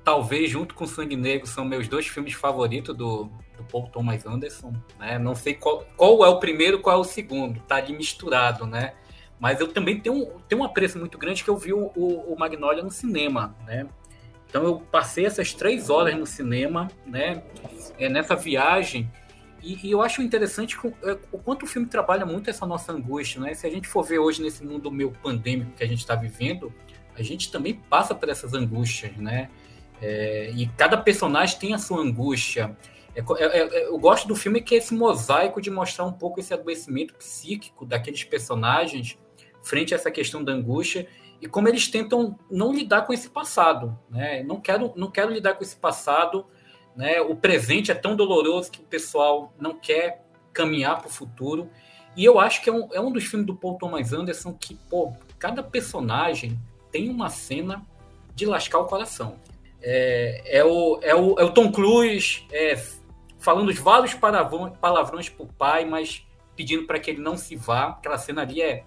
talvez 0.05 0.51
junto 0.51 0.75
com 0.75 0.87
Sangue 0.87 1.17
Negro 1.17 1.47
são 1.47 1.65
meus 1.65 1.89
dois 1.89 2.07
filmes 2.07 2.35
favoritos 2.35 2.97
do, 2.97 3.25
do 3.57 3.65
Paul 3.71 3.89
Thomas 3.89 4.25
Anderson, 4.27 4.73
né? 4.99 5.19
Não 5.19 5.35
sei 5.35 5.55
qual, 5.55 5.85
qual 5.97 6.25
é 6.25 6.29
o 6.29 6.39
primeiro, 6.39 6.81
qual 6.81 6.97
é 6.97 7.01
o 7.01 7.05
segundo, 7.05 7.61
tá 7.63 7.77
ali 7.77 7.97
misturado, 7.97 8.67
né? 8.67 8.95
Mas 9.43 9.59
eu 9.59 9.67
também 9.67 9.99
tenho, 9.99 10.25
tenho 10.49 10.61
um 10.61 10.65
apreço 10.65 11.01
muito 11.01 11.19
grande 11.19 11.43
que 11.43 11.51
eu 11.51 11.57
vi 11.57 11.73
o, 11.73 11.91
o, 11.97 12.33
o 12.33 12.39
Magnolia 12.39 12.81
no 12.81 12.93
cinema, 12.93 13.57
né? 13.67 13.89
Então 14.49 14.63
eu 14.63 14.77
passei 14.79 15.27
essas 15.27 15.53
três 15.53 15.91
horas 15.91 16.17
no 16.17 16.25
cinema, 16.25 16.89
né? 17.05 17.43
É, 17.99 18.09
nessa 18.09 18.37
viagem 18.37 19.11
e, 19.61 19.85
e, 19.85 19.91
eu 19.91 20.01
acho 20.01 20.23
interessante 20.23 20.79
é, 21.03 21.19
o 21.33 21.39
quanto 21.39 21.65
o 21.65 21.67
filme 21.67 21.89
trabalha 21.89 22.25
muito 22.25 22.51
essa 22.51 22.65
nossa 22.65 22.93
angústia, 22.93 23.41
né? 23.41 23.53
Se 23.53 23.67
a 23.67 23.71
gente 23.71 23.89
for 23.89 24.05
ver 24.05 24.21
hoje 24.21 24.41
nesse 24.41 24.65
mundo 24.65 24.93
meio 24.93 25.11
pandêmico 25.11 25.73
que 25.73 25.83
a 25.83 25.89
gente 25.89 25.99
está 25.99 26.15
vivendo, 26.15 26.73
a 27.17 27.23
gente 27.23 27.51
também 27.51 27.75
passa 27.75 28.15
por 28.15 28.29
essas 28.29 28.55
angústias, 28.55 29.17
né? 29.17 29.51
É, 30.01 30.53
e 30.55 30.69
cada 30.77 30.97
personagem 30.97 31.59
tem 31.59 31.75
a 31.75 31.79
sua 31.79 32.01
angústia. 32.01 32.77
É, 33.13 33.21
é, 33.21 33.59
é, 33.59 33.87
eu 33.89 33.99
gosto 33.99 34.29
do 34.29 34.37
filme 34.37 34.63
que 34.63 34.77
é 34.77 34.79
esse 34.79 34.95
mosaico 34.95 35.61
de 35.61 35.69
mostrar 35.69 36.05
um 36.05 36.13
pouco 36.13 36.39
esse 36.39 36.55
adoecimento 36.55 37.13
psíquico 37.15 37.85
daqueles 37.85 38.23
personagens 38.23 39.19
frente 39.63 39.95
a 39.95 39.97
essa 39.97 40.11
questão 40.11 40.43
da 40.43 40.53
angústia 40.53 41.09
e 41.41 41.47
como 41.47 41.69
eles 41.69 41.89
tentam 41.89 42.39
não 42.51 42.73
lidar 42.73 43.03
com 43.03 43.13
esse 43.13 43.29
passado, 43.29 43.99
né? 44.11 44.43
Não 44.43 44.61
quero, 44.61 44.93
não 44.97 45.11
quero 45.11 45.33
lidar 45.33 45.55
com 45.55 45.63
esse 45.63 45.77
passado 45.77 46.47
né? 46.97 47.21
O 47.21 47.35
presente 47.35 47.91
é 47.91 47.95
tão 47.95 48.15
doloroso 48.15 48.71
que 48.71 48.81
o 48.81 48.85
pessoal 48.85 49.53
não 49.59 49.75
quer 49.75 50.25
caminhar 50.53 50.99
para 50.99 51.09
o 51.09 51.11
futuro. 51.11 51.71
E 52.17 52.25
eu 52.25 52.39
acho 52.39 52.63
que 52.63 52.69
é 52.69 52.73
um, 52.73 52.89
é 52.93 53.01
um 53.01 53.11
dos 53.11 53.25
filmes 53.25 53.47
do 53.47 53.55
Paul 53.55 53.79
Thomas 53.79 54.13
Anderson 54.13 54.53
que, 54.53 54.75
pô, 54.91 55.13
cada 55.39 55.63
personagem 55.63 56.59
tem 56.91 57.09
uma 57.09 57.31
cena 57.31 57.83
de 58.35 58.45
lascar 58.45 58.81
o 58.81 58.85
coração. 58.85 59.37
É, 59.81 60.59
é, 60.59 60.65
o, 60.65 61.01
é, 61.03 61.15
o, 61.15 61.39
é 61.39 61.45
o 61.45 61.53
Tom 61.53 61.73
Cruise 61.73 62.45
é, 62.53 62.81
falando 63.39 63.69
os 63.69 63.79
vários 63.79 64.15
palavrões, 64.15 65.29
para 65.29 65.45
o 65.45 65.53
pai, 65.53 65.85
mas 65.85 66.27
pedindo 66.55 66.87
para 66.87 67.01
que 67.01 67.11
ele 67.11 67.23
não 67.23 67.37
se 67.37 67.57
vá. 67.57 67.89
Aquela 67.89 68.19
cena 68.19 68.43
ali 68.43 68.61
é, 68.61 68.85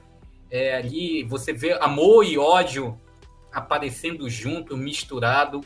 é 0.55 0.77
ali 0.77 1.23
você 1.23 1.51
vê 1.51 1.73
amor 1.73 2.23
e 2.23 2.37
ódio 2.37 2.99
aparecendo 3.51 4.29
junto, 4.29 4.77
misturado. 4.77 5.61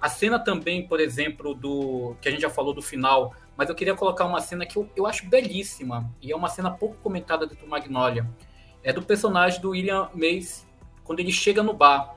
A 0.00 0.08
cena 0.08 0.38
também, 0.38 0.86
por 0.86 1.00
exemplo, 1.00 1.54
do 1.54 2.14
que 2.20 2.28
a 2.28 2.30
gente 2.30 2.42
já 2.42 2.50
falou 2.50 2.74
do 2.74 2.82
final, 2.82 3.34
mas 3.56 3.68
eu 3.68 3.74
queria 3.74 3.94
colocar 3.94 4.24
uma 4.24 4.40
cena 4.40 4.66
que 4.66 4.76
eu, 4.76 4.88
eu 4.94 5.06
acho 5.06 5.26
belíssima, 5.26 6.12
e 6.20 6.32
é 6.32 6.36
uma 6.36 6.48
cena 6.48 6.70
pouco 6.70 6.96
comentada 6.96 7.46
dentro 7.46 7.64
do 7.64 7.70
Magnolia. 7.70 8.28
É 8.82 8.92
do 8.92 9.02
personagem 9.02 9.60
do 9.60 9.70
William 9.70 10.10
Mace, 10.14 10.66
quando 11.04 11.20
ele 11.20 11.32
chega 11.32 11.62
no 11.62 11.72
bar. 11.72 12.16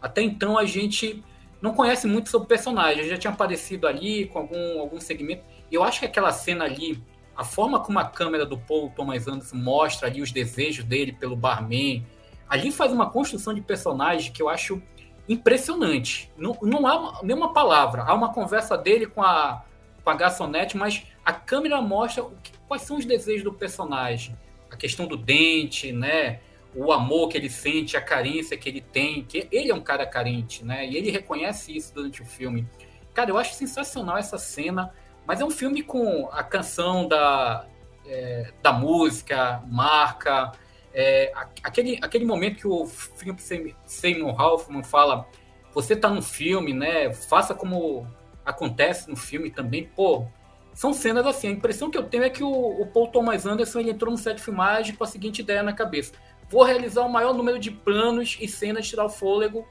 Até 0.00 0.20
então 0.22 0.58
a 0.58 0.64
gente 0.64 1.24
não 1.60 1.72
conhece 1.72 2.06
muito 2.06 2.28
sobre 2.28 2.44
o 2.44 2.48
personagem, 2.48 3.00
ele 3.00 3.08
já 3.08 3.16
tinha 3.16 3.32
aparecido 3.32 3.86
ali 3.86 4.26
com 4.26 4.40
algum, 4.40 4.80
algum 4.80 5.00
segmento. 5.00 5.42
Eu 5.72 5.82
acho 5.82 6.00
que 6.00 6.06
aquela 6.06 6.32
cena 6.32 6.64
ali, 6.64 7.02
a 7.36 7.44
forma 7.44 7.80
como 7.80 7.98
a 7.98 8.04
câmera 8.04 8.46
do 8.46 8.56
Paul 8.56 8.90
Thomas 8.90 9.28
Anderson 9.28 9.56
mostra 9.56 10.08
ali 10.08 10.22
os 10.22 10.32
desejos 10.32 10.84
dele 10.84 11.12
pelo 11.12 11.36
barman, 11.36 12.04
ali 12.48 12.72
faz 12.72 12.92
uma 12.92 13.10
construção 13.10 13.52
de 13.52 13.60
personagem 13.60 14.32
que 14.32 14.40
eu 14.40 14.48
acho 14.48 14.80
impressionante. 15.28 16.30
Não, 16.36 16.56
não 16.62 16.86
há 16.86 17.20
nenhuma 17.22 17.52
palavra. 17.52 18.02
Há 18.02 18.14
uma 18.14 18.32
conversa 18.32 18.78
dele 18.78 19.06
com 19.06 19.22
a, 19.22 19.64
com 20.02 20.10
a 20.10 20.14
garçonete, 20.14 20.76
mas 20.76 21.04
a 21.24 21.32
câmera 21.32 21.80
mostra 21.82 22.24
que, 22.42 22.52
quais 22.66 22.82
são 22.82 22.96
os 22.96 23.04
desejos 23.04 23.42
do 23.42 23.52
personagem. 23.52 24.36
A 24.70 24.76
questão 24.76 25.06
do 25.06 25.16
dente, 25.16 25.92
né? 25.92 26.40
O 26.74 26.92
amor 26.92 27.28
que 27.28 27.36
ele 27.36 27.48
sente, 27.48 27.96
a 27.96 28.00
carência 28.00 28.56
que 28.56 28.68
ele 28.68 28.80
tem, 28.80 29.24
que 29.24 29.48
ele 29.50 29.70
é 29.70 29.74
um 29.74 29.80
cara 29.80 30.06
carente, 30.06 30.64
né? 30.64 30.86
E 30.86 30.96
ele 30.96 31.10
reconhece 31.10 31.76
isso 31.76 31.94
durante 31.94 32.22
o 32.22 32.26
filme. 32.26 32.66
Cara, 33.12 33.30
eu 33.30 33.38
acho 33.38 33.54
sensacional 33.54 34.18
essa 34.18 34.36
cena, 34.36 34.92
mas 35.26 35.40
é 35.40 35.44
um 35.44 35.50
filme 35.50 35.82
com 35.82 36.28
a 36.32 36.42
canção 36.42 37.08
da, 37.08 37.66
é, 38.06 38.52
da 38.62 38.72
música, 38.72 39.62
marca, 39.66 40.52
é, 40.94 41.32
aquele, 41.62 41.98
aquele 42.00 42.24
momento 42.24 42.56
que 42.56 42.68
o 42.68 42.86
filme 42.86 43.74
Seymour 43.84 44.40
Hoffman 44.40 44.82
fala, 44.82 45.28
você 45.74 45.92
está 45.92 46.08
no 46.08 46.22
filme, 46.22 46.72
né? 46.72 47.12
Faça 47.12 47.54
como 47.54 48.06
acontece 48.46 49.10
no 49.10 49.16
filme 49.16 49.50
também. 49.50 49.90
Pô, 49.94 50.26
são 50.72 50.94
cenas 50.94 51.26
assim. 51.26 51.48
A 51.48 51.50
impressão 51.50 51.90
que 51.90 51.98
eu 51.98 52.04
tenho 52.04 52.24
é 52.24 52.30
que 52.30 52.42
o, 52.42 52.50
o 52.50 52.86
Paul 52.86 53.08
Thomas 53.08 53.44
Anderson 53.44 53.80
ele 53.80 53.90
entrou 53.90 54.10
no 54.10 54.16
set 54.16 54.36
de 54.36 54.42
filmagem 54.42 54.94
com 54.94 55.04
a 55.04 55.06
seguinte 55.06 55.40
ideia 55.40 55.62
na 55.62 55.74
cabeça: 55.74 56.14
vou 56.48 56.62
realizar 56.62 57.02
o 57.02 57.12
maior 57.12 57.34
número 57.34 57.58
de 57.58 57.70
planos 57.70 58.38
e 58.40 58.48
cenas, 58.48 58.88
tirar 58.88 59.04
o 59.04 59.10
fôlego 59.10 59.68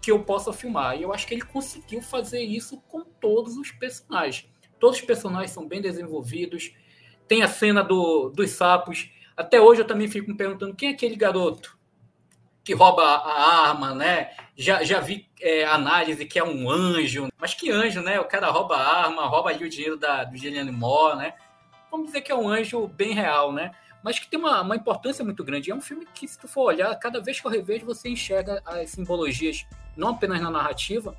que 0.00 0.10
eu 0.10 0.22
possa 0.22 0.52
filmar. 0.54 0.96
E 0.96 1.02
eu 1.02 1.12
acho 1.12 1.26
que 1.26 1.34
ele 1.34 1.42
conseguiu 1.42 2.00
fazer 2.00 2.40
isso 2.40 2.80
com 2.88 3.04
todos 3.04 3.56
os 3.56 3.70
personagens. 3.72 4.48
Todos 4.78 4.98
os 4.98 5.04
personagens 5.04 5.50
são 5.50 5.66
bem 5.66 5.80
desenvolvidos. 5.80 6.72
Tem 7.26 7.42
a 7.42 7.48
cena 7.48 7.82
do, 7.82 8.30
dos 8.30 8.50
sapos 8.50 9.10
até 9.36 9.60
hoje 9.60 9.82
eu 9.82 9.86
também 9.86 10.08
fico 10.08 10.30
me 10.30 10.36
perguntando 10.36 10.74
quem 10.74 10.88
é 10.88 10.92
aquele 10.92 11.14
garoto 11.14 11.76
que 12.64 12.72
rouba 12.72 13.02
a 13.04 13.68
arma, 13.68 13.94
né? 13.94 14.30
Já, 14.56 14.82
já 14.82 14.98
vi 14.98 15.28
é, 15.40 15.64
análise 15.66 16.24
que 16.24 16.38
é 16.38 16.42
um 16.42 16.68
anjo, 16.68 17.28
mas 17.38 17.54
que 17.54 17.70
anjo, 17.70 18.00
né? 18.00 18.18
O 18.18 18.24
cara 18.24 18.48
rouba 18.48 18.76
a 18.76 19.04
arma, 19.04 19.26
rouba 19.26 19.50
ali 19.50 19.64
o 19.64 19.68
dinheiro 19.68 19.96
da, 19.96 20.24
do 20.24 20.36
Juliane 20.36 20.72
Moore, 20.72 21.18
né? 21.18 21.34
Vamos 21.90 22.06
dizer 22.06 22.22
que 22.22 22.32
é 22.32 22.34
um 22.34 22.48
anjo 22.48 22.88
bem 22.88 23.12
real, 23.12 23.52
né? 23.52 23.72
Mas 24.02 24.18
que 24.18 24.26
tem 24.26 24.38
uma, 24.38 24.62
uma 24.62 24.74
importância 24.74 25.24
muito 25.24 25.44
grande. 25.44 25.70
É 25.70 25.74
um 25.74 25.80
filme 25.80 26.06
que, 26.12 26.26
se 26.26 26.38
tu 26.38 26.48
for 26.48 26.62
olhar, 26.62 26.92
cada 26.96 27.20
vez 27.20 27.38
que 27.38 27.46
eu 27.46 27.50
revejo, 27.50 27.84
você 27.84 28.08
enxerga 28.08 28.62
as 28.64 28.90
simbologias, 28.90 29.64
não 29.96 30.08
apenas 30.08 30.40
na 30.40 30.50
narrativa, 30.50 31.16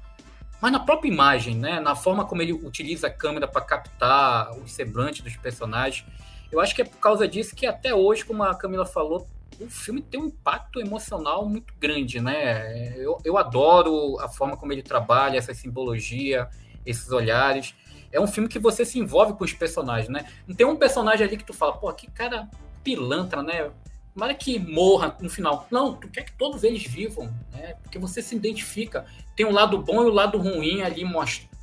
mas 0.61 0.71
na 0.71 0.79
própria 0.79 1.09
imagem, 1.09 1.55
né? 1.55 1.79
Na 1.79 1.95
forma 1.95 2.25
como 2.25 2.41
ele 2.41 2.53
utiliza 2.53 3.07
a 3.07 3.11
câmera 3.11 3.47
para 3.47 3.61
captar 3.61 4.51
os 4.57 4.71
semblantes 4.71 5.21
dos 5.21 5.35
personagens. 5.35 6.05
Eu 6.51 6.59
acho 6.59 6.73
que 6.73 6.81
é 6.81 6.85
por 6.85 6.97
causa 6.97 7.27
disso 7.27 7.55
que 7.55 7.65
até 7.65 7.93
hoje, 7.93 8.25
como 8.25 8.43
a 8.43 8.55
Camila 8.55 8.85
falou, 8.85 9.27
o 9.59 9.69
filme 9.69 10.01
tem 10.01 10.19
um 10.19 10.27
impacto 10.27 10.79
emocional 10.79 11.47
muito 11.47 11.73
grande, 11.79 12.19
né? 12.19 12.95
Eu, 12.97 13.17
eu 13.23 13.37
adoro 13.37 14.19
a 14.19 14.29
forma 14.29 14.55
como 14.55 14.71
ele 14.71 14.83
trabalha, 14.83 15.37
essa 15.37 15.53
simbologia, 15.53 16.47
esses 16.85 17.11
olhares. 17.11 17.75
É 18.11 18.19
um 18.19 18.27
filme 18.27 18.47
que 18.47 18.59
você 18.59 18.85
se 18.85 18.97
envolve 18.99 19.33
com 19.33 19.43
os 19.43 19.53
personagens, 19.53 20.09
né? 20.09 20.25
Não 20.47 20.55
tem 20.55 20.65
um 20.65 20.75
personagem 20.75 21.25
ali 21.25 21.37
que 21.37 21.43
tu 21.43 21.53
fala, 21.53 21.73
pô, 21.73 21.91
que 21.93 22.09
cara 22.09 22.47
pilantra, 22.83 23.43
né? 23.43 23.69
Tomara 24.17 24.33
que 24.33 24.57
morra 24.57 25.15
no 25.21 25.29
final. 25.29 25.67
Não, 25.69 25.93
tu 25.93 26.09
quer 26.09 26.23
que 26.23 26.31
todos 26.31 26.63
eles 26.63 26.83
vivam, 26.83 27.31
né? 27.51 27.75
Porque 27.83 27.99
você 27.99 28.19
se 28.19 28.35
identifica. 28.35 29.05
Tem 29.35 29.45
um 29.45 29.51
lado 29.51 29.77
bom 29.77 30.01
e 30.01 30.05
o 30.05 30.09
um 30.09 30.13
lado 30.13 30.39
ruim 30.39 30.81
ali 30.81 31.05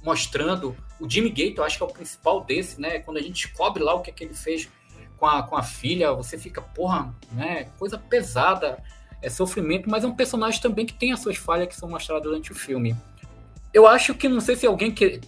mostrando. 0.05 0.77
O 1.01 1.11
Jimmy 1.11 1.31
Gate, 1.31 1.59
eu 1.59 1.65
acho 1.65 1.77
que 1.77 1.83
é 1.83 1.87
o 1.87 1.91
principal 1.91 2.45
desse, 2.45 2.81
né? 2.81 3.01
Quando 3.01 3.17
a 3.17 3.21
gente 3.21 3.43
descobre 3.43 3.83
lá 3.83 3.93
o 3.93 4.03
que, 4.03 4.11
é 4.11 4.13
que 4.13 4.23
ele 4.23 4.35
fez 4.35 4.69
com 5.17 5.27
a, 5.27 5.43
com 5.43 5.57
a 5.57 5.65
filha, 5.65 6.13
você 6.13 6.39
fica, 6.39 6.63
porra, 6.63 7.13
né? 7.33 7.65
Coisa 7.77 7.99
pesada, 7.99 8.81
é 9.21 9.29
sofrimento, 9.29 9.91
mas 9.91 10.05
é 10.05 10.07
um 10.07 10.15
personagem 10.15 10.61
também 10.61 10.87
que 10.87 10.95
tem 10.95 11.11
as 11.11 11.19
suas 11.19 11.37
falhas 11.37 11.67
que 11.67 11.75
são 11.75 11.89
mostradas 11.89 12.23
durante 12.23 12.53
o 12.53 12.55
filme. 12.55 12.95
Eu 13.73 13.85
acho 13.85 14.15
que, 14.15 14.29
não 14.29 14.41
sei 14.41 14.55
se 14.55 14.65
alguém 14.65 14.93
quer, 14.93 15.19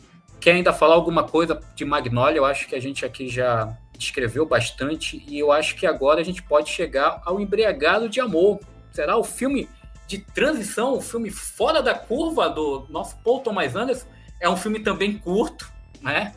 quer 0.40 0.52
ainda 0.52 0.72
falar 0.72 0.94
alguma 0.94 1.24
coisa 1.24 1.60
de 1.74 1.84
Magnolia, 1.84 2.36
eu 2.36 2.44
acho 2.44 2.68
que 2.68 2.76
a 2.76 2.80
gente 2.80 3.04
aqui 3.04 3.28
já 3.28 3.76
descreveu 3.96 4.46
bastante, 4.46 5.24
e 5.26 5.38
eu 5.38 5.50
acho 5.50 5.76
que 5.76 5.86
agora 5.86 6.20
a 6.20 6.24
gente 6.24 6.42
pode 6.42 6.70
chegar 6.70 7.20
ao 7.24 7.40
Embriagado 7.40 8.08
de 8.08 8.20
Amor. 8.20 8.60
Será 8.90 9.16
o 9.16 9.24
filme 9.24 9.68
de 10.06 10.18
transição, 10.18 10.96
um 10.96 11.00
filme 11.00 11.30
fora 11.30 11.82
da 11.82 11.94
curva 11.94 12.48
do 12.48 12.86
nosso 12.88 13.16
Paul 13.18 13.40
Thomas 13.40 13.74
Anderson. 13.74 14.06
É 14.40 14.48
um 14.48 14.56
filme 14.56 14.80
também 14.80 15.18
curto, 15.18 15.70
né? 16.00 16.34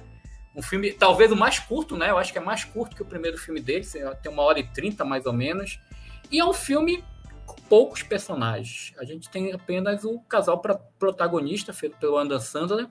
Um 0.55 0.61
filme, 0.61 0.91
talvez 0.91 1.31
o 1.31 1.35
mais 1.35 1.59
curto, 1.59 1.95
né? 1.95 2.09
Eu 2.09 2.17
acho 2.17 2.31
que 2.33 2.39
é 2.39 2.41
mais 2.41 2.63
curto 2.63 2.95
que 2.95 3.01
o 3.01 3.05
primeiro 3.05 3.37
filme 3.37 3.61
dele, 3.61 3.85
tem 4.21 4.31
uma 4.31 4.43
hora 4.43 4.59
e 4.59 4.63
trinta 4.63 5.05
mais 5.05 5.25
ou 5.25 5.33
menos. 5.33 5.79
E 6.31 6.39
é 6.39 6.45
um 6.45 6.53
filme 6.53 7.03
com 7.45 7.55
poucos 7.63 8.03
personagens. 8.03 8.93
A 8.97 9.05
gente 9.05 9.29
tem 9.29 9.53
apenas 9.53 10.03
o 10.03 10.19
casal 10.21 10.61
protagonista, 10.97 11.71
feito 11.71 11.97
pelo 11.97 12.17
Adam 12.17 12.39
Sandler. 12.39 12.87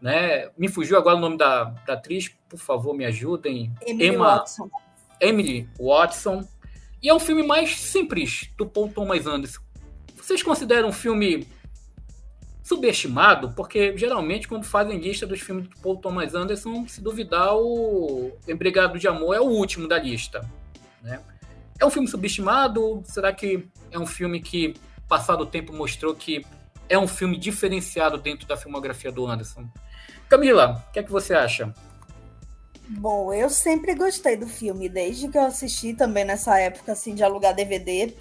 Né? 0.00 0.48
Me 0.56 0.68
fugiu 0.68 0.96
agora 0.96 1.16
o 1.16 1.20
nome 1.20 1.36
da, 1.36 1.64
da 1.86 1.92
atriz, 1.92 2.28
por 2.48 2.58
favor, 2.58 2.94
me 2.94 3.04
ajudem. 3.04 3.72
Emily 3.86 4.06
Emma, 4.06 4.36
Watson. 4.36 4.70
Emily 5.20 5.68
Watson. 5.78 6.48
E 7.02 7.08
é 7.08 7.14
um 7.14 7.20
filme 7.20 7.42
mais 7.42 7.78
simples 7.78 8.50
do 8.56 8.66
Paul 8.66 8.88
Thomas 8.88 9.26
Anderson. 9.26 9.60
Vocês 10.16 10.42
consideram 10.42 10.88
um 10.88 10.92
filme 10.92 11.46
subestimado? 12.62 13.52
Porque 13.52 13.96
geralmente, 13.96 14.46
quando 14.46 14.64
fazem 14.64 14.98
lista 14.98 15.26
dos 15.26 15.40
filmes 15.40 15.68
do 15.68 15.76
Paul 15.78 15.96
Thomas 15.96 16.34
Anderson, 16.34 16.86
se 16.86 17.00
duvidar, 17.00 17.56
o 17.56 18.32
Embrigado 18.46 18.98
de 18.98 19.08
Amor 19.08 19.34
é 19.34 19.40
o 19.40 19.44
último 19.44 19.88
da 19.88 19.98
lista. 19.98 20.48
Né? 21.02 21.20
É 21.78 21.84
um 21.84 21.90
filme 21.90 22.06
subestimado? 22.06 23.02
Será 23.04 23.32
que 23.32 23.66
é 23.90 23.98
um 23.98 24.06
filme 24.06 24.40
que, 24.40 24.74
passado 25.08 25.42
o 25.42 25.46
tempo, 25.46 25.72
mostrou 25.72 26.14
que 26.14 26.44
é 26.90 26.98
um 26.98 27.06
filme 27.06 27.38
diferenciado 27.38 28.18
dentro 28.18 28.46
da 28.46 28.56
filmografia 28.56 29.12
do 29.12 29.24
Anderson? 29.26 29.70
Camila, 30.28 30.84
o 30.88 30.92
que 30.92 30.98
é 30.98 31.02
que 31.02 31.10
você 31.10 31.32
acha? 31.32 31.72
Bom, 32.88 33.32
eu 33.32 33.48
sempre 33.48 33.94
gostei 33.94 34.36
do 34.36 34.48
filme, 34.48 34.88
desde 34.88 35.28
que 35.28 35.38
eu 35.38 35.42
assisti 35.42 35.94
também 35.94 36.24
nessa 36.24 36.58
época 36.58 36.90
assim 36.90 37.14
de 37.14 37.22
alugar 37.22 37.54
DVD. 37.54 38.12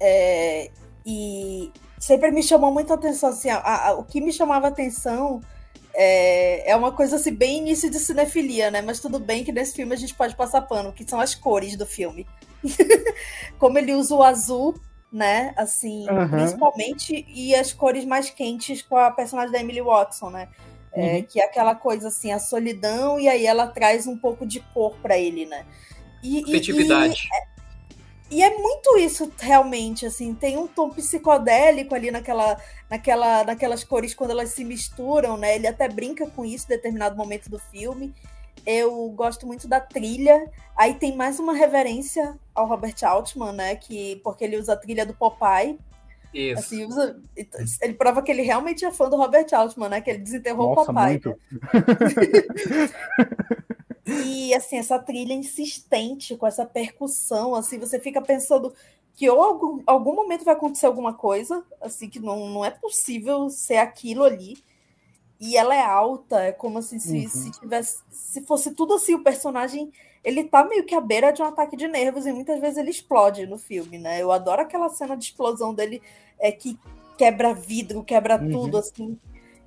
É, 0.00 0.70
e 1.04 1.72
sempre 1.98 2.30
me 2.30 2.42
chamou 2.42 2.72
muita 2.72 2.94
atenção. 2.94 3.30
Assim, 3.30 3.50
a, 3.50 3.88
a, 3.88 3.92
o 3.94 4.04
que 4.04 4.20
me 4.20 4.32
chamava 4.32 4.68
atenção 4.68 5.40
é, 5.92 6.70
é 6.70 6.76
uma 6.76 6.92
coisa 6.92 7.16
assim, 7.16 7.34
bem 7.34 7.58
início 7.58 7.90
de 7.90 7.98
cinefilia, 7.98 8.70
né? 8.70 8.80
Mas 8.80 9.00
tudo 9.00 9.18
bem 9.18 9.42
que 9.42 9.50
nesse 9.50 9.74
filme 9.74 9.92
a 9.92 9.98
gente 9.98 10.14
pode 10.14 10.36
passar 10.36 10.62
pano, 10.62 10.92
que 10.92 11.08
são 11.08 11.18
as 11.18 11.34
cores 11.34 11.76
do 11.76 11.84
filme. 11.84 12.24
Como 13.58 13.76
ele 13.76 13.94
usa 13.94 14.14
o 14.14 14.22
azul, 14.22 14.80
né? 15.12 15.52
Assim, 15.56 16.08
uhum. 16.08 16.28
principalmente, 16.28 17.26
e 17.28 17.54
as 17.54 17.72
cores 17.72 18.04
mais 18.04 18.30
quentes 18.30 18.82
com 18.82 18.96
a 18.96 19.10
personagem 19.10 19.52
da 19.52 19.60
Emily 19.60 19.82
Watson, 19.82 20.30
né? 20.30 20.48
É, 20.92 21.16
uhum. 21.16 21.22
Que 21.22 21.40
é 21.40 21.44
aquela 21.44 21.74
coisa 21.74 22.08
assim, 22.08 22.32
a 22.32 22.38
solidão, 22.38 23.18
e 23.18 23.28
aí 23.28 23.46
ela 23.46 23.66
traz 23.66 24.06
um 24.06 24.16
pouco 24.16 24.46
de 24.46 24.60
cor 24.72 24.96
para 25.02 25.18
ele, 25.18 25.46
né? 25.46 25.64
E, 26.22 26.42
Afetividade. 26.42 27.28
E, 28.30 28.36
e, 28.36 28.42
é 28.42 28.56
muito 28.56 28.96
isso, 28.98 29.32
realmente, 29.38 30.06
assim, 30.06 30.34
tem 30.34 30.56
um 30.56 30.66
tom 30.66 30.90
psicodélico 30.90 31.94
ali 31.94 32.10
naquela, 32.10 32.56
naquela, 32.88 33.44
naquelas 33.44 33.82
cores 33.82 34.14
quando 34.14 34.30
elas 34.30 34.50
se 34.50 34.64
misturam, 34.64 35.36
né? 35.36 35.56
Ele 35.56 35.66
até 35.66 35.88
brinca 35.88 36.28
com 36.28 36.44
isso 36.44 36.66
em 36.66 36.76
determinado 36.76 37.16
momento 37.16 37.48
do 37.48 37.58
filme. 37.58 38.14
Eu 38.66 39.08
gosto 39.10 39.46
muito 39.46 39.66
da 39.66 39.80
trilha. 39.80 40.50
Aí 40.76 40.94
tem 40.94 41.16
mais 41.16 41.38
uma 41.38 41.52
reverência 41.52 42.38
ao 42.54 42.66
Robert 42.66 42.96
Altman, 43.02 43.52
né? 43.52 43.76
Que, 43.76 44.16
porque 44.24 44.44
ele 44.44 44.56
usa 44.56 44.72
a 44.72 44.76
trilha 44.76 45.04
do 45.04 45.14
Popeye 45.14 45.78
isso. 46.32 46.60
Assim, 46.60 46.84
usa, 46.84 47.20
ele 47.82 47.94
prova 47.94 48.22
que 48.22 48.30
ele 48.30 48.42
realmente 48.42 48.84
é 48.84 48.92
fã 48.92 49.08
do 49.08 49.16
Robert 49.16 49.46
Altman, 49.52 49.88
né? 49.88 50.00
Que 50.00 50.10
ele 50.10 50.20
desenterrou 50.20 50.68
Nossa, 50.68 50.82
o 50.82 50.86
papai. 50.86 51.20
Muito. 51.24 51.36
e 54.24 54.54
assim, 54.54 54.78
essa 54.78 54.98
trilha 54.98 55.32
insistente, 55.32 56.36
com 56.36 56.46
essa 56.46 56.64
percussão, 56.64 57.54
assim, 57.54 57.78
você 57.78 57.98
fica 57.98 58.22
pensando 58.22 58.72
que 59.14 59.28
ou 59.28 59.42
algum, 59.42 59.82
algum 59.86 60.14
momento 60.14 60.44
vai 60.44 60.54
acontecer 60.54 60.86
alguma 60.86 61.14
coisa, 61.14 61.64
assim, 61.80 62.08
que 62.08 62.20
não, 62.20 62.48
não 62.48 62.64
é 62.64 62.70
possível 62.70 63.50
ser 63.50 63.78
aquilo 63.78 64.22
ali. 64.22 64.56
E 65.40 65.56
ela 65.56 65.74
é 65.74 65.80
alta, 65.80 66.42
é 66.42 66.52
como 66.52 66.78
assim, 66.78 66.98
se, 66.98 67.22
uhum. 67.22 67.28
se 67.28 67.50
tivesse. 67.52 68.02
Se 68.10 68.42
fosse 68.42 68.72
tudo 68.72 68.94
assim, 68.94 69.14
o 69.14 69.24
personagem 69.24 69.90
ele 70.22 70.44
tá 70.44 70.64
meio 70.64 70.84
que 70.84 70.94
à 70.94 71.00
beira 71.00 71.32
de 71.32 71.40
um 71.40 71.46
ataque 71.46 71.76
de 71.76 71.88
nervos 71.88 72.26
e 72.26 72.32
muitas 72.32 72.60
vezes 72.60 72.76
ele 72.76 72.90
explode 72.90 73.46
no 73.46 73.56
filme, 73.56 73.98
né? 73.98 74.20
Eu 74.20 74.30
adoro 74.30 74.60
aquela 74.60 74.88
cena 74.90 75.16
de 75.16 75.24
explosão 75.24 75.74
dele 75.74 76.02
é, 76.38 76.52
que 76.52 76.78
quebra 77.16 77.54
vidro, 77.54 78.04
quebra 78.04 78.40
uhum. 78.40 78.50
tudo, 78.50 78.78
assim, 78.78 79.18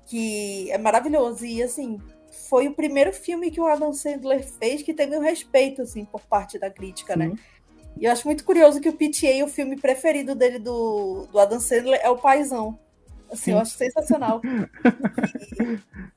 que 0.06 0.70
é 0.72 0.78
maravilhoso. 0.78 1.44
E 1.46 1.64
assim, 1.64 2.00
foi 2.50 2.68
o 2.68 2.74
primeiro 2.74 3.12
filme 3.12 3.50
que 3.50 3.60
o 3.60 3.66
Adam 3.66 3.94
Sandler 3.94 4.44
fez 4.44 4.84
que 4.84 4.94
teve 4.94 5.18
um 5.18 5.22
respeito, 5.22 5.82
assim, 5.82 6.06
por 6.06 6.22
parte 6.22 6.60
da 6.60 6.70
crítica, 6.70 7.16
né? 7.16 7.34
E 8.00 8.06
eu 8.06 8.12
acho 8.12 8.28
muito 8.28 8.44
curioso 8.44 8.82
que 8.82 8.90
o 8.90 8.94
PTA, 8.94 9.44
o 9.44 9.48
filme 9.48 9.80
preferido 9.80 10.36
dele 10.36 10.60
do, 10.60 11.28
do 11.32 11.40
Adam 11.40 11.60
Sandler, 11.60 12.00
é 12.04 12.10
o 12.10 12.18
Paizão. 12.18 12.78
Assim, 13.34 13.52
eu 13.52 13.60
acho 13.60 13.76
sensacional. 13.76 14.42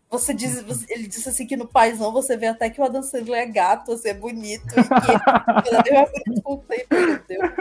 você 0.08 0.34
diz, 0.34 0.60
você, 0.62 0.86
ele 0.92 1.08
disse 1.08 1.28
assim 1.28 1.46
que 1.46 1.56
no 1.56 1.66
Paizão 1.66 2.12
você 2.12 2.36
vê 2.36 2.46
até 2.46 2.68
que 2.68 2.80
o 2.80 2.84
Adam 2.84 3.02
Sandler 3.02 3.42
é 3.42 3.46
gato, 3.46 3.86
você 3.86 4.10
assim, 4.10 4.18
é 4.18 4.20
bonito, 4.20 4.66
e 4.68 5.62
que 5.62 5.68
ele 5.74 5.98
é 5.98 6.06
bonito 6.06 6.42
com 6.42 6.52
o 6.54 6.58
tempo, 6.58 6.94
entendeu? 6.94 7.52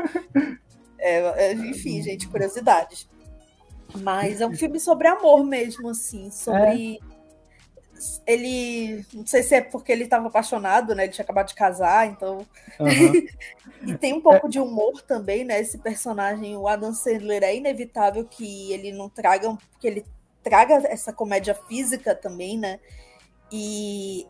É, 1.00 1.50
é, 1.50 1.54
enfim, 1.54 2.02
gente, 2.02 2.28
curiosidades. 2.28 3.08
Mas 4.02 4.42
é 4.42 4.48
um 4.48 4.56
filme 4.56 4.80
sobre 4.80 5.08
amor 5.08 5.46
mesmo, 5.46 5.90
assim, 5.90 6.30
sobre. 6.30 6.96
É. 6.96 7.15
Ele. 8.26 9.06
Não 9.14 9.26
sei 9.26 9.44
se 9.44 9.56
é 9.56 9.62
porque 9.62 9.92
ele 9.92 10.04
estava 10.04 10.28
apaixonado, 10.28 10.94
né? 10.94 11.04
Ele 11.04 11.14
tinha 11.14 11.24
acabado 11.24 11.48
de 11.48 11.56
casar, 11.56 12.08
então. 12.08 12.46
Uhum. 12.80 13.28
e 13.88 13.98
tem 13.98 14.14
um 14.14 14.22
pouco 14.22 14.48
é. 14.48 14.50
de 14.50 14.60
humor 14.60 15.02
também, 15.02 15.44
né? 15.44 15.60
Esse 15.60 15.78
personagem, 15.78 16.58
o 16.58 16.68
Adam 16.68 16.94
Sandler, 16.94 17.44
é 17.44 17.56
inevitável 17.56 18.26
que 18.26 18.72
ele 18.72 18.92
não 18.92 19.10
traga. 19.10 19.58
que 19.80 19.88
ele 19.88 20.06
traga 20.44 20.76
essa 20.88 21.12
comédia 21.12 21.56
física 21.56 22.14
também, 22.14 22.58
né? 22.58 22.80
E 23.52 24.28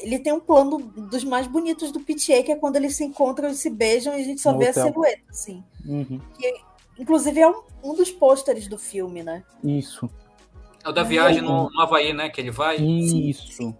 ele 0.00 0.18
tem 0.18 0.32
um 0.32 0.40
plano 0.40 0.78
dos 0.78 1.24
mais 1.24 1.46
bonitos 1.46 1.92
do 1.92 2.00
PTA, 2.00 2.42
que 2.42 2.52
é 2.52 2.56
quando 2.56 2.76
eles 2.76 2.96
se 2.96 3.04
encontram 3.04 3.48
e 3.48 3.54
se 3.54 3.70
beijam 3.70 4.16
e 4.16 4.20
a 4.20 4.24
gente 4.24 4.40
só 4.40 4.52
no 4.52 4.58
vê 4.58 4.70
hotel. 4.70 4.82
a 4.82 4.86
silhueta, 4.86 5.22
assim. 5.30 5.64
Uhum. 5.86 6.20
Que, 6.36 6.54
inclusive, 6.98 7.40
é 7.40 7.48
um, 7.48 7.62
um 7.82 7.94
dos 7.94 8.10
pôsteres 8.10 8.66
do 8.66 8.78
filme, 8.78 9.22
né? 9.22 9.44
Isso. 9.62 10.10
É 10.84 10.88
o 10.88 10.92
da 10.92 11.02
viagem 11.02 11.40
no, 11.40 11.70
no 11.70 11.80
Havaí, 11.80 12.12
né? 12.12 12.28
Que 12.28 12.40
ele 12.40 12.50
vai. 12.50 12.76
Isso. 12.76 13.74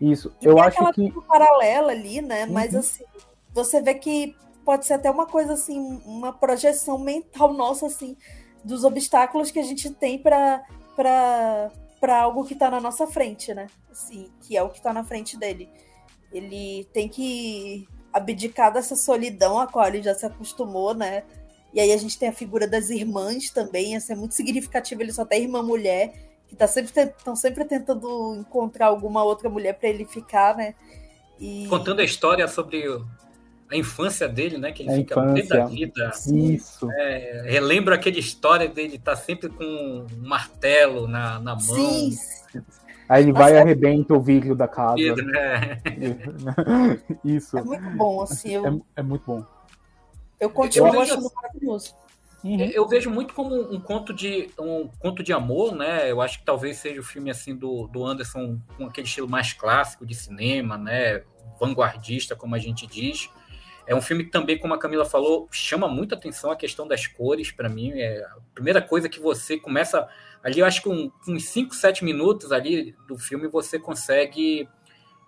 Isso. 0.00 0.32
E 0.40 0.46
Eu 0.46 0.58
acho 0.60 0.92
que. 0.92 1.10
paralela 1.22 1.92
ali, 1.92 2.20
né? 2.20 2.44
Uhum. 2.44 2.52
Mas, 2.52 2.74
assim, 2.74 3.04
você 3.52 3.82
vê 3.82 3.94
que 3.94 4.36
pode 4.64 4.86
ser 4.86 4.94
até 4.94 5.10
uma 5.10 5.26
coisa, 5.26 5.54
assim, 5.54 5.78
uma 6.04 6.32
projeção 6.32 6.98
mental 6.98 7.52
nossa, 7.54 7.86
assim, 7.86 8.16
dos 8.62 8.84
obstáculos 8.84 9.50
que 9.50 9.58
a 9.58 9.64
gente 9.64 9.90
tem 9.90 10.18
para 10.18 10.62
para 10.96 12.20
algo 12.20 12.44
que 12.44 12.52
está 12.52 12.70
na 12.70 12.80
nossa 12.80 13.06
frente, 13.06 13.54
né? 13.54 13.66
Assim, 13.90 14.30
que 14.42 14.56
é 14.56 14.62
o 14.62 14.68
que 14.68 14.76
está 14.76 14.92
na 14.92 15.02
frente 15.02 15.38
dele. 15.38 15.70
Ele 16.30 16.86
tem 16.92 17.08
que 17.08 17.88
abdicar 18.12 18.70
dessa 18.72 18.94
solidão 18.94 19.58
a 19.58 19.66
qual 19.66 19.86
ele 19.88 20.02
já 20.02 20.14
se 20.14 20.26
acostumou, 20.26 20.94
né? 20.94 21.24
E 21.74 21.80
aí 21.80 21.92
a 21.92 21.96
gente 21.96 22.16
tem 22.16 22.28
a 22.28 22.32
figura 22.32 22.68
das 22.68 22.88
irmãs 22.88 23.50
também, 23.50 23.96
essa 23.96 24.12
é 24.12 24.16
muito 24.16 24.34
significativa, 24.34 25.02
ele 25.02 25.12
só 25.12 25.24
tem 25.24 25.42
irmã 25.42 25.60
mulher, 25.60 26.12
que 26.46 26.54
tá 26.54 26.68
sempre 26.68 26.92
estão 27.02 27.34
sempre 27.34 27.64
tentando 27.64 28.36
encontrar 28.36 28.86
alguma 28.86 29.24
outra 29.24 29.50
mulher 29.50 29.74
para 29.74 29.88
ele 29.88 30.04
ficar, 30.04 30.56
né? 30.56 30.74
E... 31.40 31.66
Contando 31.68 31.98
a 31.98 32.04
história 32.04 32.46
sobre 32.46 32.84
a 33.68 33.76
infância 33.76 34.28
dele, 34.28 34.56
né? 34.56 34.70
Que 34.70 34.84
ele 34.84 34.92
a 34.92 34.94
fica 34.94 35.20
infância. 35.20 35.56
da 35.56 35.66
vida. 35.66 36.12
Isso. 36.32 36.88
É, 36.92 37.42
relembra 37.46 37.96
aquela 37.96 38.18
história 38.20 38.68
dele 38.68 38.94
estar 38.94 39.16
tá 39.16 39.16
sempre 39.16 39.48
com 39.48 39.64
um 39.64 40.06
martelo 40.28 41.08
na, 41.08 41.40
na 41.40 41.56
mão. 41.56 41.60
Sim. 41.60 42.16
Aí 43.08 43.24
ele 43.24 43.32
vai 43.32 43.52
e 43.52 43.58
arrebenta 43.58 44.14
o 44.14 44.20
vidro 44.20 44.54
da 44.54 44.68
casa. 44.68 44.94
Vidro, 44.94 45.26
né? 45.26 45.80
Isso. 47.24 47.58
É 47.58 47.62
muito 47.62 47.90
bom, 47.96 48.22
assim. 48.22 48.52
Eu... 48.52 48.66
É, 48.66 49.00
é 49.00 49.02
muito 49.02 49.24
bom. 49.26 49.53
Eu 50.44 50.50
continuo 50.50 50.94
eu 50.94 51.00
achando 51.00 51.32
maravilhoso. 51.34 51.94
Uhum. 52.44 52.60
Eu 52.60 52.86
vejo 52.86 53.10
muito 53.10 53.32
como 53.32 53.54
um 53.54 53.80
conto 53.80 54.12
de 54.12 54.50
um 54.58 54.86
conto 54.98 55.22
de 55.22 55.32
amor, 55.32 55.74
né? 55.74 56.10
Eu 56.10 56.20
acho 56.20 56.40
que 56.40 56.44
talvez 56.44 56.76
seja 56.76 57.00
o 57.00 57.04
filme 57.04 57.30
assim 57.30 57.56
do, 57.56 57.86
do 57.86 58.04
Anderson 58.04 58.60
com 58.76 58.84
aquele 58.84 59.06
estilo 59.06 59.26
mais 59.26 59.54
clássico 59.54 60.04
de 60.04 60.14
cinema, 60.14 60.76
né? 60.76 61.22
Vanguardista, 61.58 62.36
como 62.36 62.54
a 62.54 62.58
gente 62.58 62.86
diz. 62.86 63.30
É 63.86 63.94
um 63.94 64.02
filme 64.02 64.24
que 64.24 64.30
também, 64.30 64.58
como 64.58 64.74
a 64.74 64.78
Camila 64.78 65.06
falou, 65.06 65.48
chama 65.50 65.88
muita 65.88 66.14
atenção 66.14 66.50
a 66.50 66.56
questão 66.56 66.86
das 66.86 67.06
cores, 67.06 67.50
para 67.50 67.68
mim. 67.68 67.92
É 67.92 68.22
a 68.22 68.36
primeira 68.54 68.82
coisa 68.82 69.08
que 69.08 69.20
você 69.20 69.58
começa. 69.58 70.06
Ali, 70.42 70.60
eu 70.60 70.66
acho 70.66 70.82
que 70.82 70.88
com 70.88 71.10
uns 71.26 71.44
5, 71.46 71.74
7 71.74 72.04
minutos 72.04 72.52
ali 72.52 72.94
do 73.08 73.16
filme, 73.16 73.48
você 73.48 73.78
consegue 73.78 74.68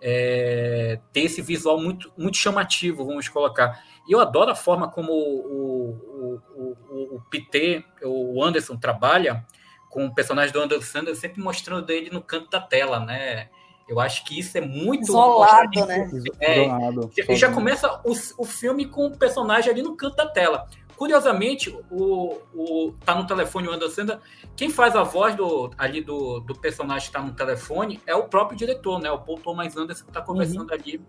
é, 0.01 0.99
ter 1.11 1.21
esse 1.21 1.41
visual 1.41 1.79
muito, 1.79 2.11
muito 2.17 2.37
chamativo, 2.37 3.05
vamos 3.05 3.27
colocar. 3.27 3.83
E 4.07 4.11
eu 4.11 4.19
adoro 4.19 4.51
a 4.51 4.55
forma 4.55 4.89
como 4.89 5.11
o, 5.11 6.39
o, 6.55 6.75
o, 6.89 7.15
o 7.15 7.21
PT, 7.29 7.83
o 8.03 8.43
Anderson, 8.43 8.77
trabalha 8.77 9.45
com 9.89 10.05
o 10.05 10.13
personagem 10.13 10.53
do 10.53 10.61
Anderson 10.61 10.85
Sanders, 10.85 11.17
sempre 11.17 11.41
mostrando 11.41 11.89
ele 11.89 12.09
no 12.09 12.21
canto 12.21 12.49
da 12.49 12.61
tela, 12.61 12.99
né? 12.99 13.49
Eu 13.87 13.99
acho 13.99 14.25
que 14.25 14.37
isso 14.37 14.57
é 14.57 14.61
muito. 14.61 15.03
Isolado, 15.03 15.85
né? 15.85 16.09
É, 16.39 16.65
Isolado. 16.65 17.11
E 17.29 17.35
já 17.35 17.51
começa 17.51 18.01
o, 18.03 18.11
o 18.37 18.45
filme 18.45 18.85
com 18.85 19.07
o 19.07 19.17
personagem 19.17 19.71
ali 19.71 19.81
no 19.81 19.95
canto 19.95 20.17
da 20.17 20.27
tela. 20.27 20.67
Curiosamente, 20.97 21.69
o, 21.91 22.37
o 22.53 22.93
tá 23.05 23.13
no 23.13 23.25
telefone 23.25 23.67
o 23.67 23.71
Anderson. 23.71 24.19
Quem 24.55 24.69
faz 24.69 24.95
a 24.95 25.03
voz 25.03 25.35
do, 25.35 25.69
ali 25.77 26.01
do, 26.01 26.39
do 26.39 26.55
personagem 26.55 27.09
que 27.09 27.15
está 27.15 27.21
no 27.21 27.33
telefone 27.33 28.01
é 28.05 28.15
o 28.15 28.23
próprio 28.23 28.57
diretor, 28.57 28.99
né? 28.99 29.11
O 29.11 29.19
Paul 29.19 29.39
Thomas 29.39 29.77
Anderson 29.77 30.03
que 30.03 30.09
está 30.09 30.21
conversando 30.21 30.69
uhum. 30.69 30.73
ali 30.73 31.01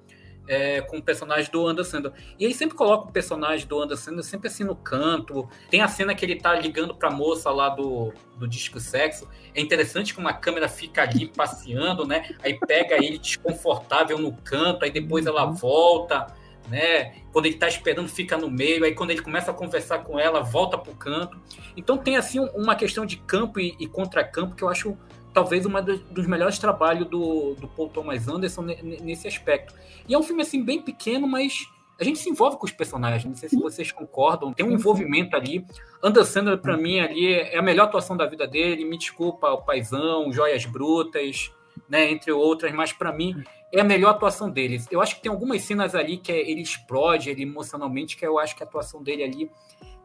é, 0.47 0.83
com 0.83 0.99
o 0.99 1.03
personagem 1.03 1.51
do 1.51 1.67
Anderson. 1.67 2.13
E 2.39 2.45
ele 2.45 2.53
sempre 2.53 2.77
coloca 2.77 3.09
o 3.09 3.13
personagem 3.13 3.67
do 3.67 3.81
Anderson 3.81 4.23
sempre 4.23 4.49
assim 4.49 4.63
no 4.63 4.77
canto. 4.77 5.49
Tem 5.71 5.81
a 5.81 5.89
cena 5.89 6.15
que 6.15 6.25
ele 6.25 6.37
tá 6.37 6.55
ligando 6.55 6.95
pra 6.95 7.11
moça 7.11 7.51
lá 7.51 7.71
do, 7.71 8.13
do 8.37 8.47
disco 8.47 8.79
sexo. 8.79 9.27
É 9.55 9.61
interessante 9.61 10.15
como 10.15 10.29
a 10.29 10.35
câmera 10.35 10.69
fica 10.69 11.03
ali 11.03 11.29
passeando, 11.29 12.07
né? 12.07 12.29
Aí 12.43 12.59
pega 12.59 12.97
ele 12.97 13.19
desconfortável 13.19 14.19
no 14.19 14.33
canto, 14.33 14.85
aí 14.85 14.91
depois 14.91 15.27
ela 15.27 15.47
uhum. 15.47 15.55
volta 15.55 16.27
né? 16.69 17.15
Quando 17.33 17.47
ele 17.47 17.55
está 17.55 17.69
esperando, 17.69 18.09
fica 18.09 18.37
no 18.37 18.51
meio, 18.51 18.85
aí 18.85 18.95
quando 18.95 19.11
ele 19.11 19.23
começa 19.23 19.51
a 19.51 19.55
conversar 19.55 20.01
com 20.01 20.19
ela, 20.19 20.41
volta 20.41 20.77
para 20.79 20.93
o 20.93 20.97
canto. 20.97 21.39
Então 21.77 21.97
tem 21.97 22.17
assim 22.17 22.39
uma 22.55 22.75
questão 22.75 23.05
de 23.05 23.17
campo 23.17 23.61
e, 23.61 23.77
e 23.79 23.87
contracampo 23.87 24.55
que 24.55 24.63
eu 24.63 24.69
acho 24.69 24.97
talvez 25.33 25.65
um 25.67 25.71
dos 26.11 26.27
melhores 26.27 26.59
trabalhos 26.59 27.07
do, 27.09 27.55
do 27.55 27.69
Paul 27.69 27.89
Thomas 27.89 28.27
Anderson 28.27 28.63
nesse 28.63 29.29
aspecto. 29.29 29.75
E 30.09 30.15
é 30.15 30.19
um 30.19 30.23
filme 30.23 30.43
assim 30.43 30.65
bem 30.65 30.83
pequeno, 30.83 31.29
mas 31.29 31.67
a 32.01 32.05
gente 32.05 32.19
se 32.19 32.31
envolve 32.31 32.57
com 32.57 32.65
os 32.65 32.73
personagens. 32.73 33.25
Não 33.25 33.37
sei 33.37 33.49
se 33.49 33.57
vocês 33.57 33.93
concordam. 33.93 34.53
Tem 34.53 34.65
um 34.65 34.71
envolvimento 34.73 35.37
ali. 35.37 35.65
Anderson 36.03 36.57
para 36.57 36.77
mim 36.77 37.01
ali 37.01 37.35
é 37.35 37.59
a 37.59 37.63
melhor 37.63 37.85
atuação 37.85 38.17
da 38.17 38.27
vida 38.27 38.47
dele. 38.47 38.85
Me 38.85 38.97
desculpa, 38.97 39.49
o 39.51 39.63
Paisão, 39.63 40.33
Joias 40.33 40.65
Brutas, 40.65 41.53
né, 41.89 42.11
entre 42.11 42.33
outras, 42.33 42.73
mas 42.73 42.93
para 42.93 43.13
mim 43.13 43.35
é 43.73 43.81
a 43.81 43.85
melhor 43.85 44.11
atuação 44.11 44.51
deles. 44.51 44.87
Eu 44.91 45.01
acho 45.01 45.17
que 45.17 45.23
tem 45.23 45.31
algumas 45.31 45.63
cenas 45.63 45.95
ali 45.95 46.17
que 46.17 46.33
é, 46.33 46.51
ele 46.51 46.63
explode 46.63 47.31
ele 47.31 47.43
emocionalmente, 47.43 48.17
que 48.17 48.27
eu 48.27 48.39
acho 48.39 48.57
que 48.57 48.63
a 48.63 48.67
atuação 48.67 49.03
dele 49.03 49.23
ali 49.23 49.51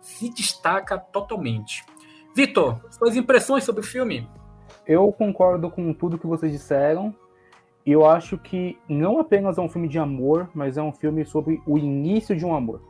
se 0.02 0.30
destaca 0.30 0.98
totalmente. 0.98 1.84
Vitor, 2.36 2.80
suas 2.92 3.16
impressões 3.16 3.64
sobre 3.64 3.82
o 3.82 3.86
filme? 3.86 4.28
Eu 4.86 5.12
concordo 5.14 5.70
com 5.70 5.94
tudo 5.94 6.18
que 6.18 6.28
vocês 6.28 6.52
disseram. 6.52 7.16
Eu 7.86 8.06
acho 8.06 8.38
que 8.38 8.78
não 8.88 9.20
apenas 9.20 9.58
é 9.58 9.62
um 9.62 9.70
filme 9.70 9.88
de 9.88 10.00
amor, 10.00 10.50
mas 10.54 10.78
é 10.78 10.82
um 10.82 10.92
filme 10.92 11.26
sobre 11.26 11.62
o 11.66 11.78
início 11.78 12.36
de 12.36 12.46
um 12.46 12.56
amor. 12.56 12.82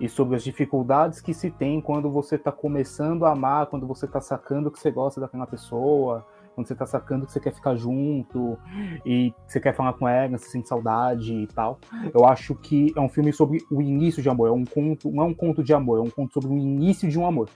E 0.00 0.08
sobre 0.08 0.36
as 0.36 0.44
dificuldades 0.44 1.20
que 1.20 1.34
se 1.34 1.50
tem 1.50 1.80
quando 1.80 2.08
você 2.10 2.36
está 2.36 2.52
começando 2.52 3.26
a 3.26 3.32
amar, 3.32 3.66
quando 3.66 3.86
você 3.86 4.04
está 4.04 4.20
sacando 4.20 4.70
que 4.70 4.78
você 4.78 4.90
gosta 4.90 5.20
daquela 5.20 5.46
pessoa, 5.46 6.24
quando 6.58 6.66
você 6.66 6.74
tá 6.74 6.86
sacando 6.86 7.24
que 7.24 7.30
você 7.30 7.38
quer 7.38 7.52
ficar 7.52 7.76
junto 7.76 8.58
e 9.06 9.32
você 9.46 9.60
quer 9.60 9.76
falar 9.76 9.92
com 9.92 10.08
ela, 10.08 10.36
você 10.36 10.50
sente 10.50 10.68
saudade 10.68 11.32
e 11.32 11.46
tal. 11.46 11.78
Eu 12.12 12.26
acho 12.26 12.52
que 12.56 12.92
é 12.96 13.00
um 13.00 13.08
filme 13.08 13.32
sobre 13.32 13.64
o 13.70 13.80
início 13.80 14.20
de 14.20 14.28
amor, 14.28 14.48
é 14.48 14.50
um 14.50 14.64
conto, 14.64 15.08
não 15.08 15.22
é 15.22 15.26
um 15.26 15.34
conto 15.34 15.62
de 15.62 15.72
amor, 15.72 15.98
é 15.98 16.02
um 16.02 16.10
conto 16.10 16.34
sobre 16.34 16.50
o 16.50 16.58
início 16.58 17.08
de 17.08 17.16
um 17.16 17.24
amor. 17.24 17.48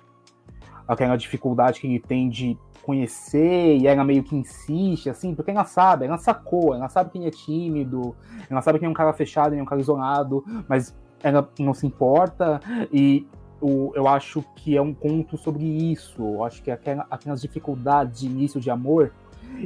Aquela 0.86 1.16
dificuldade 1.16 1.80
que 1.80 1.88
ele 1.88 1.98
tem 1.98 2.28
de 2.28 2.56
conhecer 2.84 3.76
e 3.76 3.88
ela 3.88 4.04
meio 4.04 4.22
que 4.22 4.36
insiste, 4.36 5.10
assim, 5.10 5.34
porque 5.34 5.50
ela 5.50 5.64
sabe, 5.64 6.06
ela 6.06 6.18
sacou, 6.18 6.72
ela 6.72 6.88
sabe 6.88 7.10
quem 7.10 7.26
é 7.26 7.30
tímido, 7.30 8.14
ela 8.48 8.62
sabe 8.62 8.78
quem 8.78 8.86
é 8.86 8.90
um 8.90 8.94
cara 8.94 9.12
fechado, 9.12 9.50
quem 9.50 9.58
é 9.58 9.62
um 9.62 9.66
cara 9.66 9.80
isolado, 9.80 10.44
mas 10.68 10.96
ela 11.24 11.48
não 11.58 11.74
se 11.74 11.86
importa 11.88 12.60
e 12.92 13.26
o, 13.62 13.92
eu 13.94 14.08
acho 14.08 14.44
que 14.56 14.76
é 14.76 14.82
um 14.82 14.92
conto 14.92 15.38
sobre 15.38 15.64
isso. 15.64 16.20
Eu 16.20 16.44
acho 16.44 16.62
que 16.62 16.70
aquelas, 16.70 17.40
dificuldades 17.40 18.20
de 18.20 18.26
início 18.26 18.60
de 18.60 18.70
amor 18.70 19.12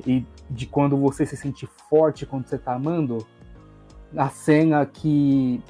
e 0.06 0.24
de 0.50 0.66
quando 0.66 0.96
você 0.96 1.24
se 1.24 1.36
sente 1.36 1.66
forte 1.88 2.26
quando 2.26 2.46
você 2.46 2.58
tá 2.58 2.74
amando. 2.74 3.26
A 4.16 4.28
cena 4.28 4.84
que 4.86 5.60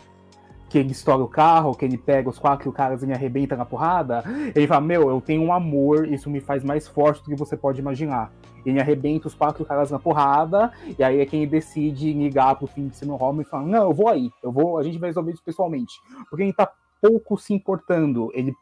que 0.68 0.78
ele 0.78 0.90
estoura 0.90 1.22
o 1.22 1.28
carro, 1.28 1.76
que 1.76 1.84
ele 1.84 1.96
pega 1.96 2.28
os 2.28 2.40
quatro 2.40 2.72
caras 2.72 3.00
e 3.00 3.06
me 3.06 3.14
arrebenta 3.14 3.56
na 3.56 3.64
porrada, 3.64 4.24
ele 4.52 4.66
fala, 4.66 4.80
meu, 4.80 5.08
eu 5.08 5.20
tenho 5.20 5.42
um 5.42 5.52
amor, 5.52 6.08
isso 6.08 6.28
me 6.28 6.40
faz 6.40 6.64
mais 6.64 6.88
forte 6.88 7.22
do 7.22 7.30
que 7.30 7.36
você 7.36 7.56
pode 7.56 7.80
imaginar. 7.80 8.32
Ele 8.64 8.80
arrebenta 8.80 9.28
os 9.28 9.34
quatro 9.34 9.64
caras 9.64 9.92
na 9.92 9.98
porrada, 10.00 10.72
e 10.98 11.04
aí 11.04 11.20
é 11.20 11.24
quem 11.24 11.46
decide 11.46 12.12
ligar 12.12 12.56
pro 12.56 12.66
fim 12.66 12.88
de 12.88 12.96
ser 12.96 13.06
meu 13.06 13.14
home 13.14 13.42
e 13.42 13.44
fala, 13.44 13.64
não, 13.64 13.84
eu 13.84 13.94
vou 13.94 14.08
aí, 14.08 14.28
eu 14.42 14.50
vou, 14.50 14.76
a 14.76 14.82
gente 14.82 14.98
vai 14.98 15.08
resolver 15.08 15.30
isso 15.30 15.42
pessoalmente. 15.44 15.94
Porque 16.28 16.42
ele 16.42 16.52
tá 16.52 16.68
pouco 17.08 17.38
se 17.38 17.54
importando. 17.54 18.30
Ele 18.34 18.54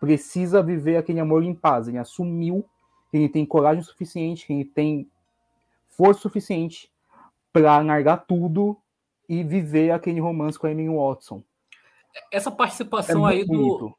precisa 0.00 0.62
viver 0.62 0.96
aquele 0.96 1.20
amor 1.20 1.42
em 1.42 1.54
paz. 1.54 1.88
Ele 1.88 1.98
assumiu 1.98 2.64
que 3.10 3.16
ele 3.16 3.28
tem 3.28 3.44
coragem 3.44 3.82
suficiente, 3.82 4.46
que 4.46 4.52
ele 4.52 4.64
tem 4.64 5.10
força 5.88 6.20
suficiente 6.20 6.90
para 7.52 7.78
largar 7.80 8.18
tudo 8.26 8.76
e 9.28 9.42
viver 9.42 9.90
aquele 9.90 10.20
romance 10.20 10.58
com 10.58 10.66
a 10.66 10.70
Emily 10.70 10.94
Watson. 10.94 11.42
Essa 12.30 12.50
participação 12.50 13.28
é 13.28 13.34
aí 13.34 13.44
do, 13.44 13.52
bonito 13.52 13.96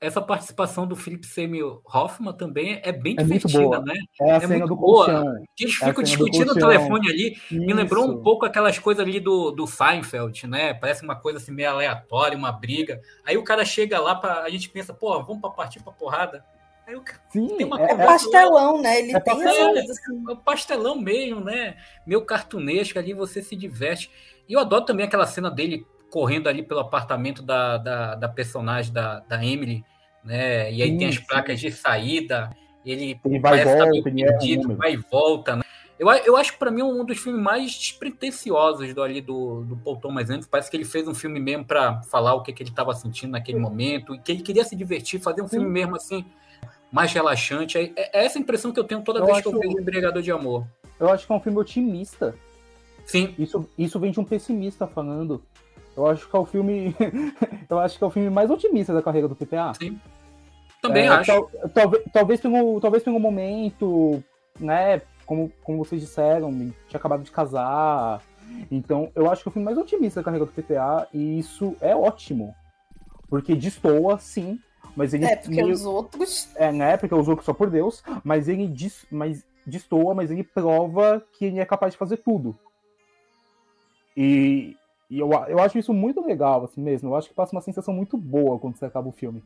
essa 0.00 0.20
participação 0.20 0.86
do 0.86 0.94
Philip 0.94 1.26
Seymour 1.26 1.80
Hoffman 1.84 2.34
também 2.34 2.80
é 2.82 2.92
bem 2.92 3.16
é 3.18 3.22
divertida, 3.22 3.80
né? 3.80 3.94
É 4.20 4.32
a 4.32 4.36
é 4.36 4.40
cena 4.40 4.66
do 4.66 4.76
boa. 4.76 5.06
colchão. 5.06 5.44
Eles 5.58 5.82
é 5.82 5.86
ficam 5.86 6.02
discutindo 6.04 6.54
no 6.54 6.54
telefone 6.54 7.08
ali. 7.08 7.32
Isso. 7.50 7.54
Me 7.54 7.72
lembrou 7.72 8.06
um 8.06 8.22
pouco 8.22 8.44
aquelas 8.44 8.78
coisas 8.78 9.02
ali 9.02 9.18
do, 9.18 9.50
do 9.50 9.66
Seinfeld, 9.66 10.46
né? 10.46 10.74
Parece 10.74 11.02
uma 11.02 11.16
coisa 11.16 11.38
assim 11.38 11.50
meio 11.50 11.70
aleatória, 11.70 12.36
uma 12.36 12.52
briga. 12.52 13.00
Aí 13.24 13.38
o 13.38 13.44
cara 13.44 13.64
chega 13.64 13.98
lá, 13.98 14.14
pra, 14.14 14.42
a 14.42 14.50
gente 14.50 14.68
pensa, 14.68 14.92
pô, 14.92 15.22
vamos 15.22 15.40
pra 15.40 15.50
partir 15.50 15.82
pra 15.82 15.92
porrada. 15.92 16.44
Aí 16.86 16.94
o 16.94 17.00
cara 17.00 17.20
Sim, 17.30 17.48
tem 17.56 17.66
uma 17.66 17.80
é, 17.80 17.92
é 17.92 17.96
pastelão, 17.96 18.80
né? 18.80 19.00
Ele 19.00 19.16
é 19.16 19.20
tem 19.20 19.34
pastelão, 19.34 19.70
assim. 19.78 20.30
É 20.30 20.34
pastelão 20.36 21.00
mesmo, 21.00 21.40
né? 21.40 21.76
Meio 22.06 22.24
cartunesco 22.24 22.98
ali, 22.98 23.14
você 23.14 23.42
se 23.42 23.56
diverte. 23.56 24.10
E 24.46 24.52
eu 24.52 24.60
adoro 24.60 24.84
também 24.84 25.06
aquela 25.06 25.26
cena 25.26 25.50
dele 25.50 25.86
correndo 26.16 26.48
ali 26.48 26.62
pelo 26.62 26.80
apartamento 26.80 27.42
da, 27.42 27.76
da, 27.76 28.14
da 28.14 28.26
personagem 28.26 28.90
da, 28.90 29.20
da 29.20 29.44
Emily, 29.44 29.84
né? 30.24 30.72
E 30.72 30.82
aí 30.82 30.88
sim, 30.88 30.96
tem 30.96 31.08
as 31.08 31.18
placas 31.18 31.60
sim. 31.60 31.68
de 31.68 31.74
saída, 31.74 32.56
ele, 32.86 33.20
ele 33.22 33.38
vai, 33.38 33.62
volta, 33.62 33.84
tá 33.84 34.02
perdido, 34.02 34.72
é 34.72 34.74
vai 34.76 34.94
e 34.94 34.96
volta, 34.96 35.56
né? 35.56 35.62
Eu, 35.98 36.08
eu 36.08 36.34
acho 36.38 36.54
que 36.54 36.58
para 36.58 36.70
mim 36.70 36.80
um 36.80 37.04
dos 37.04 37.18
filmes 37.18 37.42
mais 37.42 37.70
despretensiosos 37.70 38.94
do, 38.94 39.02
ali 39.02 39.20
do, 39.20 39.62
do 39.64 39.76
Paul 39.76 39.98
Thomas 39.98 40.30
Anderson. 40.30 40.48
Parece 40.50 40.70
que 40.70 40.76
ele 40.78 40.86
fez 40.86 41.06
um 41.06 41.12
filme 41.12 41.38
mesmo 41.38 41.66
para 41.66 42.00
falar 42.04 42.32
o 42.32 42.42
que, 42.42 42.50
que 42.50 42.62
ele 42.62 42.70
estava 42.70 42.94
sentindo 42.94 43.32
naquele 43.32 43.58
momento, 43.58 44.14
e 44.14 44.18
que 44.18 44.32
ele 44.32 44.42
queria 44.42 44.64
se 44.64 44.74
divertir, 44.74 45.20
fazer 45.20 45.42
um 45.42 45.48
filme 45.48 45.68
mesmo 45.68 45.96
assim, 45.96 46.24
mais 46.90 47.12
relaxante. 47.12 47.76
É, 47.76 47.92
é 47.94 48.24
essa 48.24 48.38
impressão 48.38 48.72
que 48.72 48.80
eu 48.80 48.84
tenho 48.84 49.02
toda 49.02 49.18
eu 49.18 49.26
vez 49.26 49.42
que 49.42 49.48
eu 49.48 49.52
vejo 49.52 49.78
Embriagador 49.78 50.22
de 50.22 50.32
Amor. 50.32 50.66
Eu 50.98 51.10
acho 51.10 51.26
que 51.26 51.32
é 51.34 51.36
um 51.36 51.40
filme 51.40 51.58
otimista. 51.58 52.34
Sim. 53.04 53.34
Isso, 53.38 53.68
isso 53.76 54.00
vem 54.00 54.10
de 54.10 54.18
um 54.18 54.24
pessimista 54.24 54.86
falando. 54.86 55.42
Eu 55.96 56.06
acho 56.06 56.28
que 56.28 56.36
é 56.36 56.38
o 56.38 56.44
filme. 56.44 56.94
eu 57.68 57.78
acho 57.78 57.98
que 57.98 58.04
é 58.04 58.06
o 58.06 58.10
filme 58.10 58.28
mais 58.30 58.50
otimista 58.50 58.92
da 58.92 59.02
carreira 59.02 59.28
do 59.28 59.34
PPA. 59.34 59.72
Sim. 59.74 59.98
Também 60.82 61.06
é, 61.06 61.08
acho. 61.08 61.26
Tal, 61.26 61.50
talvez, 61.70 62.04
talvez 62.12 62.40
pelo, 62.40 62.80
talvez 62.80 63.02
pelo 63.02 63.18
momento, 63.18 64.22
né? 64.60 65.00
Como, 65.24 65.50
como 65.64 65.78
vocês 65.78 66.00
disseram, 66.00 66.52
tinha 66.88 66.98
acabado 66.98 67.22
de 67.22 67.30
casar. 67.30 68.22
Então, 68.70 69.10
eu 69.14 69.30
acho 69.30 69.42
que 69.42 69.48
é 69.48 69.50
o 69.50 69.52
filme 69.52 69.64
mais 69.64 69.78
otimista 69.78 70.20
da 70.20 70.24
carreira 70.24 70.46
do 70.46 70.52
PTA, 70.52 71.08
e 71.12 71.38
isso 71.38 71.74
é 71.80 71.96
ótimo. 71.96 72.54
Porque 73.28 73.56
destoa, 73.56 74.18
sim, 74.18 74.60
mas 74.94 75.12
ele. 75.12 75.24
É, 75.24 75.36
porque 75.36 75.62
meio, 75.62 75.74
os 75.74 75.84
outros. 75.84 76.48
É, 76.54 76.70
né? 76.70 76.96
Porque 76.96 77.14
os 77.14 77.28
outros 77.28 77.44
só 77.44 77.52
por 77.52 77.68
Deus, 77.68 78.02
mas 78.22 78.48
ele 78.48 78.68
diz, 78.68 79.04
mas 79.10 79.44
destoa, 79.66 80.14
mas 80.14 80.30
ele 80.30 80.44
prova 80.44 81.22
que 81.32 81.46
ele 81.46 81.58
é 81.58 81.64
capaz 81.64 81.92
de 81.92 81.98
fazer 81.98 82.18
tudo. 82.18 82.56
E, 84.16 84.76
e 85.08 85.18
eu, 85.18 85.30
eu 85.48 85.60
acho 85.60 85.78
isso 85.78 85.94
muito 85.94 86.24
legal, 86.24 86.64
assim 86.64 86.80
mesmo. 86.80 87.10
Eu 87.10 87.16
acho 87.16 87.28
que 87.28 87.34
passa 87.34 87.54
uma 87.54 87.62
sensação 87.62 87.94
muito 87.94 88.16
boa 88.16 88.58
quando 88.58 88.76
você 88.76 88.86
acaba 88.86 89.08
o 89.08 89.12
filme. 89.12 89.42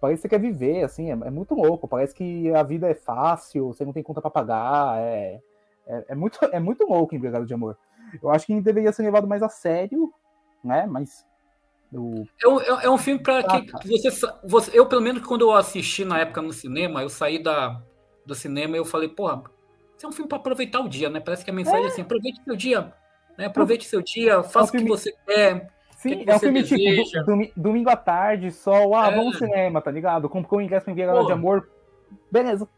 Parece 0.00 0.22
que 0.22 0.22
você 0.22 0.28
quer 0.28 0.40
viver, 0.40 0.82
assim, 0.82 1.10
é, 1.10 1.12
é 1.12 1.30
muito 1.30 1.54
louco. 1.54 1.86
Parece 1.86 2.14
que 2.14 2.52
a 2.52 2.62
vida 2.62 2.88
é 2.88 2.94
fácil, 2.94 3.68
você 3.68 3.84
não 3.84 3.92
tem 3.92 4.02
conta 4.02 4.20
para 4.20 4.30
pagar. 4.30 4.98
É, 4.98 5.40
é, 5.86 6.04
é, 6.08 6.14
muito, 6.14 6.38
é 6.52 6.58
muito 6.58 6.84
louco 6.84 7.14
Empregado 7.14 7.46
de 7.46 7.54
Amor. 7.54 7.78
Eu 8.22 8.30
acho 8.30 8.46
que 8.46 8.60
deveria 8.60 8.92
ser 8.92 9.02
levado 9.02 9.26
mais 9.26 9.42
a 9.42 9.48
sério, 9.48 10.12
né? 10.62 10.86
Mas. 10.86 11.24
Eu... 11.92 12.26
É, 12.42 12.86
é, 12.86 12.90
um 12.90 12.98
filme 12.98 13.22
para 13.22 13.38
ah, 13.38 13.60
que 13.60 13.70
tá. 13.70 13.78
você, 13.84 14.10
você. 14.44 14.78
Eu, 14.78 14.86
pelo 14.86 15.00
menos, 15.00 15.24
quando 15.24 15.42
eu 15.42 15.52
assisti 15.52 16.04
na 16.04 16.18
época 16.18 16.42
no 16.42 16.52
cinema, 16.52 17.02
eu 17.02 17.08
saí 17.08 17.40
da, 17.40 17.80
do 18.26 18.34
cinema 18.34 18.76
e 18.76 18.80
eu 18.80 18.84
falei, 18.84 19.08
porra, 19.08 19.44
isso 19.96 20.04
é 20.04 20.08
um 20.08 20.12
filme 20.12 20.28
para 20.28 20.38
aproveitar 20.38 20.80
o 20.80 20.88
dia, 20.88 21.08
né? 21.08 21.20
Parece 21.20 21.44
que 21.44 21.50
a 21.50 21.54
mensagem 21.54 21.82
é, 21.82 21.84
é 21.84 21.86
assim: 21.86 22.02
aproveite 22.02 22.42
seu 22.42 22.56
dia 22.56 22.92
né? 23.36 23.46
Aproveite 23.46 23.86
seu 23.86 24.02
dia, 24.02 24.42
faça 24.42 24.76
é 24.76 24.80
um 24.80 24.80
o 24.80 24.84
que 24.84 24.88
você 24.88 25.14
quer. 25.26 25.68
Sim, 25.96 26.24
que 26.24 26.30
é 26.30 26.36
um 26.36 26.38
filme 26.38 26.62
tipo, 26.62 26.76
deseja. 26.76 27.24
tipo 27.24 27.52
domingo 27.56 27.88
à 27.88 27.96
tarde, 27.96 28.52
sol, 28.52 28.94
ah, 28.94 29.08
é. 29.08 29.16
vamos 29.16 29.34
ao 29.34 29.38
cinema, 29.38 29.80
tá 29.80 29.90
ligado? 29.90 30.28
Comprou 30.28 30.60
o 30.60 30.62
ingresso 30.62 30.84
pra 30.84 30.92
enviar 30.92 31.24
de 31.24 31.32
amor. 31.32 31.66
Beleza. 32.30 32.68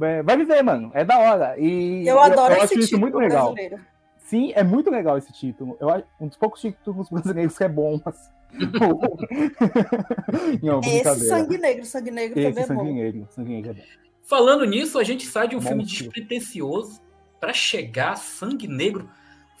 É, 0.00 0.22
vai 0.22 0.36
viver, 0.36 0.62
mano. 0.62 0.92
É 0.94 1.04
da 1.04 1.18
hora. 1.18 1.58
E 1.58 2.06
eu 2.06 2.20
adoro 2.20 2.54
eu, 2.54 2.58
eu 2.58 2.64
esse 2.64 2.74
acho 2.74 2.84
isso 2.84 2.98
muito 2.98 3.18
legal. 3.18 3.52
Brasileiro. 3.52 3.84
Sim, 4.18 4.52
é 4.54 4.62
muito 4.62 4.90
legal 4.90 5.18
esse 5.18 5.32
título. 5.32 5.76
Eu 5.80 5.90
acho 5.90 6.04
um 6.20 6.28
dos 6.28 6.36
poucos 6.36 6.60
títulos 6.60 7.10
brasileiros 7.10 7.58
que 7.58 7.64
é 7.64 7.68
bom, 7.68 8.00
mas. 8.04 8.30
Não, 10.62 10.80
esse 10.80 11.28
sangue 11.28 11.58
negro, 11.58 11.84
sangue 11.84 12.10
negro 12.10 12.38
esse 12.38 12.48
também 12.48 12.62
é 12.62 12.66
sangue 12.66 12.82
bom. 12.82 12.94
Negro, 12.94 13.28
sangue 13.30 13.52
negro 13.52 13.72
é 13.72 13.74
bom. 13.74 13.82
Falando 14.22 14.64
nisso, 14.64 14.98
a 14.98 15.04
gente 15.04 15.26
sai 15.26 15.48
de 15.48 15.56
um 15.56 15.58
bom 15.58 15.66
filme 15.66 15.84
despretensioso 15.84 17.02
para 17.40 17.52
chegar 17.52 18.16
sangue 18.16 18.68
negro 18.68 19.10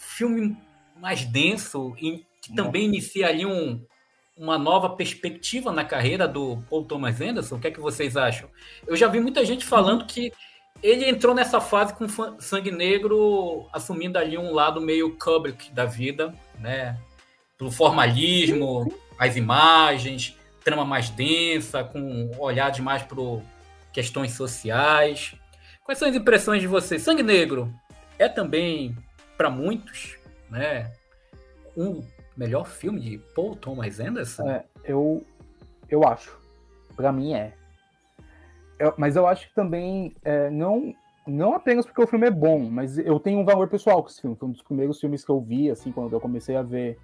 filme 0.02 0.56
mais 0.96 1.24
denso, 1.24 1.94
que 1.94 2.54
também 2.54 2.84
inicia 2.86 3.28
ali 3.28 3.46
um, 3.46 3.84
uma 4.36 4.58
nova 4.58 4.90
perspectiva 4.90 5.72
na 5.72 5.84
carreira 5.84 6.26
do 6.26 6.62
Paul 6.68 6.84
Thomas 6.84 7.20
Anderson? 7.20 7.56
O 7.56 7.60
que 7.60 7.68
é 7.68 7.70
que 7.70 7.80
vocês 7.80 8.16
acham? 8.16 8.48
Eu 8.86 8.96
já 8.96 9.08
vi 9.08 9.20
muita 9.20 9.44
gente 9.44 9.64
falando 9.64 10.06
que 10.06 10.32
ele 10.82 11.08
entrou 11.08 11.34
nessa 11.34 11.60
fase 11.60 11.94
com 11.94 12.06
Sangue 12.40 12.70
Negro 12.70 13.68
assumindo 13.72 14.18
ali 14.18 14.36
um 14.36 14.52
lado 14.52 14.80
meio 14.80 15.16
Kubrick 15.16 15.72
da 15.72 15.84
vida, 15.84 16.34
né? 16.58 16.98
Do 17.58 17.70
formalismo, 17.70 18.92
as 19.18 19.36
imagens, 19.36 20.36
trama 20.64 20.84
mais 20.84 21.10
densa, 21.10 21.84
com 21.84 22.30
olhar 22.38 22.76
mais 22.80 23.02
para 23.02 23.16
questões 23.92 24.32
sociais. 24.32 25.34
Quais 25.84 25.98
são 25.98 26.08
as 26.08 26.16
impressões 26.16 26.60
de 26.60 26.66
vocês? 26.66 27.02
Sangue 27.02 27.22
Negro 27.22 27.72
é 28.18 28.28
também, 28.28 28.96
para 29.42 29.50
muitos, 29.50 30.16
né, 30.48 30.92
um 31.76 32.00
melhor 32.36 32.64
filme 32.64 33.00
de 33.00 33.18
Paul 33.34 33.56
Thomas 33.56 33.98
Anderson? 33.98 34.48
É, 34.48 34.64
eu, 34.84 35.26
eu 35.88 36.06
acho. 36.06 36.38
Para 36.94 37.10
mim 37.10 37.34
é. 37.34 37.52
Eu, 38.78 38.94
mas 38.96 39.16
eu 39.16 39.26
acho 39.26 39.48
que 39.48 39.54
também 39.56 40.14
é, 40.22 40.48
não 40.48 40.94
não 41.26 41.54
apenas 41.54 41.84
porque 41.84 42.00
o 42.00 42.06
filme 42.06 42.28
é 42.28 42.30
bom, 42.30 42.70
mas 42.70 42.98
eu 42.98 43.18
tenho 43.18 43.40
um 43.40 43.44
valor 43.44 43.68
pessoal 43.68 44.00
com 44.00 44.08
esse 44.08 44.20
filme. 44.20 44.36
Foi 44.36 44.48
um 44.48 44.52
dos 44.52 44.62
primeiros 44.62 45.00
filmes 45.00 45.24
que 45.24 45.30
eu 45.32 45.40
vi, 45.40 45.68
assim, 45.68 45.90
quando 45.90 46.12
eu 46.12 46.20
comecei 46.20 46.54
a 46.54 46.62
ver 46.62 46.96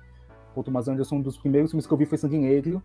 o 0.54 0.62
Thomas 0.62 0.86
Anderson, 0.86 1.16
um 1.16 1.22
dos 1.22 1.38
primeiros 1.38 1.72
filmes 1.72 1.88
que 1.88 1.92
eu 1.92 1.98
vi 1.98 2.06
foi 2.06 2.18
Sangue 2.18 2.38
Negro. 2.38 2.80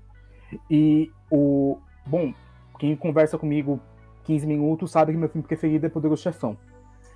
E 0.67 1.11
o. 1.29 1.77
Bom, 2.07 2.33
quem 2.79 2.95
conversa 2.95 3.37
comigo 3.37 3.79
15 4.23 4.47
minutos 4.47 4.89
sabe 4.89 5.11
que 5.11 5.17
meu 5.19 5.29
filme 5.29 5.45
preferido 5.45 5.85
é 5.85 5.89
Poderoso 5.89 6.23
Chefão. 6.23 6.57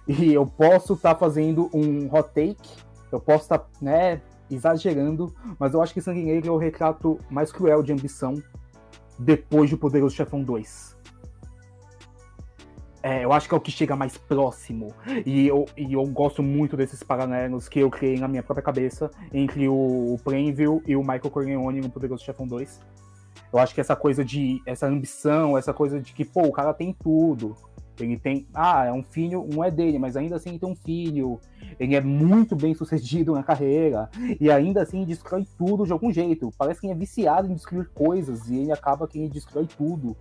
E 0.08 0.34
eu 0.34 0.46
posso 0.46 0.94
estar 0.94 1.14
tá 1.14 1.20
fazendo 1.20 1.70
um 1.74 2.08
hot 2.14 2.30
take, 2.34 2.70
eu 3.12 3.20
posso 3.20 3.44
estar, 3.44 3.60
tá, 3.60 3.68
né, 3.82 4.22
exagerando, 4.50 5.34
mas 5.60 5.74
eu 5.74 5.82
acho 5.82 5.94
que 5.94 6.02
Sangue 6.02 6.24
Negro 6.24 6.50
é 6.50 6.52
o 6.52 6.58
retrato 6.58 7.20
mais 7.30 7.52
cruel 7.52 7.84
de 7.84 7.92
ambição 7.92 8.42
depois 9.20 9.70
de 9.70 9.76
Poderoso 9.76 10.16
Chefão 10.16 10.42
2. 10.42 10.96
É, 13.04 13.24
eu 13.24 13.32
acho 13.32 13.48
que 13.48 13.54
é 13.54 13.58
o 13.58 13.62
que 13.62 13.72
chega 13.72 13.96
mais 13.96 14.18
próximo. 14.18 14.94
E 15.26 15.48
eu, 15.48 15.66
e 15.78 15.94
eu 15.94 16.06
gosto 16.08 16.44
muito 16.44 16.76
desses 16.76 17.02
paralelos 17.04 17.70
que 17.70 17.80
eu 17.80 17.90
criei 17.90 18.20
na 18.20 18.28
minha 18.28 18.44
própria 18.44 18.64
cabeça 18.64 19.10
entre 19.32 19.68
o 19.70 20.20
Plainville 20.24 20.82
e 20.86 20.96
o 20.96 21.02
Michael 21.02 21.30
Corleone 21.30 21.82
no 21.82 21.90
Poderoso 21.90 22.24
Chefão 22.24 22.46
2. 22.48 22.82
Eu 23.54 23.60
acho 23.60 23.74
que 23.74 23.80
essa 23.80 23.96
coisa 23.96 24.26
de. 24.26 24.62
essa 24.66 24.88
ambição, 24.88 25.58
essa 25.58 25.74
coisa 25.74 26.02
de 26.02 26.12
que, 26.12 26.26
pô, 26.26 26.42
o 26.42 26.52
cara 26.52 26.74
tem 26.74 26.92
tudo. 26.92 27.56
Ele 28.00 28.18
tem. 28.18 28.48
Ah, 28.54 28.86
é 28.86 28.92
um 28.92 29.04
filho, 29.04 29.48
não 29.52 29.64
é 29.64 29.72
dele, 29.72 29.98
mas 29.98 30.16
ainda 30.16 30.36
assim 30.36 30.50
ele 30.50 30.60
tem 30.60 30.70
um 30.70 30.76
filho. 30.76 31.40
Ele 31.80 31.96
é 31.96 32.02
muito 32.02 32.56
bem 32.56 32.74
sucedido 32.74 33.34
na 33.34 33.44
carreira. 33.44 34.10
E 34.40 34.50
ainda 34.50 34.82
assim 34.82 35.04
destrói 35.04 35.46
tudo 35.58 35.86
de 35.86 35.92
algum 35.92 36.12
jeito. 36.12 36.52
Parece 36.58 36.82
que 36.82 36.88
ele 36.88 36.94
é 36.94 36.98
viciado 36.98 37.50
em 37.50 37.54
destruir 37.54 37.90
coisas. 37.94 38.50
E 38.50 38.56
ele 38.56 38.72
acaba 38.72 39.08
que 39.08 39.20
ele 39.20 39.30
destrói 39.30 39.68
tudo. 39.78 40.16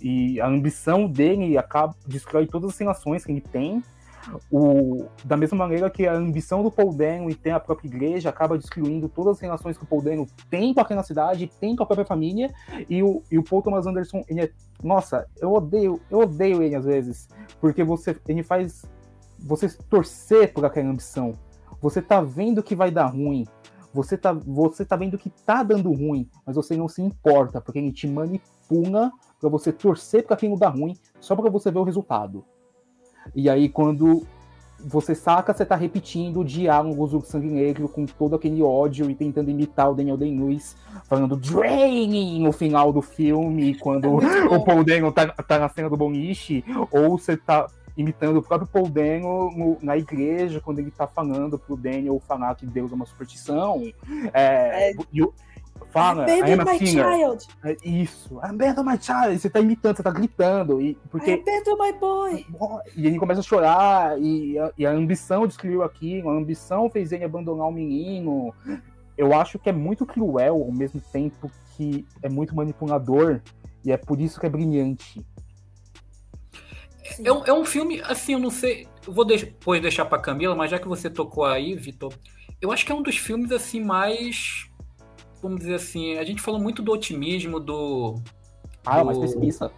E 0.00 0.40
a 0.40 0.46
ambição 0.46 1.08
dele 1.08 1.56
acaba 1.56 1.94
destrói 2.06 2.46
todas 2.46 2.70
as 2.70 2.78
relações 2.78 3.24
que 3.24 3.32
ele 3.32 3.40
tem 3.40 3.82
o, 4.50 5.06
da 5.24 5.36
mesma 5.36 5.56
maneira 5.56 5.90
que 5.90 6.06
a 6.06 6.14
ambição 6.14 6.62
do 6.62 6.70
Paul 6.70 6.94
Dano 6.94 7.30
e 7.30 7.34
tem 7.34 7.52
a 7.52 7.60
própria 7.60 7.88
igreja 7.88 8.28
acaba 8.28 8.58
destruindo 8.58 9.08
todas 9.08 9.36
as 9.36 9.40
relações 9.40 9.76
que 9.78 9.84
o 9.84 9.86
Paul 9.86 10.02
Dano 10.02 10.26
tem 10.48 10.74
com 10.74 10.80
aquela 10.80 11.02
cidade, 11.02 11.50
tem 11.60 11.74
com 11.74 11.82
a 11.82 11.86
própria 11.86 12.06
família, 12.06 12.52
e 12.88 13.02
o, 13.02 13.22
e 13.30 13.38
o 13.38 13.42
Paul 13.42 13.62
Thomas 13.62 13.86
Anderson, 13.86 14.22
ele 14.28 14.42
é, 14.42 14.50
nossa, 14.82 15.26
eu 15.40 15.52
odeio, 15.52 16.00
eu 16.10 16.20
odeio 16.20 16.62
ele 16.62 16.74
às 16.74 16.84
vezes, 16.84 17.28
porque 17.60 17.82
você, 17.82 18.16
ele 18.28 18.42
faz 18.42 18.84
você 19.38 19.68
torcer 19.88 20.52
por 20.52 20.64
aquela 20.64 20.90
ambição. 20.90 21.34
Você 21.80 22.02
tá 22.02 22.20
vendo 22.20 22.62
que 22.62 22.74
vai 22.74 22.90
dar 22.90 23.06
ruim, 23.06 23.46
você 23.92 24.16
tá, 24.16 24.32
você 24.32 24.84
tá 24.84 24.96
vendo 24.96 25.18
que 25.18 25.30
tá 25.30 25.62
dando 25.62 25.92
ruim, 25.92 26.28
mas 26.46 26.56
você 26.56 26.76
não 26.76 26.88
se 26.88 27.02
importa, 27.02 27.60
porque 27.60 27.78
ele 27.78 27.92
te 27.92 28.06
manipula 28.06 29.10
para 29.40 29.48
você 29.48 29.72
torcer 29.72 30.24
para 30.24 30.34
aquilo 30.34 30.58
dar 30.58 30.68
ruim, 30.68 30.94
só 31.18 31.34
para 31.34 31.50
você 31.50 31.70
ver 31.70 31.78
o 31.78 31.84
resultado. 31.84 32.44
E 33.34 33.48
aí, 33.48 33.68
quando 33.68 34.26
você 34.84 35.14
saca, 35.14 35.52
você 35.52 35.64
tá 35.64 35.76
repetindo 35.76 36.44
diálogos 36.44 37.10
do 37.10 37.20
Sangue 37.20 37.48
Negro 37.48 37.88
com 37.88 38.06
todo 38.06 38.36
aquele 38.36 38.62
ódio 38.62 39.10
e 39.10 39.14
tentando 39.14 39.50
imitar 39.50 39.90
o 39.90 39.94
Daniel 39.94 40.16
Day-Lewis, 40.16 40.76
falando 41.04 41.36
Draining 41.36 42.42
no 42.42 42.52
final 42.52 42.92
do 42.92 43.02
filme, 43.02 43.74
quando 43.74 44.20
é 44.22 44.44
o 44.46 44.64
Paul 44.64 44.84
Dano 44.84 45.12
tá, 45.12 45.28
tá 45.28 45.58
na 45.58 45.68
cena 45.68 45.90
do 45.90 45.96
boliche, 45.96 46.64
ou 46.90 47.18
você 47.18 47.36
tá 47.36 47.66
imitando 47.96 48.38
o 48.38 48.42
próprio 48.42 48.68
Paul 48.68 48.88
Dano 48.88 49.50
no, 49.50 49.78
na 49.82 49.96
igreja, 49.96 50.60
quando 50.60 50.78
ele 50.78 50.90
tá 50.90 51.06
falando 51.06 51.58
pro 51.58 51.76
Daniel 51.76 52.20
falar 52.26 52.54
que 52.54 52.66
Deus 52.66 52.90
é 52.90 52.94
uma 52.94 53.06
superstição. 53.06 53.82
É, 54.32 54.90
é... 54.90 54.94
E, 55.12 55.22
fala, 55.86 56.24
Abandon 56.24 56.64
my 56.64 56.78
Singer. 56.78 57.04
child. 57.04 57.48
É 57.64 57.76
isso, 57.84 58.38
Abandon 58.40 58.84
my 58.84 58.98
child. 59.00 59.38
Você 59.38 59.50
tá 59.50 59.60
imitando, 59.60 59.96
você 59.96 60.02
tá 60.02 60.10
gritando. 60.10 60.80
E, 60.80 60.94
porque, 61.10 61.32
Abandon 61.32 61.76
my 61.82 61.92
boy. 61.92 62.46
E 62.96 63.06
ele 63.06 63.18
começa 63.18 63.40
a 63.40 63.42
chorar, 63.42 64.20
e 64.20 64.58
a, 64.58 64.72
e 64.78 64.86
a 64.86 64.90
ambição 64.90 65.46
descreveu 65.46 65.82
aquilo, 65.82 66.30
a 66.30 66.34
ambição 66.34 66.90
fez 66.90 67.12
ele 67.12 67.24
abandonar 67.24 67.68
o 67.68 67.72
menino. 67.72 68.54
Eu 69.16 69.34
acho 69.34 69.58
que 69.58 69.68
é 69.68 69.72
muito 69.72 70.06
cruel, 70.06 70.62
ao 70.62 70.72
mesmo 70.72 71.00
tempo 71.12 71.50
que 71.76 72.06
é 72.22 72.28
muito 72.28 72.54
manipulador, 72.54 73.40
e 73.84 73.92
é 73.92 73.96
por 73.96 74.20
isso 74.20 74.38
que 74.38 74.46
é 74.46 74.50
brilhante. 74.50 75.24
É 77.24 77.32
um, 77.32 77.44
é 77.44 77.52
um 77.52 77.64
filme, 77.64 78.00
assim, 78.04 78.34
eu 78.34 78.38
não 78.38 78.50
sei. 78.50 78.86
Eu 79.06 79.12
vou 79.12 79.24
depois 79.24 79.82
deixar 79.82 80.04
pra 80.04 80.18
Camila, 80.18 80.54
mas 80.54 80.70
já 80.70 80.78
que 80.78 80.86
você 80.86 81.10
tocou 81.10 81.44
aí, 81.44 81.74
Vitor, 81.74 82.12
eu 82.60 82.70
acho 82.70 82.86
que 82.86 82.92
é 82.92 82.94
um 82.94 83.02
dos 83.02 83.16
filmes, 83.16 83.50
assim, 83.50 83.82
mais 83.82 84.69
vamos 85.42 85.60
dizer 85.60 85.74
assim, 85.74 86.16
a 86.18 86.24
gente 86.24 86.40
falou 86.40 86.60
muito 86.60 86.82
do 86.82 86.92
otimismo, 86.92 87.58
do. 87.58 88.20
Ah, 88.84 89.00
do, 89.00 89.06
mas 89.06 89.18
pessimista. 89.18 89.70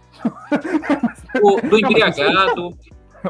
Do, 1.33 1.61
do 1.69 1.79
embriagado. 1.79 2.77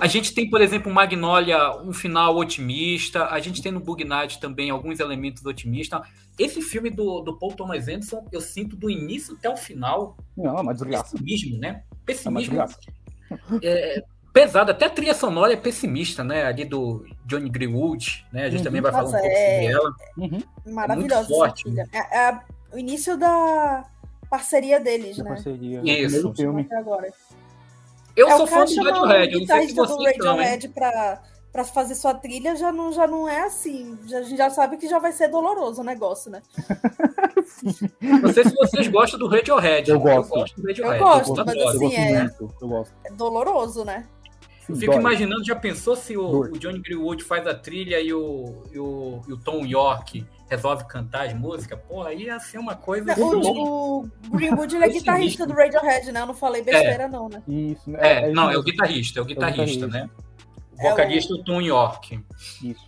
A 0.01 0.07
gente 0.07 0.33
tem, 0.33 0.49
por 0.49 0.59
exemplo, 0.59 0.91
Magnolia, 0.91 1.77
um 1.81 1.93
final 1.93 2.35
otimista. 2.35 3.27
A 3.27 3.39
gente 3.39 3.61
tem 3.61 3.71
no 3.71 3.79
Bug 3.79 4.03
Night 4.03 4.39
também 4.39 4.69
alguns 4.69 4.99
elementos 4.99 5.45
otimistas. 5.45 6.01
Esse 6.37 6.61
filme 6.61 6.89
do, 6.89 7.21
do 7.21 7.37
Paul 7.37 7.53
Thomas 7.53 7.87
Anderson, 7.87 8.25
eu 8.31 8.41
sinto 8.41 8.75
do 8.75 8.89
início 8.89 9.35
até 9.35 9.49
o 9.49 9.55
final. 9.55 10.17
Não, 10.35 10.57
é 10.57 10.61
uma 10.61 10.73
desgraça. 10.73 11.11
Pessimismo, 11.11 11.59
né? 11.59 11.83
Pessimismo. 12.05 12.59
É, 13.61 13.99
é 13.99 14.03
pesado, 14.33 14.71
até 14.71 14.87
a 14.87 14.89
trilha 14.89 15.13
sonora 15.13 15.53
é 15.53 15.55
pessimista, 15.55 16.23
né? 16.23 16.45
Ali 16.45 16.65
do 16.65 17.05
Johnny 17.25 17.49
Greenwood, 17.49 18.25
né? 18.33 18.45
A 18.45 18.49
gente 18.49 18.59
uhum. 18.59 18.63
também 18.63 18.81
vai 18.81 18.91
falar 18.91 19.07
um 19.07 19.11
pouco 19.11 19.25
é... 19.27 19.29
sobre 19.29 19.65
ela. 19.67 19.95
Uhum. 20.17 20.73
Maravilhosa 20.73 21.29
forte. 21.29 21.63
É, 21.93 22.17
é, 22.17 22.39
o 22.73 22.79
início 22.79 23.15
da 23.15 23.85
parceria 24.29 24.79
deles, 24.79 25.17
da 25.17 25.23
né? 25.23 25.29
Parceria. 25.29 25.81
Isso. 25.83 26.33
Filme. 26.33 26.67
Agora. 26.71 27.13
Eu 28.15 28.27
é, 28.27 28.37
sou 28.37 28.47
fã 28.47 28.65
do 28.65 28.83
Radiohead, 28.83 29.33
eu 29.33 29.39
não 29.39 29.47
sei 29.47 29.67
se 29.67 29.73
você 29.73 29.93
do 29.93 30.03
Radiohead 30.03 30.69
pra, 30.69 31.21
pra 31.51 31.63
fazer 31.63 31.95
sua 31.95 32.13
trilha 32.13 32.55
já 32.55 32.71
não, 32.71 32.91
já 32.91 33.07
não 33.07 33.27
é 33.27 33.41
assim. 33.41 33.97
Já, 34.05 34.19
a 34.19 34.21
gente 34.23 34.37
já 34.37 34.49
sabe 34.49 34.77
que 34.77 34.87
já 34.87 34.99
vai 34.99 35.11
ser 35.11 35.29
doloroso 35.29 35.81
o 35.81 35.83
negócio, 35.83 36.31
né? 36.31 36.41
não 38.01 38.31
sei 38.33 38.43
se 38.43 38.55
vocês 38.55 38.87
gostam 38.87 39.19
do 39.19 39.27
Radiohead. 39.27 39.89
Eu 39.89 39.99
gosto. 39.99 40.33
Eu 40.33 40.39
gosto 40.39 40.61
do 40.61 40.67
Radiohead. 40.67 40.99
Eu 40.99 41.07
gosto, 41.07 41.39
eu 41.39 41.45
mas 41.45 41.55
eu 41.55 41.69
assim, 41.69 41.95
é, 41.95 42.29
eu 42.39 42.67
gosto. 42.67 42.93
é 43.05 43.11
doloroso, 43.11 43.83
né? 43.83 44.07
Eu 44.69 44.75
fico 44.75 44.91
Dói. 44.91 45.01
imaginando, 45.01 45.43
já 45.43 45.55
pensou 45.55 45.95
se 45.95 46.15
o, 46.15 46.25
o, 46.25 46.57
Johnny 46.57 46.79
Greenwood 46.79 47.23
faz 47.23 47.45
a 47.45 47.53
trilha 47.53 47.99
e 47.99 48.13
o, 48.13 48.63
e 48.71 48.79
o, 48.79 49.21
e 49.27 49.33
o 49.33 49.37
Tom 49.37 49.65
York 49.65 50.25
resolve 50.49 50.85
cantar 50.85 51.27
as 51.27 51.33
músicas? 51.33 51.79
Pô, 51.87 52.03
aí 52.03 52.23
ia 52.23 52.39
ser 52.39 52.59
uma 52.59 52.75
coisa. 52.75 53.15
Não, 53.15 53.41
o, 53.41 53.99
o 54.03 54.09
Greenwood 54.31 54.75
ele 54.75 54.85
é 54.85 54.89
guitarrista 54.89 55.45
do 55.45 55.53
Radiohead, 55.53 56.11
né? 56.11 56.21
Eu 56.21 56.27
não 56.27 56.33
falei 56.33 56.61
besteira, 56.61 57.03
é. 57.03 57.07
não, 57.09 57.27
né? 57.27 57.43
Isso, 57.47 57.89
né? 57.89 57.99
É, 58.01 58.29
é, 58.29 58.31
não, 58.31 58.49
é 58.49 58.57
o 58.57 58.63
guitarrista, 58.63 59.19
é 59.19 59.21
o 59.21 59.25
guitarrista, 59.25 59.61
é 59.61 59.63
o 59.63 59.67
guitarrista. 59.67 59.87
né? 59.87 60.09
O 60.71 60.89
vocalista 60.89 61.33
é 61.33 61.37
o... 61.37 61.43
Tom 61.43 61.61
York. 61.61 62.23
Isso. 62.63 62.85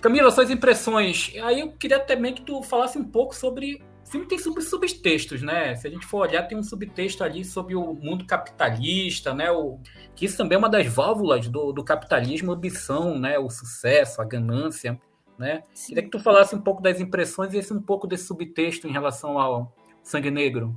Camila, 0.00 0.30
suas 0.30 0.50
impressões. 0.50 1.32
Aí 1.44 1.60
eu 1.60 1.72
queria 1.72 2.00
também 2.00 2.34
que 2.34 2.42
tu 2.42 2.62
falasse 2.62 2.98
um 2.98 3.04
pouco 3.04 3.36
sobre 3.36 3.80
filme 4.12 4.26
tem 4.26 4.38
sub 4.38 4.60
subtextos, 4.62 5.40
né? 5.40 5.74
Se 5.74 5.88
a 5.88 5.90
gente 5.90 6.04
for 6.04 6.18
olhar, 6.18 6.46
tem 6.46 6.56
um 6.56 6.62
subtexto 6.62 7.24
ali 7.24 7.44
sobre 7.44 7.74
o 7.74 7.94
mundo 7.94 8.26
capitalista, 8.26 9.32
né? 9.32 9.50
O, 9.50 9.80
que 10.14 10.26
isso 10.26 10.36
também 10.36 10.56
é 10.56 10.58
uma 10.58 10.68
das 10.68 10.86
válvulas 10.86 11.48
do, 11.48 11.72
do 11.72 11.82
capitalismo, 11.82 12.52
a 12.52 12.54
ambição, 12.54 13.18
né? 13.18 13.38
O 13.38 13.48
sucesso, 13.48 14.20
a 14.20 14.24
ganância, 14.24 15.00
né? 15.38 15.62
Sim. 15.72 15.88
Queria 15.88 16.02
que 16.04 16.10
tu 16.10 16.20
falasse 16.20 16.54
um 16.54 16.60
pouco 16.60 16.82
das 16.82 17.00
impressões 17.00 17.54
e 17.54 17.58
esse 17.58 17.72
um 17.72 17.80
pouco 17.80 18.06
desse 18.06 18.26
subtexto 18.26 18.86
em 18.86 18.92
relação 18.92 19.38
ao 19.38 19.72
Sangue 20.02 20.30
Negro. 20.30 20.76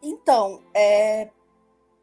Então, 0.00 0.62
é, 0.72 1.30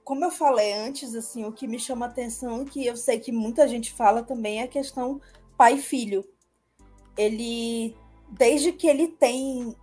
como 0.04 0.26
eu 0.26 0.32
falei 0.32 0.74
antes, 0.74 1.16
assim, 1.16 1.46
o 1.46 1.54
que 1.54 1.66
me 1.66 1.80
chama 1.80 2.06
atenção, 2.06 2.66
que 2.66 2.86
eu 2.86 2.98
sei 2.98 3.18
que 3.18 3.32
muita 3.32 3.66
gente 3.66 3.94
fala 3.94 4.22
também, 4.22 4.60
é 4.60 4.64
a 4.64 4.68
questão 4.68 5.22
pai-filho. 5.58 6.26
Ele, 7.18 7.96
desde 8.30 8.74
que 8.74 8.88
ele 8.88 9.08
tem 9.08 9.74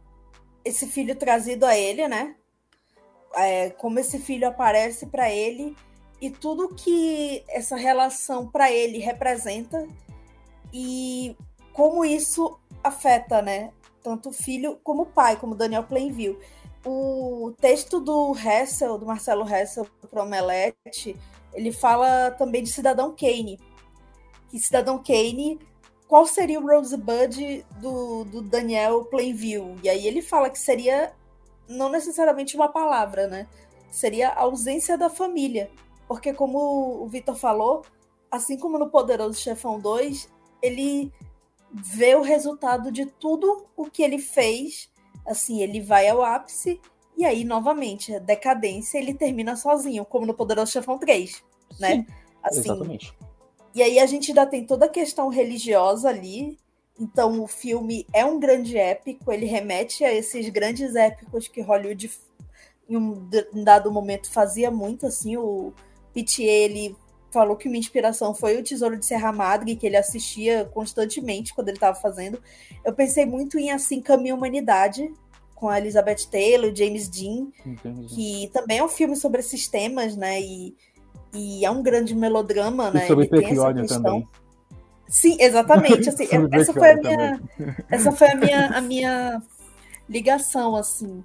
esse 0.65 0.87
filho 0.87 1.15
trazido 1.17 1.67
a 1.67 1.77
ele, 1.77 2.09
né? 2.09 2.35
É, 3.37 3.71
como 3.71 3.99
esse 3.99 4.19
filho 4.19 4.47
aparece 4.47 5.07
para 5.07 5.31
ele 5.31 5.77
e 6.21 6.31
tudo 6.31 6.75
que 6.75 7.45
essa 7.49 7.77
relação 7.77 8.47
para 8.47 8.71
ele 8.71 8.99
representa 8.99 9.87
e 10.73 11.37
como 11.73 12.05
isso 12.05 12.59
afeta, 12.83 13.43
né? 13.43 13.73
tanto 14.05 14.29
o 14.29 14.33
filho 14.33 14.79
como 14.85 15.03
o 15.03 15.07
pai, 15.07 15.37
como 15.37 15.55
Daniel 15.55 15.83
Plainville. 15.83 16.39
O 16.85 17.55
texto 17.59 17.99
do 17.99 18.37
Hessel, 18.37 18.99
do 18.99 19.07
Marcelo 19.07 19.49
Hessel 19.49 19.87
para 20.11 20.23
Omelete, 20.23 21.17
ele 21.55 21.73
fala 21.73 22.31
também 22.33 22.63
de 22.63 22.69
Cidadão 22.69 23.17
Kane. 23.17 23.59
Que 24.51 24.61
Cidadão 24.61 25.03
Kane, 25.03 25.59
qual 26.09 26.27
seria 26.27 26.61
o 26.61 26.67
Rosebud 26.67 27.65
do, 27.81 28.25
do 28.25 28.43
Daniel 28.43 29.05
Plainville? 29.05 29.79
E 29.83 29.89
aí 29.89 30.07
ele 30.07 30.23
fala 30.23 30.51
que 30.51 30.59
seria 30.59 31.13
não 31.69 31.89
necessariamente 31.89 32.57
uma 32.57 32.69
palavra, 32.69 33.27
né? 33.27 33.49
Seria 33.91 34.31
a 34.31 34.41
ausência 34.41 34.99
da 34.99 35.09
família. 35.09 35.71
Porque, 36.07 36.33
como 36.35 37.03
o 37.03 37.09
Vitor 37.09 37.37
falou, 37.37 37.83
assim 38.31 38.59
como 38.59 38.79
no 38.79 38.91
Poderoso 38.91 39.41
Chefão 39.41 39.81
2, 39.81 40.29
ele 40.61 41.13
vê 41.73 42.15
o 42.15 42.23
resultado 42.23 42.93
de 42.93 43.07
tudo 43.07 43.67
o 43.77 43.87
que 43.87 44.03
ele 44.03 44.19
fez. 44.19 44.91
Assim, 45.27 45.63
ele 45.63 45.81
vai 45.81 46.09
ao 46.09 46.23
ápice 46.23 46.81
e 47.17 47.25
aí, 47.25 47.45
novamente, 47.45 48.15
a 48.15 48.19
decadência, 48.19 48.99
ele 48.99 49.15
termina 49.15 49.57
sozinho, 49.57 50.05
como 50.05 50.27
no 50.27 50.35
Poderoso 50.35 50.73
Chefão 50.73 50.99
3, 50.99 51.43
né? 51.79 51.89
Sim, 51.89 52.07
assim, 52.43 52.59
exatamente. 52.61 53.15
E 53.75 53.83
aí 53.83 53.99
a 53.99 54.07
gente 54.07 54.31
ainda 54.31 54.47
tem 54.47 54.65
toda 54.65 54.87
a 54.87 54.89
questão 54.89 55.29
religiosa 55.29 56.09
ali. 56.09 56.59
Então 56.99 57.43
o 57.43 57.47
filme 57.49 58.07
é 58.13 58.25
um 58.25 58.39
grande 58.39 58.79
épico, 58.79 59.33
ele 59.33 59.47
remete 59.47 60.05
a 60.05 60.13
esses 60.13 60.49
grandes 60.49 60.95
épicos 60.95 61.49
que 61.49 61.61
Hollywood 61.61 62.09
em 62.89 62.97
um 62.97 63.65
dado 63.65 63.91
momento 63.91 64.31
fazia 64.31 64.71
muito 64.71 65.07
assim, 65.07 65.37
o 65.37 65.73
Pitié, 66.13 66.45
ele 66.45 66.97
falou 67.33 67.57
que 67.57 67.67
uma 67.67 67.77
inspiração 67.77 68.33
foi 68.33 68.57
o 68.57 68.63
Tesouro 68.63 68.97
de 68.97 69.05
Serra 69.05 69.33
Madre, 69.33 69.75
que 69.75 69.87
ele 69.87 69.97
assistia 69.97 70.71
constantemente 70.73 71.53
quando 71.53 71.69
ele 71.69 71.77
estava 71.77 71.99
fazendo. 71.99 72.41
Eu 72.85 72.93
pensei 72.93 73.27
muito 73.27 73.59
em 73.59 73.73
Assim 73.73 74.01
Caminha 74.01 74.35
a 74.35 74.37
Humanidade, 74.37 75.13
com 75.55 75.69
a 75.69 75.79
Elizabeth 75.79 76.29
Taylor, 76.31 76.73
James 76.75 77.09
Dean, 77.09 77.49
Entendi. 77.67 78.15
que 78.15 78.51
também 78.53 78.79
é 78.79 78.85
um 78.85 78.89
filme 78.89 79.17
sobre 79.17 79.41
esses 79.41 79.67
temas, 79.67 80.15
né? 80.15 80.41
E, 80.41 80.77
e 81.35 81.65
é 81.65 81.71
um 81.71 81.83
grande 81.83 82.15
melodrama, 82.15 82.89
e 82.89 82.95
né? 82.95 83.07
Sobre 83.07 83.27
Pequione 83.27 83.87
também. 83.87 84.27
Sim, 85.09 85.37
exatamente. 85.41 86.09
Assim, 86.09 86.27
essa 86.53 86.73
foi 86.73 86.91
a 86.91 86.97
minha, 86.97 87.41
essa 87.91 88.13
foi 88.13 88.29
a 88.31 88.35
minha, 88.35 88.67
a 88.69 88.81
minha 88.81 89.43
ligação, 90.09 90.77
assim. 90.77 91.23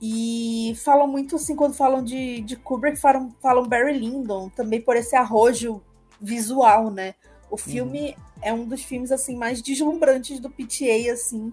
E 0.00 0.74
falam 0.84 1.06
muito 1.06 1.36
assim, 1.36 1.54
quando 1.54 1.74
falam 1.74 2.02
de, 2.02 2.40
de 2.40 2.56
Kubrick, 2.56 2.98
falam, 2.98 3.32
falam 3.40 3.68
Barry 3.68 3.96
Lyndon, 3.96 4.48
também 4.48 4.80
por 4.80 4.96
esse 4.96 5.14
arrojo 5.14 5.80
visual, 6.20 6.90
né? 6.90 7.14
O 7.48 7.56
filme 7.56 8.08
uhum. 8.08 8.14
é 8.42 8.52
um 8.52 8.64
dos 8.64 8.82
filmes 8.82 9.12
assim 9.12 9.36
mais 9.36 9.62
deslumbrantes 9.62 10.40
do 10.40 10.50
PTA, 10.50 11.12
assim. 11.12 11.52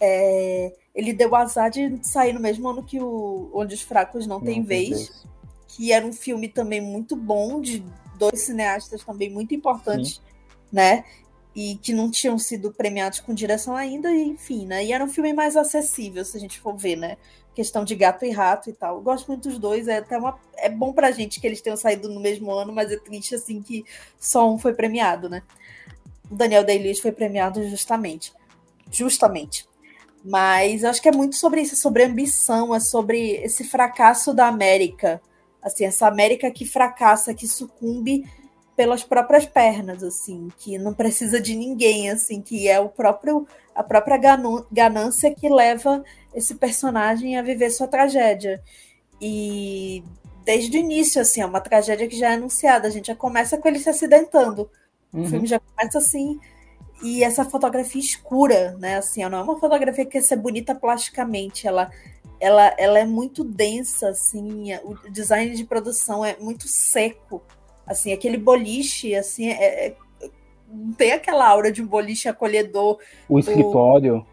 É, 0.00 0.72
ele 0.94 1.12
deu 1.12 1.34
azar 1.34 1.70
de 1.70 1.98
sair 2.02 2.32
no 2.32 2.40
mesmo 2.40 2.68
ano 2.68 2.82
que 2.82 3.00
o 3.00 3.50
Onde 3.52 3.74
os 3.74 3.82
Fracos 3.82 4.26
Não, 4.26 4.38
não 4.38 4.44
Têm 4.44 4.62
vez, 4.62 4.88
vez, 4.88 5.26
que 5.80 5.94
era 5.94 6.06
um 6.06 6.12
filme 6.12 6.46
também 6.46 6.78
muito 6.78 7.16
bom, 7.16 7.58
de 7.58 7.82
dois 8.18 8.42
cineastas 8.42 9.02
também 9.02 9.30
muito 9.30 9.54
importantes, 9.54 10.16
Sim. 10.16 10.20
né? 10.70 11.04
E 11.56 11.76
que 11.76 11.94
não 11.94 12.10
tinham 12.10 12.38
sido 12.38 12.70
premiados 12.70 13.20
com 13.20 13.32
direção 13.32 13.74
ainda, 13.74 14.14
enfim, 14.14 14.66
né? 14.66 14.84
E 14.84 14.92
era 14.92 15.02
um 15.02 15.08
filme 15.08 15.32
mais 15.32 15.56
acessível, 15.56 16.22
se 16.22 16.36
a 16.36 16.40
gente 16.40 16.60
for 16.60 16.76
ver, 16.76 16.96
né? 16.96 17.16
questão 17.54 17.82
de 17.82 17.94
gato 17.94 18.26
e 18.26 18.30
rato 18.30 18.68
e 18.68 18.74
tal. 18.74 18.96
Eu 18.96 19.02
gosto 19.02 19.26
muito 19.28 19.48
dos 19.48 19.58
dois, 19.58 19.88
é 19.88 19.96
até 19.96 20.18
uma 20.18 20.38
é 20.58 20.68
bom 20.68 20.92
pra 20.92 21.12
gente 21.12 21.40
que 21.40 21.46
eles 21.46 21.62
tenham 21.62 21.78
saído 21.78 22.10
no 22.10 22.20
mesmo 22.20 22.52
ano, 22.52 22.74
mas 22.74 22.92
é 22.92 22.98
triste 22.98 23.34
assim 23.34 23.62
que 23.62 23.82
só 24.18 24.52
um 24.52 24.58
foi 24.58 24.74
premiado, 24.74 25.30
né? 25.30 25.42
O 26.30 26.34
Daniel 26.34 26.62
Day-Lewis 26.62 27.00
foi 27.00 27.10
premiado 27.10 27.66
justamente. 27.70 28.34
Justamente. 28.90 29.66
Mas 30.22 30.82
eu 30.82 30.90
acho 30.90 31.00
que 31.00 31.08
é 31.08 31.12
muito 31.12 31.36
sobre 31.36 31.62
isso, 31.62 31.72
é 31.72 31.78
sobre 31.78 32.04
ambição, 32.04 32.74
é 32.74 32.80
sobre 32.80 33.36
esse 33.42 33.64
fracasso 33.64 34.34
da 34.34 34.46
América. 34.46 35.22
Assim, 35.62 35.84
essa 35.84 36.06
América 36.06 36.50
que 36.50 36.64
fracassa, 36.64 37.34
que 37.34 37.46
sucumbe 37.46 38.24
pelas 38.76 39.04
próprias 39.04 39.44
pernas, 39.44 40.02
assim, 40.02 40.48
que 40.58 40.78
não 40.78 40.94
precisa 40.94 41.40
de 41.40 41.54
ninguém, 41.54 42.10
assim, 42.10 42.40
que 42.40 42.66
é 42.66 42.80
o 42.80 42.88
próprio 42.88 43.46
a 43.74 43.82
própria 43.82 44.18
ganância 44.70 45.34
que 45.34 45.48
leva 45.48 46.04
esse 46.34 46.54
personagem 46.54 47.36
a 47.36 47.42
viver 47.42 47.70
sua 47.70 47.86
tragédia. 47.86 48.62
E 49.20 50.02
desde 50.44 50.76
o 50.76 50.80
início, 50.80 51.20
assim, 51.20 51.40
é 51.40 51.46
uma 51.46 51.60
tragédia 51.60 52.08
que 52.08 52.18
já 52.18 52.30
é 52.30 52.34
anunciada. 52.34 52.88
A 52.88 52.90
gente 52.90 53.06
já 53.06 53.14
começa 53.14 53.56
com 53.56 53.68
ele 53.68 53.78
se 53.78 53.88
acidentando. 53.88 54.70
Uhum. 55.12 55.22
O 55.22 55.26
filme 55.26 55.46
já 55.46 55.60
começa 55.60 55.98
assim. 55.98 56.38
E 57.02 57.24
essa 57.24 57.44
fotografia 57.44 58.00
escura, 58.00 58.76
né? 58.78 58.96
Assim, 58.96 59.26
não 59.28 59.38
é 59.38 59.42
uma 59.42 59.58
fotografia 59.58 60.04
que 60.04 60.12
quer 60.12 60.22
ser 60.22 60.36
bonita 60.36 60.74
plasticamente. 60.74 61.66
Ela, 61.66 61.90
ela, 62.40 62.74
ela 62.78 62.98
é 62.98 63.04
muito 63.04 63.44
densa, 63.44 64.08
assim. 64.08 64.74
O 64.82 64.94
design 65.10 65.54
de 65.54 65.64
produção 65.64 66.24
é 66.24 66.36
muito 66.38 66.66
seco. 66.66 67.42
Assim, 67.86 68.12
aquele 68.12 68.38
boliche, 68.38 69.14
assim, 69.14 69.48
é, 69.48 69.88
é 69.88 69.96
não 70.72 70.92
tem 70.92 71.12
aquela 71.12 71.46
aura 71.48 71.70
de 71.70 71.82
um 71.82 71.86
boliche 71.86 72.28
acolhedor. 72.28 72.98
O 73.28 73.38
escritório. 73.38 74.24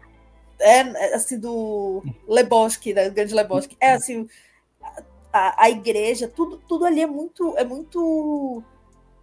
É, 0.60 1.14
assim, 1.14 1.38
do 1.38 2.02
Lebowski, 2.26 2.94
né? 2.94 3.10
grande 3.10 3.34
Lebowski. 3.34 3.76
É, 3.80 3.92
assim, 3.92 4.28
a, 5.32 5.64
a 5.64 5.70
igreja, 5.70 6.28
tudo, 6.28 6.58
tudo 6.68 6.84
ali 6.84 7.02
é 7.02 7.06
muito, 7.06 7.56
é 7.56 7.64
muito, 7.64 8.62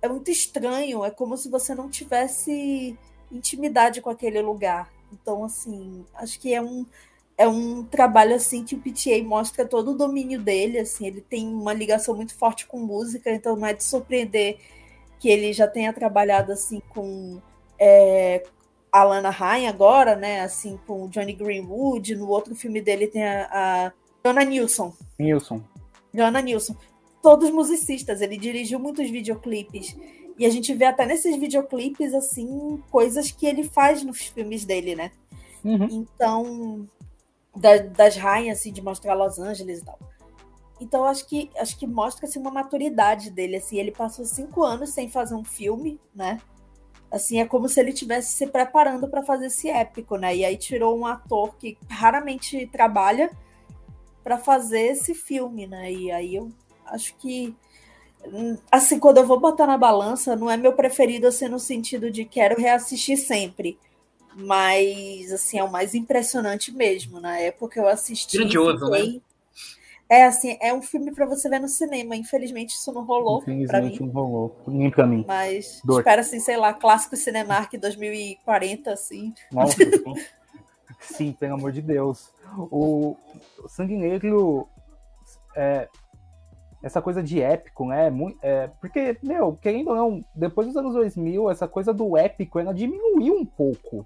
é 0.02 0.08
muito 0.08 0.30
estranho. 0.30 1.04
É 1.04 1.10
como 1.10 1.38
se 1.38 1.50
você 1.50 1.74
não 1.74 1.90
tivesse 1.90 2.98
intimidade 3.32 4.02
com 4.02 4.10
aquele 4.10 4.42
lugar. 4.42 4.92
Então, 5.12 5.44
assim, 5.44 6.06
acho 6.16 6.40
que 6.40 6.54
é 6.54 6.62
um, 6.62 6.86
é 7.38 7.48
um 7.48 7.84
trabalho 7.84 8.36
assim 8.36 8.64
que 8.64 8.76
o 8.76 8.80
PTA 8.80 9.24
mostra 9.24 9.66
todo 9.66 9.92
o 9.92 9.98
domínio 9.98 10.42
dele, 10.42 10.80
assim, 10.80 11.08
ele 11.08 11.22
tem 11.22 11.48
uma 11.48 11.74
ligação 11.74 12.16
muito 12.16 12.34
forte 12.36 12.66
com 12.66 12.80
música, 12.80 13.32
então 13.32 13.56
não 13.56 13.68
é 13.68 13.74
de 13.74 13.84
surpreender 13.84 14.58
que 15.20 15.30
ele 15.30 15.52
já 15.52 15.68
tenha 15.68 15.92
trabalhado 15.92 16.52
assim 16.52 16.82
com 16.90 17.42
é, 17.80 18.44
Alana 18.92 19.30
Ryan 19.30 19.70
agora, 19.70 20.16
né? 20.16 20.42
Assim, 20.42 20.80
com 20.88 21.10
Johnny 21.10 21.34
Greenwood. 21.34 22.16
No 22.16 22.30
outro 22.30 22.56
filme 22.56 22.82
dele 22.82 23.08
tem 23.08 23.26
a, 23.26 23.50
a 23.52 23.92
Joanna 24.24 24.44
Nilsson. 24.46 24.94
Nilsson. 25.20 25.62
Joanna 26.14 26.42
Nilsson. 26.42 26.76
Todos 27.22 27.50
musicistas. 27.52 28.22
Ele 28.22 28.38
dirigiu 28.38 28.80
muitos 28.80 29.10
videoclipes. 29.10 29.98
E 30.38 30.46
a 30.46 30.50
gente 30.50 30.74
vê 30.74 30.86
até 30.86 31.06
nesses 31.06 31.36
videoclipes, 31.36 32.14
assim, 32.14 32.82
coisas 32.90 33.32
que 33.32 33.46
ele 33.46 33.64
faz 33.64 34.04
nos 34.04 34.28
filmes 34.28 34.64
dele, 34.64 34.96
né? 34.96 35.12
Uhum. 35.64 35.88
Então, 35.92 36.88
da, 37.56 37.78
das 37.78 38.16
rainhas, 38.18 38.60
assim, 38.60 38.72
de 38.72 38.82
mostrar 38.82 39.14
Los 39.14 39.40
Angeles 39.40 39.80
e 39.80 39.86
tal. 39.86 40.00
Então 40.80 41.06
acho 41.06 41.26
que 41.28 41.50
acho 41.58 41.78
que 41.78 41.88
mostra 41.88 42.28
assim, 42.28 42.40
uma 42.40 42.52
maturidade 42.52 43.30
dele. 43.32 43.58
Assim, 43.58 43.78
ele 43.78 43.92
passou 43.92 44.26
cinco 44.26 44.64
anos 44.64 44.90
sem 44.90 45.10
fazer 45.10 45.36
um 45.36 45.44
filme, 45.44 46.00
né? 46.14 46.42
Assim, 47.10 47.40
é 47.40 47.46
como 47.46 47.70
se 47.70 47.80
ele 47.80 47.92
estivesse 47.92 48.34
se 48.34 48.48
preparando 48.48 49.08
para 49.08 49.24
fazer 49.24 49.46
esse 49.46 49.70
épico, 49.70 50.18
né? 50.18 50.36
E 50.36 50.44
aí 50.44 50.58
tirou 50.58 50.98
um 50.98 51.06
ator 51.06 51.56
que 51.56 51.78
raramente 51.90 52.68
trabalha 52.68 53.32
para 54.24 54.38
fazer 54.38 54.88
esse 54.88 55.14
filme, 55.14 55.66
né? 55.66 55.92
E 55.92 56.12
aí 56.12 56.36
eu 56.36 56.52
acho 56.88 57.16
que 57.18 57.56
assim, 58.72 59.00
quando 59.00 59.18
eu 59.18 59.28
vou 59.28 59.40
botar 59.40 59.68
na 59.68 59.78
balança, 59.78 60.36
não 60.36 60.50
é 60.50 60.58
meu 60.58 60.74
preferido 60.74 61.28
assim 61.28 61.48
no 61.48 61.60
sentido 61.60 62.10
de 62.10 62.26
quero 62.26 62.60
reassistir 62.60 63.18
sempre. 63.18 63.78
Mas 64.36 65.32
assim, 65.32 65.58
é 65.58 65.64
o 65.64 65.72
mais 65.72 65.96
impressionante 65.96 66.72
mesmo. 66.72 67.20
Na 67.20 67.38
época 67.38 67.80
eu 67.80 67.88
assisti. 67.88 68.38
Grandioso, 68.38 68.90
né? 68.90 69.00
fiquei... 69.00 69.14
né? 69.16 69.22
É 70.08 70.24
assim, 70.24 70.56
é 70.62 70.72
um 70.72 70.84
filme 70.84 71.12
para 71.12 71.26
você 71.26 71.50
ver 71.50 71.60
no 71.60 71.68
cinema. 71.68 72.16
Infelizmente 72.16 72.76
isso 72.76 72.92
não 72.92 73.04
rolou 73.04 73.42
para 73.42 73.82
mim. 73.82 73.98
não 74.00 74.10
rolou, 74.10 74.56
nem 74.68 74.92
para 74.92 75.08
mim. 75.08 75.26
Mas 75.28 75.82
Dor. 75.84 76.00
espera 76.00 76.22
assim, 76.22 76.40
sei 76.40 76.58
lá, 76.58 76.74
clássico 76.74 77.16
Cinemark 77.16 77.74
2040 77.74 78.92
assim. 78.92 79.34
Nossa, 79.52 79.78
sim, 81.00 81.32
pelo 81.32 81.56
amor 81.56 81.72
de 81.72 81.82
Deus. 81.82 82.30
O, 82.70 83.16
o 83.64 83.68
Sangue 83.68 83.98
Negro 83.98 84.70
é, 85.56 85.90
essa 86.84 87.02
coisa 87.02 87.24
de 87.24 87.42
épico, 87.42 87.88
né? 87.88 88.12
É, 88.44 88.68
porque, 88.80 89.18
meu, 89.24 89.58
querendo 89.60 89.90
ou 89.90 89.96
não, 89.96 90.26
depois 90.36 90.68
dos 90.68 90.78
anos 90.78 90.94
2000, 90.94 91.50
essa 91.50 91.68
coisa 91.68 91.92
do 91.92 92.16
épico, 92.16 92.60
ela 92.60 92.74
diminuiu 92.74 93.34
um 93.34 93.46
pouco. 93.46 94.06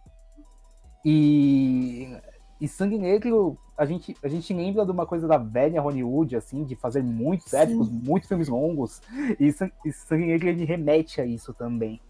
E, 1.03 2.15
e 2.59 2.67
Sangue 2.67 2.97
Negro 2.97 3.57
a 3.79 3.85
gente, 3.85 4.13
a 4.21 4.27
gente 4.27 4.53
lembra 4.53 4.83
de 4.83 4.91
uma 4.91 5.05
coisa 5.05 5.25
da 5.25 5.37
velha 5.37 5.79
Hollywood, 5.79 6.35
assim, 6.35 6.65
de 6.65 6.75
fazer 6.75 7.01
muitos 7.01 7.53
épicos, 7.53 7.89
muitos 7.89 8.27
filmes 8.27 8.49
longos, 8.49 9.01
e, 9.39 9.55
e 9.85 9.93
Sangue 9.93 10.25
Negro 10.25 10.49
ele 10.49 10.65
remete 10.65 11.21
a 11.21 11.25
isso 11.25 11.53
também. 11.53 12.01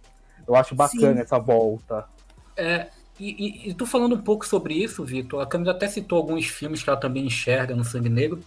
Eu 0.48 0.56
acho 0.56 0.74
bacana 0.74 1.18
Sim. 1.18 1.22
essa 1.22 1.38
volta. 1.38 2.08
É, 2.58 2.88
e, 3.20 3.68
e, 3.68 3.70
e 3.70 3.74
tô 3.76 3.86
falando 3.86 4.16
um 4.16 4.22
pouco 4.22 4.48
sobre 4.48 4.74
isso, 4.74 5.06
Vitor. 5.06 5.42
A 5.42 5.46
Camila 5.46 5.72
até 5.72 5.88
citou 5.88 6.18
alguns 6.18 6.48
filmes 6.48 6.82
que 6.82 6.90
ela 6.90 7.00
também 7.00 7.28
enxerga 7.28 7.76
no 7.76 7.84
Sangue 7.84 8.10
Negro. 8.10 8.40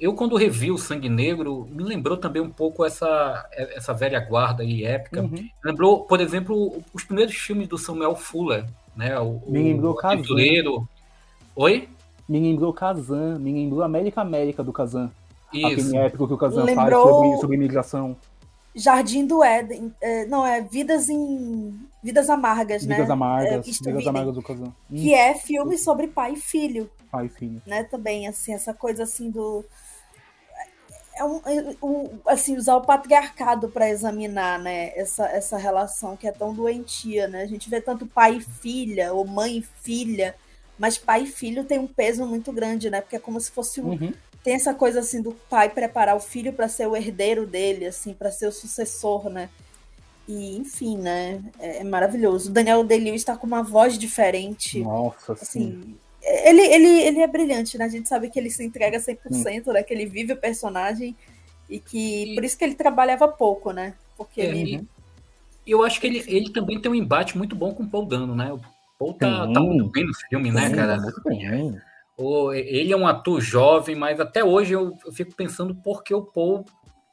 Eu, 0.00 0.14
quando 0.14 0.34
revi 0.34 0.70
o 0.70 0.78
Sangue 0.78 1.10
Negro, 1.10 1.68
me 1.70 1.84
lembrou 1.84 2.16
também 2.16 2.40
um 2.40 2.48
pouco 2.48 2.82
essa, 2.82 3.46
essa 3.52 3.92
velha 3.92 4.20
guarda 4.20 4.62
aí, 4.62 4.84
épica. 4.84 5.20
Uhum. 5.20 5.46
Lembrou, 5.62 6.04
por 6.06 6.18
exemplo, 6.18 6.82
os 6.94 7.04
primeiros 7.04 7.34
filmes 7.34 7.68
do 7.68 7.76
Samuel 7.76 8.16
Fuller, 8.16 8.64
né? 9.00 9.18
O, 9.18 9.40
me 9.46 9.62
lembrou 9.62 9.94
o 9.94 10.06
Aventureiro, 10.06 10.88
Oi? 11.56 11.88
Me 12.28 12.38
lembrou 12.38 12.72
Kazan, 12.72 13.38
me 13.38 13.52
lembrou 13.52 13.82
América 13.82 14.20
América 14.20 14.62
do 14.62 14.72
Kazan. 14.72 15.10
Isso. 15.52 15.66
Aquele 15.66 15.96
épico 15.96 16.28
que 16.28 16.34
o 16.34 16.38
Kazan 16.38 16.64
lembrou... 16.64 17.02
faz 17.02 17.14
sobre, 17.14 17.40
sobre 17.40 17.56
imigração. 17.56 18.16
Jardim 18.72 19.26
do 19.26 19.42
Éden. 19.42 19.92
É, 20.00 20.26
não, 20.26 20.46
é 20.46 20.60
Vidas 20.60 21.08
em. 21.08 21.74
Vidas 22.02 22.30
Amargas, 22.30 22.82
Vidas 22.82 23.08
né? 23.08 23.12
Amargas. 23.12 23.80
É, 23.80 23.90
Vidas 23.90 24.06
Amargas 24.06 24.34
do 24.34 24.42
Kazan. 24.42 24.72
Que 24.88 25.12
é 25.12 25.34
filme 25.34 25.76
sobre 25.76 26.06
pai 26.06 26.34
e 26.34 26.36
filho. 26.36 26.88
Pai 27.10 27.26
e 27.26 27.28
filho. 27.28 27.60
Né, 27.66 27.82
também, 27.82 28.28
assim, 28.28 28.52
essa 28.52 28.72
coisa 28.72 29.02
assim 29.02 29.28
do. 29.28 29.64
É 31.20 31.24
um, 31.24 31.36
é 31.44 31.76
um, 31.82 32.08
assim, 32.26 32.56
usar 32.56 32.76
o 32.76 32.80
patriarcado 32.80 33.68
para 33.68 33.90
examinar 33.90 34.58
né, 34.58 34.90
essa, 34.96 35.26
essa 35.26 35.58
relação 35.58 36.16
que 36.16 36.26
é 36.26 36.32
tão 36.32 36.54
doentia. 36.54 37.28
Né? 37.28 37.42
A 37.42 37.46
gente 37.46 37.68
vê 37.68 37.78
tanto 37.78 38.06
pai 38.06 38.36
e 38.36 38.40
filha, 38.40 39.12
ou 39.12 39.26
mãe 39.26 39.58
e 39.58 39.62
filha, 39.82 40.34
mas 40.78 40.96
pai 40.96 41.24
e 41.24 41.26
filho 41.26 41.62
tem 41.64 41.78
um 41.78 41.86
peso 41.86 42.24
muito 42.24 42.50
grande, 42.50 42.88
né? 42.88 43.02
Porque 43.02 43.16
é 43.16 43.18
como 43.18 43.38
se 43.38 43.50
fosse 43.50 43.82
um, 43.82 43.90
Uhum. 43.90 44.14
tem 44.42 44.54
essa 44.54 44.72
coisa 44.72 45.00
assim 45.00 45.20
do 45.20 45.32
pai 45.50 45.68
preparar 45.68 46.16
o 46.16 46.20
filho 46.20 46.54
para 46.54 46.68
ser 46.68 46.86
o 46.86 46.96
herdeiro 46.96 47.46
dele, 47.46 47.84
assim, 47.84 48.14
para 48.14 48.32
ser 48.32 48.46
o 48.46 48.52
sucessor, 48.52 49.28
né? 49.28 49.50
E 50.26 50.56
enfim, 50.56 50.96
né? 50.96 51.42
É, 51.58 51.80
é 51.80 51.84
maravilhoso. 51.84 52.48
O 52.48 52.52
Daniel 52.52 52.82
Day 52.82 53.14
está 53.14 53.36
com 53.36 53.46
uma 53.46 53.62
voz 53.62 53.98
diferente. 53.98 54.80
Nossa, 54.80 55.36
sim. 55.36 55.98
Ele, 56.22 56.60
ele, 56.62 56.88
ele 57.02 57.20
é 57.20 57.26
brilhante, 57.26 57.78
né? 57.78 57.84
A 57.84 57.88
gente 57.88 58.08
sabe 58.08 58.28
que 58.30 58.38
ele 58.38 58.50
se 58.50 58.64
entrega 58.64 58.98
100%, 59.00 59.72
né? 59.72 59.82
Que 59.82 59.94
ele 59.94 60.06
vive 60.06 60.32
o 60.34 60.36
personagem 60.36 61.16
e 61.68 61.78
que 61.78 62.32
E- 62.32 62.34
por 62.34 62.44
isso 62.44 62.58
que 62.58 62.64
ele 62.64 62.74
trabalhava 62.74 63.26
pouco, 63.28 63.72
né? 63.72 63.94
Porque 64.16 64.40
É, 64.40 64.44
ele 64.44 64.84
e 65.66 65.70
eu 65.72 65.82
acho 65.84 66.00
que 66.00 66.06
ele, 66.06 66.24
ele 66.26 66.52
também 66.52 66.80
tem 66.80 66.90
um 66.90 66.94
embate 66.94 67.36
muito 67.36 67.54
bom 67.54 67.72
com 67.72 67.82
o 67.84 67.88
Paul 67.88 68.06
Dano, 68.06 68.34
né? 68.34 68.52
O 68.52 68.60
Paul 68.98 69.14
tá, 69.14 69.46
tá 69.52 69.60
muito 69.60 69.90
bem 69.90 70.06
no 70.06 70.14
filme, 70.14 70.50
né, 70.50 70.68
Sim, 70.68 70.74
cara? 70.76 71.00
muito 71.00 71.22
bem. 71.24 71.78
O- 72.16 72.52
ele 72.52 72.92
é 72.92 72.96
um 72.96 73.06
ator 73.06 73.40
jovem, 73.40 73.94
mas 73.94 74.18
até 74.20 74.42
hoje 74.44 74.72
eu, 74.74 74.96
eu 75.06 75.12
fico 75.12 75.34
pensando 75.34 75.74
por 75.74 76.02
que 76.02 76.14
o 76.14 76.22
Paul. 76.22 76.64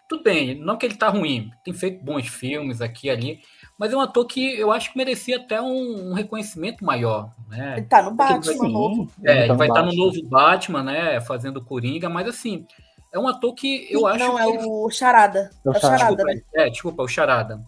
Tudo 0.09 0.23
bem, 0.23 0.55
não 0.55 0.77
que 0.77 0.85
ele 0.85 0.95
tá 0.95 1.09
ruim, 1.09 1.51
tem 1.63 1.73
feito 1.73 2.03
bons 2.03 2.27
filmes 2.27 2.81
aqui 2.81 3.07
e 3.07 3.09
ali, 3.09 3.39
mas 3.77 3.93
é 3.93 3.95
um 3.97 4.01
ator 4.01 4.25
que 4.25 4.57
eu 4.59 4.71
acho 4.71 4.91
que 4.91 4.97
merecia 4.97 5.37
até 5.37 5.61
um, 5.61 6.11
um 6.11 6.13
reconhecimento 6.13 6.83
maior, 6.83 7.31
né? 7.49 7.75
ele 7.77 7.85
tá 7.85 8.01
no 8.03 8.15
Porque 8.15 8.33
ele 8.33 8.39
vai- 8.39 8.47
Batman 8.55 8.69
novo. 8.69 9.03
Sim, 9.15 9.21
É, 9.25 9.37
ele 9.39 9.47
tá 9.47 9.53
vai 9.53 9.67
estar 9.67 9.81
no 9.81 9.85
Batman. 9.87 10.05
novo 10.05 10.29
Batman, 10.29 10.83
né? 10.83 11.21
Fazendo 11.21 11.63
Coringa, 11.63 12.09
mas 12.09 12.27
assim, 12.27 12.65
é 13.13 13.19
um 13.19 13.27
ator 13.27 13.53
que 13.53 13.87
eu 13.91 14.05
acho 14.07 14.19
não, 14.19 14.35
que. 14.35 14.41
é 14.41 14.49
ele- 14.49 14.65
o 14.65 14.89
Charada. 14.89 15.49
É 15.65 15.69
o 15.69 15.73
É 15.73 15.77
o 15.77 15.79
Charada, 15.81 15.97
Desculpa, 16.15 16.23
né? 16.25 16.41
é, 16.55 16.69
desculpa, 16.69 17.03
o 17.03 17.07
Charada. 17.07 17.63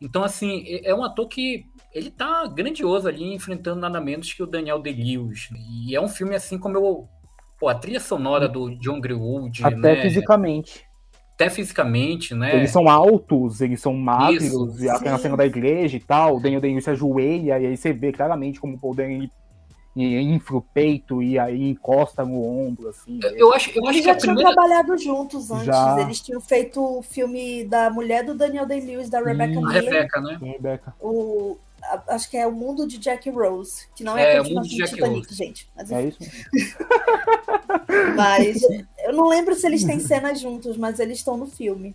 Então, 0.00 0.22
assim, 0.22 0.62
é 0.66 0.90
é 0.90 0.94
um 0.94 1.02
ator 1.02 1.26
que 1.26 1.64
ele 1.94 2.10
tá 2.10 2.46
grandioso 2.46 3.08
ali, 3.08 3.32
enfrentando 3.32 3.80
nada 3.80 3.98
menos 4.00 4.30
que 4.32 4.42
o 4.42 4.46
Daniel 4.46 4.78
Day-Lewis. 4.82 5.48
E 5.86 5.96
é 5.96 6.00
um 6.00 6.08
filme 6.08 6.34
assim 6.34 6.58
como 6.58 6.76
eu. 6.76 7.08
Pô, 7.58 7.68
a 7.70 7.74
trilha 7.74 7.98
sonora 8.00 8.46
do 8.46 8.76
John 8.78 9.00
Greenwood, 9.00 9.64
Até 9.64 9.74
né? 9.74 10.02
fisicamente. 10.02 10.85
Até 11.36 11.50
fisicamente, 11.50 12.34
né? 12.34 12.56
Eles 12.56 12.70
são 12.70 12.88
altos, 12.88 13.60
eles 13.60 13.80
são 13.80 13.92
magros, 13.92 14.42
Isso, 14.42 14.76
e 14.80 14.88
aquela 14.88 15.18
sim. 15.18 15.22
cena 15.24 15.36
da 15.36 15.44
igreja 15.44 15.94
e 15.96 16.00
tal, 16.00 16.36
o 16.36 16.40
Daniel 16.40 16.62
Day-Lewis 16.62 16.84
se 16.84 16.90
ajoelha, 16.90 17.58
e 17.60 17.66
aí 17.66 17.76
você 17.76 17.92
vê 17.92 18.10
claramente 18.10 18.58
como 18.58 18.74
o 18.74 18.78
Paul 18.78 18.94
ele 18.98 19.30
infla 19.98 20.58
o 20.58 20.62
peito 20.62 21.22
e 21.22 21.38
aí 21.38 21.70
encosta 21.70 22.24
no 22.24 22.42
ombro, 22.42 22.88
assim. 22.88 23.18
Eu 23.34 23.52
acho, 23.52 23.70
eu 23.70 23.82
acho 23.86 23.92
Eles 23.92 24.00
que 24.00 24.06
já 24.06 24.14
tinham 24.14 24.34
primeira. 24.34 24.54
trabalhado 24.54 24.96
juntos 24.98 25.50
antes. 25.50 25.64
Já. 25.66 26.00
Eles 26.00 26.20
tinham 26.20 26.40
feito 26.40 26.82
o 26.98 27.02
filme 27.02 27.64
da 27.64 27.90
mulher 27.90 28.24
do 28.24 28.34
Daniel 28.34 28.66
Day-Lewis, 28.66 29.08
da 29.10 29.20
Rebecca 29.20 29.58
Hum. 29.58 29.66
A 29.66 29.72
Miller. 29.72 29.84
Rebeca, 29.84 30.20
né? 30.20 30.38
O, 31.00 31.56
acho 32.08 32.30
que 32.30 32.36
é 32.36 32.46
o 32.46 32.52
mundo 32.52 32.86
de 32.86 32.98
Jack 32.98 33.28
Rose, 33.30 33.88
que 33.94 34.04
não 34.04 34.16
É, 34.16 34.34
é, 34.34 34.38
a 34.38 34.40
o 34.40 34.44
Mundo 34.44 34.62
de 34.68 34.68
continuação 34.68 34.78
de 34.80 34.84
Jack 34.84 34.94
Titanic, 34.94 35.34
Rose. 35.34 35.34
gente. 35.34 35.68
Mas, 35.76 35.90
É 35.90 36.02
isso? 36.08 36.18
Mas 38.06 38.62
eu 38.98 39.12
não 39.12 39.28
lembro 39.28 39.54
se 39.54 39.66
eles 39.66 39.84
têm 39.84 40.00
cenas 40.00 40.40
juntos, 40.40 40.76
mas 40.76 40.98
eles 41.00 41.18
estão 41.18 41.36
no 41.36 41.46
filme. 41.46 41.94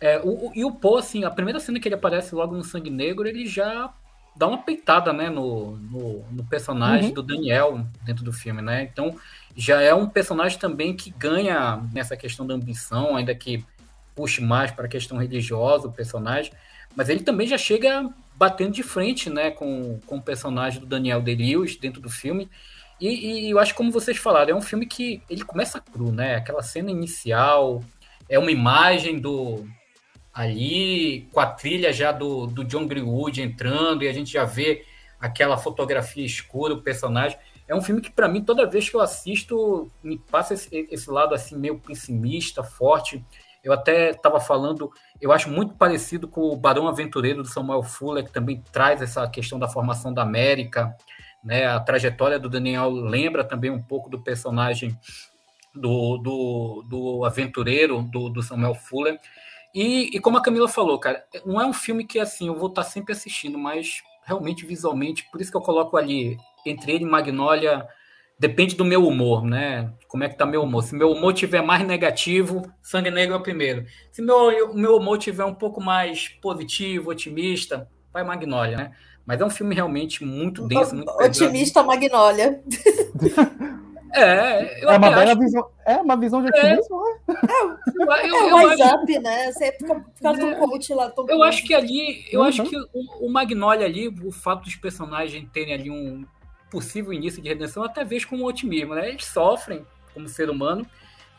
É, 0.00 0.18
o, 0.20 0.48
o- 0.48 0.52
e 0.54 0.64
o 0.64 0.72
Poe, 0.72 0.98
assim, 1.00 1.24
a 1.24 1.30
primeira 1.30 1.60
cena 1.60 1.78
que 1.78 1.86
ele 1.88 1.94
aparece 1.94 2.34
logo 2.34 2.56
no 2.56 2.64
Sangue 2.64 2.90
Negro, 2.90 3.26
ele 3.28 3.46
já 3.46 3.92
dá 4.34 4.48
uma 4.48 4.58
peitada, 4.62 5.12
né, 5.12 5.28
no, 5.30 5.76
no, 5.76 6.24
no 6.32 6.44
personagem 6.46 7.10
Uhum. 7.10 7.14
do 7.14 7.22
Daniel 7.22 7.86
dentro 8.02 8.24
do 8.24 8.32
filme, 8.32 8.62
né? 8.62 8.82
Então, 8.82 9.14
já 9.54 9.80
é 9.82 9.94
um 9.94 10.08
personagem 10.08 10.58
também 10.58 10.96
que 10.96 11.10
ganha 11.10 11.76
nessa 11.92 12.16
questão 12.16 12.46
da 12.46 12.54
ambição, 12.54 13.14
ainda 13.16 13.34
que 13.34 13.64
puxe 14.14 14.40
mais 14.42 14.70
para 14.70 14.86
a 14.86 14.88
questão 14.88 15.18
religiosa 15.18 15.88
o 15.88 15.92
personagem, 15.92 16.52
mas 16.96 17.08
ele 17.08 17.22
também 17.22 17.46
já 17.46 17.58
chega 17.58 18.08
batendo 18.42 18.72
de 18.72 18.82
frente, 18.82 19.30
né, 19.30 19.52
com, 19.52 20.00
com 20.04 20.16
o 20.16 20.22
personagem 20.22 20.80
do 20.80 20.86
Daniel 20.86 21.22
Day-Lewis 21.22 21.76
dentro 21.76 22.00
do 22.02 22.10
filme. 22.10 22.50
E, 23.00 23.46
e 23.46 23.50
eu 23.50 23.58
acho, 23.60 23.72
como 23.72 23.92
vocês 23.92 24.16
falaram, 24.16 24.50
é 24.50 24.58
um 24.58 24.60
filme 24.60 24.84
que 24.84 25.22
ele 25.30 25.44
começa 25.44 25.80
cru, 25.80 26.10
né? 26.10 26.34
Aquela 26.34 26.60
cena 26.60 26.90
inicial, 26.90 27.84
é 28.28 28.36
uma 28.40 28.50
imagem 28.50 29.20
do, 29.20 29.64
ali 30.34 31.28
com 31.30 31.38
a 31.38 31.46
trilha 31.46 31.92
já 31.92 32.10
do, 32.10 32.48
do 32.48 32.64
John 32.64 32.84
Greenwood 32.84 33.40
entrando 33.40 34.02
e 34.02 34.08
a 34.08 34.12
gente 34.12 34.32
já 34.32 34.44
vê 34.44 34.84
aquela 35.20 35.56
fotografia 35.56 36.26
escura, 36.26 36.74
o 36.74 36.82
personagem. 36.82 37.38
É 37.68 37.76
um 37.76 37.80
filme 37.80 38.00
que, 38.00 38.10
para 38.10 38.26
mim, 38.26 38.42
toda 38.42 38.66
vez 38.66 38.90
que 38.90 38.96
eu 38.96 39.00
assisto, 39.00 39.88
me 40.02 40.18
passa 40.18 40.54
esse, 40.54 40.88
esse 40.90 41.08
lado 41.08 41.32
assim 41.32 41.56
meio 41.56 41.78
pessimista, 41.78 42.64
forte. 42.64 43.24
Eu 43.62 43.72
até 43.72 44.10
estava 44.10 44.40
falando, 44.40 44.90
eu 45.22 45.30
acho 45.30 45.48
muito 45.48 45.74
parecido 45.74 46.26
com 46.26 46.40
o 46.40 46.56
Barão 46.56 46.88
Aventureiro 46.88 47.44
do 47.44 47.48
Samuel 47.48 47.84
Fuller, 47.84 48.24
que 48.24 48.32
também 48.32 48.60
traz 48.72 49.00
essa 49.00 49.26
questão 49.28 49.56
da 49.56 49.68
formação 49.68 50.12
da 50.12 50.22
América. 50.22 50.96
Né? 51.44 51.64
A 51.64 51.78
trajetória 51.78 52.40
do 52.40 52.50
Daniel 52.50 52.90
lembra 52.90 53.44
também 53.44 53.70
um 53.70 53.80
pouco 53.80 54.10
do 54.10 54.20
personagem 54.20 54.98
do, 55.72 56.18
do, 56.18 56.84
do 56.88 57.24
aventureiro 57.24 58.02
do, 58.02 58.28
do 58.28 58.42
Samuel 58.42 58.74
Fuller. 58.74 59.20
E, 59.72 60.10
e, 60.12 60.18
como 60.18 60.38
a 60.38 60.42
Camila 60.42 60.66
falou, 60.66 60.98
cara, 60.98 61.24
não 61.46 61.60
é 61.60 61.64
um 61.64 61.72
filme 61.72 62.04
que 62.04 62.18
assim 62.18 62.48
eu 62.48 62.56
vou 62.56 62.68
estar 62.68 62.82
sempre 62.82 63.12
assistindo, 63.12 63.56
mas 63.56 64.02
realmente 64.24 64.66
visualmente, 64.66 65.28
por 65.30 65.40
isso 65.40 65.52
que 65.52 65.56
eu 65.56 65.62
coloco 65.62 65.96
ali 65.96 66.36
entre 66.66 66.92
ele 66.92 67.04
e 67.04 67.08
Magnolia, 67.08 67.86
depende 68.42 68.74
do 68.74 68.84
meu 68.84 69.06
humor, 69.06 69.44
né? 69.44 69.92
Como 70.08 70.24
é 70.24 70.28
que 70.28 70.36
tá 70.36 70.44
meu 70.44 70.62
humor? 70.64 70.82
Se 70.82 70.94
meu 70.96 71.10
humor 71.12 71.32
tiver 71.32 71.62
mais 71.62 71.86
negativo, 71.86 72.60
Sangue 72.82 73.10
Negro 73.10 73.34
é 73.36 73.38
o 73.38 73.42
primeiro. 73.42 73.86
Se 74.10 74.20
meu 74.20 74.74
meu 74.74 74.96
humor 74.96 75.16
tiver 75.18 75.44
um 75.44 75.54
pouco 75.54 75.80
mais 75.80 76.28
positivo, 76.28 77.10
otimista, 77.10 77.88
vai 78.12 78.24
Magnolia, 78.24 78.76
né? 78.76 78.92
Mas 79.24 79.40
é 79.40 79.44
um 79.44 79.50
filme 79.50 79.72
realmente 79.74 80.24
muito 80.24 80.66
denso, 80.66 80.96
muito 80.96 81.08
Otimista 81.12 81.82
Magnolia. 81.84 82.60
É, 84.14 84.84
eu 84.84 84.90
é 84.90 84.98
uma 84.98 85.06
até 85.06 85.16
bela 85.16 85.30
acho- 85.32 85.40
visão. 85.40 85.66
É 85.86 85.96
uma 85.96 86.16
visão 86.18 86.42
de 86.42 86.48
otimismo, 86.48 87.00
né? 87.02 87.36
eu, 87.98 88.04
eu- 88.04 88.12
É 88.12 88.28
eu 88.28 88.54
o 88.56 88.68
Rise 88.68 88.82
acho- 88.82 88.94
Up, 88.96 89.18
né? 89.20 89.52
Você 89.52 89.72
fica, 89.72 90.04
fica 90.16 90.34
com 90.38 90.50
o 90.64 90.68
coach 90.68 90.92
lá. 90.92 91.08
Tom 91.10 91.24
Eu 91.30 91.42
acho 91.42 91.64
que 91.64 91.72
ali, 91.72 92.22
eu 92.30 92.40
Uhum. 92.40 92.46
acho 92.46 92.62
que 92.64 92.76
o, 92.76 93.26
o 93.26 93.32
Magnolia 93.32 93.86
ali, 93.86 94.08
o 94.08 94.30
fato 94.30 94.64
dos 94.64 94.76
personagens 94.76 95.48
terem 95.50 95.72
ali 95.72 95.90
um 95.90 96.26
possível 96.72 97.12
início 97.12 97.42
de 97.42 97.48
redenção, 97.50 97.84
até 97.84 98.02
vejo 98.04 98.26
com 98.28 98.36
um 98.38 98.44
otimismo, 98.44 98.94
né? 98.94 99.10
Eles 99.10 99.26
sofrem 99.26 99.86
como 100.14 100.26
ser 100.28 100.48
humano, 100.50 100.86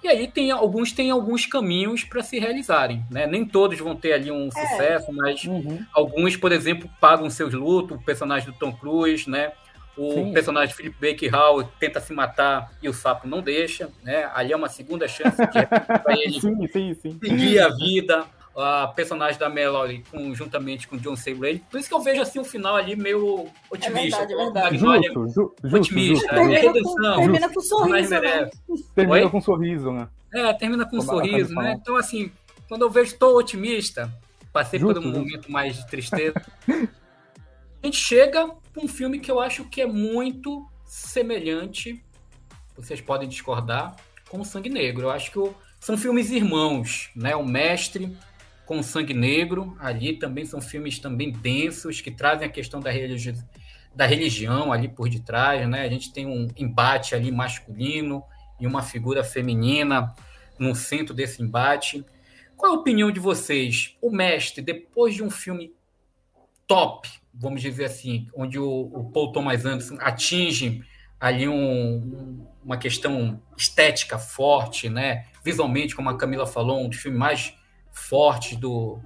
e 0.04 0.08
aí 0.08 0.32
tem 0.32 0.52
alguns 0.52 0.92
têm 0.94 1.10
alguns 1.12 1.46
caminhos 1.46 2.04
para 2.04 2.22
se 2.22 2.38
realizarem, 2.40 3.04
né? 3.10 3.26
Nem 3.26 3.46
todos 3.46 3.80
vão 3.80 3.96
ter 3.96 4.14
ali 4.14 4.32
um 4.32 4.48
É. 4.48 4.52
sucesso, 4.52 5.12
mas 5.14 5.44
Uhum. 5.46 5.80
alguns, 5.94 6.38
por 6.38 6.52
exemplo, 6.52 6.90
pagam 7.02 7.30
seus 7.30 7.54
lutos, 7.54 7.98
o 7.98 8.04
personagem 8.04 8.52
do 8.52 8.58
Tom 8.58 8.72
Cruise, 8.78 9.30
né? 9.30 9.54
O 9.96 10.10
Sim. 10.14 10.34
personagem 10.34 10.70
de 10.70 10.76
Philip 10.76 10.98
Baker 11.00 11.32
Hall 11.32 11.64
tenta 11.80 12.00
se 12.00 12.14
matar 12.14 12.72
e 12.82 12.90
o 12.90 12.94
sapo 12.94 13.28
não 13.28 13.42
deixa, 13.42 13.92
né? 14.04 14.30
Ali 14.34 14.52
é 14.54 14.56
uma 14.56 14.70
segunda 14.70 15.08
chance 15.08 15.38
para 16.04 16.14
ele 16.14 16.40
Sim, 16.40 16.68
sim, 16.68 16.94
sim. 16.96 17.20
seguir 17.24 17.60
a 17.60 17.70
vida, 17.70 18.26
a 18.56 18.88
personagem 18.88 19.40
da 19.40 19.50
Mallory 19.50 20.04
com, 20.12 20.34
juntamente 20.36 20.88
com 20.88 20.98
John 20.98 21.16
C. 21.16 21.34
Reilly. 21.34 21.64
Por 21.72 21.80
isso 21.80 21.88
que 21.90 21.96
eu 21.96 22.02
vejo 22.02 22.22
assim 22.22 22.40
um 22.40 22.44
final 22.44 22.76
ali 22.76 22.96
meio 22.96 23.48
otimista. 23.70 24.26
verdade, 24.26 24.34
é 24.34 24.38
verdade. 24.38 24.78
Justo, 24.78 25.28
ju, 25.30 25.56
justo, 25.64 25.76
otimista. 25.78 26.36
justo. 26.36 26.54
É 26.54 26.60
Termina 26.62 26.84
com, 26.84 26.96
termina 27.16 27.50
com 27.50 27.56
Mas 27.56 27.68
sorriso, 27.68 28.10
né? 28.20 28.50
Termina 28.96 29.26
Oi? 29.26 29.30
com 29.32 29.38
um 29.38 29.42
sorriso, 29.42 29.92
né? 29.92 30.08
É, 30.34 30.54
termina 30.54 30.86
com 30.86 30.98
um 30.98 31.00
Como 31.06 31.12
sorriso, 31.12 31.54
né? 31.56 31.78
Então, 31.82 31.96
assim, 31.96 32.32
quando 32.68 32.82
eu 32.84 32.90
vejo 32.90 33.14
estou 33.14 33.38
otimista, 33.38 34.12
passei 34.52 34.80
Justo, 34.80 34.96
por 34.96 35.00
um 35.02 35.12
justo. 35.14 35.20
momento 35.20 35.52
mais 35.52 35.76
de 35.78 35.88
tristeza. 35.88 36.36
a 37.82 37.86
gente 37.86 37.98
chega 37.98 38.48
para 38.72 38.84
um 38.84 38.88
filme 38.88 39.20
que 39.20 39.30
eu 39.32 39.40
acho 39.40 39.64
que 39.66 39.82
é 39.82 39.86
muito 39.88 40.66
semelhante, 40.86 42.04
vocês 42.76 43.02
podem 43.02 43.28
discordar, 43.28 43.96
com 44.30 44.40
o 44.40 44.46
Sangue 44.46 44.70
Negro. 44.70 45.04
Eu 45.08 45.12
acho 45.12 45.32
que 45.32 45.40
o- 45.40 45.54
são 45.80 45.98
filmes 45.98 46.32
irmãos, 46.32 47.10
né? 47.16 47.36
O 47.36 47.46
Mestre 47.46 48.16
com 48.66 48.82
Sangue 48.82 49.14
Negro, 49.14 49.76
ali 49.80 50.14
também 50.18 50.46
são 50.46 50.62
filmes 50.62 51.00
também 51.00 51.32
densos, 51.32 52.02
que 52.02 52.12
trazem 52.12 52.48
a 52.48 52.52
questão 52.52 52.80
da, 52.80 52.90
religi 52.90 53.36
da 53.94 54.06
religião 54.06 54.72
ali 54.72 54.88
por 54.88 55.10
detrás, 55.10 55.68
né? 55.68 55.82
A 55.82 55.90
gente 55.90 56.12
tem 56.12 56.26
um 56.26 56.48
embate 56.58 57.14
ali 57.14 57.32
masculino 57.32 58.24
e 58.60 58.66
uma 58.66 58.82
figura 58.82 59.24
feminina 59.24 60.14
no 60.58 60.74
centro 60.74 61.14
desse 61.14 61.42
embate. 61.42 62.06
Qual 62.56 62.72
a 62.72 62.76
opinião 62.76 63.12
de 63.12 63.20
vocês? 63.20 63.96
O 64.02 64.10
Mestre, 64.10 64.62
depois 64.62 65.14
de 65.14 65.24
um 65.24 65.30
filme 65.30 65.74
top, 66.66 67.10
vamos 67.34 67.62
dizer 67.62 67.86
assim, 67.86 68.28
onde 68.36 68.58
o, 68.58 68.90
o 68.94 69.12
Paul 69.12 69.32
Thomas 69.32 69.66
Anderson 69.66 69.98
atinge 70.00 70.84
ali 71.20 71.48
um, 71.48 72.46
uma 72.64 72.78
questão 72.78 73.42
estética 73.58 74.18
forte, 74.18 74.90
né? 74.90 75.26
Visualmente, 75.44 75.96
como 75.96 76.10
a 76.10 76.18
Camila 76.18 76.46
falou, 76.46 76.82
um 76.82 76.90
dos 76.90 77.00
filmes 77.00 77.20
mais 77.20 77.54
fortes 77.94 78.58
do, 78.58 79.00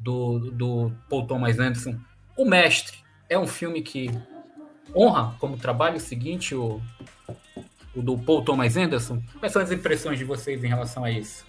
do, 0.00 0.50
do 0.50 0.92
Paul 1.08 1.26
Thomas 1.26 1.58
Anderson. 1.58 1.96
O 2.36 2.44
Mestre 2.44 2.98
é 3.28 3.38
um 3.38 3.46
filme 3.46 3.82
que 3.82 4.10
honra 4.96 5.36
como 5.38 5.56
trabalho 5.56 6.00
seguinte 6.00 6.54
o, 6.54 6.80
o 7.94 8.02
do 8.02 8.18
Paul 8.18 8.42
Thomas 8.42 8.76
Anderson. 8.76 9.22
Quais 9.38 9.52
são 9.52 9.62
as 9.62 9.70
impressões 9.70 10.18
de 10.18 10.24
vocês 10.24 10.64
em 10.64 10.68
relação 10.68 11.04
a 11.04 11.10
isso? 11.10 11.44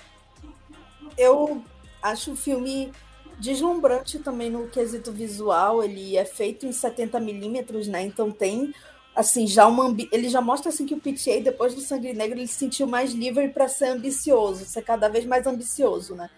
Eu 1.17 1.63
acho 2.01 2.33
o 2.33 2.35
filme 2.35 2.91
deslumbrante 3.39 4.19
também 4.19 4.49
no 4.49 4.67
quesito 4.67 5.11
visual. 5.11 5.83
Ele 5.83 6.17
é 6.17 6.25
feito 6.25 6.65
em 6.65 6.71
70 6.71 7.19
milímetros, 7.19 7.87
né? 7.87 8.03
Então 8.03 8.29
tem 8.29 8.73
assim 9.15 9.45
já 9.45 9.67
uma 9.67 9.95
ele 10.11 10.27
já 10.27 10.41
mostra 10.41 10.69
assim 10.69 10.87
que 10.87 10.95
o 10.95 10.99
PTA 10.99 11.39
depois 11.43 11.75
do 11.75 11.81
Sangue 11.81 12.13
Negro 12.13 12.39
ele 12.39 12.47
se 12.47 12.55
sentiu 12.55 12.87
mais 12.87 13.13
livre 13.13 13.47
para 13.49 13.67
ser 13.67 13.89
ambicioso, 13.89 14.65
ser 14.65 14.81
cada 14.81 15.07
vez 15.07 15.23
mais 15.25 15.45
ambicioso, 15.45 16.15
né? 16.15 16.29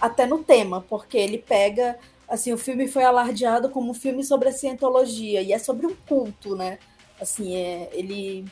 Até 0.00 0.26
no 0.26 0.38
tema, 0.38 0.84
porque 0.88 1.18
ele 1.18 1.38
pega 1.38 1.98
assim, 2.30 2.52
o 2.52 2.58
filme 2.58 2.86
foi 2.86 3.02
alardeado 3.02 3.68
como 3.68 3.90
um 3.90 3.94
filme 3.94 4.22
sobre 4.22 4.48
a 4.48 4.52
cientologia 4.52 5.42
e 5.42 5.52
é 5.52 5.58
sobre 5.58 5.84
um 5.84 5.94
culto, 6.08 6.54
né? 6.54 6.78
Assim, 7.20 7.56
é, 7.56 7.90
ele 7.92 8.44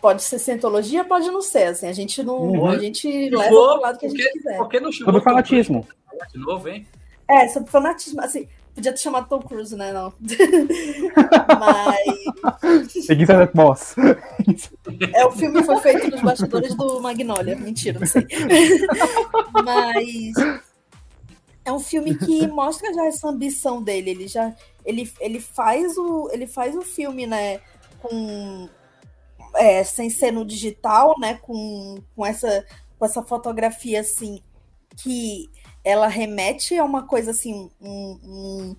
pode 0.00 0.22
ser 0.22 0.38
cientologia, 0.38 1.04
pode 1.04 1.30
não 1.30 1.42
ser, 1.42 1.64
assim, 1.64 1.86
a 1.86 1.92
gente 1.92 2.22
não, 2.22 2.38
uhum. 2.38 2.66
a 2.66 2.78
gente 2.78 3.28
leva 3.28 3.50
pro 3.50 3.80
lado 3.80 3.98
que 3.98 4.06
a 4.06 4.08
gente 4.08 4.32
quiser. 4.32 4.56
Porque 4.56 4.80
não 4.80 4.90
sobre 4.90 5.20
fanatismo. 5.20 5.86
De 6.32 6.38
novo, 6.38 6.68
hein? 6.68 6.86
É, 7.28 7.46
sobre 7.48 7.70
fanatismo, 7.70 8.20
assim, 8.22 8.48
podia 8.74 8.92
ter 8.92 8.98
chamado 8.98 9.28
Tom 9.28 9.40
Cruise, 9.40 9.74
né, 9.76 9.92
não. 9.92 10.12
Mas 11.58 13.08
Elizabeth 13.08 13.52
Boss. 13.54 13.94
É, 15.14 15.24
o 15.24 15.30
filme 15.30 15.62
foi 15.62 15.76
feito 15.78 16.10
nos 16.10 16.20
bastidores 16.20 16.74
do 16.74 17.00
Magnolia, 17.00 17.56
mentira, 17.56 18.00
não 18.00 18.06
sei. 18.06 18.26
Mas 19.64 20.34
é 21.64 21.72
um 21.72 21.80
filme 21.80 22.16
que 22.16 22.46
mostra 22.48 22.92
já 22.92 23.06
essa 23.06 23.28
ambição 23.28 23.82
dele. 23.82 24.10
Ele 24.10 24.28
já 24.28 24.54
ele, 24.84 25.10
ele 25.20 25.40
faz 25.40 25.96
o 25.96 26.28
ele 26.32 26.46
faz 26.46 26.76
o 26.76 26.82
filme, 26.82 27.26
né, 27.26 27.60
com 28.02 28.68
é, 29.56 29.84
sem 29.84 30.10
ser 30.10 30.32
no 30.32 30.44
digital, 30.44 31.14
né, 31.18 31.34
com, 31.40 32.02
com 32.14 32.26
essa 32.26 32.66
com 32.98 33.04
essa 33.06 33.22
fotografia 33.22 34.00
assim 34.00 34.40
que 34.96 35.50
ela 35.84 36.08
remete 36.08 36.76
a 36.76 36.84
uma 36.84 37.02
coisa 37.02 37.30
assim, 37.30 37.70
um, 37.80 38.18
um, 38.24 38.76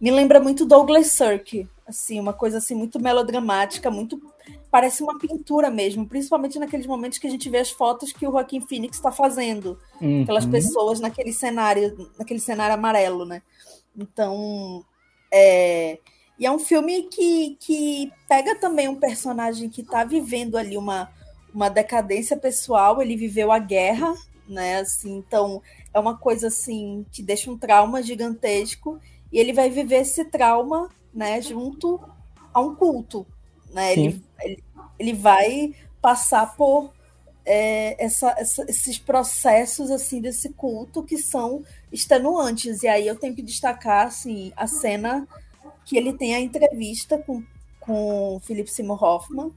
me 0.00 0.10
lembra 0.10 0.40
muito 0.40 0.64
Douglas 0.64 1.08
Sirk, 1.08 1.68
assim, 1.86 2.18
uma 2.18 2.32
coisa 2.32 2.58
assim 2.58 2.74
muito 2.74 2.98
melodramática, 2.98 3.90
muito 3.90 4.20
parece 4.70 5.02
uma 5.02 5.18
pintura 5.18 5.70
mesmo, 5.70 6.06
principalmente 6.06 6.58
naqueles 6.58 6.86
momentos 6.86 7.18
que 7.18 7.26
a 7.26 7.30
gente 7.30 7.48
vê 7.48 7.58
as 7.58 7.70
fotos 7.70 8.12
que 8.12 8.26
o 8.26 8.30
Joaquim 8.30 8.60
Phoenix 8.60 8.96
está 8.96 9.10
fazendo, 9.10 9.78
uhum. 10.00 10.22
aquelas 10.22 10.46
pessoas 10.46 11.00
naquele 11.00 11.32
cenário, 11.32 12.10
naquele 12.18 12.40
cenário 12.40 12.74
amarelo, 12.74 13.24
né? 13.24 13.42
Então, 13.96 14.84
é... 15.32 15.98
e 16.38 16.46
é 16.46 16.50
um 16.50 16.58
filme 16.58 17.04
que, 17.04 17.56
que 17.60 18.12
pega 18.28 18.54
também 18.54 18.88
um 18.88 18.96
personagem 18.96 19.68
que 19.68 19.80
está 19.80 20.04
vivendo 20.04 20.56
ali 20.56 20.76
uma, 20.76 21.10
uma 21.52 21.68
decadência 21.68 22.36
pessoal, 22.36 23.00
ele 23.00 23.16
viveu 23.16 23.50
a 23.50 23.58
guerra, 23.58 24.14
né? 24.48 24.78
Assim, 24.78 25.16
então, 25.16 25.62
é 25.96 26.00
uma 26.00 26.16
coisa 26.16 26.48
assim 26.48 27.06
que 27.10 27.22
deixa 27.22 27.50
um 27.50 27.56
trauma 27.56 28.02
gigantesco 28.02 29.00
e 29.32 29.38
ele 29.38 29.54
vai 29.54 29.70
viver 29.70 30.02
esse 30.02 30.26
trauma, 30.26 30.90
né, 31.12 31.40
junto 31.40 31.98
a 32.52 32.60
um 32.60 32.74
culto, 32.74 33.26
né? 33.72 33.94
Ele, 33.94 34.22
ele, 34.42 34.64
ele, 34.98 35.12
vai 35.14 35.74
passar 36.00 36.54
por 36.54 36.92
é, 37.46 38.04
essa, 38.04 38.34
essa, 38.38 38.62
esses 38.68 38.98
processos 38.98 39.90
assim 39.90 40.20
desse 40.20 40.50
culto 40.50 41.02
que 41.02 41.16
são 41.16 41.64
extenuantes. 41.90 42.82
E 42.82 42.88
aí 42.88 43.06
eu 43.06 43.16
tenho 43.16 43.34
que 43.34 43.42
destacar 43.42 44.06
assim 44.06 44.52
a 44.54 44.66
cena 44.66 45.26
que 45.86 45.96
ele 45.96 46.12
tem 46.12 46.34
a 46.34 46.40
entrevista 46.40 47.16
com 47.18 47.42
com 47.80 48.40
Philip 48.42 48.68
Seymour 48.68 49.02
Hoffman, 49.02 49.52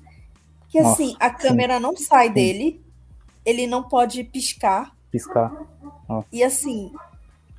que 0.70 0.78
assim 0.78 1.16
a 1.20 1.32
câmera 1.32 1.78
sim. 1.78 1.82
não 1.82 1.98
sai 1.98 2.30
dele, 2.30 2.80
ele 3.44 3.66
não 3.66 3.82
pode 3.82 4.24
piscar. 4.24 4.96
Piscar. 5.12 5.52
Nossa. 6.10 6.28
E 6.32 6.44
assim, 6.44 6.92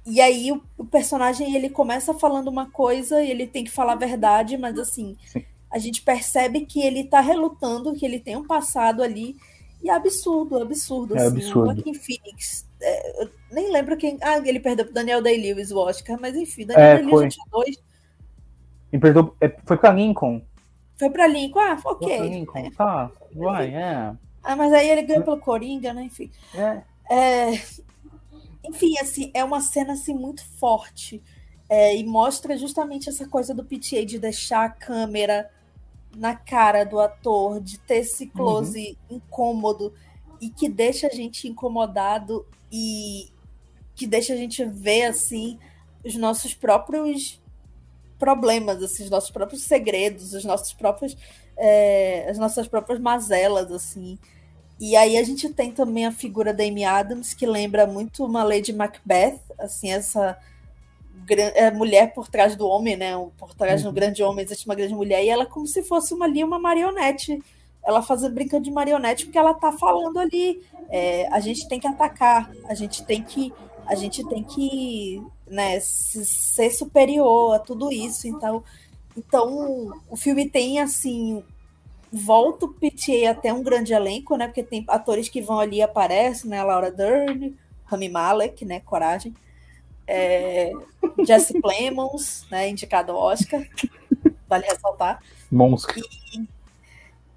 e 0.05 0.21
aí 0.21 0.51
o, 0.51 0.61
o, 0.77 0.85
personagem 0.85 1.55
ele 1.55 1.71
começa 1.71 2.13
falando 2.13 2.49
uma 2.49 2.69
coisa 2.69 3.23
e 3.23 3.31
ele 3.31 3.47
tem 3.47 3.65
que 3.65 3.71
falar 3.71 3.93
a 3.93 3.97
verdade, 3.97 4.59
mas 4.59 4.79
assim, 4.79 5.17
Sim 5.25 5.45
a 5.71 5.79
gente 5.79 6.03
percebe 6.03 6.67
que 6.67 6.83
ele 6.83 7.01
está 7.01 7.21
relutando, 7.21 7.95
que 7.95 8.05
ele 8.05 8.19
tem 8.19 8.37
um 8.37 8.47
passado 8.47 9.03
ali. 9.03 9.37
E 9.83 9.89
é 9.89 9.95
absurdo, 9.95 10.61
absurdo. 10.61 11.15
É 11.15 11.21
assim. 11.21 11.37
absurdo. 11.37 11.71
O 11.71 11.75
Joaquim 11.75 11.95
Phoenix. 11.95 12.69
É, 12.83 13.23
eu 13.23 13.31
nem 13.53 13.73
lembro 13.73 13.97
quem. 13.97 14.19
Ah, 14.21 14.39
ele 14.39 14.59
perdeu 14.59 14.85
pro 14.85 14.93
Daniel 14.93 15.23
Day-Lewis 15.23 15.71
o 15.71 15.79
Oscar, 15.79 16.19
mas 16.21 16.35
enfim, 16.35 16.67
Daniel 16.67 16.87
é, 16.87 16.97
Day-Lewis 16.97 17.35
tinha 17.35 17.47
dois. 17.51 17.77
Ele 18.93 19.01
perdeu, 19.01 19.35
é, 19.41 19.49
foi 19.65 19.77
para 19.77 19.95
Lincoln. 19.95 20.43
Foi 20.99 21.09
para 21.09 21.27
Lincoln, 21.29 21.61
ah, 21.61 21.79
ok. 21.85 22.09
Foi 22.09 22.17
pra 22.19 22.27
Lincoln, 22.27 22.59
é. 22.59 22.71
tá, 22.71 23.11
vai, 23.35 23.75
é. 23.75 24.13
Ah, 24.43 24.57
mas 24.57 24.73
aí 24.73 24.91
ele 24.91 25.03
ganhou 25.03 25.23
pelo 25.23 25.39
Coringa, 25.39 25.95
né? 25.95 26.03
Enfim. 26.03 26.31
É. 26.55 26.83
é. 27.11 27.63
Enfim, 28.65 28.99
assim, 28.99 29.31
é 29.35 29.43
uma 29.43 29.61
cena 29.61 29.95
assim 29.95 30.15
muito 30.15 30.45
forte. 30.59 31.23
É, 31.69 31.97
e 31.97 32.05
mostra 32.05 32.57
justamente 32.57 33.09
essa 33.09 33.29
coisa 33.29 33.55
do 33.55 33.65
PTA 33.65 34.05
de 34.05 34.19
deixar 34.19 34.65
a 34.65 34.71
câmera 34.71 35.51
na 36.17 36.35
cara 36.35 36.85
do 36.85 36.99
ator, 36.99 37.61
de 37.61 37.79
ter 37.79 37.99
esse 37.99 38.27
close 38.27 38.99
uhum. 39.09 39.17
incômodo 39.17 39.95
e 40.41 40.51
que 40.51 40.69
deixa 40.69 41.07
a 41.07 41.11
gente 41.11 41.47
incomodado 41.47 42.45
e 42.73 43.31
que 43.95 44.07
deixa 44.07 44.33
a 44.33 44.37
gente 44.37 44.65
ver 44.65 45.05
assim 45.05 45.59
os 46.05 46.17
nossos 46.17 46.55
próprios 46.55 47.41
problemas, 48.19 48.83
assim, 48.83 49.05
os 49.05 49.11
nossos 49.11 49.31
próprios 49.31 49.63
segredos, 49.63 50.35
os 50.35 50.45
nossos 50.45 50.73
próprios, 50.73 51.17
é, 51.57 52.29
as 52.29 52.39
nossas 52.39 52.69
próprias 52.69 53.01
mazelas, 53.01 53.71
assim. 53.71 54.19
E 54.81 54.97
aí 54.97 55.19
a 55.19 55.23
gente 55.23 55.47
tem 55.51 55.71
também 55.71 56.07
a 56.07 56.13
figura 56.13 56.55
da 56.55 56.65
Amy 56.65 56.85
Adams, 56.85 57.35
que 57.35 57.45
lembra 57.45 57.87
muito 57.87 58.25
uma 58.25 58.43
Lady 58.43 58.73
Macbeth, 58.73 59.39
assim, 59.59 59.93
essa 59.93 60.39
é, 61.29 61.71
mulher 61.71 62.15
por 62.15 62.29
trás 62.29 62.57
do 62.57 62.67
homem, 62.67 62.97
né? 62.97 63.13
Por 63.37 63.55
trás 63.55 63.85
uhum. 63.85 63.91
do 63.91 63.95
grande 63.95 64.23
homem 64.23 64.43
existe 64.43 64.65
uma 64.65 64.75
grande 64.75 64.95
mulher, 64.95 65.23
e 65.23 65.29
ela 65.29 65.43
é 65.43 65.47
como 65.47 65.67
se 65.67 65.83
fosse 65.83 66.15
uma 66.15 66.25
ali 66.25 66.43
uma 66.43 66.59
marionete. 66.59 67.39
Ela 67.85 68.01
fazendo 68.03 68.35
brincando 68.35 68.65
de 68.65 68.71
marionete 68.71 69.27
porque 69.27 69.39
ela 69.39 69.53
tá 69.53 69.71
falando 69.71 70.19
ali. 70.19 70.63
É, 70.89 71.29
a 71.31 71.41
gente 71.41 71.69
tem 71.69 71.79
que 71.79 71.87
atacar, 71.87 72.51
a 72.65 72.75
gente 72.75 73.05
tem 73.05 73.23
que, 73.23 73.53
a 73.87 73.95
gente 73.95 74.27
tem 74.29 74.43
que, 74.43 75.23
né, 75.47 75.79
ser 75.81 76.71
superior 76.71 77.55
a 77.55 77.59
tudo 77.59 77.93
isso. 77.93 78.27
Então, 78.27 78.65
então 79.15 80.01
o 80.09 80.17
filme 80.17 80.49
tem 80.49 80.81
assim 80.81 81.45
volta 82.13 82.67
o 82.67 82.75
PTA 82.75 83.31
até 83.31 83.53
um 83.53 83.63
grande 83.63 83.93
elenco, 83.93 84.37
né? 84.37 84.47
Porque 84.47 84.63
tem 84.63 84.85
atores 84.89 85.29
que 85.29 85.41
vão 85.41 85.61
ali 85.61 85.77
e 85.77 85.83
aparecem, 85.83 86.51
né? 86.51 86.59
A 86.61 86.65
Laura 86.65 86.91
Dern, 86.91 87.57
Rami 87.85 88.09
Malek, 88.09 88.65
né? 88.65 88.81
Coragem 88.81 89.35
é, 90.11 90.73
Jesse 91.25 91.61
Plemons, 91.61 92.45
né, 92.51 92.69
indicado 92.69 93.13
ao 93.13 93.19
Oscar, 93.19 93.65
vale 94.49 94.67
ressaltar. 94.67 95.23
Monstro. 95.51 96.01
E, 96.33 96.49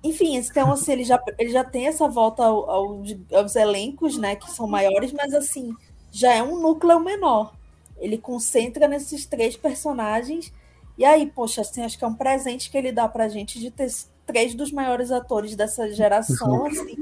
enfim, 0.04 0.36
então 0.36 0.72
assim, 0.72 0.94
ele 0.94 1.04
já, 1.04 1.22
ele 1.38 1.52
já 1.52 1.64
tem 1.64 1.88
essa 1.88 2.08
volta 2.08 2.44
ao, 2.44 2.70
ao, 2.70 3.04
aos 3.32 3.56
elencos, 3.56 4.18
né, 4.18 4.36
que 4.36 4.50
são 4.52 4.68
maiores, 4.68 5.14
mas 5.14 5.34
assim, 5.36 5.74
já 6.12 6.34
é 6.34 6.42
um 6.42 6.60
núcleo 6.60 7.00
menor. 7.00 7.54
Ele 7.98 8.18
concentra 8.18 8.88
nesses 8.88 9.28
três 9.28 9.56
personagens, 9.56 10.52
e 10.98 11.06
aí, 11.06 11.28
poxa, 11.28 11.62
assim, 11.62 11.84
acho 11.84 11.98
que 11.98 12.04
é 12.04 12.08
um 12.08 12.16
presente 12.16 12.70
que 12.70 12.78
ele 12.78 12.92
dá 12.92 13.08
pra 13.08 13.30
gente 13.30 13.60
de 13.60 13.72
ter 13.72 13.90
três 14.26 14.56
dos 14.56 14.72
maiores 14.72 15.12
atores 15.12 15.56
dessa 15.56 15.92
geração, 15.92 16.66
assim, 16.66 16.98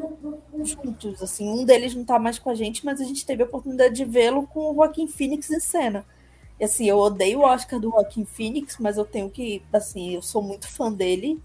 juntos. 0.63 1.21
Assim, 1.21 1.49
um 1.49 1.65
deles 1.65 1.93
não 1.93 2.01
está 2.01 2.17
mais 2.19 2.39
com 2.39 2.49
a 2.49 2.55
gente, 2.55 2.85
mas 2.85 2.99
a 2.99 3.03
gente 3.03 3.25
teve 3.25 3.43
a 3.43 3.45
oportunidade 3.45 3.95
de 3.95 4.05
vê-lo 4.05 4.47
com 4.47 4.71
o 4.71 4.75
Joaquim 4.75 5.07
Phoenix 5.07 5.49
em 5.49 5.59
cena. 5.59 6.05
E 6.59 6.63
assim, 6.63 6.85
eu 6.85 6.97
odeio 6.97 7.39
o 7.39 7.43
Oscar 7.43 7.79
do 7.79 7.89
Joaquim 7.89 8.25
Phoenix, 8.25 8.77
mas 8.79 8.97
eu 8.97 9.05
tenho 9.05 9.29
que, 9.29 9.63
assim, 9.73 10.15
eu 10.15 10.21
sou 10.21 10.41
muito 10.41 10.67
fã 10.67 10.91
dele 10.91 11.41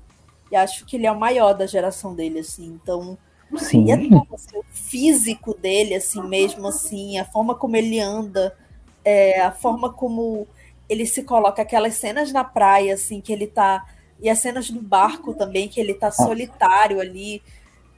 e 0.50 0.56
acho 0.56 0.84
que 0.84 0.96
ele 0.96 1.06
é 1.06 1.12
o 1.12 1.18
maior 1.18 1.54
da 1.54 1.66
geração 1.66 2.14
dele, 2.14 2.40
assim. 2.40 2.66
Então, 2.82 3.16
Sim. 3.56 3.90
É 3.90 3.94
assim, 4.34 4.58
o 4.58 4.64
físico 4.70 5.54
dele, 5.54 5.94
assim 5.94 6.22
mesmo, 6.22 6.66
assim, 6.66 7.18
a 7.18 7.24
forma 7.24 7.54
como 7.54 7.76
ele 7.76 8.00
anda, 8.00 8.56
é, 9.04 9.40
a 9.40 9.52
forma 9.52 9.92
como 9.92 10.46
ele 10.88 11.06
se 11.06 11.22
coloca, 11.22 11.62
aquelas 11.62 11.94
cenas 11.94 12.32
na 12.32 12.44
praia, 12.44 12.94
assim, 12.94 13.20
que 13.20 13.32
ele 13.32 13.46
tá. 13.46 13.86
E 14.20 14.30
as 14.30 14.38
cenas 14.38 14.70
no 14.70 14.80
barco 14.80 15.34
também, 15.34 15.68
que 15.68 15.80
ele 15.80 15.94
tá 15.94 16.10
solitário 16.10 17.00
ali 17.00 17.42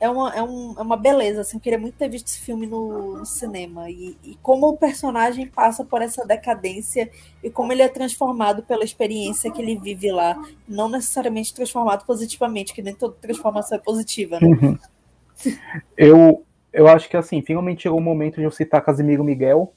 é 0.01 0.09
uma, 0.09 0.35
é, 0.35 0.43
um, 0.43 0.75
é 0.79 0.83
uma 0.83 0.97
beleza. 0.97 1.41
Assim, 1.41 1.57
eu 1.57 1.61
queria 1.61 1.79
muito 1.79 1.97
ter 1.97 2.09
visto 2.09 2.29
esse 2.29 2.41
filme 2.41 2.67
no, 2.67 3.19
no 3.19 3.27
cinema. 3.27 3.91
E, 3.91 4.17
e, 4.23 4.39
como 4.43 4.69
o 4.69 4.77
personagem 4.77 5.47
passa 5.47 5.85
por 5.85 6.03
essa 6.03 6.25
decadência 6.25 7.11
e 7.43 7.51
como 7.51 7.73
ele 7.73 7.83
é 7.83 7.89
transformado 7.89 8.63
pela 8.63 8.85
experiência 8.85 9.51
que 9.51 9.61
ele 9.61 9.77
vive 9.77 10.11
lá. 10.13 10.41
Não 10.69 10.89
necessariamente 10.89 11.55
transformado 11.55 12.05
positivamente, 12.07 12.73
que 12.73 12.83
nem 12.83 12.95
toda 12.95 13.17
transformação 13.21 13.77
é 13.77 13.81
positiva, 13.81 14.39
né? 14.41 14.47
Uhum. 14.47 14.79
Eu, 15.97 16.45
eu 16.73 16.89
acho 16.89 17.09
que 17.09 17.17
assim, 17.17 17.43
finalmente 17.43 17.83
chegou 17.83 17.99
o 17.99 18.03
momento 18.03 18.37
de 18.37 18.45
eu 18.45 18.51
citar 18.51 18.85
Casimiro 18.85 19.25
Miguel. 19.25 19.73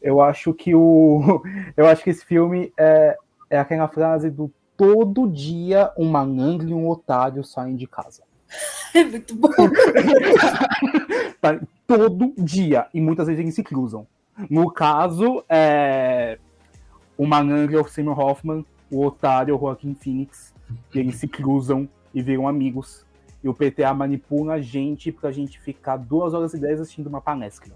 Eu 0.00 0.20
acho 0.20 0.52
que 0.52 0.74
o. 0.74 1.42
Eu 1.76 1.86
acho 1.86 2.04
que 2.04 2.10
esse 2.10 2.24
filme 2.24 2.72
é, 2.78 3.16
é 3.50 3.58
aquela 3.58 3.88
frase 3.88 4.30
do 4.30 4.52
todo 4.78 5.28
dia 5.28 5.92
um 5.98 6.08
malandro 6.08 6.68
e 6.68 6.72
um 6.72 6.88
otário 6.88 7.42
saem 7.42 7.76
de 7.76 7.86
casa. 7.86 8.22
É 8.94 9.04
muito 9.04 9.34
bom. 9.34 9.50
tá, 11.42 11.60
todo 11.86 12.32
dia. 12.38 12.86
E 12.94 13.02
muitas 13.02 13.26
vezes 13.26 13.38
eles 13.38 13.54
se 13.54 13.62
cruzam. 13.62 14.06
No 14.48 14.72
caso, 14.72 15.44
é, 15.46 16.38
o 17.14 17.26
malandro 17.26 17.76
é 17.76 17.80
o 17.82 17.86
Simon 17.86 18.18
Hoffman, 18.18 18.64
o 18.90 19.04
otário 19.04 19.52
é 19.52 19.54
o 19.54 19.60
Joaquim 19.60 19.94
Phoenix. 19.94 20.54
E 20.94 20.98
eles 20.98 21.16
se 21.16 21.28
cruzam 21.28 21.86
e 22.14 22.22
viram 22.22 22.48
amigos. 22.48 23.04
E 23.44 23.48
o 23.48 23.52
PTA 23.52 23.92
manipula 23.92 24.54
a 24.54 24.60
gente 24.60 25.12
pra 25.12 25.30
gente 25.30 25.60
ficar 25.60 25.98
duas 25.98 26.32
horas 26.32 26.54
e 26.54 26.58
dez 26.58 26.80
assistindo 26.80 27.08
uma 27.08 27.20
palestra. 27.20 27.74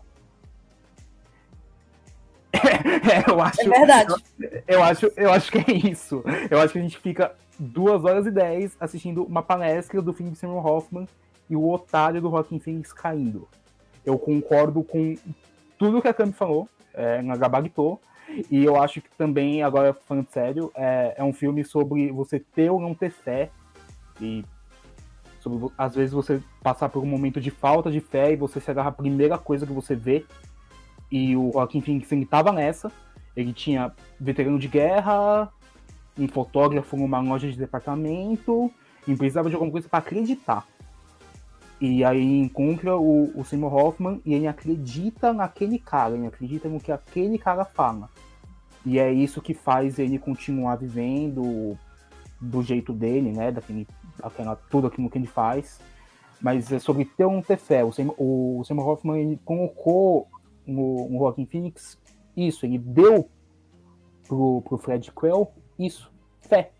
É, 2.64 3.30
eu 3.30 3.40
acho, 3.40 3.60
é 3.60 3.68
verdade. 3.68 4.14
Eu, 4.40 4.62
eu, 4.68 4.82
acho, 4.82 5.12
eu 5.16 5.32
acho 5.32 5.50
que 5.50 5.58
é 5.58 5.90
isso. 5.90 6.22
Eu 6.50 6.60
acho 6.60 6.72
que 6.72 6.78
a 6.78 6.82
gente 6.82 6.98
fica 6.98 7.34
duas 7.58 8.04
horas 8.04 8.26
e 8.26 8.30
dez 8.30 8.76
assistindo 8.80 9.24
uma 9.24 9.42
palestra 9.42 10.00
do 10.00 10.12
filme 10.12 10.32
de 10.32 10.38
Simon 10.38 10.64
Hoffman 10.64 11.08
e 11.48 11.56
o 11.56 11.70
otário 11.70 12.20
do 12.20 12.28
Rockin' 12.28 12.60
Phoenix 12.60 12.92
caindo. 12.92 13.48
Eu 14.04 14.18
concordo 14.18 14.82
com 14.82 15.16
tudo 15.78 16.00
que 16.00 16.08
a 16.08 16.14
Cami 16.14 16.32
falou, 16.32 16.68
é, 16.94 17.20
na 17.22 17.36
Gabaritou, 17.36 18.00
e 18.50 18.64
eu 18.64 18.80
acho 18.80 19.00
que 19.00 19.08
também, 19.16 19.62
agora 19.62 19.92
falando 19.92 20.28
sério, 20.30 20.70
é, 20.74 21.14
é 21.16 21.24
um 21.24 21.32
filme 21.32 21.64
sobre 21.64 22.10
você 22.10 22.40
ter 22.40 22.70
ou 22.70 22.80
não 22.80 22.94
ter 22.94 23.10
fé, 23.10 23.50
e 24.20 24.44
sobre, 25.40 25.72
às 25.76 25.94
vezes 25.94 26.12
você 26.12 26.40
passar 26.62 26.88
por 26.88 27.02
um 27.02 27.06
momento 27.06 27.40
de 27.40 27.50
falta 27.50 27.90
de 27.90 28.00
fé 28.00 28.32
e 28.32 28.36
você 28.36 28.60
se 28.60 28.70
agarra 28.70 28.88
a 28.88 28.92
primeira 28.92 29.36
coisa 29.36 29.66
que 29.66 29.72
você 29.72 29.94
vê 29.94 30.24
e 31.12 31.36
o 31.36 31.52
Joaquim 31.52 31.82
Phoenix 31.82 32.10
ele 32.10 32.26
nessa. 32.54 32.90
Ele 33.36 33.52
tinha 33.52 33.92
veterano 34.18 34.58
de 34.58 34.66
guerra, 34.66 35.52
um 36.18 36.26
fotógrafo 36.26 36.96
numa 36.96 37.20
loja 37.20 37.50
de 37.50 37.58
departamento, 37.58 38.72
e 39.06 39.14
precisava 39.14 39.50
de 39.50 39.54
alguma 39.54 39.70
coisa 39.70 39.88
para 39.88 39.98
acreditar. 39.98 40.66
E 41.78 42.02
aí 42.02 42.40
encontra 42.40 42.96
o, 42.96 43.30
o 43.38 43.44
Seymour 43.44 43.74
Hoffman 43.74 44.22
e 44.24 44.32
ele 44.32 44.46
acredita 44.46 45.32
naquele 45.32 45.78
cara, 45.78 46.14
ele 46.14 46.26
acredita 46.26 46.68
no 46.68 46.80
que 46.80 46.92
aquele 46.92 47.36
cara 47.36 47.64
fala. 47.64 48.08
E 48.86 48.98
é 48.98 49.12
isso 49.12 49.42
que 49.42 49.52
faz 49.52 49.98
ele 49.98 50.18
continuar 50.18 50.76
vivendo 50.76 51.76
do 52.40 52.62
jeito 52.62 52.92
dele, 52.92 53.32
né? 53.32 53.50
Daquele, 53.50 53.86
daquela, 54.18 54.56
tudo 54.70 54.86
aquilo 54.86 55.10
que 55.10 55.18
ele 55.18 55.26
faz. 55.26 55.80
Mas 56.40 56.72
é 56.72 56.78
sobre 56.78 57.04
ter 57.04 57.24
não 57.24 57.42
ter 57.42 57.58
fé. 57.58 57.84
O 57.84 57.92
Seymour, 57.92 58.88
Hoffman 58.88 59.38
colocou 59.44 60.28
no, 60.66 61.08
no 61.08 61.18
Joaquim 61.18 61.46
Phoenix 61.46 61.98
isso, 62.36 62.64
ele 62.64 62.78
deu 62.78 63.28
pro, 64.26 64.62
pro 64.62 64.78
Fred 64.78 65.12
Quell 65.12 65.52
isso, 65.78 66.10
fé, 66.40 66.70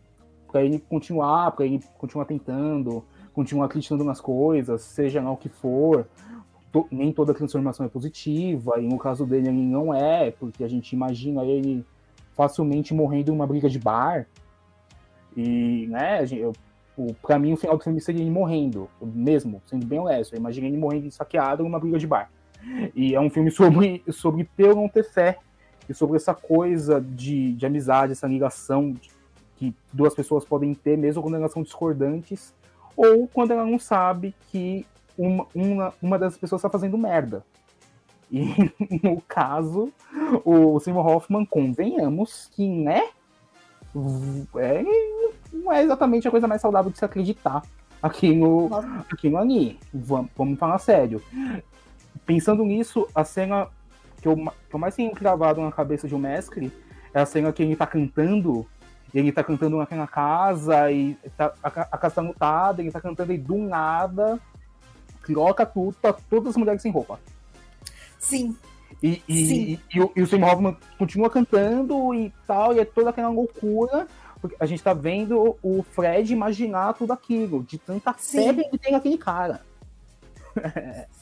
para 0.51 0.63
ele 0.63 0.79
continuar, 0.79 1.51
para 1.53 1.65
ele 1.65 1.83
continuar 1.99 2.25
tentando, 2.25 3.05
continuar 3.33 3.67
acreditando 3.67 4.05
nas 4.05 4.21
coisas, 4.21 4.83
seja 4.83 5.23
lá 5.23 5.31
o 5.31 5.37
que 5.37 5.49
for. 5.49 6.07
To, 6.73 6.87
nem 6.91 7.13
toda 7.13 7.35
transformação 7.35 7.85
é 7.85 7.89
positiva, 7.89 8.81
e 8.81 8.89
no 8.89 8.97
caso 8.97 9.27
dele 9.27 9.49
ele 9.49 9.63
não 9.63 9.93
é, 9.93 10.31
porque 10.31 10.65
a 10.65 10.69
gente 10.69 10.93
imagina 10.93 11.45
ele 11.45 11.85
facilmente 12.35 12.95
morrendo 12.95 13.31
em 13.31 13.35
uma 13.35 13.47
briga 13.47 13.69
de 13.69 13.79
bar. 13.79 14.27
E, 15.37 15.87
né, 15.89 16.25
eu, 16.33 16.53
pra 17.21 17.39
mim 17.39 17.53
o 17.53 17.57
final 17.57 17.77
do 17.77 17.85
filme 17.85 18.01
seria 18.01 18.23
ele 18.23 18.31
morrendo, 18.31 18.89
mesmo, 19.03 19.61
sendo 19.67 19.87
bem 19.87 19.99
honesto. 19.99 20.33
Eu 20.33 20.39
imaginei 20.39 20.71
ele 20.71 20.79
morrendo 20.79 21.11
saqueado 21.11 21.63
numa 21.63 21.79
briga 21.79 21.99
de 21.99 22.07
bar. 22.07 22.31
E 22.95 23.15
é 23.15 23.21
um 23.21 23.31
filme 23.31 23.51
sobre, 23.51 24.03
sobre 24.11 24.45
ter 24.57 24.71
ou 24.71 24.77
não 24.77 24.89
ter 24.89 25.05
fé. 25.05 25.39
E 25.89 25.95
sobre 25.95 26.17
essa 26.17 26.35
coisa 26.35 27.01
de, 27.01 27.55
de 27.55 27.67
amizade, 27.67 28.13
essa 28.13 28.27
ligação 28.27 28.95
que 29.57 29.75
duas 29.93 30.15
pessoas 30.15 30.45
podem 30.45 30.75
ter, 30.75 30.97
mesmo 30.97 31.23
quando 31.23 31.37
elas 31.37 31.53
são 31.53 31.63
discordantes, 31.63 32.55
ou 32.97 33.27
quando 33.29 33.53
ela 33.53 33.65
não 33.65 33.79
sabe 33.79 34.35
que 34.51 34.87
uma, 35.17 35.47
uma, 35.55 35.95
uma 36.01 36.19
das 36.19 36.37
pessoas 36.37 36.61
está 36.61 36.71
fazendo 36.71 36.97
merda. 36.97 37.45
E 38.31 38.73
no 39.03 39.21
caso, 39.23 39.93
o 40.45 40.79
Simon 40.81 41.07
Hoffman, 41.07 41.45
convenhamos 41.45 42.49
que, 42.53 42.67
né? 42.67 43.09
É, 44.57 44.83
não 45.53 45.73
é 45.73 45.83
exatamente 45.83 46.27
a 46.27 46.31
coisa 46.31 46.49
mais 46.49 46.63
saudável 46.63 46.91
de 46.91 46.99
se 46.99 47.05
acreditar 47.05 47.63
aqui 48.03 48.35
no, 48.35 48.71
aqui 49.13 49.29
no 49.29 49.37
Ani. 49.37 49.79
Vamos, 49.93 50.31
vamos 50.35 50.59
falar 50.59 50.79
sério 50.79 51.21
pensando 52.27 52.65
nisso, 52.65 53.07
a 53.15 53.25
cena 53.25 53.69
que 54.21 54.29
eu, 54.29 54.37
que 54.37 54.75
eu 54.75 54.79
mais 54.79 54.95
tenho 54.95 55.13
gravado 55.13 55.61
na 55.61 55.73
cabeça 55.73 56.07
de 56.07 56.15
um 56.15 56.19
mestre 56.19 56.73
é 57.13 57.21
a 57.21 57.27
cena 57.27 57.53
que 57.53 57.63
ele 57.63 57.77
tá 57.77 57.87
cantando, 57.87 58.67
e 59.13 59.19
ele 59.19 59.33
tá 59.33 59.45
cantando 59.45 59.77
naquela 59.77 60.07
casa, 60.07 60.91
e 60.91 61.17
tá, 61.37 61.53
a, 61.63 61.69
a, 61.69 61.99
casa 61.99 62.17
tá 62.17 62.23
mutada, 62.23 62.81
ele 62.81 62.91
tá 62.91 63.01
cantando 63.01 63.33
e 63.33 63.39
do 63.39 63.59
nada 63.59 64.41
troca 65.27 65.65
tudo, 65.65 65.97
tá 66.01 66.13
todas 66.13 66.51
as 66.51 66.57
mulheres 66.57 66.83
sem 66.83 66.93
roupa. 66.93 67.19
Sim. 68.19 68.57
E, 69.03 69.23
e, 69.29 69.47
Sim. 69.47 69.55
e, 69.55 69.81
e, 69.97 70.01
o, 70.01 70.13
e 70.15 70.23
o 70.23 70.27
Sam 70.27 70.45
Hoffman 70.45 70.77
continua 70.99 71.31
cantando 71.31 72.15
e 72.15 72.33
tal, 72.47 72.75
e 72.75 72.81
é 72.81 72.85
toda 72.85 73.11
aquela 73.11 73.29
loucura. 73.29 74.07
Porque 74.41 74.57
a 74.59 74.67
gente 74.67 74.83
tá 74.83 74.93
vendo 74.93 75.57
o 75.63 75.85
Fred 75.85 76.33
imaginar 76.33 76.95
tudo 76.95 77.13
aquilo, 77.13 77.63
de 77.63 77.79
tanta 77.79 78.13
febre 78.13 78.65
que 78.69 78.79
tem 78.79 78.95
aquele 78.95 79.17
cara. 79.17 79.61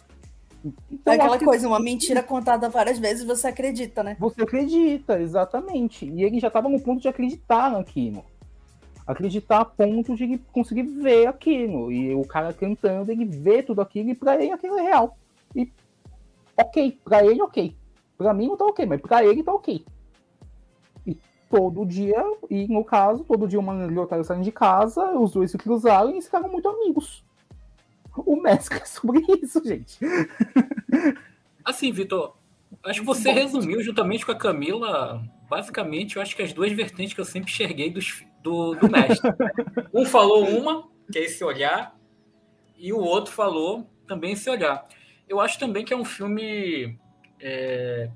Então, 0.90 1.14
Aquela 1.14 1.38
coisa, 1.38 1.66
uma 1.66 1.80
mentira 1.80 2.22
contada 2.22 2.68
várias 2.68 2.98
vezes, 2.98 3.24
você 3.24 3.48
acredita, 3.48 4.02
né? 4.02 4.16
Você 4.18 4.42
acredita, 4.42 5.20
exatamente. 5.20 6.04
E 6.06 6.22
ele 6.22 6.38
já 6.38 6.48
estava 6.48 6.68
no 6.68 6.80
ponto 6.80 7.00
de 7.00 7.08
acreditar 7.08 7.70
naquilo. 7.70 8.24
Acreditar 9.06 9.60
a 9.60 9.64
ponto 9.64 10.14
de 10.14 10.38
conseguir 10.52 10.82
ver 10.82 11.26
aquilo. 11.26 11.90
E 11.90 12.14
o 12.14 12.24
cara 12.26 12.52
cantando, 12.52 13.10
ele 13.10 13.24
vê 13.24 13.62
tudo 13.62 13.80
aquilo 13.80 14.10
e 14.10 14.14
pra 14.14 14.36
ele 14.36 14.52
aquilo 14.52 14.78
é 14.78 14.82
real. 14.82 15.16
E 15.54 15.72
ok, 16.56 16.98
pra 17.04 17.24
ele 17.24 17.42
ok. 17.42 17.74
Pra 18.18 18.34
mim 18.34 18.48
não 18.48 18.56
tá 18.56 18.66
ok, 18.66 18.84
mas 18.84 19.00
pra 19.00 19.24
ele 19.24 19.42
tá 19.42 19.54
ok. 19.54 19.84
E 21.06 21.16
todo 21.48 21.86
dia, 21.86 22.22
e 22.50 22.68
no 22.68 22.84
caso, 22.84 23.24
todo 23.24 23.48
dia 23.48 23.58
uma 23.58 23.86
otário 24.00 24.24
saindo 24.24 24.44
de 24.44 24.52
casa, 24.52 25.18
os 25.18 25.32
dois 25.32 25.50
se 25.50 25.56
cruzaram 25.56 26.14
e 26.14 26.20
ficaram 26.20 26.50
muito 26.50 26.68
amigos 26.68 27.24
o 28.16 28.46
é 28.46 28.58
sobre 28.84 29.20
isso, 29.42 29.62
gente. 29.64 29.98
Assim, 31.64 31.92
Vitor, 31.92 32.36
acho 32.84 33.00
que 33.00 33.06
você 33.06 33.30
resumiu 33.30 33.82
juntamente 33.82 34.24
com 34.24 34.32
a 34.32 34.36
Camila, 34.36 35.22
basicamente, 35.48 36.16
eu 36.16 36.22
acho 36.22 36.34
que 36.34 36.42
as 36.42 36.52
duas 36.52 36.72
vertentes 36.72 37.14
que 37.14 37.20
eu 37.20 37.24
sempre 37.24 37.50
enxerguei 37.50 37.90
dos, 37.90 38.24
do, 38.42 38.74
do 38.74 38.90
mestre. 38.90 39.30
um 39.92 40.04
falou 40.04 40.48
uma, 40.48 40.88
que 41.12 41.18
é 41.18 41.24
esse 41.24 41.44
olhar, 41.44 41.96
e 42.76 42.92
o 42.92 42.98
outro 42.98 43.32
falou 43.32 43.88
também 44.06 44.32
esse 44.32 44.48
olhar. 44.48 44.84
Eu 45.28 45.40
acho 45.40 45.58
também 45.58 45.84
que 45.84 45.92
é 45.92 45.96
um 45.96 46.04
filme 46.04 46.98
é, 47.38 48.10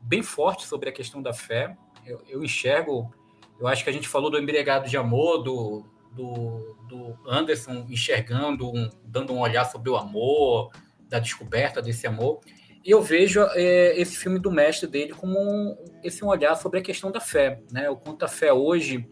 bem 0.00 0.22
forte 0.22 0.66
sobre 0.66 0.88
a 0.88 0.92
questão 0.92 1.22
da 1.22 1.32
fé. 1.32 1.76
Eu, 2.04 2.22
eu 2.28 2.42
enxergo, 2.42 3.12
eu 3.60 3.66
acho 3.66 3.84
que 3.84 3.90
a 3.90 3.92
gente 3.92 4.08
falou 4.08 4.30
do 4.30 4.38
embriagado 4.38 4.88
de 4.88 4.96
amor, 4.96 5.42
do, 5.42 5.84
do, 6.16 6.76
do 6.88 7.18
Anderson 7.28 7.86
enxergando, 7.90 8.68
um, 8.68 8.88
dando 9.04 9.34
um 9.34 9.40
olhar 9.40 9.64
sobre 9.66 9.90
o 9.90 9.96
amor, 9.96 10.72
da 11.08 11.18
descoberta 11.18 11.82
desse 11.82 12.06
amor. 12.06 12.40
E 12.84 12.90
eu 12.90 13.02
vejo 13.02 13.42
é, 13.52 14.00
esse 14.00 14.16
filme 14.16 14.38
do 14.38 14.50
mestre 14.50 14.88
dele 14.88 15.12
como 15.12 15.38
um, 15.38 15.76
esse 16.02 16.24
um 16.24 16.28
olhar 16.28 16.54
sobre 16.54 16.78
a 16.78 16.82
questão 16.82 17.10
da 17.10 17.20
fé, 17.20 17.60
né? 17.70 17.90
O 17.90 17.96
quanto 17.96 18.24
a 18.24 18.28
fé 18.28 18.52
hoje 18.52 19.08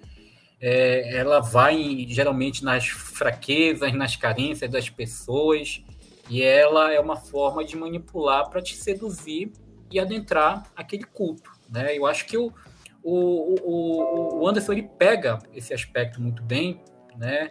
é, 0.60 1.16
ela 1.16 1.40
vai 1.40 2.06
geralmente 2.08 2.64
nas 2.64 2.86
fraquezas, 2.86 3.92
nas 3.92 4.16
carências 4.16 4.70
das 4.70 4.88
pessoas, 4.88 5.82
e 6.30 6.42
ela 6.42 6.92
é 6.92 7.00
uma 7.00 7.16
forma 7.16 7.64
de 7.64 7.76
manipular 7.76 8.48
para 8.48 8.62
te 8.62 8.76
seduzir 8.76 9.52
e 9.90 10.00
adentrar 10.00 10.64
aquele 10.74 11.04
culto, 11.04 11.50
né? 11.68 11.96
Eu 11.96 12.06
acho 12.06 12.26
que 12.26 12.38
o, 12.38 12.52
o, 13.02 13.54
o, 13.62 14.40
o 14.40 14.48
Anderson 14.48 14.72
ele 14.72 14.88
pega 14.98 15.38
esse 15.52 15.74
aspecto 15.74 16.22
muito 16.22 16.42
bem, 16.42 16.80
né? 17.16 17.50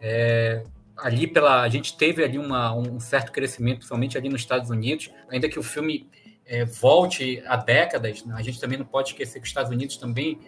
É, 0.00 0.62
ali 0.96 1.26
pela 1.26 1.62
a 1.62 1.68
gente 1.68 1.96
teve 1.96 2.22
ali 2.24 2.38
uma, 2.38 2.74
um 2.74 2.98
certo 3.00 3.32
crescimento, 3.32 3.78
principalmente 3.78 4.16
ali 4.16 4.28
nos 4.28 4.40
Estados 4.40 4.70
Unidos, 4.70 5.10
ainda 5.28 5.48
que 5.48 5.58
o 5.58 5.62
filme 5.62 6.08
é, 6.46 6.64
volte 6.64 7.42
a 7.46 7.56
décadas, 7.56 8.24
né? 8.24 8.34
a 8.36 8.42
gente 8.42 8.60
também 8.60 8.78
não 8.78 8.86
pode 8.86 9.10
esquecer 9.10 9.38
que 9.38 9.44
os 9.44 9.50
Estados 9.50 9.70
Unidos 9.70 9.96
também 9.96 10.38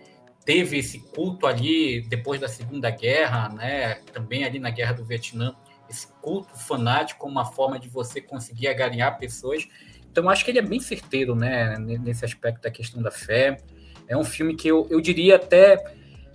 teve 0.45 0.79
esse 0.79 0.99
culto 0.99 1.47
ali 1.47 2.03
depois 2.09 2.41
da 2.41 2.49
Segunda 2.49 2.91
Guerra, 2.91 3.49
né? 3.51 3.95
Também 4.13 4.45
ali 4.45 4.59
na 4.59 4.71
Guerra 4.71 4.95
do 4.95 5.05
Vietnã, 5.05 5.55
esse 5.89 6.09
culto 6.21 6.57
fanático 6.57 7.21
como 7.21 7.33
uma 7.33 7.45
forma 7.45 7.79
de 7.79 7.89
você 7.89 8.21
conseguir 8.21 8.69
agarinhar 8.69 9.19
pessoas. 9.19 9.69
Então, 10.11 10.29
acho 10.29 10.45
que 10.45 10.51
ele 10.51 10.59
é 10.59 10.63
bem 10.63 10.81
certeiro, 10.81 11.35
né, 11.35 11.79
nesse 11.79 12.25
aspecto 12.25 12.61
da 12.61 12.71
questão 12.71 13.01
da 13.01 13.11
fé. 13.11 13.57
É 14.07 14.17
um 14.17 14.25
filme 14.25 14.55
que 14.55 14.69
eu, 14.69 14.87
eu 14.91 15.01
diria 15.01 15.37
até. 15.37 15.83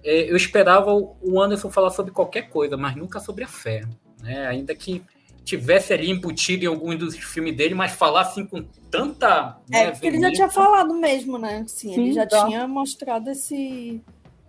É, 0.07 0.31
eu 0.31 0.37
esperava 0.37 0.93
o 0.93 1.41
Anderson 1.41 1.69
falar 1.69 1.89
sobre 1.89 2.13
qualquer 2.13 2.43
coisa, 2.43 2.77
mas 2.77 2.95
nunca 2.95 3.19
sobre 3.19 3.43
a 3.43 3.47
fé. 3.47 3.83
Né? 4.23 4.47
Ainda 4.47 4.73
que 4.73 5.03
tivesse 5.43 5.91
ali 5.91 6.09
embutido 6.09 6.63
em 6.63 6.67
alguns 6.67 6.97
dos 6.97 7.17
filmes 7.17 7.55
dele, 7.55 7.75
mas 7.75 7.91
falar 7.91 8.21
assim 8.21 8.45
com 8.45 8.63
tanta. 8.89 9.57
É, 9.69 9.85
né, 9.85 9.91
porque 9.91 10.07
ele 10.07 10.21
já 10.21 10.31
tinha 10.31 10.49
falado 10.49 10.93
mesmo, 10.93 11.37
né? 11.37 11.65
Sim, 11.67 11.93
ele 11.93 12.13
já 12.13 12.25
tá. 12.25 12.45
tinha 12.45 12.65
mostrado 12.67 13.29
esse 13.29 14.01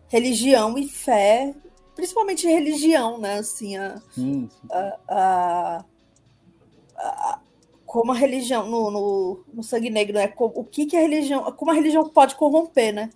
religião 0.06 0.78
e 0.78 0.88
fé, 0.88 1.52
principalmente 1.96 2.46
religião, 2.46 3.18
né? 3.18 3.38
Assim, 3.38 3.76
a, 3.76 3.96
sim, 4.12 4.48
sim. 4.48 4.50
A, 4.70 4.98
a, 5.08 5.84
a, 6.96 7.40
como 7.84 8.12
a 8.12 8.14
religião 8.14 8.68
no, 8.68 8.90
no, 8.92 9.44
no 9.54 9.62
sangue 9.64 9.90
negro, 9.90 10.14
né? 10.14 10.32
O 10.36 10.62
que, 10.62 10.86
que 10.86 10.96
a 10.96 11.00
religião, 11.00 11.42
como 11.52 11.72
a 11.72 11.74
religião 11.74 12.08
pode 12.08 12.36
corromper, 12.36 12.94
né? 12.94 13.10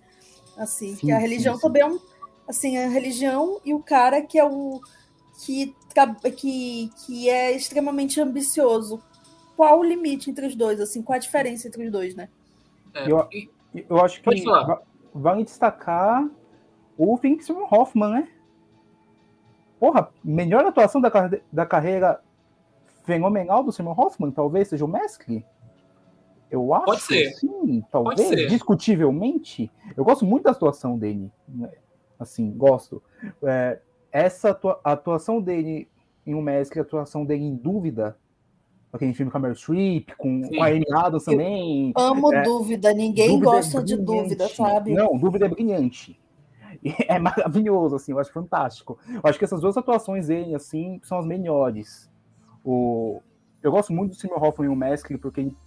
Assim, 0.57 0.95
sim, 0.95 1.07
que 1.07 1.11
a 1.11 1.17
religião 1.17 1.57
também 1.57 1.81
é 1.81 1.85
um, 1.85 1.99
assim, 2.47 2.77
a 2.77 2.87
religião 2.87 3.59
e 3.63 3.73
o 3.73 3.79
cara 3.79 4.21
que 4.21 4.37
é 4.37 4.45
o 4.45 4.81
que, 5.45 5.73
que, 6.35 6.89
que 7.05 7.29
é 7.29 7.51
extremamente 7.51 8.19
ambicioso. 8.19 9.01
Qual 9.55 9.79
o 9.79 9.83
limite 9.83 10.29
entre 10.29 10.47
os 10.47 10.55
dois? 10.55 10.79
Assim, 10.79 11.01
qual 11.01 11.15
a 11.15 11.19
diferença 11.19 11.67
entre 11.67 11.85
os 11.85 11.91
dois, 11.91 12.15
né? 12.15 12.29
É, 12.93 13.11
eu, 13.11 13.27
eu 13.89 13.97
acho 14.03 14.21
que 14.21 14.43
vale 15.13 15.43
destacar 15.43 16.27
o 16.97 17.17
Philip 17.17 17.43
Hoffman, 17.71 18.09
né? 18.09 18.27
Porra, 19.79 20.09
melhor 20.23 20.65
atuação 20.65 21.01
da, 21.01 21.11
da 21.51 21.65
carreira 21.65 22.21
fenomenal 23.03 23.63
do 23.63 23.71
Simon 23.71 23.95
Hoffman, 23.97 24.31
talvez 24.31 24.69
seja 24.69 24.85
o 24.85 24.87
Mescli. 24.87 25.45
Eu 26.49 26.73
acho 26.73 26.85
Pode 26.85 27.01
ser. 27.01 27.31
sim, 27.33 27.83
talvez, 27.91 28.49
discutivelmente. 28.49 29.71
Eu 29.97 30.03
gosto 30.05 30.23
muito 30.23 30.43
da 30.43 30.51
atuação 30.51 30.97
dele. 30.97 31.31
Assim, 32.23 32.51
gosto. 32.51 33.01
É, 33.43 33.79
essa 34.11 34.49
atua 34.49 34.79
atuação 34.83 35.41
dele 35.41 35.87
em 36.25 36.33
um 36.33 36.41
Mescli, 36.41 36.79
a 36.79 36.83
atuação 36.83 37.25
dele 37.25 37.43
em 37.43 37.55
dúvida, 37.55 38.17
aquele 38.91 39.13
filme 39.13 39.31
com 39.31 39.37
a 39.37 39.41
Meryl 39.41 39.55
Streep, 39.55 40.09
com, 40.17 40.41
com 40.41 40.63
a 40.63 40.67
Amy 40.67 40.85
Adams 40.93 41.25
também. 41.25 41.93
Eu 41.97 42.03
amo 42.03 42.33
é, 42.33 42.43
dúvida, 42.43 42.93
ninguém 42.93 43.29
dúvida 43.29 43.49
é 43.49 43.53
gosta 43.53 43.79
é 43.79 43.83
de 43.83 43.97
dúvida, 43.97 44.47
sabe? 44.49 44.93
Não, 44.93 45.17
dúvida 45.17 45.45
é 45.45 45.49
brilhante. 45.49 46.19
é 47.07 47.19
maravilhoso, 47.19 47.95
assim, 47.95 48.11
eu 48.11 48.19
acho 48.19 48.31
fantástico. 48.31 48.99
Eu 49.07 49.21
acho 49.23 49.39
que 49.39 49.45
essas 49.45 49.61
duas 49.61 49.77
atuações 49.77 50.27
dele, 50.27 50.55
assim, 50.55 50.99
são 51.03 51.17
as 51.17 51.25
melhores. 51.25 52.09
O... 52.63 53.21
Eu 53.61 53.71
gosto 53.71 53.93
muito 53.93 54.11
do 54.11 54.15
Seymour 54.15 54.43
Hoffman 54.43 54.69
em 54.69 54.73
o 54.73 54.75
Mescli, 54.75 55.17
porque 55.17 55.41
ele, 55.41 55.57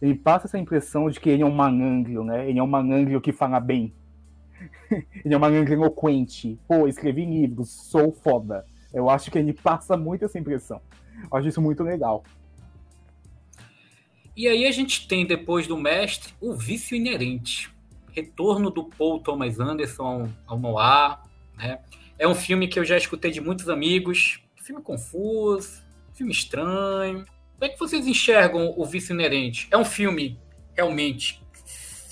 ele, 0.00 0.14
passa 0.14 0.46
essa 0.46 0.58
impressão 0.58 1.10
de 1.10 1.18
que 1.18 1.28
ele 1.28 1.42
é 1.42 1.46
um 1.46 1.52
mananglio, 1.52 2.22
né? 2.22 2.48
Ele 2.48 2.58
é 2.58 2.62
um 2.62 2.66
mananglio 2.66 3.20
que 3.20 3.32
fala 3.32 3.58
bem. 3.58 3.92
ele 5.24 5.34
é 5.34 5.36
um 5.36 5.40
mananglio 5.40 5.78
eloquente. 5.78 6.58
Pô, 6.66 6.86
escrevi 6.86 7.24
livros, 7.24 7.70
sou 7.70 8.12
foda. 8.12 8.64
Eu 8.92 9.08
acho 9.08 9.30
que 9.30 9.38
ele 9.38 9.52
passa 9.52 9.96
muito 9.96 10.24
essa 10.24 10.38
impressão. 10.38 10.80
Eu 11.30 11.38
acho 11.38 11.48
isso 11.48 11.62
muito 11.62 11.82
legal. 11.82 12.24
E 14.36 14.48
aí 14.48 14.66
a 14.66 14.72
gente 14.72 15.06
tem, 15.06 15.26
depois 15.26 15.66
do 15.66 15.76
mestre, 15.76 16.32
o 16.40 16.54
vício 16.54 16.96
inerente 16.96 17.70
retorno 18.12 18.70
do 18.70 18.84
Paul 18.84 19.20
Thomas 19.20 19.60
Anderson 19.60 20.28
ao, 20.46 20.58
noir. 20.58 21.18
Né? 21.56 21.78
É 22.18 22.26
um 22.26 22.34
filme 22.34 22.68
que 22.68 22.78
eu 22.78 22.84
já 22.84 22.96
escutei 22.96 23.30
de 23.30 23.40
muitos 23.40 23.68
amigos. 23.68 24.42
Filme 24.56 24.82
confuso, 24.82 25.82
filme 26.14 26.32
estranho. 26.32 27.24
Como 27.58 27.64
é 27.64 27.68
que 27.68 27.78
vocês 27.78 28.06
enxergam 28.06 28.74
o 28.76 28.84
Vício 28.84 29.12
Inerente? 29.12 29.68
É 29.70 29.76
um 29.76 29.84
filme 29.84 30.38
realmente 30.74 31.40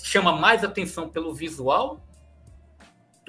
chama 0.03 0.35
mais 0.35 0.63
atenção 0.63 1.07
pelo 1.09 1.33
visual 1.33 1.99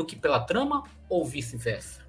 do 0.00 0.06
que 0.06 0.16
pela 0.16 0.40
trama 0.40 0.82
ou 1.08 1.24
vice-versa? 1.26 2.00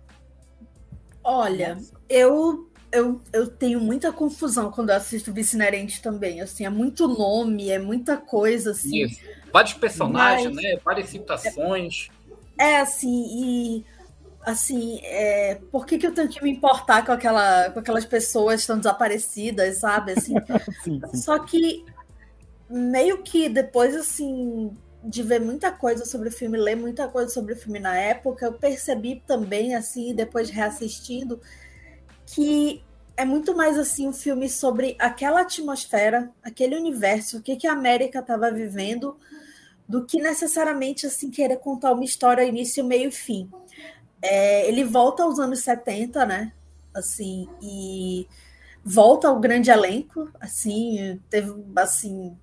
Olha, 1.22 1.78
eu 2.10 2.72
eu, 2.92 3.22
eu 3.32 3.48
tenho 3.48 3.80
muita 3.80 4.12
confusão 4.12 4.70
quando 4.70 4.90
eu 4.90 4.96
assisto 4.98 5.32
Vice 5.32 5.56
Inerente 5.56 6.02
também. 6.02 6.42
Assim, 6.42 6.66
é 6.66 6.70
muito 6.70 7.08
nome, 7.08 7.70
é 7.70 7.80
muita 7.80 8.18
coisa, 8.18 8.72
assim. 8.72 9.06
Isso. 9.06 9.22
Vários 9.52 9.74
personagens, 9.74 10.54
Mas, 10.54 10.64
né? 10.64 10.78
Várias 10.84 11.10
citações. 11.10 12.10
É, 12.60 12.72
é 12.72 12.82
assim, 12.82 13.26
e 13.32 13.86
assim, 14.42 15.00
é, 15.04 15.56
por 15.72 15.86
que, 15.86 15.98
que 15.98 16.08
eu 16.08 16.14
tenho 16.14 16.28
que 16.28 16.44
me 16.44 16.52
importar 16.52 17.06
com, 17.06 17.14
aquela, 17.14 17.70
com 17.70 17.80
aquelas 17.80 18.06
pessoas 18.06 18.56
que 18.56 18.62
estão 18.62 18.78
desaparecidas, 18.78 19.78
sabe? 19.78 20.14
Assim, 20.14 20.34
sim, 20.84 21.00
sim. 21.00 21.18
Só 21.18 21.40
que 21.40 21.86
meio 22.70 23.24
que 23.24 23.48
depois, 23.48 23.96
assim, 23.96 24.76
de 25.04 25.24
ver 25.24 25.40
muita 25.40 25.72
coisa 25.72 26.06
sobre 26.06 26.30
o 26.30 26.32
filme, 26.32 26.58
ler 26.58 26.76
muita 26.76 27.08
coisa 27.08 27.30
sobre 27.30 27.54
o 27.54 27.58
filme 27.58 27.80
na 27.80 27.96
época, 27.96 28.46
eu 28.46 28.54
percebi 28.54 29.24
também, 29.26 29.76
assim, 29.76 30.14
depois 30.14 30.50
reassistindo, 30.50 31.42
que 32.26 32.84
é 33.18 33.26
muito 33.26 33.56
mais 33.56 33.78
assim 33.78 34.08
um 34.08 34.14
filme 34.14 34.50
sobre 34.50 34.96
aquela 35.00 35.42
atmosfera, 35.42 36.32
aquele 36.42 36.76
universo, 36.76 37.38
o 37.38 37.42
que, 37.42 37.56
que 37.56 37.68
a 37.68 37.74
América 37.74 38.20
estava 38.20 38.52
vivendo, 38.52 39.18
do 39.88 40.06
que 40.06 40.22
necessariamente 40.22 41.06
assim 41.06 41.30
querer 41.30 41.58
contar 41.58 41.92
uma 41.94 42.06
história 42.06 42.44
início, 42.44 42.84
meio 42.84 43.10
e 43.10 43.12
fim. 43.12 43.50
É, 44.22 44.68
ele 44.68 44.84
volta 44.84 45.24
aos 45.24 45.40
anos 45.40 45.60
70, 45.60 46.26
né? 46.26 46.54
Assim, 46.94 47.50
e 47.62 48.28
volta 48.84 49.28
ao 49.28 49.40
grande 49.40 49.70
elenco, 49.70 50.32
assim, 50.40 51.20
teve 51.30 51.52
assim 51.76 52.38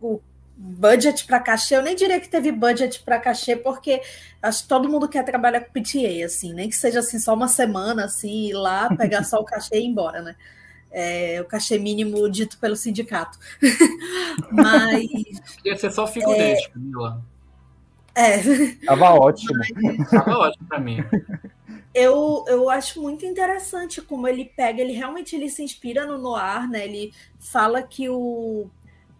o 0.00 0.20
budget 0.56 1.26
para 1.26 1.40
cachê, 1.40 1.76
eu 1.76 1.82
nem 1.82 1.96
diria 1.96 2.20
que 2.20 2.28
teve 2.28 2.52
budget 2.52 3.02
para 3.02 3.18
cachê, 3.18 3.56
porque 3.56 4.00
acho 4.40 4.62
que 4.62 4.68
todo 4.68 4.88
mundo 4.88 5.08
quer 5.08 5.24
trabalhar 5.24 5.60
com 5.60 5.72
PTA, 5.72 6.24
assim, 6.24 6.52
nem 6.52 6.68
que 6.68 6.76
seja 6.76 7.00
assim 7.00 7.18
só 7.18 7.34
uma 7.34 7.48
semana, 7.48 8.04
assim, 8.04 8.48
ir 8.48 8.54
lá, 8.54 8.88
pegar 8.96 9.24
só 9.24 9.40
o 9.40 9.44
cachê 9.44 9.76
e 9.76 9.80
ir 9.80 9.86
embora, 9.86 10.22
né? 10.22 10.36
É, 10.90 11.40
o 11.40 11.44
cachê 11.44 11.76
mínimo 11.76 12.30
dito 12.30 12.56
pelo 12.58 12.76
sindicato. 12.76 13.36
Mas. 14.52 15.08
Ia 15.64 15.76
ser 15.76 15.90
só 15.90 16.06
figurante, 16.06 16.64
é, 16.64 16.68
Camila. 16.70 17.22
É. 18.14 18.38
Tava 18.86 19.10
ótimo. 19.14 19.58
Mas, 19.58 20.08
Tava 20.10 20.38
ótimo 20.38 20.68
para 20.68 20.78
mim. 20.78 20.98
Eu, 21.92 22.44
eu 22.46 22.70
acho 22.70 23.02
muito 23.02 23.26
interessante 23.26 24.00
como 24.00 24.28
ele 24.28 24.44
pega, 24.44 24.80
ele 24.80 24.92
realmente 24.92 25.34
ele 25.34 25.48
se 25.48 25.64
inspira 25.64 26.06
no 26.06 26.16
noir, 26.16 26.68
né? 26.70 26.84
Ele 26.84 27.12
fala 27.40 27.82
que 27.82 28.08
o 28.08 28.68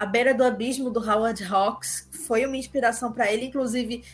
a 0.04 0.06
Beira 0.06 0.34
do 0.34 0.44
Abismo, 0.44 0.90
do 0.90 1.00
Howard 1.00 1.42
Hawks, 1.44 2.06
foi 2.26 2.44
uma 2.44 2.56
inspiração 2.56 3.10
para 3.10 3.32
ele, 3.32 3.46
inclusive, 3.46 4.04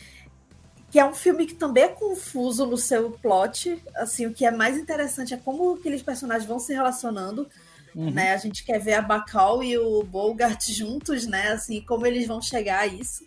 que 0.89 0.97
é 0.97 1.05
um 1.05 1.13
filme 1.13 1.45
que 1.45 1.53
também 1.53 1.83
é 1.83 1.87
confuso 1.89 2.65
no 2.65 2.77
seu 2.77 3.11
plot. 3.11 3.81
Assim, 3.95 4.25
o 4.25 4.33
que 4.33 4.45
é 4.45 4.51
mais 4.51 4.77
interessante 4.77 5.33
é 5.33 5.37
como 5.37 5.73
aqueles 5.73 6.01
personagens 6.01 6.47
vão 6.47 6.59
se 6.59 6.73
relacionando. 6.73 7.47
Uhum. 7.93 8.09
Né? 8.09 8.33
A 8.33 8.37
gente 8.37 8.63
quer 8.63 8.79
ver 8.79 8.93
a 8.93 9.01
Bacall 9.01 9.61
e 9.61 9.77
o 9.77 10.01
Bogart 10.03 10.63
juntos, 10.71 11.27
né? 11.27 11.49
Assim, 11.49 11.81
como 11.81 12.07
eles 12.07 12.25
vão 12.25 12.41
chegar 12.41 12.79
a 12.79 12.87
isso. 12.87 13.25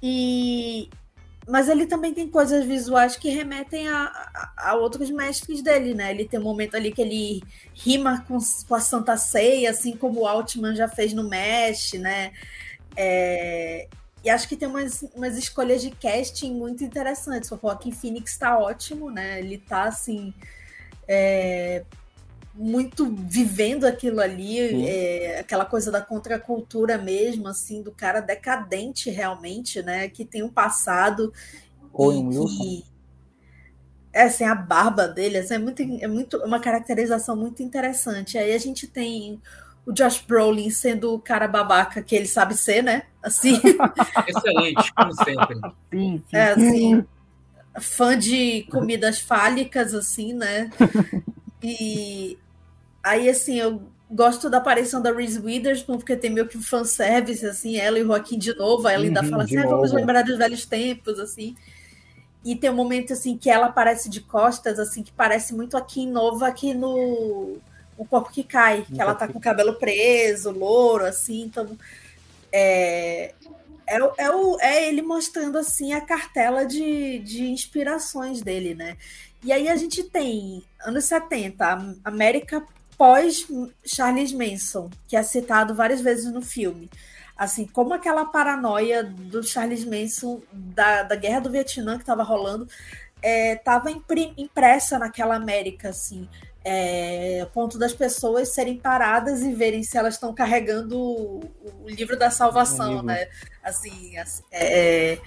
E, 0.00 0.88
mas 1.48 1.68
ele 1.68 1.86
também 1.86 2.14
tem 2.14 2.28
coisas 2.28 2.64
visuais 2.64 3.16
que 3.16 3.28
remetem 3.28 3.88
a, 3.88 4.04
a, 4.04 4.70
a, 4.70 4.74
outros 4.74 5.10
mestres 5.10 5.60
dele, 5.60 5.92
né? 5.92 6.12
Ele 6.12 6.26
tem 6.26 6.38
um 6.38 6.44
momento 6.44 6.76
ali 6.76 6.92
que 6.92 7.02
ele 7.02 7.42
rima 7.74 8.24
com, 8.28 8.38
com 8.68 8.74
a 8.74 8.80
Santa 8.80 9.16
Ceia, 9.16 9.70
assim 9.70 9.96
como 9.96 10.20
o 10.20 10.26
Altman 10.26 10.76
já 10.76 10.88
fez 10.88 11.12
no 11.12 11.28
Mesh, 11.28 11.94
né? 11.94 12.32
É, 12.96 13.88
e 14.24 14.30
acho 14.30 14.48
que 14.48 14.56
tem 14.56 14.68
umas, 14.68 15.02
umas 15.14 15.36
escolhas 15.36 15.82
de 15.82 15.90
casting 15.90 16.54
muito 16.54 16.84
interessantes. 16.84 17.50
O 17.50 17.58
Joaquim 17.60 17.90
Phoenix 17.90 18.38
tá 18.38 18.56
ótimo, 18.58 19.10
né? 19.10 19.40
Ele 19.40 19.58
tá 19.58 19.84
assim. 19.84 20.32
É, 21.08 21.84
muito 22.54 23.06
vivendo 23.06 23.84
aquilo 23.84 24.20
ali, 24.20 24.86
é, 24.86 25.40
aquela 25.40 25.64
coisa 25.64 25.90
da 25.90 26.02
contracultura 26.02 26.98
mesmo, 26.98 27.48
assim, 27.48 27.82
do 27.82 27.92
cara 27.92 28.20
decadente 28.20 29.10
realmente, 29.10 29.82
né? 29.82 30.08
Que 30.08 30.24
tem 30.24 30.42
um 30.42 30.50
passado 30.50 31.32
Oi, 31.92 32.16
e 32.16 32.82
que 32.82 32.92
é 34.12 34.24
assim, 34.24 34.44
a 34.44 34.54
barba 34.54 35.08
dele 35.08 35.38
assim, 35.38 35.54
é 35.54 35.58
muito 35.58 35.82
é 35.82 36.06
muito 36.06 36.36
uma 36.38 36.60
caracterização 36.60 37.34
muito 37.34 37.62
interessante. 37.62 38.36
Aí 38.36 38.52
a 38.52 38.58
gente 38.58 38.86
tem 38.86 39.40
o 39.86 39.92
Josh 39.92 40.22
Brolin 40.26 40.70
sendo 40.70 41.14
o 41.14 41.18
cara 41.18 41.48
babaca 41.48 42.02
que 42.02 42.14
ele 42.14 42.26
sabe 42.26 42.54
ser, 42.54 42.82
né? 42.82 43.04
Assim. 43.22 43.54
Excelente, 44.28 44.92
como 44.94 45.14
sempre. 45.14 45.56
Sim, 45.90 46.22
sim. 46.28 46.36
É 46.36 46.52
assim, 46.52 47.06
fã 47.80 48.18
de 48.18 48.66
comidas 48.70 49.18
fálicas 49.18 49.94
assim, 49.94 50.34
né? 50.34 50.70
E 51.64 52.36
aí, 53.02 53.28
assim, 53.28 53.58
eu 53.58 53.82
gosto 54.10 54.50
da 54.50 54.58
aparição 54.58 55.00
da 55.00 55.12
Reese 55.12 55.40
Witherspoon, 55.40 55.96
porque 55.96 56.16
tem 56.16 56.30
meio 56.30 56.46
que 56.46 56.58
um 56.58 56.62
fanservice, 56.62 57.44
assim, 57.46 57.78
ela 57.78 57.98
e 57.98 58.02
o 58.02 58.06
Joaquim 58.06 58.38
de 58.38 58.54
novo, 58.54 58.86
aí 58.86 58.94
ela 58.94 59.04
ainda 59.04 59.22
uhum, 59.22 59.30
fala 59.30 59.44
assim, 59.44 59.56
ah, 59.56 59.66
vamos 59.66 59.92
lembrar 59.92 60.22
dos 60.22 60.36
velhos 60.36 60.66
tempos, 60.66 61.18
assim. 61.18 61.56
e 62.44 62.54
tem 62.54 62.70
um 62.70 62.74
momento 62.74 63.12
assim 63.12 63.36
que 63.38 63.48
ela 63.48 63.66
aparece 63.66 64.10
de 64.10 64.20
costas, 64.20 64.78
assim, 64.78 65.02
que 65.02 65.12
parece 65.12 65.54
muito 65.54 65.76
aqui 65.76 66.04
Nova, 66.04 66.46
aqui 66.46 66.74
no 66.74 67.56
O 67.96 68.04
Corpo 68.04 68.30
que 68.30 68.44
Cai, 68.44 68.84
que 68.92 69.00
ela 69.00 69.14
tá 69.14 69.26
com 69.26 69.38
o 69.38 69.42
cabelo 69.42 69.74
preso, 69.74 70.50
louro, 70.50 71.06
assim, 71.06 71.42
então 71.42 71.76
é, 72.52 73.32
é, 73.86 73.98
é, 74.18 74.30
o, 74.30 74.58
é 74.60 74.88
ele 74.88 75.00
mostrando 75.02 75.56
assim 75.56 75.94
a 75.94 76.00
cartela 76.00 76.66
de, 76.66 77.18
de 77.20 77.46
inspirações 77.46 78.42
dele, 78.42 78.74
né? 78.74 78.96
E 79.42 79.52
aí 79.52 79.68
a 79.68 79.76
gente 79.76 80.04
tem 80.04 80.62
anos 80.84 81.04
70, 81.04 81.96
América 82.04 82.64
pós 83.02 83.48
Charles 83.84 84.32
Manson, 84.32 84.88
que 85.08 85.16
é 85.16 85.24
citado 85.24 85.74
várias 85.74 86.00
vezes 86.00 86.32
no 86.32 86.40
filme 86.40 86.88
assim, 87.36 87.66
como 87.66 87.92
aquela 87.92 88.24
paranoia 88.26 89.02
do 89.02 89.42
Charles 89.42 89.84
Manson 89.84 90.40
da, 90.52 91.02
da 91.02 91.16
guerra 91.16 91.40
do 91.40 91.50
Vietnã 91.50 91.96
que 91.96 92.04
estava 92.04 92.22
rolando 92.22 92.68
estava 93.20 93.90
é, 93.90 93.94
impressa 94.36 95.00
naquela 95.00 95.34
América, 95.34 95.88
assim, 95.88 96.28
é, 96.64 97.44
ponto 97.52 97.76
das 97.76 97.92
pessoas 97.92 98.54
serem 98.54 98.78
paradas 98.78 99.42
e 99.42 99.52
verem 99.52 99.82
se 99.82 99.98
elas 99.98 100.14
estão 100.14 100.32
carregando 100.32 100.96
o, 100.96 101.40
o, 101.82 101.88
livro 101.88 102.16
da 102.16 102.30
salvação, 102.30 103.02
né? 103.02 103.28
Assim, 103.64 104.16
assim 104.16 104.42
é, 104.52 105.18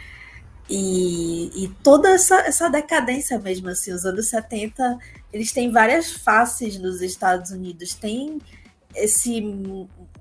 e, 0.69 1.65
e, 1.65 1.69
toda 1.83 2.09
essa, 2.09 2.37
essa 2.39 2.69
decadência 2.69 3.37
mesmo, 3.37 3.69
assim, 3.69 3.91
os 3.91 4.03
anos 4.03 4.29
70, 4.29 4.97
eles 5.31 5.51
têm 5.51 5.71
várias 5.71 6.11
faces 6.11 6.79
nos 6.79 7.01
Estados 7.01 7.51
Unidos. 7.51 7.93
Tem 7.93 8.41
esse 8.95 9.41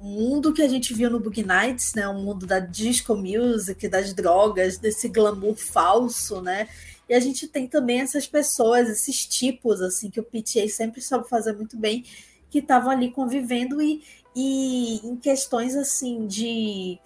mundo 0.01 0.53
que 0.53 0.61
a 0.61 0.69
gente 0.69 0.93
viu 0.93 1.09
no 1.09 1.19
Bug 1.19 1.43
Nights, 1.43 1.95
né? 1.95 2.07
O 2.09 2.15
mundo 2.15 2.47
da 2.47 2.59
disco 2.59 3.17
music, 3.17 3.89
das 3.89 4.13
drogas, 4.13 4.77
desse 4.77 5.09
glamour 5.09 5.57
falso, 5.57 6.43
né? 6.43 6.69
E 7.09 7.15
a 7.15 7.21
gente 7.21 7.49
tem 7.49 7.67
também 7.67 8.01
essas 8.01 8.27
pessoas, 8.27 8.89
esses 8.89 9.27
tipos, 9.27 9.81
assim, 9.81 10.11
que 10.11 10.21
o 10.21 10.25
PTA 10.25 10.69
sempre 10.69 11.01
soube 11.01 11.29
fazer 11.29 11.55
muito 11.55 11.77
bem, 11.77 12.05
que 12.51 12.59
estavam 12.59 12.91
ali 12.91 13.11
convivendo 13.11 13.81
e, 13.81 14.03
e 14.37 14.97
em 15.07 15.17
questões, 15.17 15.75
assim, 15.75 16.27
de 16.27 16.99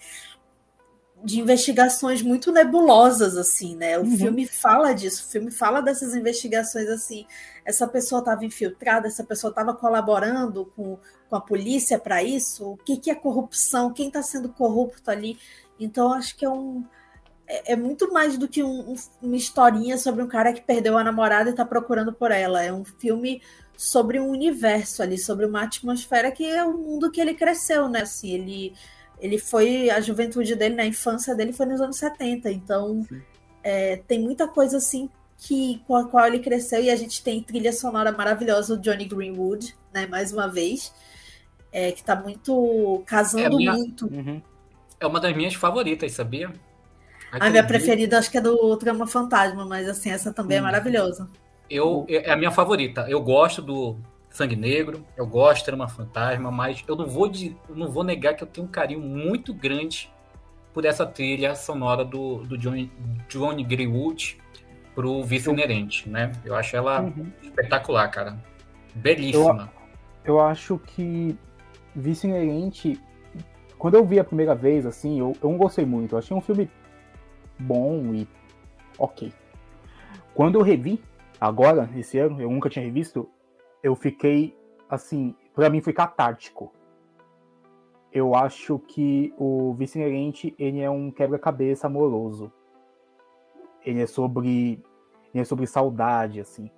de 1.23 1.41
investigações 1.41 2.23
muito 2.23 2.53
nebulosas, 2.53 3.37
assim, 3.37 3.75
né? 3.75 3.99
O 3.99 4.03
uhum. 4.03 4.17
filme 4.17 4.47
fala 4.47 4.93
disso, 4.93 5.25
o 5.27 5.31
filme 5.31 5.51
fala 5.51 5.81
dessas 5.81 6.15
investigações 6.15 6.89
assim. 6.89 7.27
Essa 7.65 7.87
pessoa 7.87 8.21
estava 8.21 8.45
infiltrada, 8.45 9.09
essa 9.09 9.25
pessoa 9.25 9.51
estava 9.51 9.75
colaborando 9.75 10.67
com, 10.77 10.99
com 11.29 11.37
a 11.37 11.41
polícia 11.41 11.99
para 11.99 12.23
isso. 12.23 12.73
O 12.73 12.77
que, 12.77 12.97
que 12.97 13.11
é 13.11 13.15
corrupção? 13.15 13.93
Quem 13.93 14.09
está 14.09 14.23
sendo 14.23 14.49
corrupto 14.49 15.11
ali? 15.11 15.39
Então, 15.79 16.13
acho 16.13 16.37
que 16.37 16.45
é 16.45 16.51
um. 16.51 16.85
É, 17.47 17.73
é 17.73 17.77
muito 17.77 18.13
mais 18.13 18.39
do 18.39 18.47
que 18.47 18.63
um, 18.63 18.93
um, 18.93 18.95
uma 19.23 19.37
historinha 19.37 19.99
sobre 19.99 20.23
um 20.23 20.29
cara 20.29 20.53
que 20.53 20.61
perdeu 20.61 20.97
a 20.97 21.05
namorada 21.05 21.49
e 21.49 21.53
está 21.53 21.65
procurando 21.65 22.13
por 22.13 22.31
ela. 22.31 22.63
É 22.63 22.73
um 22.73 22.85
filme 22.85 23.43
sobre 23.77 24.21
um 24.21 24.29
universo 24.29 25.03
ali, 25.03 25.19
sobre 25.19 25.47
uma 25.47 25.63
atmosfera 25.63 26.31
que 26.31 26.45
é 26.45 26.65
o 26.65 26.77
mundo 26.77 27.11
que 27.11 27.21
ele 27.21 27.35
cresceu, 27.35 27.89
né? 27.89 28.03
Assim, 28.03 28.31
ele 28.31 28.75
ele 29.21 29.39
foi, 29.39 29.91
a 29.91 30.01
juventude 30.01 30.55
dele, 30.55 30.75
na 30.75 30.83
né, 30.83 30.89
infância 30.89 31.35
dele 31.35 31.53
foi 31.53 31.67
nos 31.67 31.81
anos 31.81 31.97
70, 31.97 32.51
então 32.51 33.07
é, 33.63 33.97
tem 34.07 34.21
muita 34.21 34.47
coisa 34.47 34.77
assim 34.77 35.11
que 35.37 35.81
com 35.87 35.95
a 35.95 36.05
qual 36.05 36.27
ele 36.27 36.41
cresceu 36.41 36.83
e 36.83 36.91
a 36.91 36.97
gente 36.97 37.23
tem 37.23 37.43
trilha 37.43 37.73
sonora 37.73 38.11
maravilhosa 38.11 38.77
do 38.77 38.83
Johnny 38.83 39.05
Greenwood, 39.05 39.75
né, 39.93 40.07
mais 40.07 40.33
uma 40.33 40.49
vez, 40.49 40.93
é, 41.73 41.93
que 41.93 42.01
está 42.01 42.17
muito 42.17 43.03
casando 43.07 43.45
é 43.45 43.49
minha, 43.49 43.73
muito. 43.73 44.07
Uhum. 44.07 44.43
É 44.99 45.07
uma 45.07 45.21
das 45.21 45.35
minhas 45.37 45.55
favoritas, 45.55 46.13
sabia? 46.13 46.53
a 47.31 47.51
minha 47.51 47.65
preferida 47.65 48.19
acho 48.19 48.31
que 48.31 48.39
é 48.39 48.41
do 48.41 48.75
Trama 48.79 49.07
Fantasma, 49.07 49.67
mas 49.67 49.87
assim, 49.87 50.11
essa 50.11 50.33
também 50.33 50.59
é 50.59 50.61
maravilhosa. 50.63 51.29
Eu, 51.69 52.07
é 52.09 52.33
a 52.33 52.37
minha 52.37 52.51
favorita. 52.51 53.05
Eu 53.09 53.21
gosto 53.21 53.61
do 53.61 53.99
Sangue 54.31 54.57
Negro, 54.57 55.05
eu 55.17 55.27
gosto 55.27 55.59
de 55.61 55.65
Trama 55.65 55.89
Fantasma, 55.89 56.51
mas 56.51 56.85
eu 56.87 56.95
não 56.95 57.07
vou, 57.07 57.29
de, 57.29 57.57
não 57.69 57.91
vou 57.91 58.05
negar 58.05 58.35
que 58.35 58.43
eu 58.43 58.47
tenho 58.47 58.67
um 58.67 58.71
carinho 58.71 59.01
muito 59.01 59.53
grande 59.53 60.13
por 60.73 60.85
essa 60.85 61.07
trilha 61.07 61.55
sonora 61.55 62.05
do, 62.05 62.39
do 62.45 62.57
Johnny, 62.57 62.93
Johnny 63.29 63.65
Greenwood 63.65 64.39
pro 64.95 65.23
Vice 65.25 65.51
Inerente, 65.51 66.09
né? 66.09 66.33
Eu 66.45 66.55
acho 66.55 66.77
ela 66.77 67.03
uhum. 67.03 67.33
espetacular, 67.43 68.09
cara. 68.09 68.39
Belíssima. 68.95 69.73
Eu, 70.25 70.35
eu 70.35 70.41
acho 70.41 70.79
que 70.79 71.37
Vice 71.95 72.27
Inerente, 72.27 73.01
quando 73.79 73.95
eu 73.95 74.05
vi 74.05 74.19
a 74.21 74.25
primeira 74.25 74.55
vez, 74.55 74.87
assim, 74.87 75.19
eu, 75.19 75.37
eu 75.43 75.51
não 75.51 75.57
gostei 75.57 75.85
muito. 75.85 76.15
Eu 76.15 76.19
achei 76.19 76.37
um 76.37 76.41
filme 76.41 76.71
bom 77.59 78.15
e 78.15 78.29
ok. 78.99 79.33
Quando 80.35 80.59
eu 80.59 80.63
revi, 80.63 81.03
agora, 81.41 81.89
esse 81.97 82.19
ano, 82.19 82.41
eu 82.41 82.51
nunca 82.51 82.69
tinha 82.69 82.85
revisto, 82.85 83.29
eu 83.83 83.95
fiquei 83.95 84.57
assim, 84.89 85.35
para 85.55 85.71
mim 85.71 85.81
foi 85.81 85.93
catártico. 85.93 86.73
Eu 88.13 88.35
acho 88.35 88.79
que 88.79 89.35
o 89.37 89.75
Vice 89.75 89.99
Inerente, 89.99 90.55
ele 90.59 90.81
é 90.81 90.89
um 90.89 91.11
quebra-cabeça 91.11 91.87
amoroso. 91.87 92.51
Ele 93.85 94.01
é 94.01 94.07
sobre 94.07 94.83
ele 95.33 95.43
é 95.43 95.45
sobre 95.45 95.67
saudade 95.67 96.41
assim. 96.41 96.71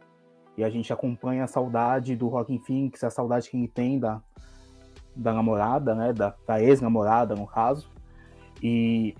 E 0.56 0.64
a 0.64 0.68
gente 0.68 0.92
acompanha 0.92 1.44
a 1.44 1.46
saudade 1.46 2.16
do 2.16 2.28
Rockin' 2.28 2.58
Phoenix, 2.58 3.04
a 3.04 3.10
saudade 3.10 3.48
que 3.48 3.56
ele 3.56 3.68
tem 3.68 3.98
da, 3.98 4.20
da 5.14 5.32
namorada, 5.32 5.94
né, 5.94 6.12
da, 6.12 6.34
da 6.46 6.60
ex-namorada 6.60 7.34
no 7.34 7.46
caso. 7.46 7.88
E 8.62 9.14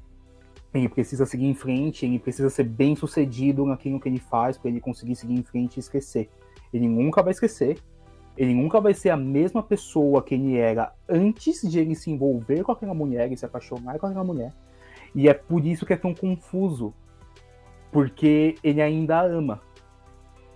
ele 0.74 0.89
precisa 0.89 1.24
seguir 1.24 1.47
em 1.47 1.55
frente, 1.55 2.05
ele 2.05 2.19
precisa 2.19 2.51
ser 2.51 2.65
bem 2.65 2.94
sucedido 2.94 3.65
naquilo 3.65 4.01
que 4.01 4.09
ele 4.09 4.19
faz 4.19 4.59
para 4.59 4.70
ele 4.70 4.81
conseguir 4.81 5.16
seguir 5.16 5.35
em 5.35 5.43
frente 5.43 5.77
e 5.77 5.81
esquecer. 5.81 6.28
Ele 6.72 6.88
nunca 6.88 7.22
vai 7.22 7.32
esquecer. 7.32 7.78
Ele 8.36 8.55
nunca 8.55 8.80
vai 8.80 8.94
ser 8.94 9.10
a 9.10 9.16
mesma 9.16 9.62
pessoa 9.62 10.22
que 10.22 10.34
ele 10.34 10.56
era 10.56 10.92
antes 11.09 11.60
de 11.68 11.78
ele 11.78 11.94
se 11.94 12.10
envolver 12.10 12.62
com 12.62 12.72
aquela 12.72 12.94
mulher 12.94 13.30
e 13.30 13.36
se 13.36 13.44
apaixonar 13.44 13.98
com 13.98 14.06
aquela 14.06 14.24
mulher. 14.24 14.52
E 15.14 15.28
é 15.28 15.34
por 15.34 15.66
isso 15.66 15.84
que 15.84 15.92
é 15.92 15.97
tão 15.97 16.14
confuso. 16.14 16.94
Porque 17.90 18.55
ele 18.62 18.80
ainda 18.80 19.20
ama. 19.20 19.60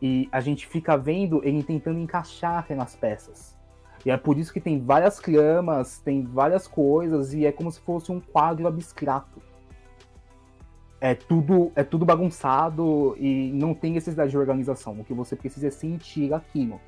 E 0.00 0.28
a 0.30 0.40
gente 0.40 0.66
fica 0.66 0.96
vendo 0.96 1.40
ele 1.44 1.62
tentando 1.62 1.98
encaixar 1.98 2.58
aquelas 2.58 2.94
peças. 2.94 3.56
E 4.04 4.10
é 4.10 4.16
por 4.16 4.38
isso 4.38 4.52
que 4.52 4.60
tem 4.60 4.80
várias 4.80 5.18
clamas, 5.18 5.98
tem 5.98 6.24
várias 6.24 6.68
coisas, 6.68 7.32
e 7.32 7.46
é 7.46 7.52
como 7.52 7.72
se 7.72 7.80
fosse 7.80 8.12
um 8.12 8.20
quadro 8.20 8.66
abstrato 8.66 9.40
é 11.04 11.14
tudo, 11.14 11.70
é 11.76 11.84
tudo 11.84 12.06
bagunçado 12.06 13.14
e 13.20 13.52
não 13.52 13.74
tem 13.74 13.92
necessidade 13.92 14.30
de 14.30 14.38
organização. 14.38 14.98
O 14.98 15.04
que 15.04 15.12
você 15.12 15.36
precisa 15.36 15.66
é 15.66 15.70
sentir 15.70 16.32
aquilo. 16.32 16.80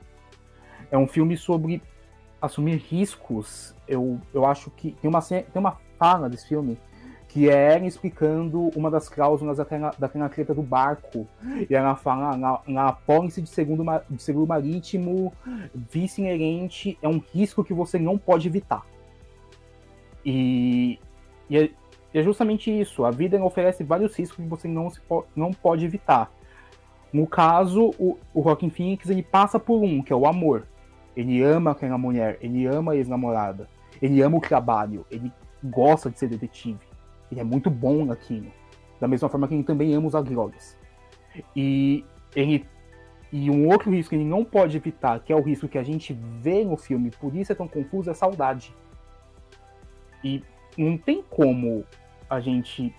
É 0.91 0.97
um 0.97 1.07
filme 1.07 1.37
sobre 1.37 1.83
assumir 2.41 2.79
riscos. 2.79 3.75
Eu, 3.87 4.19
eu 4.33 4.47
acho 4.47 4.71
que 4.71 4.93
tem 5.03 5.11
uma, 5.11 5.21
tem 5.21 5.45
uma 5.55 5.77
fala 5.99 6.31
desse 6.31 6.49
filme 6.49 6.79
que 7.29 7.51
é 7.51 7.79
explicando 7.85 8.71
uma 8.75 8.91
das 8.91 9.07
cláusulas 9.07 9.59
daquela, 9.59 9.95
daquela 9.99 10.31
treta 10.31 10.55
do 10.55 10.63
barco. 10.63 11.29
E 11.69 11.75
ela 11.75 11.95
fala, 11.95 12.39
na, 12.39 12.61
na 12.67 12.97
de 13.29 13.47
seguro, 13.47 13.85
de 14.09 14.23
seguro 14.23 14.47
marítimo, 14.47 15.31
vice 15.75 16.23
inerente 16.23 16.99
é 17.03 17.09
um 17.09 17.23
risco 17.35 17.63
que 17.63 17.75
você 17.75 17.99
não 17.99 18.17
pode 18.17 18.49
evitar. 18.49 18.87
E, 20.25 20.99
e 21.51 21.59
é, 21.59 21.71
e 22.17 22.19
é 22.19 22.23
justamente 22.23 22.71
isso. 22.71 23.05
A 23.05 23.11
vida 23.11 23.45
oferece 23.45 23.85
vários 23.85 24.17
riscos 24.17 24.43
que 24.43 24.49
você 24.49 24.67
não, 24.67 24.89
se 24.89 24.99
po 25.03 25.27
não 25.37 25.53
pode 25.53 25.85
evitar. 25.85 26.33
No 27.13 27.27
caso, 27.27 27.91
o, 27.99 28.19
o 28.33 28.41
Rockin' 28.41 28.71
Phoenix 28.71 29.11
ele 29.11 29.23
passa 29.23 29.61
por 29.61 29.83
um, 29.83 30.01
que 30.01 30.15
é 30.15 30.17
o 30.17 30.27
amor. 30.27 30.67
Ele 31.15 31.43
ama 31.43 31.73
aquela 31.73 31.99
mulher, 31.99 32.39
ele 32.41 32.65
ama 32.65 32.93
a 32.93 32.97
ex-namorada, 32.97 33.69
ele 34.01 34.23
ama 34.23 34.39
o 34.39 34.41
trabalho, 34.41 35.05
ele 35.11 35.31
gosta 35.63 36.09
de 36.09 36.19
ser 36.19 36.31
detetive. 36.31 36.81
Ele 37.31 37.39
é 37.39 37.45
muito 37.45 37.69
bom 37.69 38.07
naquilo. 38.07 38.51
Da 38.99 39.07
mesma 39.07 39.29
forma 39.29 39.47
que 39.47 39.53
ele 39.53 39.63
também 39.63 39.93
ama 39.93 40.07
os 40.07 40.25
drogas. 40.25 40.75
E 41.55 42.03
ele 42.35 42.65
e 43.31 43.51
um 43.51 43.69
outro 43.69 43.91
risco 43.91 44.11
que 44.11 44.17
ele 44.17 44.25
não 44.25 44.43
pode 44.43 44.75
evitar, 44.75 45.21
que 45.21 45.35
é 45.35 45.37
o 45.37 45.43
risco 45.43 45.69
que 45.69 45.77
a 45.77 45.83
gente 45.83 46.19
vê 46.41 46.65
no 46.65 46.79
filme, 46.79 47.11
por 47.11 47.37
isso 47.37 47.53
é 47.53 47.55
tão 47.55 47.69
confuso, 47.69 48.09
é 48.09 48.15
saudade. 48.15 48.75
E 50.25 50.43
não 50.79 50.97
tem 50.97 51.23
como 51.23 51.85
a 52.29 52.41
gente 52.41 52.95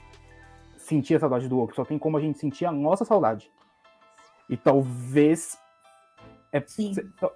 sentir 0.77 1.15
a 1.15 1.19
saudade 1.19 1.47
do 1.47 1.57
outro, 1.57 1.75
só 1.75 1.83
tem 1.83 1.99
como 1.99 2.17
a 2.17 2.21
gente 2.21 2.39
sentir 2.39 2.65
a 2.65 2.71
nossa 2.71 3.03
saudade. 3.03 3.51
E 4.49 4.55
talvez. 4.55 5.57
É, 6.53 6.63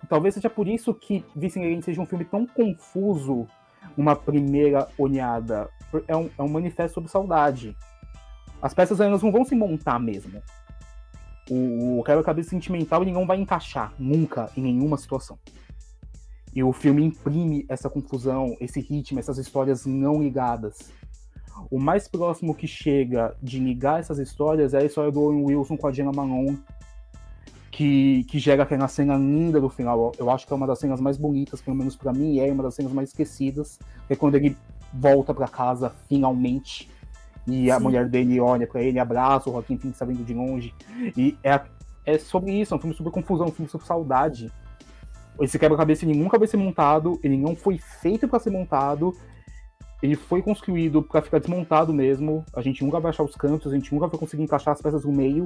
talvez 0.08 0.36
seja 0.36 0.50
por 0.50 0.68
isso 0.68 0.94
que 0.94 1.26
Vice 1.36 1.60
seja 1.82 2.02
um 2.02 2.06
filme 2.06 2.24
tão 2.24 2.46
confuso 2.46 3.46
uma 3.98 4.16
primeira 4.16 4.88
olhada. 4.98 5.70
É 6.08 6.16
um, 6.16 6.30
é 6.38 6.42
um 6.42 6.48
manifesto 6.48 6.96
sobre 6.96 7.10
saudade. 7.10 7.76
As 8.62 8.74
peças 8.74 9.00
elas 9.00 9.22
não 9.22 9.32
vão 9.32 9.44
se 9.44 9.56
montar 9.56 10.00
mesmo. 10.00 10.42
O, 11.50 12.00
o 12.00 12.04
quebra-cabeça 12.04 12.52
sentimental 12.52 13.02
ele 13.02 13.12
não 13.12 13.26
vai 13.26 13.38
encaixar 13.38 13.94
nunca 14.00 14.50
em 14.56 14.62
nenhuma 14.62 14.98
situação. 14.98 15.38
E 16.54 16.64
o 16.64 16.72
filme 16.72 17.04
imprime 17.04 17.66
essa 17.68 17.90
confusão, 17.90 18.56
esse 18.60 18.80
ritmo, 18.80 19.20
essas 19.20 19.38
histórias 19.38 19.86
não 19.86 20.22
ligadas 20.22 20.92
O 21.70 21.80
mais 21.80 22.08
próximo 22.08 22.54
que 22.54 22.68
chega 22.68 23.36
de 23.42 23.60
ligar 23.60 24.00
essas 24.00 24.20
histórias 24.20 24.74
é 24.74 24.80
a 24.80 24.86
história 24.86 25.12
do 25.12 25.22
Owen 25.22 25.46
Wilson 25.46 25.78
com 25.78 25.88
a 25.88 25.92
Jenna 25.92 26.12
Malone, 26.12 26.60
que, 27.70 28.24
que 28.26 28.40
gera 28.40 28.64
aquela 28.64 28.88
cena 28.88 29.16
linda 29.16 29.60
do 29.60 29.70
final. 29.70 30.12
Eu 30.18 30.30
acho 30.30 30.46
que 30.46 30.54
é 30.54 30.56
uma 30.56 30.68
das 30.68 30.80
cenas 30.80 31.00
mais 31.00 31.18
bonitas, 31.18 31.62
pelo 31.62 31.78
menos 31.78 31.96
para 31.96 32.12
mim, 32.12 32.34
e 32.34 32.40
é 32.40 32.52
uma 32.52 32.64
das 32.64 32.76
cenas 32.76 32.92
mais 32.92 33.10
esquecidas, 33.10 33.80
que 34.08 34.14
é 34.14 34.16
quando 34.16 34.36
ele 34.36 34.56
volta 34.94 35.34
para 35.34 35.48
casa 35.48 35.94
finalmente 36.10 36.90
e 37.48 37.66
Sim. 37.66 37.72
a 37.72 37.80
mulher 37.80 38.08
dele 38.08 38.40
olha 38.40 38.68
para 38.68 38.82
ele, 38.82 39.00
abraça 39.00 39.50
o 39.50 39.54
Joaquim 39.54 39.78
Phoenix 39.78 39.98
tá 39.98 40.06
vindo 40.06 40.24
de 40.24 40.34
longe. 40.34 40.74
E 41.18 41.38
é, 41.44 41.60
é 42.06 42.18
sobre 42.18 42.52
isso, 42.52 42.74
é 42.74 42.78
um 42.78 42.80
filme 42.80 42.96
sobre 42.96 43.12
confusão, 43.12 43.48
um 43.48 43.52
filme 43.52 43.70
sobre 43.70 43.88
saudade. 43.88 44.52
Esse 45.40 45.58
quebra-cabeça 45.58 46.06
ele 46.06 46.18
nunca 46.18 46.38
vai 46.38 46.48
ser 46.48 46.58
montado, 46.58 47.20
ele 47.24 47.38
não 47.38 47.56
foi 47.56 47.78
feito 47.78 48.28
para 48.28 48.40
ser 48.40 48.52
montado, 48.52 49.16
ele 50.02 50.16
foi 50.16 50.42
construído 50.42 51.02
para 51.02 51.22
ficar 51.22 51.40
desmontado 51.40 51.94
mesmo. 51.94 52.44
A 52.54 52.62
gente 52.62 52.84
nunca 52.84 53.00
vai 53.00 53.10
achar 53.10 53.24
os 53.24 53.36
cantos, 53.36 53.72
a 53.72 53.76
gente 53.76 53.94
nunca 53.94 54.08
vai 54.08 54.20
conseguir 54.20 54.44
encaixar 54.44 54.74
as 54.74 54.82
peças 54.82 55.06
no 55.06 55.12
meio. 55.12 55.46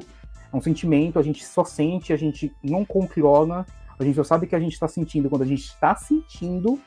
É 0.51 0.55
um 0.55 0.61
sentimento, 0.61 1.19
a 1.19 1.23
gente 1.23 1.45
só 1.45 1.63
sente, 1.63 2.13
a 2.13 2.17
gente 2.17 2.51
não 2.63 2.85
controla, 2.85 3.65
a 3.97 4.03
gente 4.03 4.15
só 4.15 4.23
sabe 4.23 4.47
que 4.47 4.55
a 4.55 4.59
gente 4.59 4.73
está 4.73 4.87
sentindo 4.87 5.29
quando 5.29 5.43
a 5.43 5.47
gente 5.47 5.63
está 5.63 5.95
sentindo. 5.95 6.79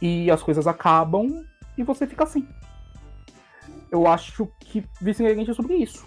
E 0.00 0.30
as 0.30 0.42
coisas 0.42 0.66
acabam 0.66 1.44
e 1.76 1.82
você 1.82 2.06
fica 2.06 2.24
assim 2.24 2.46
eu 3.92 4.06
acho 4.06 4.48
que 4.58 4.82
Vice 5.00 5.22
é 5.22 5.54
sobre 5.54 5.74
isso. 5.74 6.06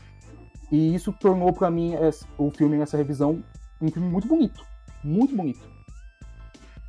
E 0.71 0.95
isso 0.95 1.13
tornou 1.13 1.53
para 1.53 1.69
mim 1.69 1.93
o 2.35 2.49
filme 2.49 2.75
nessa 2.75 2.97
revisão 2.97 3.43
um 3.79 3.91
filme 3.91 4.09
muito 4.09 4.27
bonito. 4.27 4.65
Muito 5.03 5.35
bonito. 5.35 5.74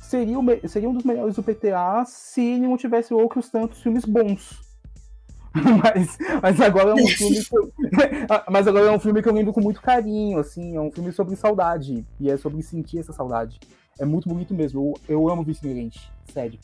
Seria, 0.07 0.39
o, 0.39 0.69
seria 0.69 0.89
um 0.89 0.93
dos 0.93 1.03
melhores 1.03 1.35
do 1.35 1.43
PTA 1.43 2.05
se 2.05 2.41
ele 2.41 2.65
não 2.65 2.77
tivesse 2.77 3.13
outros 3.13 3.49
tantos 3.49 3.81
filmes 3.81 4.05
bons. 4.05 4.61
mas, 5.53 6.17
mas 6.41 6.61
agora 6.61 6.91
é 6.91 6.93
um 6.93 7.07
filme 7.07 7.43
que 7.43 7.57
eu, 7.57 7.73
mas 8.49 8.65
agora 8.69 8.85
é 8.85 8.91
um 8.91 8.99
filme 8.99 9.21
que 9.21 9.27
eu 9.27 9.33
lembro 9.33 9.51
com 9.51 9.59
muito 9.59 9.81
carinho, 9.81 10.39
assim, 10.39 10.77
é 10.77 10.79
um 10.79 10.89
filme 10.89 11.11
sobre 11.11 11.35
saudade 11.35 12.05
e 12.21 12.31
é 12.31 12.37
sobre 12.37 12.61
sentir 12.61 12.99
essa 12.99 13.11
saudade. 13.11 13.59
É 13.99 14.05
muito 14.05 14.29
bonito 14.29 14.53
mesmo. 14.53 14.93
Eu, 15.09 15.19
eu 15.19 15.29
amo 15.29 15.43
Vice 15.43 15.91
sério. 16.31 16.57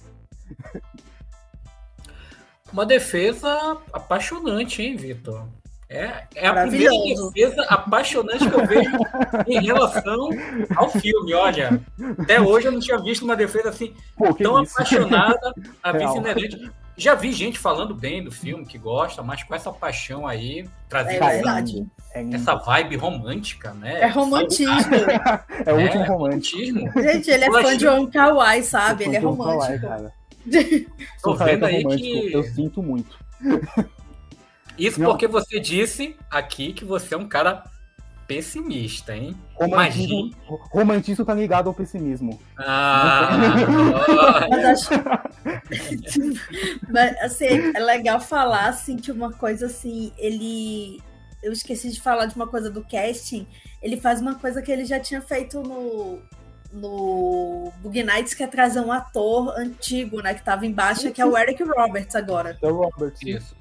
Uma 2.72 2.86
defesa 2.86 3.78
apaixonante, 3.92 4.82
hein, 4.82 4.96
Vitor? 4.96 5.46
É, 5.94 6.24
é 6.34 6.48
a 6.48 6.54
primeira 6.66 6.92
defesa 7.32 7.62
apaixonante 7.70 8.50
que 8.50 8.56
eu 8.56 8.66
vejo 8.66 8.92
em 9.48 9.64
relação 9.64 10.30
ao 10.76 10.90
filme. 10.90 11.36
Olha, 11.36 11.80
até 12.18 12.42
hoje 12.42 12.68
eu 12.68 12.72
não 12.72 12.80
tinha 12.80 12.98
visto 12.98 13.22
uma 13.24 13.36
defesa 13.36 13.70
assim 13.70 13.94
Pô, 14.18 14.34
tão 14.34 14.64
isso? 14.64 14.74
apaixonada 14.74 15.54
a 15.84 15.92
vice 15.92 16.18
inerente. 16.18 16.72
Já 16.98 17.14
vi 17.14 17.32
gente 17.32 17.60
falando 17.60 17.94
bem 17.94 18.24
do 18.24 18.32
filme, 18.32 18.66
que 18.66 18.78
gosta, 18.78 19.22
mas 19.22 19.44
com 19.44 19.54
essa 19.54 19.72
paixão 19.72 20.26
aí, 20.26 20.68
trazendo 20.90 21.24
é 21.26 21.40
essa, 21.40 21.64
essa 22.34 22.56
vibe 22.56 22.96
romântica, 22.96 23.74
né? 23.74 24.02
É 24.02 24.08
romantismo. 24.08 24.96
é 25.66 25.74
o 25.74 25.80
último 25.80 26.04
é, 26.04 26.08
romântico. 26.08 27.02
Gente, 27.02 27.30
ele 27.30 27.46
é 27.46 27.52
fã 27.52 27.78
de 27.78 27.88
um 27.88 28.10
kawaii, 28.10 28.64
sabe? 28.64 29.06
Ele 29.06 29.16
é 29.16 29.20
romântico. 29.20 29.88
Kawaii, 29.88 30.88
Tô 31.22 31.36
vendo 31.36 31.66
aí 31.66 31.84
que... 31.86 32.34
Eu 32.34 32.44
sinto 32.44 32.82
muito. 32.82 33.18
Isso 34.78 35.00
Não. 35.00 35.10
porque 35.10 35.28
você 35.28 35.60
disse 35.60 36.16
aqui 36.30 36.74
que 36.74 36.86
você 36.86 37.14
é 37.14 37.18
um 37.18 37.28
cara 37.28 37.64
pessimista, 38.28 39.16
hein? 39.16 39.36
Romantismo, 39.54 40.32
romantismo 40.72 41.26
tá 41.26 41.34
ligado 41.34 41.68
ao 41.68 41.74
pessimismo. 41.74 42.42
Ah, 42.58 43.38
mas, 44.50 44.66
acho... 44.66 44.90
mas 46.90 47.18
assim, 47.22 47.72
é 47.76 47.80
legal 47.80 48.20
falar 48.20 48.70
assim 48.70 48.98
que 48.98 49.12
uma 49.12 49.32
coisa 49.32 49.68
assim, 49.68 50.12
ele 50.18 51.02
eu 51.42 51.52
esqueci 51.52 51.92
de 51.92 52.02
falar 52.02 52.26
de 52.26 52.36
uma 52.36 52.48
coisa 52.48 52.72
do 52.72 52.84
casting, 52.84 53.46
ele 53.82 53.98
faz 53.98 54.22
uma 54.22 54.36
coisa 54.36 54.62
que 54.62 54.72
ele 54.72 54.86
já 54.86 55.00
tinha 55.00 55.22
feito 55.22 55.62
no 55.62 56.20
no 56.72 57.72
Bug 57.84 58.02
Nights, 58.02 58.34
que 58.34 58.42
é 58.42 58.48
trazer 58.48 58.80
um 58.80 58.92
ator 58.92 59.54
antigo, 59.56 60.22
né? 60.22 60.34
Que 60.34 60.44
tava 60.44 60.66
embaixo, 60.66 61.12
que 61.12 61.22
é 61.22 61.26
o 61.26 61.38
Eric 61.38 61.62
Roberts 61.62 62.16
agora. 62.16 62.58
É 62.60 62.68
o 62.68 62.76
Roberts. 62.76 63.22
Isso. 63.22 63.56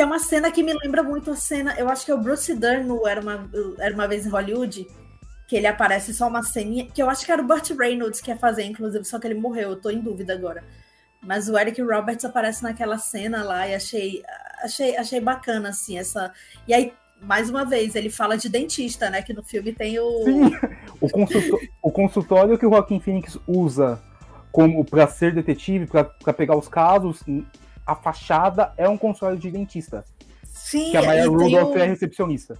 Que 0.00 0.02
é 0.02 0.06
uma 0.06 0.18
cena 0.18 0.50
que 0.50 0.62
me 0.62 0.72
lembra 0.72 1.02
muito 1.02 1.30
a 1.30 1.36
cena. 1.36 1.74
Eu 1.76 1.86
acho 1.90 2.06
que 2.06 2.10
é 2.10 2.14
o 2.14 2.18
Bruce 2.18 2.54
Dern 2.54 2.86
no 2.86 3.06
Era 3.06 3.20
uma, 3.20 3.50
era 3.78 3.94
uma 3.94 4.08
vez 4.08 4.24
em 4.24 4.30
Hollywood. 4.30 4.88
Que 5.46 5.56
ele 5.56 5.66
aparece 5.66 6.14
só 6.14 6.26
uma 6.26 6.42
ceninha. 6.42 6.86
Que 6.86 7.02
eu 7.02 7.10
acho 7.10 7.26
que 7.26 7.30
era 7.30 7.42
o 7.42 7.44
Burt 7.44 7.68
Reynolds 7.78 8.18
que 8.18 8.30
ia 8.30 8.36
fazer, 8.38 8.62
inclusive, 8.62 9.04
só 9.04 9.18
que 9.18 9.26
ele 9.26 9.38
morreu. 9.38 9.72
Eu 9.72 9.76
tô 9.76 9.90
em 9.90 10.00
dúvida 10.00 10.32
agora. 10.32 10.64
Mas 11.20 11.50
o 11.50 11.58
Eric 11.58 11.82
Roberts 11.82 12.24
aparece 12.24 12.62
naquela 12.62 12.96
cena 12.96 13.44
lá 13.44 13.68
e 13.68 13.74
achei, 13.74 14.22
achei, 14.62 14.96
achei 14.96 15.20
bacana, 15.20 15.68
assim, 15.68 15.98
essa. 15.98 16.32
E 16.66 16.72
aí 16.72 16.94
mais 17.20 17.50
uma 17.50 17.66
vez, 17.66 17.94
ele 17.94 18.08
fala 18.08 18.38
de 18.38 18.48
dentista, 18.48 19.10
né? 19.10 19.20
Que 19.20 19.34
no 19.34 19.42
filme 19.42 19.70
tem 19.70 19.98
o. 19.98 20.24
Sim, 20.24 20.50
o, 20.98 21.10
consultório, 21.10 21.68
o 21.82 21.90
consultório 21.90 22.58
que 22.58 22.64
o 22.64 22.70
Joaquim 22.70 23.00
Phoenix 23.00 23.38
usa 23.46 24.00
como 24.50 24.82
para 24.82 25.06
ser 25.08 25.34
detetive, 25.34 25.86
para 25.86 26.32
pegar 26.32 26.56
os 26.56 26.68
casos, 26.68 27.22
a 27.90 27.94
fachada 27.96 28.72
é 28.76 28.88
um 28.88 28.96
consultório 28.96 29.36
de 29.36 29.50
dentista. 29.50 30.04
Sim, 30.44 30.92
que 30.92 30.96
a 30.96 31.02
Maya 31.02 31.28
Rudolph 31.28 31.74
o... 31.74 31.78
é 31.78 31.86
recepcionista. 31.86 32.56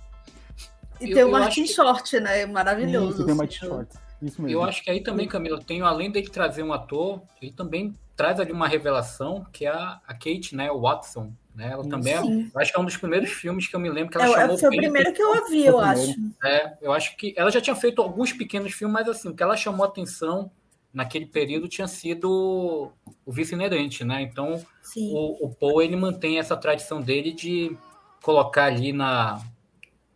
E 1.00 1.10
eu, 1.10 1.14
tem 1.14 1.24
o 1.24 1.30
Martin 1.30 1.62
acho... 1.62 1.74
Short, 1.74 2.20
né? 2.20 2.46
Maravilhoso. 2.46 3.14
Isso, 3.14 3.24
tem 3.24 3.34
o 3.34 3.36
Martin 3.36 3.58
Short. 3.58 3.88
Isso 4.20 4.42
mesmo. 4.42 4.58
Eu 4.58 4.64
acho 4.64 4.82
que 4.82 4.90
aí 4.90 5.00
também, 5.00 5.28
Camila, 5.28 5.62
tenho, 5.62 5.86
além 5.86 6.10
dele 6.10 6.28
trazer 6.28 6.62
um 6.64 6.72
ator, 6.72 7.22
ele 7.40 7.52
também 7.52 7.96
traz 8.16 8.40
ali 8.40 8.52
uma 8.52 8.66
revelação, 8.66 9.46
que 9.52 9.64
é 9.64 9.70
a, 9.70 10.00
a 10.06 10.12
Kate, 10.12 10.54
né? 10.54 10.70
O 10.70 10.80
Watson, 10.80 11.32
né? 11.54 11.70
Ela 11.72 11.88
também 11.88 12.12
é, 12.12 12.60
acho 12.60 12.72
que 12.72 12.78
é 12.78 12.82
um 12.82 12.84
dos 12.84 12.96
primeiros 12.96 13.30
filmes 13.30 13.68
que 13.68 13.74
eu 13.74 13.80
me 13.80 13.88
lembro 13.88 14.10
que 14.10 14.18
ela 14.18 14.26
é, 14.26 14.40
chamou. 14.40 14.58
Foi 14.58 14.68
o 14.68 14.76
primeiro 14.76 15.12
que 15.12 15.22
eu 15.22 15.28
ouvi, 15.28 15.64
eu 15.64 15.78
acho. 15.78 16.14
É, 16.44 16.76
eu 16.82 16.92
acho 16.92 17.16
que 17.16 17.32
ela 17.36 17.50
já 17.50 17.60
tinha 17.60 17.76
feito 17.76 18.02
alguns 18.02 18.32
pequenos 18.32 18.72
filmes, 18.72 18.92
mas 18.92 19.08
assim, 19.08 19.28
o 19.28 19.34
que 19.34 19.42
ela 19.42 19.56
chamou 19.56 19.86
atenção 19.86 20.50
naquele 20.92 21.26
período 21.26 21.68
tinha 21.68 21.86
sido 21.86 22.90
o 23.24 23.32
vice 23.32 23.54
inerente, 23.54 24.04
né? 24.04 24.22
Então 24.22 24.64
o, 24.96 25.46
o 25.46 25.54
Paul 25.54 25.82
ele 25.82 25.96
mantém 25.96 26.38
essa 26.38 26.56
tradição 26.56 27.00
dele 27.00 27.32
de 27.32 27.76
colocar 28.22 28.64
ali 28.64 28.92
na, 28.92 29.40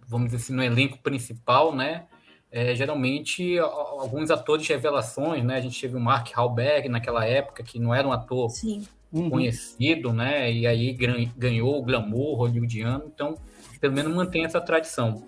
vamos 0.07 0.27
dizer 0.27 0.39
assim, 0.39 0.55
no 0.55 0.63
elenco 0.63 0.99
principal, 0.99 1.75
né? 1.75 2.07
É, 2.51 2.75
geralmente 2.75 3.59
alguns 3.59 4.31
atores 4.31 4.65
de 4.65 4.73
revelações, 4.73 5.45
né? 5.45 5.57
A 5.57 5.61
gente 5.61 5.81
teve 5.81 5.97
o 5.97 6.01
Mark 6.01 6.31
Halberg 6.35 6.89
naquela 6.89 7.25
época 7.25 7.63
que 7.63 7.79
não 7.79 7.95
era 7.95 8.07
um 8.07 8.13
ator 8.13 8.51
Sim 8.51 8.85
uhum. 9.15 9.31
conhecido, 9.31 10.13
né? 10.13 10.53
E 10.53 10.67
aí 10.67 10.97
ganhou 11.37 11.79
o 11.79 11.83
glamour 11.83 12.37
hollywoodiano, 12.37 13.05
então 13.07 13.39
pelo 13.81 13.95
menos 13.95 14.13
mantém 14.13 14.45
essa 14.45 14.61
tradição. 14.61 15.27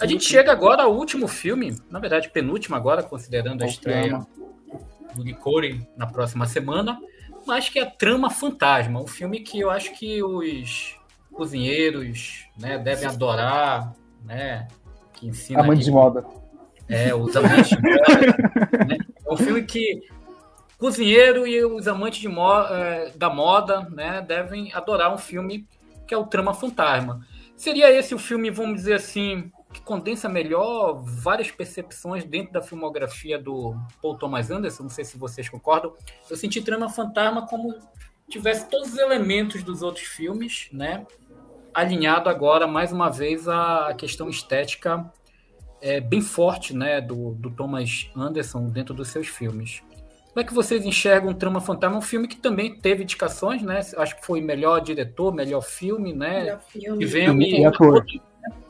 A 0.00 0.06
gente 0.06 0.24
chega 0.24 0.52
agora 0.52 0.82
ao 0.82 0.94
último 0.94 1.26
filme, 1.28 1.76
na 1.90 1.98
verdade, 1.98 2.30
penúltimo 2.30 2.76
agora, 2.76 3.02
considerando 3.02 3.62
a 3.62 3.66
estreia 3.66 4.26
do 5.14 5.22
Licori 5.22 5.86
na 5.96 6.06
próxima 6.06 6.46
semana, 6.46 7.00
mas 7.46 7.68
que 7.68 7.78
é 7.78 7.82
a 7.82 7.90
Trama 7.90 8.30
Fantasma, 8.30 9.00
um 9.00 9.06
filme 9.06 9.40
que 9.40 9.60
eu 9.60 9.70
acho 9.70 9.92
que 9.98 10.22
os 10.22 10.96
cozinheiros 11.32 12.46
né, 12.58 12.78
devem 12.78 13.08
adorar, 13.08 13.94
né? 14.24 14.68
Que 15.14 15.28
ensina. 15.28 15.62
Amante 15.62 15.84
de 15.84 15.90
moda. 15.90 16.24
É, 16.88 17.14
os 17.14 17.36
amantes 17.36 17.68
de 17.68 17.76
moda. 17.80 18.86
né? 18.86 18.98
É 19.26 19.32
um 19.32 19.36
filme 19.36 19.62
que 19.62 20.02
cozinheiro 20.78 21.46
e 21.46 21.64
os 21.64 21.88
amantes 21.88 22.20
de 22.20 22.28
mo 22.28 22.52
é, 22.70 23.10
da 23.16 23.28
moda 23.28 23.82
né, 23.90 24.24
devem 24.26 24.72
adorar 24.72 25.12
um 25.12 25.18
filme 25.18 25.66
que 26.06 26.14
é 26.14 26.16
o 26.16 26.26
Trama 26.26 26.54
Fantasma. 26.54 27.20
Seria 27.56 27.90
esse 27.90 28.14
o 28.14 28.18
filme, 28.18 28.50
vamos 28.50 28.76
dizer 28.76 28.94
assim, 28.94 29.50
que 29.72 29.80
condensa 29.82 30.28
melhor 30.28 31.02
várias 31.04 31.50
percepções 31.50 32.24
dentro 32.24 32.52
da 32.52 32.62
filmografia 32.62 33.38
do 33.38 33.76
Paul 34.00 34.16
Thomas 34.16 34.50
Anderson? 34.50 34.84
Não 34.84 34.90
sei 34.90 35.04
se 35.04 35.18
vocês 35.18 35.48
concordam. 35.48 35.94
Eu 36.28 36.36
senti 36.36 36.62
Trama 36.62 36.88
Fantasma 36.88 37.46
como 37.46 37.74
tivesse 38.28 38.68
todos 38.68 38.92
os 38.92 38.98
elementos 38.98 39.62
dos 39.62 39.82
outros 39.82 40.06
filmes, 40.06 40.68
né? 40.72 41.06
Alinhado 41.74 42.28
agora, 42.28 42.66
mais 42.66 42.92
uma 42.92 43.10
vez, 43.10 43.46
à 43.46 43.94
questão 43.96 44.28
estética 44.28 45.10
é, 45.80 46.00
bem 46.00 46.20
forte 46.20 46.74
né, 46.74 47.00
do, 47.00 47.34
do 47.34 47.50
Thomas 47.50 48.10
Anderson 48.16 48.66
dentro 48.66 48.94
dos 48.94 49.08
seus 49.08 49.28
filmes. 49.28 49.82
Como 50.28 50.40
é 50.40 50.44
que 50.44 50.54
vocês 50.54 50.84
enxergam 50.84 51.34
Trama 51.34 51.60
Fantasma? 51.60 51.98
Um 51.98 52.02
filme 52.02 52.28
que 52.28 52.36
também 52.36 52.74
teve 52.78 53.02
indicações, 53.02 53.62
né? 53.62 53.80
Acho 53.96 54.16
que 54.16 54.24
foi 54.24 54.40
melhor 54.40 54.80
diretor, 54.80 55.34
melhor 55.34 55.62
filme, 55.62 56.12
né? 56.12 56.40
Melhor 56.40 56.60
filme. 56.60 57.02
E 57.02 57.06
vem 57.06 57.60
e 57.60 57.64
ator. 57.64 58.04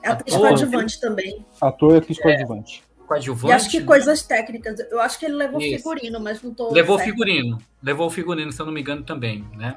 É 0.03 0.11
atriz 0.11 0.36
coadjuvante 0.36 1.01
também. 1.01 1.47
Ator 1.61 1.95
e 1.95 1.99
atriz 1.99 2.19
coadjuvante. 2.19 2.85
É, 2.85 3.07
coadjuvante. 3.07 3.53
E 3.53 3.53
acho 3.53 3.70
que 3.70 3.81
né? 3.81 3.86
coisas 3.86 4.23
técnicas. 4.23 4.81
Eu 4.90 5.01
acho 5.01 5.19
que 5.19 5.27
ele 5.27 5.35
levou 5.35 5.61
Isso. 5.61 5.77
figurino, 5.77 6.20
mas 6.20 6.43
não 6.43 6.53
tô. 6.53 6.73
Levou 6.73 6.99
certo. 6.99 7.11
figurino. 7.11 7.59
Levou 7.82 8.11
figurino, 8.11 8.53
se 8.53 8.61
eu 8.61 8.66
não 8.66 8.73
me 8.73 8.81
engano, 8.81 9.03
também, 9.03 9.45
né? 9.57 9.77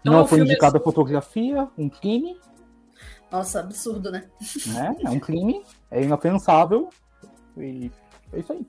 Então, 0.00 0.14
não, 0.14 0.26
foi 0.26 0.40
indicada 0.40 0.78
é... 0.78 0.80
fotografia, 0.80 1.68
um 1.76 1.88
crime. 1.88 2.38
Nossa, 3.30 3.60
absurdo, 3.60 4.10
né? 4.10 4.24
É, 5.02 5.06
é 5.06 5.10
um 5.10 5.20
crime, 5.20 5.62
é 5.90 6.02
inapensável. 6.02 6.88
E 7.56 7.90
é 8.32 8.40
isso 8.40 8.52
aí. 8.52 8.66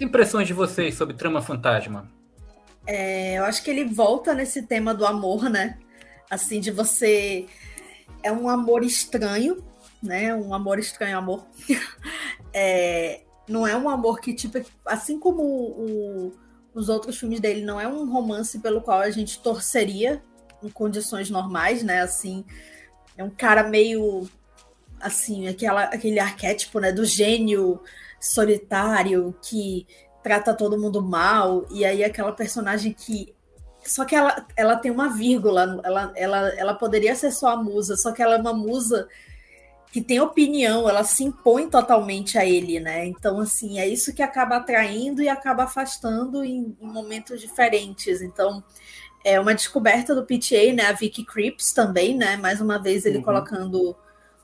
Impressões 0.00 0.46
de 0.46 0.52
vocês 0.52 0.94
sobre 0.94 1.14
Trama 1.14 1.40
Fantasma? 1.40 2.10
É, 2.86 3.38
eu 3.38 3.44
acho 3.44 3.62
que 3.62 3.70
ele 3.70 3.84
volta 3.84 4.34
nesse 4.34 4.62
tema 4.62 4.94
do 4.94 5.06
amor, 5.06 5.48
né? 5.48 5.78
Assim, 6.30 6.60
de 6.60 6.70
você. 6.70 7.46
É 8.26 8.32
um 8.32 8.48
amor 8.48 8.82
estranho, 8.82 9.62
né? 10.02 10.34
Um 10.34 10.52
amor 10.52 10.80
estranho, 10.80 11.16
amor. 11.16 11.46
é, 12.52 13.20
não 13.48 13.64
é 13.64 13.76
um 13.76 13.88
amor 13.88 14.18
que, 14.18 14.34
tipo, 14.34 14.58
assim 14.84 15.20
como 15.20 15.44
o, 15.44 16.32
os 16.74 16.88
outros 16.88 17.16
filmes 17.16 17.38
dele, 17.38 17.64
não 17.64 17.80
é 17.80 17.86
um 17.86 18.10
romance 18.10 18.58
pelo 18.58 18.80
qual 18.80 18.98
a 18.98 19.10
gente 19.10 19.38
torceria 19.40 20.20
em 20.60 20.68
condições 20.68 21.30
normais, 21.30 21.84
né? 21.84 22.00
Assim, 22.00 22.44
é 23.16 23.22
um 23.22 23.30
cara 23.30 23.62
meio 23.62 24.28
assim, 25.00 25.46
aquela, 25.46 25.84
aquele 25.84 26.18
arquétipo, 26.18 26.80
né, 26.80 26.90
do 26.90 27.04
gênio 27.04 27.80
solitário 28.20 29.36
que 29.40 29.86
trata 30.20 30.52
todo 30.52 30.80
mundo 30.80 31.00
mal, 31.00 31.64
e 31.70 31.84
aí 31.84 32.02
aquela 32.02 32.32
personagem 32.32 32.92
que 32.92 33.35
só 33.86 34.04
que 34.04 34.14
ela, 34.14 34.46
ela 34.56 34.76
tem 34.76 34.90
uma 34.90 35.08
vírgula, 35.08 35.80
ela, 35.84 36.12
ela, 36.14 36.48
ela 36.56 36.74
poderia 36.74 37.14
ser 37.14 37.30
só 37.30 37.48
a 37.48 37.56
musa, 37.56 37.96
só 37.96 38.12
que 38.12 38.22
ela 38.22 38.36
é 38.36 38.38
uma 38.38 38.52
musa 38.52 39.08
que 39.92 40.02
tem 40.02 40.20
opinião, 40.20 40.88
ela 40.88 41.04
se 41.04 41.24
impõe 41.24 41.70
totalmente 41.70 42.36
a 42.36 42.44
ele, 42.44 42.78
né? 42.78 43.06
Então, 43.06 43.40
assim, 43.40 43.78
é 43.78 43.88
isso 43.88 44.14
que 44.14 44.22
acaba 44.22 44.56
atraindo 44.56 45.22
e 45.22 45.28
acaba 45.28 45.64
afastando 45.64 46.44
em, 46.44 46.76
em 46.80 46.86
momentos 46.86 47.40
diferentes. 47.40 48.20
Então, 48.20 48.62
é 49.24 49.40
uma 49.40 49.54
descoberta 49.54 50.14
do 50.14 50.24
PTA, 50.24 50.72
né? 50.74 50.86
A 50.86 50.92
Vicky 50.92 51.24
Creeps 51.24 51.72
também, 51.72 52.14
né? 52.14 52.36
Mais 52.36 52.60
uma 52.60 52.78
vez 52.78 53.06
ele 53.06 53.18
uhum. 53.18 53.24
colocando 53.24 53.96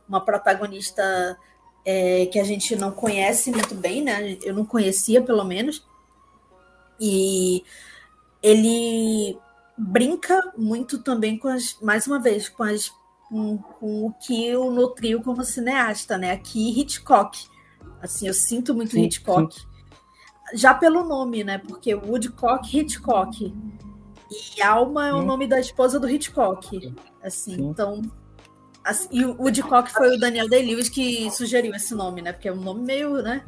uma 0.09 0.25
protagonista 0.25 1.37
é, 1.85 2.27
que 2.27 2.39
a 2.39 2.45
gente 2.45 2.75
não 2.75 2.91
conhece 2.91 3.51
muito 3.51 3.75
bem, 3.75 4.03
né? 4.03 4.39
Eu 4.43 4.55
não 4.55 4.65
conhecia, 4.65 5.23
pelo 5.23 5.45
menos. 5.45 5.87
E 7.01 7.63
ele 8.43 9.39
brinca 9.77 10.53
muito 10.57 10.99
também 10.99 11.39
com 11.39 11.49
as, 11.49 11.77
mais 11.81 12.07
uma 12.07 12.19
vez, 12.19 12.49
com 12.49 12.63
as 12.63 12.93
com, 13.33 13.57
com 13.57 14.07
o 14.07 14.13
que 14.13 14.55
o 14.55 14.71
nutriu 14.71 15.23
como 15.23 15.43
cineasta, 15.43 16.19
né? 16.19 16.33
Aqui 16.33 16.79
Hitchcock. 16.79 17.47
Assim, 18.03 18.29
eu 18.29 18.35
sinto 18.35 18.75
muito 18.75 18.93
sim, 18.93 19.05
Hitchcock. 19.05 19.59
Sim. 19.59 19.67
Já 20.55 20.75
pelo 20.75 21.03
nome, 21.03 21.43
né? 21.43 21.57
Porque 21.57 21.95
Woodcock 21.95 22.79
Hitchcock. 22.79 23.55
E 24.31 24.63
Alma 24.63 25.09
é 25.09 25.13
o 25.15 25.23
nome 25.23 25.47
da 25.47 25.59
esposa 25.59 25.99
do 25.99 26.09
Hitchcock. 26.09 26.95
Assim, 27.23 27.57
Sim. 27.57 27.69
então. 27.69 28.03
Assim, 28.85 29.09
e 29.13 29.25
o 29.25 29.37
Woodcock 29.41 29.91
foi 29.93 30.17
o 30.17 30.19
Daniel 30.19 30.49
Day-Lewis 30.49 30.89
que 30.89 31.31
sugeriu 31.31 31.73
esse 31.75 31.95
nome, 31.95 32.21
né? 32.21 32.33
Porque 32.33 32.49
é 32.49 32.53
um 32.53 32.61
nome 32.61 32.83
meio, 32.83 33.23
né? 33.23 33.45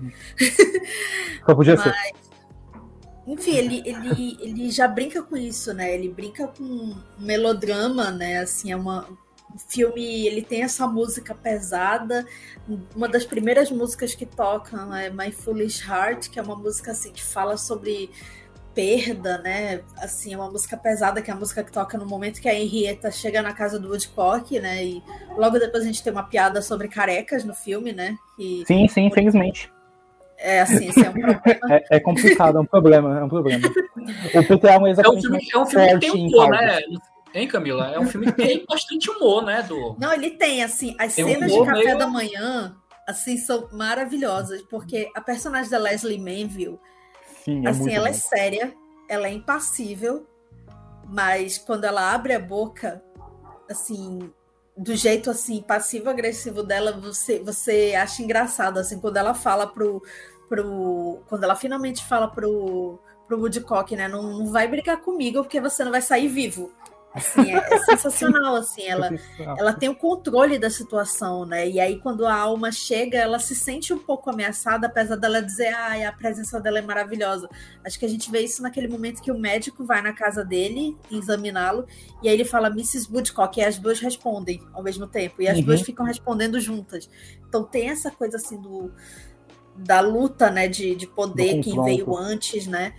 Só 1.44 1.54
podia 1.54 1.74
Mas, 1.76 1.82
ser. 1.82 1.92
Enfim, 3.26 3.56
ele, 3.56 3.82
ele, 3.86 4.38
ele 4.40 4.70
já 4.70 4.86
brinca 4.86 5.22
com 5.22 5.36
isso, 5.36 5.72
né? 5.72 5.94
Ele 5.94 6.08
brinca 6.08 6.46
com 6.46 6.94
melodrama, 7.18 8.10
né? 8.10 8.38
Assim, 8.38 8.70
é 8.70 8.76
uma, 8.76 9.08
o 9.54 9.58
filme 9.58 10.26
ele 10.26 10.42
tem 10.42 10.62
essa 10.62 10.86
música 10.86 11.34
pesada. 11.34 12.26
Uma 12.94 13.08
das 13.08 13.24
primeiras 13.24 13.70
músicas 13.70 14.14
que 14.14 14.26
tocam 14.26 14.94
é 14.94 15.08
My 15.08 15.32
Foolish 15.32 15.88
Heart, 15.88 16.28
que 16.28 16.38
é 16.38 16.42
uma 16.42 16.56
música 16.56 16.90
assim 16.90 17.12
que 17.12 17.22
fala 17.22 17.56
sobre 17.56 18.10
perda, 18.74 19.38
né? 19.38 19.82
Assim, 19.96 20.34
é 20.34 20.36
uma 20.36 20.50
música 20.50 20.76
pesada, 20.76 21.22
que 21.22 21.30
é 21.30 21.34
a 21.34 21.36
música 21.36 21.62
que 21.62 21.70
toca 21.70 21.96
no 21.96 22.04
momento 22.04 22.40
que 22.40 22.48
a 22.48 22.54
Henrietta 22.54 23.10
chega 23.10 23.40
na 23.40 23.52
casa 23.52 23.78
do 23.78 23.88
Woodcock, 23.88 24.58
né? 24.58 24.84
E 24.84 25.02
logo 25.36 25.58
depois 25.58 25.84
a 25.84 25.86
gente 25.86 26.02
tem 26.02 26.12
uma 26.12 26.24
piada 26.24 26.60
sobre 26.60 26.88
carecas 26.88 27.44
no 27.44 27.54
filme, 27.54 27.92
né? 27.92 28.18
Que... 28.36 28.64
Sim, 28.66 28.88
sim, 28.88 29.06
infelizmente. 29.06 29.72
É 30.44 30.60
assim, 30.60 30.88
esse 30.88 31.02
é 31.02 31.08
um 31.08 31.12
problema. 31.12 31.40
É, 31.70 31.96
é, 31.96 32.00
complicado, 32.00 32.58
é 32.58 32.60
um 32.60 32.66
problema, 32.66 33.18
é 33.18 33.24
um 33.24 33.28
problema. 33.30 33.66
O 33.66 34.44
PTA 34.44 34.72
é, 34.72 35.06
é 35.06 35.08
um 35.08 35.20
filme, 35.20 35.48
é 35.54 35.58
um 35.58 35.66
filme 35.66 35.88
que 35.88 35.98
tem 36.00 36.10
humor, 36.10 36.50
né? 36.50 36.80
Hein, 37.34 37.48
Camila? 37.48 37.90
É 37.90 37.98
um 37.98 38.06
filme 38.06 38.26
que 38.26 38.32
tem 38.32 38.64
bastante 38.68 39.10
humor, 39.10 39.42
né? 39.42 39.62
Do... 39.62 39.96
Não, 39.98 40.12
ele 40.12 40.32
tem, 40.32 40.62
assim, 40.62 40.94
as 40.98 41.14
tem 41.14 41.24
cenas 41.24 41.50
de 41.50 41.58
café 41.64 41.84
meio... 41.84 41.98
da 41.98 42.06
manhã, 42.06 42.76
assim, 43.08 43.38
são 43.38 43.68
maravilhosas, 43.72 44.60
porque 44.62 45.10
a 45.16 45.20
personagem 45.22 45.70
da 45.70 45.78
Leslie 45.78 46.18
Manville 46.18 46.78
Sim, 47.42 47.66
é 47.66 47.70
assim, 47.70 47.94
ela 47.94 48.08
é 48.08 48.12
bom. 48.12 48.16
é 48.16 48.20
séria, 48.20 48.74
ela 49.08 49.26
é 49.26 49.32
impassível, 49.32 50.26
mas 51.08 51.56
quando 51.56 51.84
ela 51.84 52.12
abre 52.12 52.34
a 52.34 52.38
boca, 52.38 53.02
assim, 53.68 54.30
do 54.76 54.94
jeito 54.94 55.30
assim 55.30 55.62
passivo-agressivo 55.62 56.62
dela, 56.62 56.92
você 56.92 57.38
você 57.38 57.94
acha 57.96 58.22
engraçado 58.22 58.78
assim 58.78 58.98
quando 58.98 59.16
ela 59.16 59.32
fala 59.32 59.66
pro 59.66 60.02
pro 60.48 61.20
quando 61.28 61.44
ela 61.44 61.56
finalmente 61.56 62.04
fala 62.04 62.28
pro 62.28 62.98
pro 63.26 63.38
Woodcock, 63.38 63.96
né? 63.96 64.06
Não, 64.06 64.22
não 64.22 64.46
vai 64.46 64.68
brigar 64.68 65.00
comigo 65.00 65.42
porque 65.42 65.60
você 65.60 65.82
não 65.84 65.90
vai 65.90 66.02
sair 66.02 66.28
vivo. 66.28 66.70
Assim, 67.14 67.54
é, 67.54 67.56
é 67.56 67.78
sensacional, 67.78 68.56
assim, 68.56 68.82
ela, 68.82 69.08
ela 69.56 69.72
tem 69.72 69.88
o 69.88 69.94
controle 69.94 70.58
da 70.58 70.68
situação, 70.68 71.46
né? 71.46 71.68
E 71.68 71.78
aí, 71.78 72.00
quando 72.00 72.26
a 72.26 72.34
alma 72.34 72.72
chega, 72.72 73.18
ela 73.18 73.38
se 73.38 73.54
sente 73.54 73.94
um 73.94 73.98
pouco 73.98 74.30
ameaçada, 74.30 74.88
apesar 74.88 75.14
dela 75.14 75.40
dizer, 75.40 75.72
ah, 75.72 76.08
a 76.08 76.12
presença 76.12 76.60
dela 76.60 76.80
é 76.80 76.82
maravilhosa. 76.82 77.48
Acho 77.84 78.00
que 78.00 78.04
a 78.04 78.08
gente 78.08 78.28
vê 78.32 78.40
isso 78.40 78.60
naquele 78.62 78.88
momento 78.88 79.22
que 79.22 79.30
o 79.30 79.38
médico 79.38 79.84
vai 79.84 80.02
na 80.02 80.12
casa 80.12 80.44
dele 80.44 80.98
examiná-lo, 81.08 81.86
e 82.20 82.28
aí 82.28 82.34
ele 82.34 82.44
fala 82.44 82.66
Mrs. 82.66 83.08
Woodcock, 83.08 83.60
e 83.60 83.64
as 83.64 83.78
duas 83.78 84.00
respondem 84.00 84.60
ao 84.72 84.82
mesmo 84.82 85.06
tempo, 85.06 85.40
e 85.40 85.46
as 85.46 85.58
uhum. 85.58 85.64
duas 85.64 85.82
ficam 85.82 86.04
respondendo 86.04 86.58
juntas. 86.58 87.08
Então 87.48 87.62
tem 87.62 87.90
essa 87.90 88.10
coisa 88.10 88.38
assim 88.38 88.60
do 88.60 88.90
da 89.76 90.00
luta, 90.00 90.50
né, 90.50 90.68
de, 90.68 90.94
de 90.94 91.06
poder, 91.06 91.60
quem 91.60 91.82
veio 91.82 92.16
antes, 92.16 92.66
né? 92.66 92.94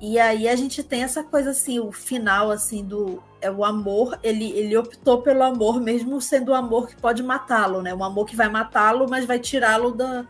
E 0.00 0.18
aí 0.18 0.48
a 0.48 0.56
gente 0.56 0.82
tem 0.82 1.02
essa 1.02 1.22
coisa 1.22 1.50
assim, 1.50 1.80
o 1.80 1.90
final 1.90 2.50
assim 2.50 2.84
do 2.84 3.22
é 3.40 3.50
o 3.50 3.64
amor, 3.64 4.18
ele, 4.22 4.50
ele 4.52 4.76
optou 4.76 5.22
pelo 5.22 5.42
amor 5.42 5.80
mesmo 5.80 6.20
sendo 6.20 6.50
o 6.50 6.54
amor 6.54 6.88
que 6.88 6.96
pode 6.96 7.22
matá-lo, 7.22 7.80
né? 7.80 7.94
O 7.94 8.04
amor 8.04 8.26
que 8.26 8.36
vai 8.36 8.48
matá-lo, 8.48 9.06
mas 9.08 9.24
vai 9.24 9.38
tirá-lo 9.38 9.92
da 9.92 10.26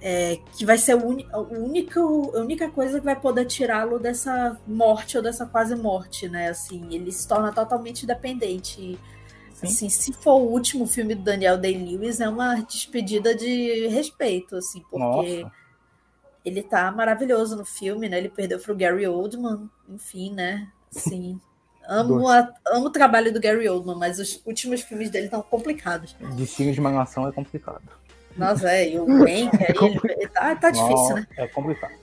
é, 0.00 0.38
que 0.56 0.64
vai 0.64 0.78
ser 0.78 0.92
a, 0.92 0.96
única, 0.96 2.00
a 2.00 2.40
única 2.40 2.70
coisa 2.70 2.98
que 2.98 3.04
vai 3.04 3.18
poder 3.18 3.44
tirá-lo 3.46 3.98
dessa 3.98 4.56
morte 4.66 5.16
ou 5.16 5.22
dessa 5.22 5.44
quase 5.44 5.74
morte, 5.74 6.28
né? 6.28 6.48
Assim, 6.48 6.86
ele 6.90 7.10
se 7.10 7.26
torna 7.26 7.52
totalmente 7.52 8.06
dependente. 8.06 8.98
Assim, 9.62 9.88
se 9.88 10.12
for 10.12 10.34
o 10.34 10.50
último 10.50 10.86
filme 10.86 11.14
do 11.14 11.22
Daniel 11.22 11.58
Day-Lewis, 11.58 12.20
é 12.20 12.28
uma 12.28 12.56
despedida 12.60 13.34
de 13.34 13.88
respeito, 13.88 14.56
assim, 14.56 14.82
porque 14.88 15.42
Nossa 15.42 15.58
ele 16.48 16.62
tá 16.62 16.90
maravilhoso 16.90 17.56
no 17.56 17.64
filme, 17.64 18.08
né? 18.08 18.18
Ele 18.18 18.28
perdeu 18.28 18.58
pro 18.58 18.76
Gary 18.76 19.06
Oldman, 19.06 19.68
enfim, 19.88 20.32
né? 20.32 20.68
Sim. 20.90 21.40
Amo, 21.90 22.28
a, 22.28 22.46
amo 22.66 22.88
o 22.88 22.90
trabalho 22.90 23.32
do 23.32 23.40
Gary 23.40 23.66
Oldman, 23.66 23.96
mas 23.96 24.18
os 24.18 24.42
últimos 24.44 24.82
filmes 24.82 25.08
dele 25.08 25.24
estão 25.24 25.40
complicados. 25.40 26.14
Destino 26.36 26.70
de 26.70 26.82
Malhação 26.82 27.26
é 27.26 27.32
complicado. 27.32 27.80
Nossa, 28.36 28.70
é, 28.70 28.90
e 28.90 28.98
o 28.98 29.06
Hank 29.24 29.54
é 29.58 29.72
ele, 30.12 30.28
tá, 30.28 30.54
tá 30.54 30.70
difícil, 30.70 30.94
Nossa, 30.94 31.14
né? 31.14 31.26
É 31.38 31.46
complicado. 31.48 31.94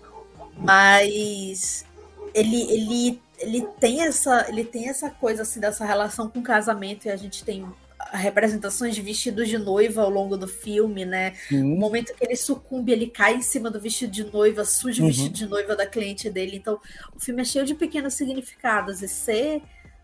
Mas 0.58 1.86
ele, 2.34 2.64
ele, 2.64 3.22
ele 3.46 3.62
tem 3.80 4.02
essa 4.02 4.48
ele 4.50 4.66
tem 4.66 4.90
essa 4.90 5.10
coisa 5.10 5.44
assim 5.44 5.60
dessa 5.60 5.86
relação 5.86 6.30
com 6.30 6.40
o 6.40 6.44
casamento 6.44 7.06
e 7.06 7.12
a 7.12 7.16
gente 7.16 7.44
tem 7.44 7.66
representações 8.12 8.96
de 8.96 9.02
vestidos 9.02 9.48
de 9.48 9.58
noiva 9.58 10.02
ao 10.02 10.10
longo 10.10 10.38
do 10.38 10.48
filme, 10.48 11.06
né? 11.06 11.34
O 11.52 11.78
momento 11.78 12.14
que 12.14 12.24
ele 12.24 12.36
sucumbe, 12.36 12.92
ele 12.92 13.08
cai 13.08 13.36
em 13.36 13.42
cima 13.42 13.70
do 13.70 13.80
vestido 13.80 14.12
de 14.12 14.24
noiva, 14.24 14.64
suja 14.64 15.02
uhum. 15.02 15.10
o 15.10 15.12
vestido 15.12 15.34
de 15.34 15.48
noiva 15.48 15.76
da 15.76 15.86
cliente 15.86 16.30
dele. 16.30 16.58
Então, 16.58 16.80
o 17.16 17.20
filme 17.20 17.42
é 17.42 17.46
cheio 17.46 17.66
de 17.66 17.74
pequenos 17.74 18.14
significados. 18.14 19.02
E 19.02 19.08
ser 19.08 19.62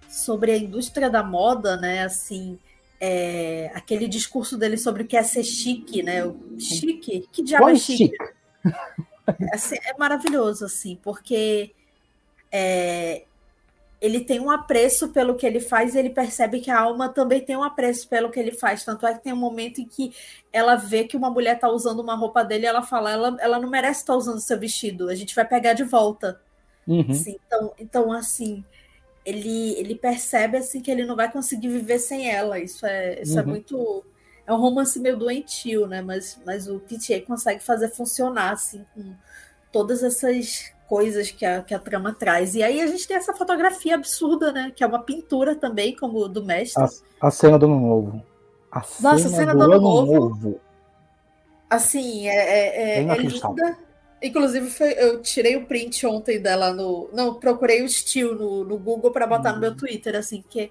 sobre 0.09 0.51
a 0.51 0.57
indústria 0.57 1.09
da 1.09 1.23
moda, 1.23 1.77
né? 1.77 2.03
Assim, 2.03 2.59
é, 2.99 3.71
aquele 3.73 4.07
discurso 4.07 4.57
dele 4.57 4.77
sobre 4.77 5.03
o 5.03 5.07
que 5.07 5.15
é 5.15 5.23
ser 5.23 5.43
chique, 5.43 6.03
né? 6.03 6.25
O 6.25 6.59
chique? 6.59 7.27
Que 7.31 7.43
diabo 7.43 7.69
é 7.69 7.75
chique? 7.75 8.11
É, 8.65 9.55
assim, 9.55 9.75
é 9.85 9.97
maravilhoso, 9.97 10.65
assim, 10.65 10.99
porque 11.01 11.71
é, 12.51 13.23
ele 14.01 14.19
tem 14.19 14.39
um 14.39 14.49
apreço 14.49 15.09
pelo 15.09 15.35
que 15.35 15.45
ele 15.45 15.59
faz 15.59 15.93
e 15.93 15.99
ele 15.99 16.09
percebe 16.09 16.59
que 16.59 16.71
a 16.71 16.79
alma 16.79 17.07
também 17.07 17.39
tem 17.39 17.55
um 17.55 17.63
apreço 17.63 18.09
pelo 18.09 18.31
que 18.31 18.39
ele 18.39 18.51
faz. 18.51 18.83
Tanto 18.83 19.05
é 19.05 19.13
que 19.13 19.23
tem 19.23 19.31
um 19.31 19.37
momento 19.37 19.79
em 19.79 19.85
que 19.85 20.11
ela 20.51 20.75
vê 20.75 21.03
que 21.03 21.15
uma 21.15 21.29
mulher 21.29 21.55
está 21.55 21.69
usando 21.69 21.99
uma 21.99 22.15
roupa 22.15 22.43
dele 22.43 22.65
e 22.65 22.67
ela 22.67 22.81
fala: 22.81 23.11
ela, 23.11 23.37
ela 23.39 23.59
não 23.59 23.69
merece 23.69 23.99
estar 24.01 24.13
tá 24.13 24.17
usando 24.17 24.39
seu 24.39 24.59
vestido, 24.59 25.07
a 25.07 25.13
gente 25.13 25.35
vai 25.35 25.47
pegar 25.47 25.73
de 25.73 25.83
volta. 25.83 26.41
Uhum. 26.87 27.05
Assim, 27.11 27.37
então, 27.45 27.73
então, 27.77 28.11
assim, 28.11 28.65
ele, 29.23 29.73
ele 29.73 29.93
percebe 29.93 30.57
assim 30.57 30.81
que 30.81 30.89
ele 30.89 31.05
não 31.05 31.15
vai 31.15 31.31
conseguir 31.31 31.67
viver 31.67 31.99
sem 31.99 32.27
ela. 32.27 32.57
Isso 32.57 32.83
é, 32.87 33.21
isso 33.21 33.37
é 33.37 33.43
uhum. 33.43 33.47
é 33.47 33.51
muito. 33.51 34.05
É 34.47 34.51
um 34.51 34.57
romance 34.57 34.99
meio 34.99 35.15
doentio, 35.15 35.85
né? 35.85 36.01
Mas, 36.01 36.39
mas 36.43 36.67
o 36.67 36.79
PTA 36.79 37.21
consegue 37.25 37.63
fazer 37.63 37.89
funcionar 37.89 38.53
assim 38.53 38.83
com 38.95 39.13
todas 39.71 40.03
essas 40.03 40.71
coisas 40.91 41.31
que 41.31 41.45
a, 41.45 41.61
que 41.61 41.73
a 41.73 41.79
trama 41.79 42.13
traz. 42.13 42.53
E 42.53 42.61
aí 42.61 42.81
a 42.81 42.87
gente 42.87 43.07
tem 43.07 43.15
essa 43.15 43.33
fotografia 43.33 43.95
absurda, 43.95 44.51
né? 44.51 44.73
Que 44.75 44.83
é 44.83 44.87
uma 44.87 45.01
pintura 45.01 45.55
também, 45.55 45.95
como 45.95 46.27
do 46.27 46.43
mestre. 46.43 46.83
A, 46.83 47.27
a 47.27 47.31
cena 47.31 47.57
do 47.57 47.65
ano 47.65 47.79
novo. 47.79 48.25
A 48.69 48.79
Nossa, 48.99 49.29
cena, 49.29 49.35
a 49.35 49.39
cena 49.39 49.53
do, 49.53 49.59
do, 49.59 49.71
ano, 49.71 49.79
novo. 49.79 50.13
novo. 50.13 50.61
Assim, 51.69 52.27
é, 52.27 52.35
é, 52.35 52.99
é, 52.99 53.07
é 53.07 53.17
linda. 53.17 53.77
Inclusive, 54.21 54.69
foi, 54.69 54.91
eu 54.97 55.21
tirei 55.21 55.55
o 55.55 55.65
print 55.65 56.05
ontem 56.05 56.41
dela 56.41 56.73
no. 56.73 57.09
Não, 57.13 57.35
procurei 57.35 57.81
o 57.81 57.85
estilo 57.85 58.35
no, 58.35 58.65
no 58.65 58.77
Google 58.77 59.11
para 59.11 59.25
botar 59.25 59.51
uhum. 59.51 59.55
no 59.55 59.61
meu 59.61 59.77
Twitter, 59.77 60.13
assim, 60.17 60.43
que 60.49 60.69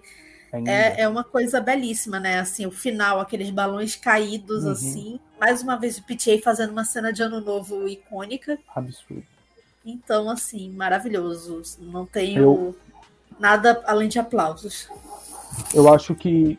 é, 0.52 1.01
é, 1.01 1.09
uma 1.09 1.24
coisa 1.24 1.62
belíssima, 1.62 2.20
né? 2.20 2.40
Assim, 2.40 2.66
o 2.66 2.70
final, 2.70 3.20
aqueles 3.20 3.48
balões 3.48 3.97
caídos, 3.97 4.64
uhum. 4.64 4.72
assim. 4.72 5.20
Mais 5.40 5.62
uma 5.62 5.76
vez 5.76 5.97
o 5.97 6.02
PTA 6.02 6.38
fazendo 6.44 6.72
uma 6.72 6.84
cena 6.84 7.10
de 7.10 7.22
ano 7.22 7.40
novo 7.40 7.88
icônica. 7.88 8.59
Absurdo. 8.76 9.39
Então, 9.92 10.30
assim, 10.30 10.70
maravilhoso. 10.72 11.62
Não 11.78 12.06
tenho 12.06 12.42
eu... 12.42 12.76
nada 13.38 13.82
além 13.86 14.08
de 14.08 14.18
aplausos. 14.18 14.88
Eu 15.74 15.92
acho 15.92 16.14
que 16.14 16.58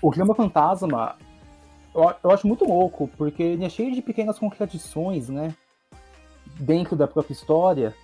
o 0.00 0.10
Clima 0.10 0.34
Fantasma 0.34 1.16
eu, 1.94 2.14
eu 2.22 2.30
acho 2.30 2.46
muito 2.46 2.64
louco, 2.64 3.08
porque 3.16 3.42
ele 3.42 3.64
é 3.64 3.68
cheio 3.68 3.92
de 3.92 4.00
pequenas 4.00 4.38
contradições, 4.38 5.28
né? 5.28 5.54
Dentro 6.58 6.94
da 6.94 7.08
própria 7.08 7.32
história. 7.32 7.94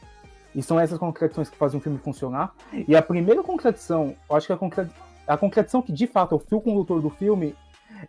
E 0.54 0.62
são 0.62 0.78
essas 0.78 0.98
contradições 0.98 1.48
que 1.48 1.56
fazem 1.56 1.78
o 1.78 1.82
filme 1.82 1.98
funcionar. 1.98 2.52
E 2.72 2.96
a 2.96 3.02
primeira 3.02 3.42
contradição, 3.42 4.14
eu 4.28 4.36
acho 4.36 4.46
que 4.46 4.52
a, 4.52 4.56
contra... 4.56 4.90
a 5.26 5.36
contradição 5.36 5.82
que 5.82 5.92
de 5.92 6.06
fato 6.06 6.34
é 6.34 6.36
o 6.36 6.40
fio 6.40 6.60
condutor 6.60 7.00
do 7.00 7.10
filme 7.10 7.54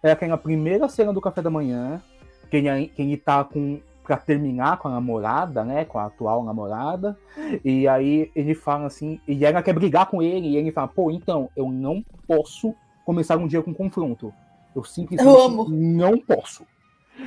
é 0.02 0.12
aquela 0.12 0.38
primeira 0.38 0.88
cena 0.90 1.14
do 1.14 1.22
café 1.22 1.42
da 1.42 1.50
manhã, 1.50 2.02
que 2.50 2.58
ele, 2.58 2.88
que 2.88 3.02
ele 3.02 3.18
tá 3.18 3.44
com 3.44 3.80
para 4.06 4.18
terminar 4.18 4.78
com 4.78 4.88
a 4.88 4.92
namorada, 4.92 5.64
né, 5.64 5.84
com 5.84 5.98
a 5.98 6.06
atual 6.06 6.44
namorada, 6.44 7.18
e 7.64 7.88
aí 7.88 8.32
ele 8.36 8.54
fala 8.54 8.86
assim, 8.86 9.20
e 9.28 9.44
ela 9.44 9.64
quer 9.64 9.74
brigar 9.74 10.06
com 10.06 10.22
ele, 10.22 10.50
e 10.50 10.58
ele 10.58 10.72
fala, 10.72 10.88
pô, 10.88 11.10
então, 11.10 11.50
eu 11.56 11.70
não 11.72 12.04
posso 12.28 12.76
começar 13.04 13.38
um 13.38 13.48
dia 13.48 13.62
com 13.62 13.74
confronto. 13.74 14.34
Eu 14.76 14.84
simplesmente 14.84 15.30
eu 15.30 15.70
não 15.70 16.18
posso. 16.18 16.66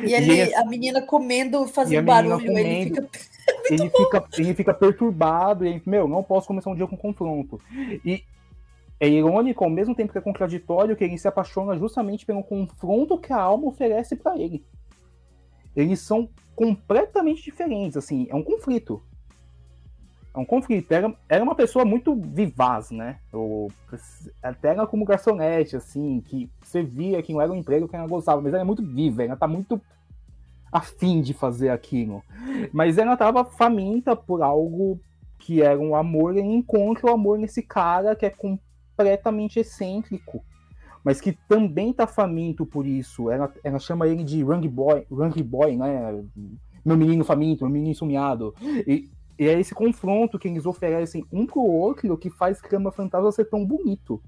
E, 0.03 0.13
ele, 0.13 0.35
e 0.35 0.55
a 0.55 0.65
menina 0.67 1.01
comendo, 1.03 1.67
fazendo 1.67 2.05
barulho, 2.05 2.39
comendo, 2.39 2.59
ele 2.69 2.85
fica. 2.85 3.09
ele 3.71 3.91
fica, 3.91 4.25
ele 4.39 4.55
fica 4.55 4.75
perturbado 4.75 5.65
e 5.65 5.69
ele, 5.69 5.83
meu, 5.87 6.07
não 6.07 6.23
posso 6.23 6.47
começar 6.47 6.71
um 6.71 6.75
dia 6.75 6.87
com 6.87 6.97
confronto. 6.97 7.59
E 8.05 8.23
é 9.01 9.09
irônico, 9.09 9.65
ao 9.65 9.71
mesmo 9.71 9.95
tempo 9.95 10.13
que 10.13 10.19
é 10.19 10.21
contraditório, 10.21 10.97
que 10.97 11.05
ele 11.05 11.17
se 11.17 11.29
apaixona 11.29 11.77
justamente 11.79 12.27
pelo 12.27 12.43
confronto 12.43 13.19
que 13.19 13.33
a 13.33 13.41
alma 13.41 13.69
oferece 13.69 14.17
para 14.17 14.37
ele. 14.39 14.65
Eles 15.75 16.01
são 16.01 16.29
completamente 16.59 17.45
diferentes, 17.45 17.97
assim, 17.97 18.27
é 18.29 18.35
um 18.35 18.43
conflito 18.43 19.01
é 20.39 20.41
um 20.41 20.45
conflito. 20.45 20.91
Era, 20.93 21.13
era 21.29 21.43
uma 21.43 21.55
pessoa 21.55 21.85
muito 21.85 22.15
vivaz, 22.15 22.91
né? 22.91 23.19
Ou, 23.33 23.71
até 24.43 24.69
era 24.69 24.87
como 24.87 25.05
garçonete, 25.05 25.77
assim, 25.77 26.21
que 26.21 26.49
você 26.63 26.83
via 26.83 27.23
que 27.23 27.33
não 27.33 27.41
era 27.41 27.53
um 27.53 27.57
emprego 27.57 27.89
que 27.89 27.97
ela 27.97 28.07
gostava, 28.07 28.41
mas 28.41 28.53
ela 28.53 28.63
é 28.63 28.65
muito 28.65 28.85
viva, 28.85 29.25
ela 29.25 29.37
tá 29.37 29.49
muito 29.49 29.81
afim 30.71 31.21
de 31.21 31.35
fazer 31.35 31.71
aquilo. 31.71 32.23
Mas 32.73 32.99
ela 32.99 33.17
tava 33.17 33.45
faminta 33.45 34.15
por 34.15 34.43
algo 34.43 35.01
que 35.39 35.63
era 35.63 35.79
um 35.79 35.97
amor 35.97 36.37
e 36.37 36.41
encontra 36.41 37.07
o 37.07 37.15
amor 37.15 37.39
nesse 37.39 37.63
cara 37.63 38.15
que 38.15 38.27
é 38.27 38.31
completamente 38.31 39.59
excêntrico. 39.59 40.45
Mas 41.09 41.23
que 41.23 41.33
também 41.49 41.91
tá 41.91 42.07
faminto 42.07 42.67
por 42.67 42.87
isso. 42.87 43.31
Ela, 43.31 43.51
ela 43.65 43.79
chama 43.79 44.07
ele 44.07 44.23
de 44.23 44.43
Rung 44.43 44.69
Boy, 44.69 45.07
Rung 45.11 45.43
Boy, 45.43 45.75
né? 45.75 46.23
Meu 46.85 46.99
menino 46.99 47.25
faminto, 47.25 47.65
meu 47.65 47.73
menino 47.73 47.95
sumiado. 47.95 48.55
E 48.87 49.09
e 49.39 49.47
é 49.47 49.59
esse 49.59 49.75
confronto 49.75 50.39
que 50.39 50.49
eles 50.49 50.67
oferecem 50.67 51.25
um 51.33 51.47
pro 51.47 51.63
outro 51.63 52.19
que 52.19 52.29
faz 52.29 52.61
Cama 52.61 52.91
Fantasma 52.91 53.33
ser 53.33 53.45
tão 53.45 53.65
bonito. 53.65 54.21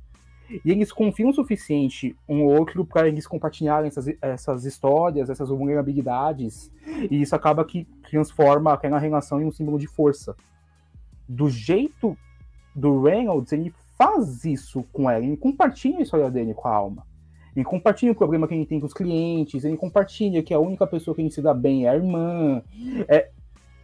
E 0.64 0.70
eles 0.70 0.90
confiam 0.90 1.28
o 1.28 1.34
suficiente 1.34 2.16
um 2.26 2.44
outro 2.44 2.82
para 2.82 3.08
eles 3.08 3.26
compartilharem 3.26 3.88
essas, 3.88 4.06
essas 4.22 4.64
histórias, 4.64 5.28
essas 5.28 5.50
vulnerabilidades. 5.50 6.70
E 7.10 7.20
isso 7.20 7.36
acaba 7.36 7.62
que 7.62 7.86
transforma 8.08 8.72
aquela 8.72 8.98
relação 8.98 9.38
em 9.42 9.44
um 9.44 9.52
símbolo 9.52 9.78
de 9.78 9.86
força. 9.86 10.34
Do 11.28 11.50
jeito 11.50 12.16
do 12.74 13.02
Reynolds, 13.02 13.52
ele 13.52 13.74
faz 14.00 14.46
isso 14.46 14.82
com 14.94 15.10
ela, 15.10 15.22
ele 15.22 15.36
compartilha 15.36 15.98
a 15.98 16.02
história 16.02 16.30
dele 16.30 16.54
com 16.54 16.66
a 16.66 16.74
alma. 16.74 17.06
Ele 17.54 17.64
compartilha 17.66 18.12
o 18.12 18.14
problema 18.14 18.48
que 18.48 18.54
ele 18.54 18.64
tem 18.64 18.80
com 18.80 18.86
os 18.86 18.94
clientes, 18.94 19.62
ele 19.62 19.76
compartilha 19.76 20.42
que 20.42 20.54
a 20.54 20.58
única 20.58 20.86
pessoa 20.86 21.14
que 21.14 21.20
ele 21.20 21.30
se 21.30 21.42
dá 21.42 21.52
bem 21.52 21.84
é 21.84 21.90
a 21.90 21.96
irmã. 21.96 22.62
É, 23.06 23.28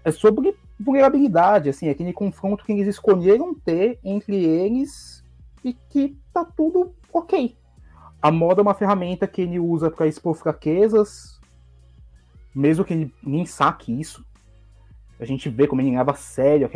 é 0.02 0.10
sobre 0.10 0.56
vulnerabilidade, 0.80 1.68
assim, 1.68 1.90
aquele 1.90 2.14
confronto 2.14 2.64
que 2.64 2.72
eles 2.72 2.86
escolheram 2.86 3.54
ter 3.54 3.98
entre 4.02 4.42
eles 4.42 5.22
e 5.62 5.74
que 5.74 6.16
tá 6.32 6.46
tudo 6.46 6.94
ok. 7.12 7.54
A 8.22 8.30
moda 8.30 8.60
é 8.60 8.62
uma 8.62 8.72
ferramenta 8.72 9.26
que 9.26 9.42
ele 9.42 9.60
usa 9.60 9.90
para 9.90 10.06
expor 10.06 10.34
fraquezas, 10.34 11.38
mesmo 12.54 12.86
que 12.86 12.94
ele 12.94 13.14
nem 13.22 13.44
saque 13.44 14.00
isso. 14.00 14.24
A 15.18 15.24
gente 15.24 15.48
vê 15.48 15.66
como 15.66 15.80
ele 15.80 15.96
leva 15.96 16.10
a 16.10 16.14
sério 16.14 16.68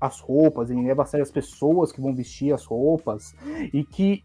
as 0.00 0.20
roupas, 0.20 0.70
ele 0.70 0.82
leva 0.82 1.02
a 1.02 1.06
sério 1.06 1.22
as 1.22 1.30
pessoas 1.30 1.92
que 1.92 2.00
vão 2.00 2.14
vestir 2.14 2.52
as 2.52 2.64
roupas, 2.64 3.34
e 3.72 3.84
que 3.84 4.24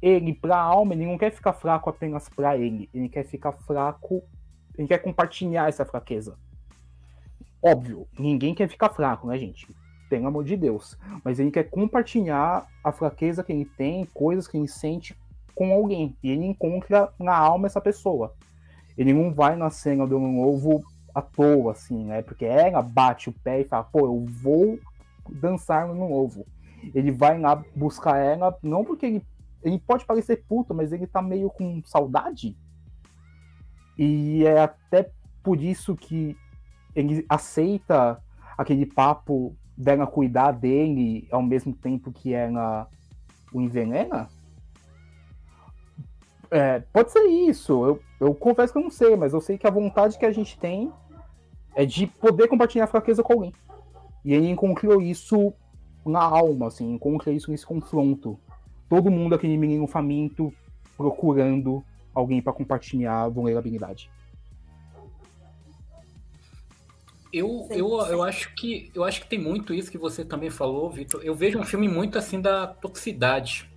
ele, 0.00 0.32
pra 0.32 0.58
alma, 0.58 0.94
ele 0.94 1.06
não 1.06 1.18
quer 1.18 1.30
ficar 1.30 1.52
fraco 1.52 1.90
apenas 1.90 2.28
para 2.28 2.56
ele, 2.56 2.88
ele 2.94 3.08
quer 3.08 3.24
ficar 3.24 3.52
fraco, 3.52 4.22
ele 4.76 4.88
quer 4.88 4.98
compartilhar 4.98 5.68
essa 5.68 5.84
fraqueza. 5.84 6.36
Óbvio, 7.60 8.06
ninguém 8.16 8.54
quer 8.54 8.68
ficar 8.68 8.90
fraco, 8.90 9.26
né, 9.26 9.36
gente? 9.36 9.68
Pelo 10.08 10.28
amor 10.28 10.44
de 10.44 10.56
Deus. 10.56 10.96
Mas 11.24 11.40
ele 11.40 11.50
quer 11.50 11.64
compartilhar 11.64 12.66
a 12.82 12.92
fraqueza 12.92 13.42
que 13.42 13.52
ele 13.52 13.64
tem, 13.64 14.06
coisas 14.06 14.46
que 14.46 14.56
ele 14.56 14.68
sente 14.68 15.18
com 15.54 15.72
alguém. 15.72 16.16
E 16.22 16.30
ele 16.30 16.46
encontra 16.46 17.12
na 17.18 17.36
alma 17.36 17.66
essa 17.66 17.80
pessoa. 17.80 18.32
Ele 18.96 19.12
não 19.12 19.34
vai 19.34 19.56
na 19.56 19.70
cena 19.70 20.06
do 20.06 20.18
novo 20.18 20.84
à 21.18 21.22
toa, 21.22 21.72
assim, 21.72 22.04
né? 22.04 22.22
Porque 22.22 22.44
ela 22.44 22.82
bate 22.82 23.28
o 23.28 23.32
pé 23.32 23.60
e 23.60 23.64
fala, 23.64 23.84
pô, 23.84 24.00
eu 24.00 24.26
vou 24.26 24.78
dançar 25.28 25.86
no 25.86 25.94
novo. 25.94 26.46
Ele 26.94 27.10
vai 27.10 27.38
lá 27.38 27.62
buscar 27.74 28.16
ela, 28.18 28.56
não 28.62 28.84
porque 28.84 29.06
ele, 29.06 29.22
ele 29.62 29.78
pode 29.78 30.04
parecer 30.04 30.44
puto, 30.48 30.74
mas 30.74 30.92
ele 30.92 31.06
tá 31.06 31.20
meio 31.20 31.50
com 31.50 31.82
saudade. 31.84 32.56
E 33.98 34.44
é 34.44 34.60
até 34.60 35.10
por 35.42 35.60
isso 35.60 35.96
que 35.96 36.36
ele 36.94 37.24
aceita 37.28 38.22
aquele 38.56 38.86
papo 38.86 39.56
dela 39.76 40.06
cuidar 40.06 40.52
dele 40.52 41.28
ao 41.30 41.42
mesmo 41.42 41.72
tempo 41.72 42.12
que 42.12 42.32
ela 42.32 42.88
o 43.52 43.60
envenena? 43.60 44.28
É, 46.50 46.80
pode 46.92 47.10
ser 47.10 47.24
isso. 47.24 47.84
Eu, 47.84 48.02
eu 48.20 48.34
confesso 48.34 48.72
que 48.72 48.78
eu 48.78 48.82
não 48.82 48.90
sei, 48.90 49.16
mas 49.16 49.32
eu 49.32 49.40
sei 49.40 49.58
que 49.58 49.66
a 49.66 49.70
vontade 49.70 50.18
que 50.18 50.26
a 50.26 50.32
gente 50.32 50.58
tem 50.58 50.92
é 51.78 51.86
de 51.86 52.08
poder 52.08 52.48
compartilhar 52.48 52.84
a 52.84 52.88
fraqueza 52.88 53.22
com 53.22 53.34
alguém. 53.34 53.54
E 54.24 54.34
ele 54.34 54.48
encontrou 54.50 55.00
isso 55.00 55.54
na 56.04 56.18
alma, 56.18 56.66
assim, 56.66 56.92
encontra 56.92 57.30
isso 57.30 57.52
nesse 57.52 57.64
confronto. 57.64 58.36
Todo 58.88 59.12
mundo, 59.12 59.36
aquele 59.36 59.56
menino 59.56 59.86
faminto, 59.86 60.52
procurando 60.96 61.84
alguém 62.12 62.42
para 62.42 62.52
compartilhar 62.52 63.22
a 63.22 63.28
vulnerabilidade. 63.28 64.10
Eu, 67.32 67.68
eu, 67.70 67.88
eu 68.06 68.22
acho 68.24 68.52
que 68.56 68.90
eu 68.92 69.04
acho 69.04 69.20
que 69.20 69.28
tem 69.28 69.38
muito 69.38 69.72
isso 69.72 69.88
que 69.88 69.98
você 69.98 70.24
também 70.24 70.50
falou, 70.50 70.90
Vitor. 70.90 71.20
Eu 71.22 71.34
vejo 71.36 71.60
um 71.60 71.64
filme 71.64 71.86
muito 71.86 72.18
assim 72.18 72.40
da 72.40 72.66
toxicidade 72.66 73.70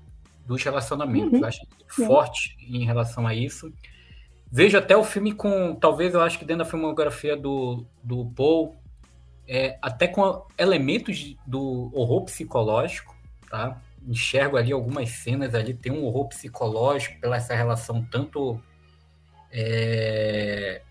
dos 0.48 0.64
relacionamentos. 0.64 1.34
Uhum. 1.34 1.40
Eu 1.40 1.45
acho 1.45 1.61
forte 1.88 2.57
em 2.68 2.84
relação 2.84 3.28
a 3.28 3.36
isso. 3.36 3.72
Vejo 4.52 4.78
até 4.78 4.98
o 4.98 5.03
filme 5.03 5.32
com, 5.32 5.73
talvez 5.76 6.14
eu 6.14 6.22
acho 6.22 6.38
que 6.38 6.44
dentro 6.44 6.65
da 6.65 6.69
filmografia 6.69 7.38
do, 7.38 7.86
do 8.03 8.26
Paul, 8.36 8.76
é, 9.48 9.78
até 9.82 10.07
com 10.07 10.45
elementos 10.57 11.38
do 11.48 11.90
horror 11.94 12.26
psicológico, 12.26 13.15
tá? 13.49 13.82
Enxergo 14.06 14.57
ali 14.57 14.73
algumas 14.73 15.10
cenas 15.10 15.56
ali, 15.56 15.73
tem 15.73 15.91
um 15.91 16.03
horror 16.03 16.28
psicológico 16.28 17.19
pela 17.22 17.38
essa 17.38 17.56
relação 17.56 18.03
tanto 18.11 18.61
é, 19.49 20.82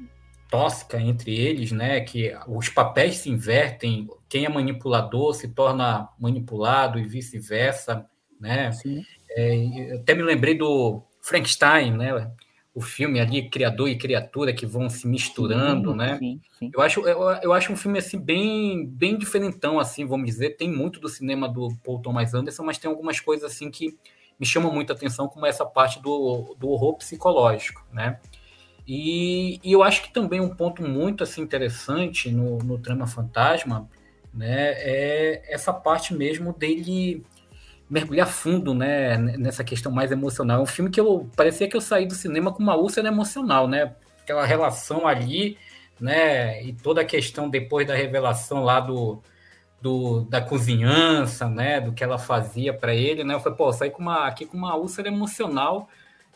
tóxica 0.48 0.98
entre 0.98 1.38
eles, 1.38 1.70
né? 1.70 2.00
Que 2.00 2.34
os 2.48 2.70
papéis 2.70 3.16
se 3.16 3.28
invertem, 3.28 4.08
quem 4.26 4.46
é 4.46 4.48
manipulador 4.48 5.34
se 5.34 5.48
torna 5.48 6.08
manipulado 6.18 6.98
e 6.98 7.04
vice-versa, 7.04 8.06
né? 8.40 8.70
É, 9.30 9.96
até 9.96 10.14
me 10.14 10.22
lembrei 10.22 10.56
do 10.56 11.02
Frankenstein, 11.20 11.96
né? 11.96 12.30
O 12.72 12.80
filme 12.80 13.18
ali, 13.18 13.48
criador 13.50 13.88
e 13.88 13.98
criatura 13.98 14.52
que 14.52 14.64
vão 14.64 14.88
se 14.88 15.06
misturando, 15.06 15.90
sim, 15.90 15.96
né? 15.96 16.18
Sim, 16.18 16.40
sim. 16.58 16.70
Eu 16.72 16.80
acho, 16.80 17.00
eu, 17.00 17.20
eu, 17.42 17.52
acho 17.52 17.72
um 17.72 17.76
filme 17.76 17.98
assim 17.98 18.18
bem, 18.18 18.86
bem 18.86 19.18
diferentão, 19.18 19.80
assim, 19.80 20.06
vamos 20.06 20.26
dizer. 20.26 20.56
Tem 20.56 20.70
muito 20.70 21.00
do 21.00 21.08
cinema 21.08 21.48
do 21.48 21.74
Paul 21.82 22.00
Thomas 22.00 22.32
Anderson, 22.32 22.62
mas 22.62 22.78
tem 22.78 22.88
algumas 22.88 23.18
coisas 23.18 23.50
assim 23.50 23.70
que 23.70 23.98
me 24.38 24.46
chamam 24.46 24.72
muita 24.72 24.92
atenção, 24.92 25.28
como 25.28 25.46
essa 25.46 25.66
parte 25.66 26.00
do, 26.00 26.56
do 26.58 26.68
horror 26.68 26.96
psicológico, 26.96 27.84
né? 27.92 28.18
E, 28.86 29.60
e, 29.62 29.72
eu 29.72 29.82
acho 29.82 30.02
que 30.02 30.12
também 30.12 30.40
um 30.40 30.54
ponto 30.54 30.82
muito 30.82 31.22
assim 31.22 31.42
interessante 31.42 32.30
no, 32.30 32.58
no 32.58 32.78
Trama 32.78 33.06
Fantasma 33.06 33.88
né, 34.32 34.72
é 34.72 35.42
essa 35.52 35.72
parte 35.72 36.14
mesmo 36.14 36.52
dele 36.52 37.22
mergulhar 37.90 38.28
fundo 38.28 38.72
né, 38.72 39.18
nessa 39.18 39.64
questão 39.64 39.90
mais 39.92 40.12
emocional. 40.12 40.60
É 40.60 40.62
um 40.62 40.66
filme 40.66 40.90
que 40.90 41.00
eu 41.00 41.28
parecia 41.36 41.68
que 41.68 41.76
eu 41.76 41.80
saí 41.80 42.06
do 42.06 42.14
cinema 42.14 42.52
com 42.52 42.62
uma 42.62 42.76
úlcera 42.76 43.08
emocional, 43.08 43.66
né? 43.66 43.94
Aquela 44.22 44.46
relação 44.46 45.06
ali 45.06 45.58
né? 46.00 46.62
E 46.64 46.72
toda 46.72 47.02
a 47.02 47.04
questão 47.04 47.48
depois 47.48 47.86
da 47.86 47.94
revelação 47.94 48.64
lá 48.64 48.80
do, 48.80 49.22
do 49.80 50.22
da 50.22 50.40
cozinhança, 50.40 51.48
né? 51.48 51.80
Do 51.80 51.92
que 51.92 52.02
ela 52.02 52.18
fazia 52.18 52.72
para 52.72 52.94
ele, 52.94 53.22
né? 53.22 53.34
Eu 53.34 53.40
falei, 53.40 53.58
pô, 53.58 53.72
saí 53.72 53.90
com 53.90 54.02
uma, 54.02 54.26
aqui 54.26 54.46
com 54.46 54.56
uma 54.56 54.76
úlcera 54.76 55.08
emocional 55.08 55.88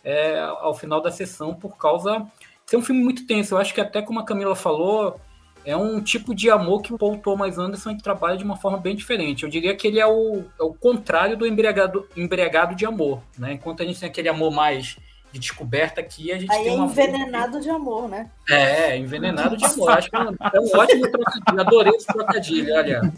é, 0.04 0.38
ao 0.40 0.74
final 0.74 1.00
da 1.00 1.10
sessão 1.10 1.54
por 1.54 1.76
causa. 1.76 2.26
Ser 2.66 2.76
um 2.76 2.82
filme 2.82 3.02
muito 3.02 3.26
tenso. 3.26 3.54
Eu 3.54 3.58
acho 3.58 3.74
que 3.74 3.80
até 3.80 4.02
como 4.02 4.20
a 4.20 4.24
Camila 4.24 4.54
falou, 4.54 5.18
é 5.64 5.76
um 5.76 6.00
tipo 6.00 6.34
de 6.34 6.50
amor 6.50 6.82
que 6.82 6.92
o 6.92 6.98
Paul 6.98 7.18
Thomas 7.18 7.58
Anderson 7.58 7.96
trabalha 7.96 8.36
de 8.36 8.44
uma 8.44 8.56
forma 8.56 8.78
bem 8.78 8.94
diferente. 8.94 9.44
Eu 9.44 9.48
diria 9.48 9.74
que 9.74 9.86
ele 9.86 9.98
é 9.98 10.06
o, 10.06 10.44
é 10.60 10.62
o 10.62 10.74
contrário 10.74 11.36
do 11.36 11.46
embriagado, 11.46 12.06
embriagado 12.16 12.74
de 12.74 12.84
amor, 12.84 13.22
né? 13.38 13.54
Enquanto 13.54 13.82
a 13.82 13.86
gente 13.86 13.98
tem 13.98 14.08
aquele 14.08 14.28
amor 14.28 14.50
mais 14.50 14.96
de 15.32 15.40
descoberta 15.40 16.00
aqui, 16.00 16.30
a 16.30 16.38
gente 16.38 16.52
Aí 16.52 16.64
tem 16.64 16.74
é 16.74 16.76
envenenado 16.76 17.60
de 17.60 17.68
amor, 17.68 18.08
né? 18.08 18.30
É, 18.48 18.96
envenenado 18.96 19.56
de 19.56 19.64
amor. 19.64 19.90
Acho 19.90 20.08
que 20.08 20.16
é 20.16 20.20
um, 20.20 20.28
é 20.28 20.60
um 20.60 20.78
ótimo 20.78 21.10
trocadilho. 21.10 21.60
Adorei 21.60 21.92
esse 21.94 22.06
trocadilho, 22.06 22.74
olha. 22.74 23.12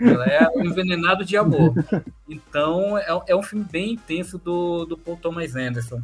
Ela 0.00 0.26
é 0.26 0.48
um 0.56 0.64
envenenado 0.64 1.24
de 1.24 1.36
amor. 1.36 1.74
Então, 2.28 2.96
é, 2.96 3.06
é 3.26 3.36
um 3.36 3.42
filme 3.42 3.66
bem 3.70 3.92
intenso 3.92 4.38
do, 4.38 4.86
do 4.86 4.96
Paul 4.96 5.18
Thomas 5.18 5.54
Anderson. 5.54 6.00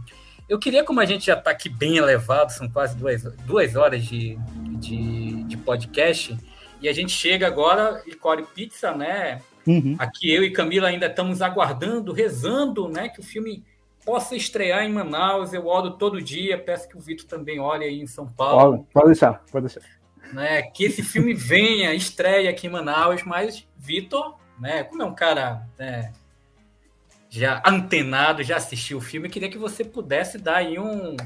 Eu 0.48 0.58
queria, 0.58 0.82
como 0.82 1.00
a 1.00 1.04
gente 1.04 1.26
já 1.26 1.34
está 1.34 1.50
aqui 1.50 1.68
bem 1.68 1.98
elevado, 1.98 2.50
são 2.50 2.68
quase 2.70 2.96
duas, 2.96 3.22
duas 3.44 3.76
horas 3.76 4.02
de, 4.04 4.38
de, 4.78 5.42
de 5.44 5.56
podcast, 5.58 6.36
e 6.80 6.88
a 6.88 6.92
gente 6.92 7.12
chega 7.12 7.46
agora, 7.46 8.02
Core 8.20 8.46
Pizza, 8.54 8.94
né? 8.94 9.42
Uhum. 9.66 9.96
Aqui 9.98 10.32
eu 10.32 10.42
e 10.42 10.50
Camila 10.50 10.88
ainda 10.88 11.06
estamos 11.06 11.42
aguardando, 11.42 12.12
rezando, 12.12 12.88
né? 12.88 13.10
Que 13.10 13.20
o 13.20 13.22
filme 13.22 13.62
possa 14.04 14.34
estrear 14.34 14.84
em 14.84 14.92
Manaus. 14.92 15.52
Eu 15.52 15.66
oro 15.66 15.90
todo 15.90 16.22
dia, 16.22 16.56
peço 16.56 16.88
que 16.88 16.96
o 16.96 17.00
Vitor 17.00 17.26
também 17.26 17.60
olhe 17.60 17.84
aí 17.84 18.00
em 18.00 18.06
São 18.06 18.26
Paulo. 18.26 18.86
Pode, 18.90 19.06
deixar, 19.06 19.44
pode 19.52 19.66
deixar. 19.66 19.82
Né, 20.32 20.62
que 20.62 20.84
esse 20.84 21.02
filme 21.02 21.32
venha, 21.34 21.94
estreia 21.94 22.50
aqui 22.50 22.66
em 22.66 22.70
Manaus, 22.70 23.22
mas 23.24 23.66
Vitor, 23.76 24.36
né, 24.58 24.84
como 24.84 25.02
é 25.02 25.04
um 25.04 25.14
cara 25.14 25.66
né, 25.78 26.12
já 27.28 27.62
antenado, 27.64 28.42
já 28.42 28.56
assistiu 28.56 28.98
o 28.98 29.02
filme, 29.02 29.28
eu 29.28 29.32
queria 29.32 29.50
que 29.50 29.58
você 29.58 29.84
pudesse 29.84 30.38
dar 30.38 30.56
aí 30.56 30.78
um 30.78 31.16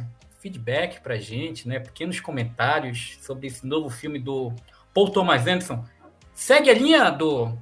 feedback 0.40 1.00
pra 1.00 1.16
gente, 1.16 1.68
né? 1.68 1.78
Pequenos 1.78 2.20
comentários 2.20 3.18
sobre 3.20 3.46
esse 3.46 3.64
novo 3.64 3.88
filme 3.88 4.18
do 4.18 4.52
Paul 4.92 5.10
Thomas 5.10 5.46
Anderson. 5.46 5.84
Segue 6.34 6.70
a 6.70 6.74
linha 6.74 7.10
do, 7.10 7.52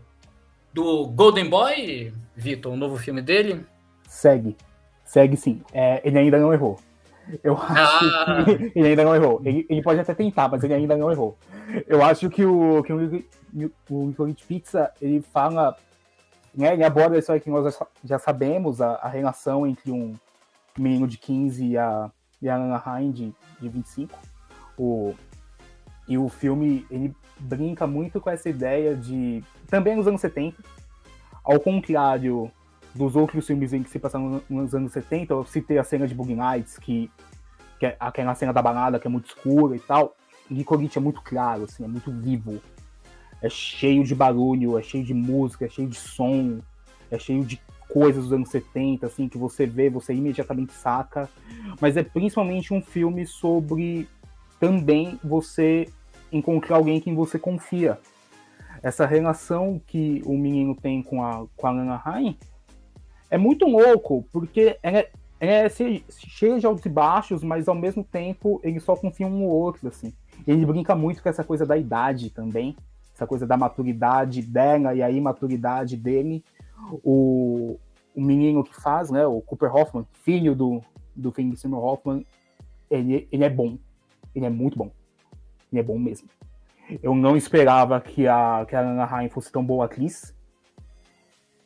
do 0.72 1.06
Golden 1.08 1.48
Boy, 1.48 2.14
Vitor, 2.34 2.72
o 2.72 2.76
novo 2.76 2.96
filme 2.96 3.20
dele? 3.20 3.66
Segue. 4.08 4.56
Segue 5.04 5.36
sim. 5.36 5.60
É, 5.72 6.00
ele 6.02 6.18
ainda 6.18 6.38
não 6.38 6.52
errou. 6.52 6.78
Eu 7.44 7.56
acho 7.56 8.04
ah. 8.06 8.44
que 8.44 8.72
ele 8.78 8.88
ainda 8.88 9.04
não 9.04 9.14
errou. 9.14 9.42
Ele, 9.44 9.66
ele, 9.68 9.82
pode 9.82 10.00
até 10.00 10.14
tentar, 10.14 10.48
mas 10.48 10.62
ele 10.64 10.74
ainda 10.74 10.96
não 10.96 11.10
errou. 11.10 11.36
Eu 11.86 12.02
acho 12.02 12.30
que 12.30 12.44
o, 12.44 12.82
que 12.82 12.92
o, 12.92 13.24
o, 13.90 14.14
o 14.18 14.34
Pizza 14.48 14.90
ele 15.00 15.20
fala 15.20 15.76
né, 16.54 16.72
ele 16.72 16.84
aborda 16.84 17.18
isso 17.18 17.30
aí 17.32 17.40
que 17.40 17.50
nós 17.50 17.78
já 18.04 18.18
sabemos, 18.18 18.80
a, 18.80 18.94
a 18.96 19.08
relação 19.08 19.66
entre 19.66 19.90
um 19.90 20.14
menino 20.78 21.06
de 21.06 21.18
15 21.18 21.64
e 21.64 21.78
a, 21.78 22.10
e 22.40 22.48
a 22.48 22.56
Anaheim 22.56 23.10
de, 23.10 23.34
de 23.60 23.68
25. 23.68 24.18
O, 24.76 25.14
e 26.08 26.18
o 26.18 26.28
filme, 26.28 26.86
ele 26.90 27.14
brinca 27.38 27.86
muito 27.86 28.20
com 28.20 28.30
essa 28.30 28.48
ideia 28.48 28.96
de... 28.96 29.44
Também 29.68 29.94
nos 29.94 30.06
anos 30.06 30.20
70, 30.20 30.62
ao 31.44 31.60
contrário 31.60 32.50
dos 32.94 33.14
outros 33.14 33.46
filmes 33.46 33.72
em 33.72 33.82
que 33.82 33.90
se 33.90 33.98
passaram 33.98 34.42
nos 34.48 34.74
anos 34.74 34.92
70, 34.92 35.32
eu 35.32 35.44
citei 35.44 35.78
a 35.78 35.84
cena 35.84 36.08
de 36.08 36.14
Boogie 36.14 36.34
Nights, 36.34 36.78
que, 36.78 37.10
que 37.78 37.86
é 37.86 37.96
aquela 38.00 38.34
cena 38.34 38.52
da 38.52 38.60
balada 38.60 38.98
que 38.98 39.06
é 39.06 39.10
muito 39.10 39.26
escura 39.26 39.76
e 39.76 39.80
tal. 39.80 40.16
Licorice 40.50 40.98
é 40.98 41.00
muito 41.00 41.22
claro, 41.22 41.64
assim, 41.64 41.84
é 41.84 41.88
muito 41.88 42.10
vivo 42.10 42.60
é 43.42 43.48
cheio 43.48 44.04
de 44.04 44.14
barulho, 44.14 44.78
é 44.78 44.82
cheio 44.82 45.04
de 45.04 45.14
música, 45.14 45.64
é 45.64 45.68
cheio 45.68 45.88
de 45.88 45.96
som, 45.96 46.60
é 47.10 47.18
cheio 47.18 47.44
de 47.44 47.60
coisas 47.88 48.24
dos 48.24 48.32
anos 48.32 48.50
70, 48.50 49.06
assim, 49.06 49.28
que 49.28 49.38
você 49.38 49.66
vê, 49.66 49.90
você 49.90 50.14
imediatamente 50.14 50.72
saca. 50.72 51.28
Mas 51.80 51.96
é 51.96 52.02
principalmente 52.02 52.72
um 52.72 52.80
filme 52.80 53.26
sobre 53.26 54.08
também 54.60 55.18
você 55.24 55.88
encontrar 56.30 56.76
alguém 56.76 56.98
em 56.98 57.00
quem 57.00 57.14
você 57.14 57.38
confia. 57.38 57.98
Essa 58.82 59.04
relação 59.06 59.80
que 59.86 60.22
o 60.24 60.38
menino 60.38 60.74
tem 60.74 61.02
com 61.02 61.22
a, 61.22 61.46
com 61.56 61.66
a 61.66 61.70
Lana 61.70 62.00
Haim 62.04 62.36
é 63.30 63.36
muito 63.36 63.66
louco, 63.66 64.24
porque 64.32 64.78
ela, 64.82 65.04
é 65.40 65.68
cheia 65.68 66.58
de 66.58 66.66
altos 66.66 66.84
e 66.84 66.88
baixos, 66.88 67.42
mas 67.42 67.68
ao 67.68 67.74
mesmo 67.74 68.04
tempo 68.04 68.60
eles 68.62 68.82
só 68.82 68.94
confiam 68.94 69.30
um 69.30 69.40
no 69.40 69.46
outro, 69.46 69.88
assim. 69.88 70.12
Ele 70.46 70.64
brinca 70.64 70.94
muito 70.94 71.22
com 71.22 71.28
essa 71.28 71.42
coisa 71.42 71.66
da 71.66 71.76
idade 71.76 72.30
também 72.30 72.76
essa 73.20 73.26
coisa 73.26 73.46
da 73.46 73.56
maturidade 73.56 74.40
dela 74.40 74.94
e 74.94 75.02
a 75.02 75.10
imaturidade 75.10 75.94
dele. 75.96 76.42
O, 77.04 77.78
o 78.14 78.20
menino 78.22 78.64
que 78.64 78.74
faz, 78.74 79.10
né, 79.10 79.26
o 79.26 79.42
Cooper 79.42 79.74
Hoffman, 79.74 80.06
filho 80.24 80.54
do, 80.54 80.82
do 81.14 81.32
Seymour 81.56 81.84
Hoffman, 81.84 82.26
ele, 82.90 83.28
ele 83.30 83.44
é 83.44 83.50
bom. 83.50 83.78
Ele 84.34 84.46
é 84.46 84.50
muito 84.50 84.78
bom. 84.78 84.90
Ele 85.70 85.80
é 85.80 85.82
bom 85.82 85.98
mesmo. 85.98 86.28
Eu 87.02 87.14
não 87.14 87.36
esperava 87.36 88.00
que 88.00 88.26
a, 88.26 88.64
que 88.66 88.74
a 88.74 88.80
Anna 88.80 89.04
Haim 89.04 89.28
fosse 89.28 89.52
tão 89.52 89.64
boa 89.64 89.84
atriz. 89.84 90.34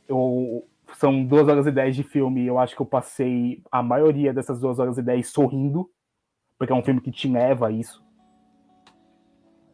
Eu, 0.08 0.66
são 0.96 1.24
duas 1.24 1.48
horas 1.48 1.66
e 1.66 1.70
dez 1.70 1.94
de 1.94 2.02
filme, 2.02 2.44
eu 2.44 2.58
acho 2.58 2.76
que 2.76 2.82
eu 2.82 2.86
passei 2.86 3.62
a 3.72 3.82
maioria 3.82 4.34
dessas 4.34 4.60
duas 4.60 4.78
horas 4.78 4.98
e 4.98 5.02
dez 5.02 5.28
sorrindo, 5.28 5.88
porque 6.58 6.72
é 6.72 6.76
um 6.76 6.82
filme 6.82 7.00
que 7.00 7.10
te 7.10 7.26
leva 7.26 7.68
a 7.68 7.70
isso. 7.70 8.03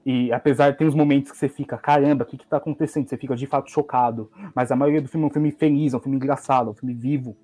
E 0.05 0.33
apesar 0.33 0.71
de 0.71 0.79
ter 0.79 0.87
uns 0.87 0.95
momentos 0.95 1.31
que 1.31 1.37
você 1.37 1.49
fica, 1.49 1.77
caramba, 1.77 2.25
o 2.25 2.27
que, 2.27 2.39
que 2.39 2.47
tá 2.47 2.57
acontecendo? 2.57 3.09
Você 3.09 3.17
fica 3.17 3.37
de 3.37 3.47
fato 3.47 3.71
chocado. 3.71 4.31
Mas 4.55 4.73
a 4.73 4.77
maioria 4.77 5.03
do 5.03 5.09
filme 5.09 5.27
é 5.27 5.29
um 5.29 5.33
filme 5.33 5.51
feliz, 5.51 5.93
é 5.93 5.97
um 5.97 6.01
filme 6.01 6.17
engraçado, 6.17 6.69
é 6.69 6.71
um 6.71 6.75
filme 6.75 6.95
vivo. 6.95 7.37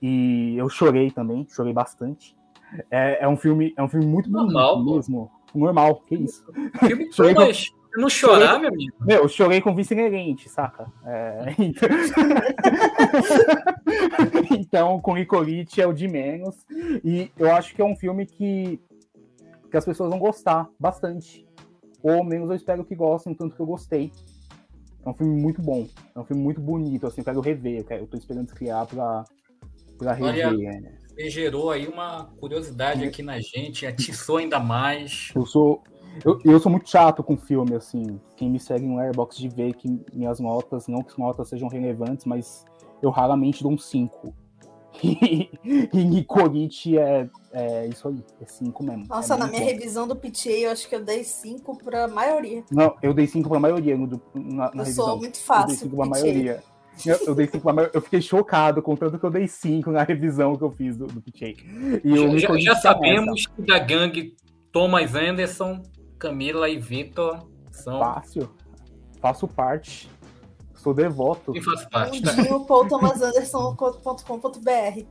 E 0.00 0.56
eu 0.56 0.68
chorei 0.68 1.10
também, 1.10 1.46
chorei 1.48 1.72
bastante. 1.72 2.36
É, 2.90 3.24
é 3.24 3.28
um 3.28 3.36
filme, 3.36 3.72
é 3.76 3.82
um 3.82 3.88
filme 3.88 4.06
muito 4.06 4.30
normal 4.30 4.84
mesmo. 4.84 5.30
Normal, 5.54 6.02
que 6.06 6.14
isso. 6.14 6.44
Filme 6.80 7.10
chorei 7.12 7.34
com... 7.34 8.00
não 8.00 8.08
chorar, 8.08 8.46
chorei... 8.46 8.60
meu 8.60 8.68
amigo. 8.68 8.96
Meu, 9.00 9.22
eu 9.22 9.28
chorei 9.28 9.60
com 9.60 9.74
Vice 9.74 9.94
Inerente, 9.94 10.48
saca? 10.48 10.86
É... 11.04 11.54
Então... 11.58 11.88
então, 14.58 15.00
com 15.00 15.16
Icolite 15.16 15.80
é 15.80 15.86
o 15.86 15.92
de 15.92 16.08
menos. 16.08 16.66
E 17.04 17.30
eu 17.38 17.50
acho 17.52 17.74
que 17.74 17.80
é 17.80 17.84
um 17.84 17.96
filme 17.96 18.26
que, 18.26 18.80
que 19.70 19.76
as 19.76 19.84
pessoas 19.84 20.10
vão 20.10 20.18
gostar 20.18 20.68
bastante 20.78 21.46
ou 22.02 22.24
menos 22.24 22.50
eu 22.50 22.56
espero 22.56 22.84
que 22.84 22.94
gostem, 22.94 23.34
tanto 23.34 23.54
que 23.54 23.60
eu 23.60 23.66
gostei. 23.66 24.12
É 25.04 25.08
um 25.08 25.14
filme 25.14 25.40
muito 25.40 25.60
bom, 25.60 25.88
é 26.14 26.20
um 26.20 26.24
filme 26.24 26.42
muito 26.42 26.60
bonito, 26.60 27.06
assim, 27.06 27.20
eu 27.20 27.24
quero 27.24 27.40
rever, 27.40 27.80
eu, 27.80 27.84
quero, 27.84 28.02
eu 28.02 28.06
tô 28.06 28.16
esperando 28.16 28.54
criar 28.54 28.86
pra, 28.86 29.24
pra 29.98 30.12
rever. 30.12 30.46
Olha, 30.46 30.68
é. 30.68 31.02
Você 31.08 31.28
gerou 31.28 31.70
aí 31.70 31.86
uma 31.86 32.26
curiosidade 32.38 33.04
aqui 33.04 33.22
na 33.22 33.38
gente, 33.38 33.86
atiçou 33.86 34.38
ainda 34.38 34.58
mais. 34.58 35.30
Eu 35.34 35.44
sou, 35.44 35.82
eu, 36.24 36.38
eu 36.44 36.58
sou 36.60 36.70
muito 36.70 36.88
chato 36.88 37.22
com 37.22 37.36
filme, 37.36 37.74
assim. 37.74 38.20
Quem 38.36 38.50
me 38.50 38.58
segue 38.58 38.86
no 38.86 38.98
Airbox 38.98 39.36
de 39.36 39.48
ver 39.48 39.74
que 39.74 39.88
minhas 40.12 40.40
notas, 40.40 40.88
não 40.88 41.02
que 41.02 41.10
as 41.10 41.18
notas 41.18 41.48
sejam 41.48 41.68
relevantes, 41.68 42.24
mas 42.24 42.64
eu 43.02 43.10
raramente 43.10 43.62
dou 43.62 43.72
um 43.72 43.78
5. 43.78 44.34
E, 45.02 45.50
e 45.92 46.04
Nicorite 46.04 46.98
é 46.98 47.28
é 47.52 47.86
isso 47.86 48.08
aí, 48.08 48.24
é 48.40 48.46
5 48.46 48.82
mesmo. 48.82 49.06
Nossa, 49.06 49.34
é 49.34 49.36
na 49.36 49.46
minha 49.46 49.60
bom. 49.60 49.66
revisão 49.66 50.08
do 50.08 50.16
PTA, 50.16 50.48
eu 50.48 50.70
acho 50.70 50.88
que 50.88 50.94
eu 50.94 51.04
dei 51.04 51.22
5 51.22 51.76
pra 51.84 52.08
maioria. 52.08 52.64
Não, 52.70 52.96
eu 53.02 53.12
dei 53.12 53.26
5 53.26 53.46
pra 53.46 53.60
maioria 53.60 53.94
no, 53.94 54.06
na, 54.34 54.42
na 54.42 54.66
eu 54.66 54.78
revisão. 54.78 55.04
sou 55.04 55.18
muito 55.18 55.38
fácil. 55.38 55.62
Eu 55.62 55.66
dei 55.66 55.76
5 55.76 55.96
pra 55.96 56.06
maioria. 56.06 56.62
Eu, 57.04 57.18
eu, 57.26 57.34
dei 57.34 57.46
5 57.46 57.60
pra 57.60 57.72
maioria. 57.74 57.96
Eu 57.96 58.00
fiquei 58.00 58.22
chocado 58.22 58.80
com 58.80 58.96
tanto 58.96 59.18
que 59.18 59.26
eu 59.26 59.30
dei 59.30 59.46
5 59.46 59.90
na 59.90 60.02
revisão 60.02 60.56
que 60.56 60.64
eu 60.64 60.70
fiz 60.70 60.96
do, 60.96 61.06
do 61.06 61.20
PTA. 61.20 61.52
E 62.02 62.40
já, 62.40 62.56
já 62.58 62.76
sabemos 62.76 63.46
que 63.46 63.62
da 63.62 63.78
gangue 63.78 64.34
Thomas 64.72 65.14
Anderson, 65.14 65.82
Camila 66.18 66.70
e 66.70 66.78
Vitor 66.78 67.46
são. 67.70 67.98
Fácil. 67.98 68.48
Faço 69.20 69.46
parte. 69.46 70.08
Sou 70.82 70.92
devoto. 70.92 71.56
E 71.56 71.62
faz 71.62 71.84
parte. 71.84 72.20
Mundinho.thomasanderson.com.br 72.20 75.06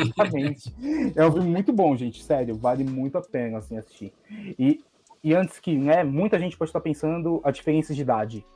Exatamente. 0.00 0.74
É 1.14 1.26
um 1.26 1.32
filme 1.32 1.50
muito 1.50 1.74
bom, 1.74 1.94
gente. 1.94 2.24
Sério, 2.24 2.56
vale 2.56 2.84
muito 2.84 3.18
a 3.18 3.20
pena 3.20 3.58
assim, 3.58 3.76
assistir. 3.76 4.14
E, 4.58 4.82
e 5.22 5.34
antes 5.34 5.60
que, 5.60 5.76
né, 5.76 6.02
muita 6.02 6.38
gente 6.38 6.56
pode 6.56 6.70
estar 6.70 6.80
pensando 6.80 7.42
a 7.44 7.50
diferença 7.50 7.92
de 7.92 8.00
idade. 8.00 8.46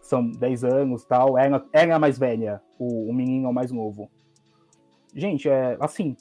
São 0.00 0.30
10 0.30 0.64
anos 0.64 1.04
tal. 1.04 1.36
Ela, 1.36 1.62
ela 1.74 1.92
é 1.92 1.94
a 1.94 1.98
mais 1.98 2.18
velha, 2.18 2.62
o, 2.78 3.10
o 3.10 3.12
menino 3.12 3.48
é 3.48 3.50
o 3.50 3.54
mais 3.54 3.70
novo. 3.70 4.10
Gente, 5.14 5.50
é 5.50 5.76
assim. 5.78 6.16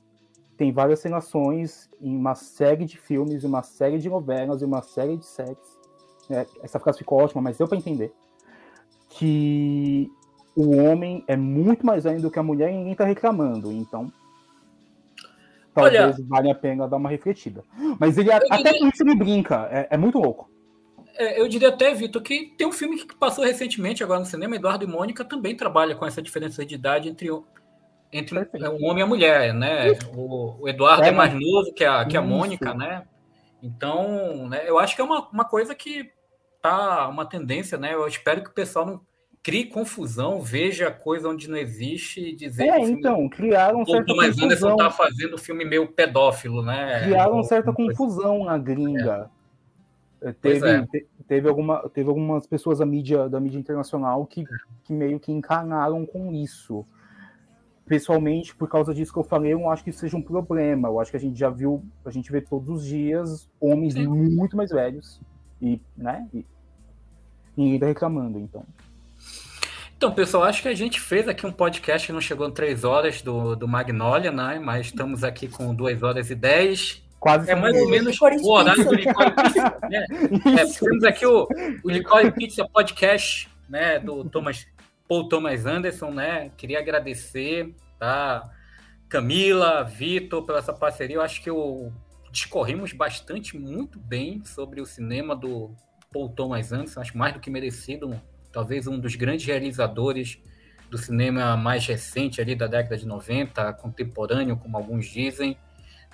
Tem 0.58 0.74
várias 0.74 1.02
relações 1.02 1.90
em 2.02 2.14
uma 2.14 2.36
série 2.36 2.84
de 2.84 2.98
filmes, 2.98 3.46
uma 3.46 3.64
série 3.64 4.00
de 4.00 4.10
novelas 4.10 4.62
e 4.62 4.66
uma 4.66 4.82
série 4.82 5.16
de 5.16 5.26
séries. 5.26 5.80
É, 6.30 6.46
essa 6.62 6.78
frase 6.78 6.98
ficou 7.00 7.20
ótima, 7.20 7.42
mas 7.42 7.58
deu 7.58 7.70
para 7.70 7.78
entender 7.78 8.14
que 9.12 10.10
o 10.56 10.76
homem 10.78 11.24
é 11.28 11.36
muito 11.36 11.86
mais 11.86 12.04
velho 12.04 12.22
do 12.22 12.32
que 12.32 12.40
a 12.40 12.44
mulher 12.44 12.70
e 12.70 12.78
ninguém 12.78 12.92
está 12.94 13.06
reclamando, 13.06 13.72
então. 13.72 14.12
talvez 15.74 16.16
Olha, 16.16 16.16
valha 16.28 16.52
a 16.52 16.56
pena 16.56 16.88
dar 16.88 16.98
uma 16.98 17.10
refletida. 17.10 17.64
Mas 18.00 18.18
ele 18.18 18.32
até 18.32 18.58
diria, 18.58 18.80
com 18.80 18.88
isso 18.88 19.04
ele 19.04 19.16
brinca, 19.16 19.68
é, 19.72 19.88
é 19.92 19.98
muito 19.98 20.20
louco. 20.20 20.50
É, 21.16 21.40
eu 21.40 21.48
diria 21.48 21.70
até, 21.70 21.94
Vitor, 21.94 22.22
que 22.22 22.54
tem 22.58 22.68
um 22.68 22.72
filme 22.72 22.98
que 22.98 23.16
passou 23.16 23.44
recentemente 23.44 24.04
agora 24.04 24.20
no 24.20 24.26
cinema, 24.26 24.56
Eduardo 24.56 24.86
e 24.86 24.88
Mônica 24.88 25.24
também 25.26 25.56
trabalha 25.56 25.96
com 25.96 26.06
essa 26.06 26.22
diferença 26.22 26.66
de 26.66 26.76
idade 26.76 27.10
entre, 27.10 27.30
entre 28.12 28.38
um 28.38 28.86
homem 28.86 29.00
e 29.00 29.04
a 29.04 29.08
mulher, 29.08 29.54
né? 29.54 29.92
O, 30.16 30.64
o 30.64 30.70
Eduardo 30.70 31.04
é, 31.04 31.10
é 31.10 31.12
mais 31.12 31.34
novo 31.34 31.74
que 31.74 31.84
a, 31.84 32.06
que 32.06 32.18
a 32.18 32.22
Mônica, 32.22 32.74
né? 32.74 33.04
Então, 33.62 34.50
né, 34.50 34.64
eu 34.66 34.80
acho 34.80 34.96
que 34.96 35.02
é 35.02 35.06
uma, 35.06 35.28
uma 35.30 35.46
coisa 35.46 35.76
que 35.76 36.12
tá 36.62 37.08
uma 37.08 37.26
tendência, 37.26 37.78
né? 37.78 37.94
Eu 37.94 38.08
espero 38.08 38.44
que 38.44 38.50
o 38.50 38.54
pessoal 38.54 38.86
não 38.86 39.02
crie 39.44 39.66
confusão, 39.66 40.40
veja 40.40 40.92
coisa 40.92 41.28
onde 41.28 41.50
não 41.50 41.58
existe 41.58 42.22
e 42.22 42.36
dizer 42.36 42.68
é, 42.68 42.80
que 42.80 42.92
então, 42.92 43.28
criaram 43.28 43.84
certa 43.86 44.06
Thomas 44.06 44.28
confusão. 44.28 44.46
Anderson 44.46 44.76
tá 44.76 44.92
fazendo 44.92 45.38
filme 45.38 45.66
meio 45.66 45.88
pedófilo, 45.88 46.62
né? 46.62 47.06
Criaram 47.06 47.44
certa 47.44 47.74
confusão 47.74 48.44
na 48.46 48.58
gringa. 48.58 49.30
É. 50.22 50.32
Teve, 50.34 50.70
é. 50.70 50.88
teve, 51.28 51.50
alguma, 51.50 51.90
teve 51.90 52.08
algumas 52.08 52.46
pessoas 52.46 52.78
da 52.78 52.86
mídia, 52.86 53.28
da 53.28 53.40
mídia 53.40 53.58
internacional 53.58 54.24
que, 54.28 54.46
que 54.84 54.94
meio 54.94 55.20
que 55.20 55.32
encanaram 55.32 56.06
com 56.06 56.32
isso. 56.32 56.86
Pessoalmente, 57.88 58.56
por 58.56 58.70
causa 58.70 58.94
disso 58.94 59.12
que 59.12 59.18
eu 59.18 59.24
falei, 59.24 59.54
eu 59.54 59.60
não 59.60 59.72
acho 59.72 59.84
que 59.84 59.90
isso 59.90 60.00
seja 60.00 60.16
um 60.16 60.22
problema. 60.22 60.88
Eu 60.88 61.00
acho 61.00 61.10
que 61.10 61.18
a 61.18 61.20
gente 61.20 61.38
já 61.38 61.50
viu, 61.50 61.84
a 62.06 62.12
gente 62.12 62.32
vê 62.32 62.40
todos 62.40 62.70
os 62.70 62.86
dias 62.86 63.50
homens 63.60 63.94
Sim. 63.94 64.06
muito 64.06 64.56
mais 64.56 64.70
velhos 64.70 65.20
e, 65.60 65.82
né, 65.98 66.28
e 66.32 66.46
ninguém 67.56 67.80
tá 67.80 67.86
reclamando, 67.88 68.40
então. 68.40 68.66
Então, 70.02 70.12
pessoal, 70.12 70.46
acho 70.46 70.64
que 70.64 70.68
a 70.68 70.74
gente 70.74 71.00
fez 71.00 71.28
aqui 71.28 71.46
um 71.46 71.52
podcast 71.52 72.08
que 72.08 72.14
não 72.14 72.20
chegou 72.20 72.48
em 72.48 72.52
três 72.52 72.84
horas 72.84 73.22
do, 73.22 73.56
do 73.56 73.68
Magnolia, 73.68 74.32
né? 74.32 74.60
Mas 74.60 74.88
estamos 74.88 75.24
aqui 75.24 75.48
com 75.48 75.76
duas 75.76 76.02
horas 76.02 76.32
e 76.32 76.36
dez. 76.36 77.04
Quase 77.20 77.52
é 77.52 77.56
mais 77.56 77.80
ou 77.80 77.88
menos 77.88 78.20
o 78.20 78.52
horário 78.52 78.84
do 78.84 78.96
Licor 78.96 79.32
Pizza. 79.36 79.78
Né? 79.88 80.06
É, 80.60 80.66
temos 80.66 81.04
aqui 81.04 81.24
o, 81.24 81.48
o 81.84 81.90
Licor 81.92 82.32
Pizza 82.32 82.68
Podcast, 82.68 83.48
né? 83.70 84.00
Do 84.00 84.28
Thomas, 84.28 84.66
Paul 85.08 85.30
Thomas 85.30 85.68
Anderson, 85.68 86.10
né? 86.10 86.50
Queria 86.58 86.80
agradecer, 86.80 87.76
tá? 88.00 88.50
Camila, 89.08 89.84
Vitor, 89.84 90.44
pela 90.48 90.58
essa 90.58 90.74
parceria. 90.74 91.18
Eu 91.18 91.22
acho 91.22 91.44
que 91.44 91.50
eu 91.52 91.94
discorrimos 92.32 92.92
bastante, 92.92 93.56
muito 93.56 94.00
bem 94.00 94.44
sobre 94.44 94.82
o 94.82 94.86
cinema 94.88 95.36
do 95.36 95.76
Paul 96.12 96.30
Thomas 96.30 96.72
Anderson. 96.72 97.02
Acho 97.02 97.18
mais 97.18 97.34
do 97.34 97.40
que 97.40 97.50
merecido 97.50 98.20
talvez 98.52 98.86
um 98.86 99.00
dos 99.00 99.16
grandes 99.16 99.46
realizadores 99.46 100.40
do 100.90 100.98
cinema 100.98 101.56
mais 101.56 101.86
recente 101.88 102.42
ali 102.42 102.54
da 102.54 102.68
década 102.68 102.98
de 102.98 103.08
90, 103.08 103.74
contemporâneo, 103.74 104.58
como 104.58 104.76
alguns 104.76 105.06
dizem. 105.06 105.58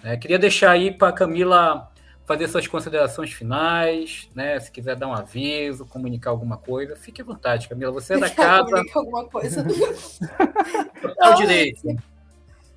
É, 0.03 0.15
queria 0.15 0.37
deixar 0.37 0.71
aí 0.71 0.95
para 0.95 1.07
a 1.07 1.11
Camila 1.11 1.91
fazer 2.25 2.47
suas 2.47 2.67
considerações 2.67 3.31
finais, 3.31 4.29
né? 4.35 4.59
Se 4.59 4.69
quiser 4.69 4.95
dar 4.95 5.07
um 5.07 5.13
aviso, 5.13 5.85
comunicar 5.87 6.29
alguma 6.29 6.57
coisa, 6.57 6.95
fique 6.95 7.21
à 7.21 7.25
vontade, 7.25 7.67
Camila. 7.67 7.91
Você 7.93 8.13
é 8.13 8.19
da 8.19 8.29
casa. 8.29 8.83
Alguma 8.93 9.25
coisa. 9.25 9.65
Total 11.01 11.35
direito. 11.35 11.95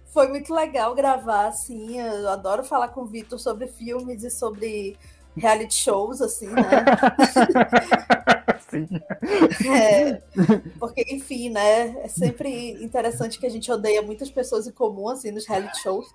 Foi 0.06 0.26
muito 0.28 0.54
legal 0.54 0.94
gravar, 0.94 1.48
assim. 1.48 2.00
Eu 2.00 2.30
adoro 2.30 2.64
falar 2.64 2.88
com 2.88 3.02
o 3.02 3.06
Vitor 3.06 3.38
sobre 3.38 3.66
filmes 3.66 4.24
e 4.24 4.30
sobre 4.30 4.96
reality 5.36 5.74
shows, 5.74 6.20
assim, 6.20 6.48
né? 6.48 6.62
Sim. 8.68 8.88
É, 9.68 10.14
porque, 10.78 11.04
enfim, 11.08 11.50
né? 11.50 11.96
É 12.02 12.08
sempre 12.08 12.72
interessante 12.82 13.38
que 13.38 13.46
a 13.46 13.50
gente 13.50 13.70
odeia 13.70 14.02
muitas 14.02 14.30
pessoas 14.30 14.66
em 14.66 14.72
comum, 14.72 15.08
assim, 15.08 15.30
nos 15.30 15.46
reality 15.46 15.82
shows. 15.82 16.06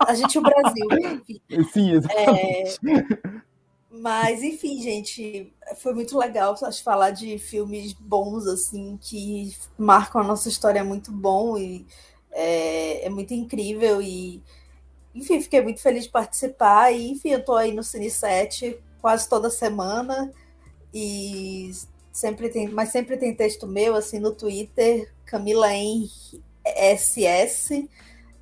a 0.00 0.14
gente, 0.14 0.38
o 0.38 0.42
Brasil, 0.42 0.86
enfim. 1.14 1.40
Sim, 1.72 1.92
exatamente. 1.92 2.78
É, 2.84 3.42
mas, 3.90 4.42
enfim, 4.42 4.80
gente, 4.82 5.52
foi 5.76 5.94
muito 5.94 6.18
legal 6.18 6.56
acho, 6.62 6.82
falar 6.82 7.10
de 7.10 7.38
filmes 7.38 7.92
bons, 7.92 8.46
assim, 8.46 8.98
que 9.00 9.54
marcam 9.78 10.20
a 10.20 10.24
nossa 10.24 10.48
história 10.48 10.82
muito 10.82 11.12
bom 11.12 11.56
e 11.56 11.86
é, 12.32 13.06
é 13.06 13.10
muito 13.10 13.34
incrível 13.34 14.00
e 14.02 14.42
enfim, 15.14 15.40
fiquei 15.40 15.60
muito 15.60 15.80
feliz 15.80 16.04
de 16.04 16.10
participar. 16.10 16.92
E, 16.92 17.10
enfim, 17.10 17.30
eu 17.30 17.38
estou 17.38 17.56
aí 17.56 17.72
no 17.72 17.82
Cine 17.82 18.10
7 18.10 18.78
quase 19.00 19.28
toda 19.28 19.50
semana. 19.50 20.32
E 20.92 21.70
sempre 22.12 22.48
tem, 22.48 22.68
mas 22.68 22.90
sempre 22.90 23.16
tem 23.16 23.34
texto 23.34 23.66
meu, 23.66 23.94
assim, 23.94 24.18
no 24.18 24.32
Twitter, 24.32 25.12
Camila 25.24 25.72
em 25.72 26.08
SS. 26.64 27.88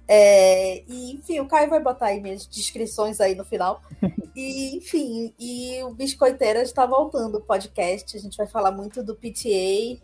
É, 0.06 0.82
e, 0.88 1.12
enfim, 1.12 1.38
o 1.40 1.46
Caio 1.46 1.70
vai 1.70 1.80
botar 1.80 2.06
aí 2.06 2.20
minhas 2.20 2.46
descrições 2.46 3.20
aí 3.20 3.34
no 3.34 3.44
final. 3.44 3.82
E, 4.36 4.76
enfim, 4.76 5.34
e 5.38 5.82
o 5.82 5.92
Biscoiteira 5.92 6.62
está 6.62 6.86
voltando 6.86 7.38
o 7.38 7.40
podcast. 7.40 8.16
A 8.16 8.20
gente 8.20 8.36
vai 8.36 8.46
falar 8.46 8.70
muito 8.70 9.02
do 9.02 9.16
PTA 9.16 9.98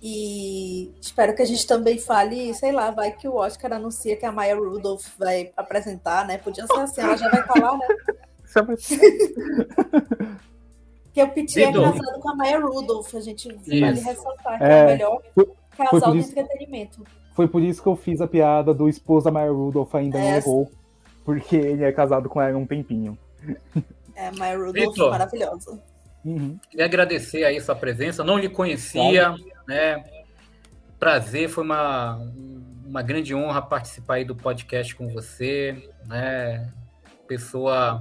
e 0.00 0.92
espero 1.00 1.34
que 1.34 1.42
a 1.42 1.44
gente 1.44 1.66
também 1.66 1.98
fale, 1.98 2.54
sei 2.54 2.70
lá, 2.70 2.90
vai 2.90 3.12
que 3.12 3.26
o 3.26 3.34
Oscar 3.34 3.72
anuncia 3.72 4.16
que 4.16 4.24
a 4.24 4.30
Maya 4.30 4.56
Rudolph 4.56 5.06
vai 5.18 5.52
apresentar, 5.56 6.26
né? 6.26 6.38
Podia 6.38 6.66
ser 6.66 6.78
assim, 6.78 7.00
ela 7.00 7.16
já 7.16 7.28
vai 7.28 7.44
falar, 7.44 7.76
né? 7.76 7.86
que 11.12 11.22
o 11.22 11.28
Piti 11.30 11.62
é 11.62 11.72
casado 11.72 12.20
com 12.20 12.30
a 12.30 12.36
Maya 12.36 12.60
Rudolph, 12.60 13.14
a 13.14 13.20
gente 13.20 13.48
isso. 13.48 13.80
vale 13.80 14.00
ressaltar 14.00 14.58
que 14.58 14.64
é, 14.64 14.78
é 14.78 14.82
o 14.82 14.86
melhor 14.86 15.22
casal 15.76 16.12
de 16.12 16.18
entretenimento. 16.18 17.02
Foi 17.34 17.48
por 17.48 17.62
isso 17.62 17.82
que 17.82 17.88
eu 17.88 17.96
fiz 17.96 18.20
a 18.20 18.26
piada 18.26 18.72
do 18.72 18.88
esposo 18.88 19.24
da 19.24 19.32
Maya 19.32 19.50
Rudolph 19.50 19.94
ainda 19.94 20.18
é. 20.18 20.22
não 20.22 20.34
levou, 20.34 20.70
porque 21.24 21.56
ele 21.56 21.84
é 21.84 21.92
casado 21.92 22.28
com 22.28 22.40
ela 22.40 22.56
há 22.56 22.58
um 22.58 22.66
tempinho. 22.66 23.18
É, 24.14 24.30
Maya 24.36 24.56
Rudolph 24.56 24.74
Victor, 24.74 25.10
maravilhosa. 25.10 25.80
Uhum. 26.24 26.58
Queria 26.70 26.86
agradecer 26.86 27.44
aí 27.44 27.60
sua 27.60 27.74
presença, 27.74 28.24
não 28.24 28.38
lhe 28.38 28.48
conhecia, 28.48 29.34
né? 29.66 30.04
Prazer, 30.98 31.48
foi 31.48 31.64
uma, 31.64 32.18
uma 32.84 33.02
grande 33.02 33.34
honra 33.34 33.62
participar 33.62 34.14
aí 34.14 34.24
do 34.24 34.34
podcast 34.34 34.94
com 34.94 35.08
você, 35.08 35.90
né? 36.06 36.70
Pessoa 37.26 38.00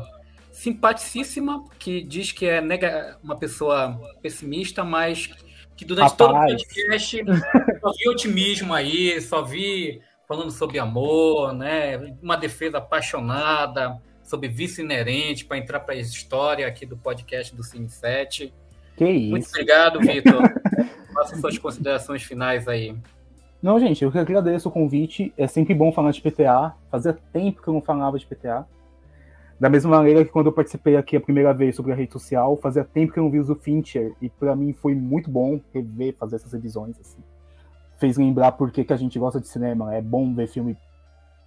simpaticíssima, 0.51 1.63
que 1.77 2.01
diz 2.01 2.31
que 2.31 2.45
é 2.47 2.59
nega, 2.59 3.19
uma 3.23 3.37
pessoa 3.37 3.99
pessimista, 4.21 4.83
mas 4.83 5.29
que 5.75 5.85
durante 5.85 6.09
Rapaz. 6.09 6.17
todo 6.17 6.35
o 6.35 6.47
podcast 6.47 7.17
só 7.79 7.91
vi 7.91 8.09
otimismo 8.09 8.73
aí, 8.73 9.21
só 9.21 9.43
vi 9.43 10.01
falando 10.27 10.49
sobre 10.49 10.79
amor, 10.79 11.53
né? 11.53 11.97
Uma 12.21 12.35
defesa 12.35 12.79
apaixonada, 12.79 14.01
sobre 14.27 14.49
vício 14.49 14.83
inerente, 14.83 15.45
para 15.45 15.57
entrar 15.57 15.79
para 15.79 15.95
a 15.95 15.97
história 15.97 16.67
aqui 16.67 16.85
do 16.85 16.97
podcast 16.97 17.55
do 17.55 17.63
Cine 17.63 17.89
7. 17.89 18.53
Que 18.97 19.09
isso. 19.09 19.31
Muito 19.31 19.47
obrigado, 19.47 19.99
Vitor. 19.99 20.41
Faça 21.13 21.35
suas 21.37 21.57
considerações 21.57 22.23
finais 22.23 22.67
aí. 22.67 22.95
Não, 23.61 23.79
gente, 23.79 24.03
eu 24.03 24.11
que 24.11 24.19
agradeço 24.19 24.69
o 24.69 24.71
convite. 24.71 25.33
É 25.37 25.47
sempre 25.47 25.73
bom 25.73 25.91
falar 25.91 26.11
de 26.11 26.21
PTA. 26.21 26.75
Fazia 26.91 27.13
tempo 27.33 27.61
que 27.61 27.67
eu 27.67 27.73
não 27.73 27.81
falava 27.81 28.19
de 28.19 28.25
PTA. 28.25 28.67
Da 29.59 29.69
mesma 29.69 29.97
maneira 29.97 30.23
que 30.23 30.31
quando 30.31 30.47
eu 30.47 30.53
participei 30.53 30.95
aqui 30.95 31.15
a 31.15 31.21
primeira 31.21 31.53
vez 31.53 31.75
sobre 31.75 31.91
a 31.91 31.95
rede 31.95 32.13
social, 32.13 32.55
fazia 32.57 32.83
tempo 32.83 33.13
que 33.13 33.19
eu 33.19 33.23
não 33.23 33.31
vi 33.31 33.39
o 33.39 33.55
Fincher. 33.55 34.13
E 34.21 34.29
para 34.29 34.55
mim 34.55 34.73
foi 34.73 34.93
muito 34.93 35.29
bom 35.31 35.59
rever, 35.73 36.15
fazer 36.15 36.35
essas 36.35 36.53
revisões. 36.53 36.99
Assim. 36.99 37.17
Fez 37.97 38.17
lembrar 38.17 38.51
por 38.51 38.71
que, 38.71 38.83
que 38.83 38.93
a 38.93 38.97
gente 38.97 39.17
gosta 39.17 39.39
de 39.39 39.47
cinema. 39.47 39.95
É 39.95 40.01
bom 40.01 40.33
ver 40.35 40.47
filme 40.47 40.75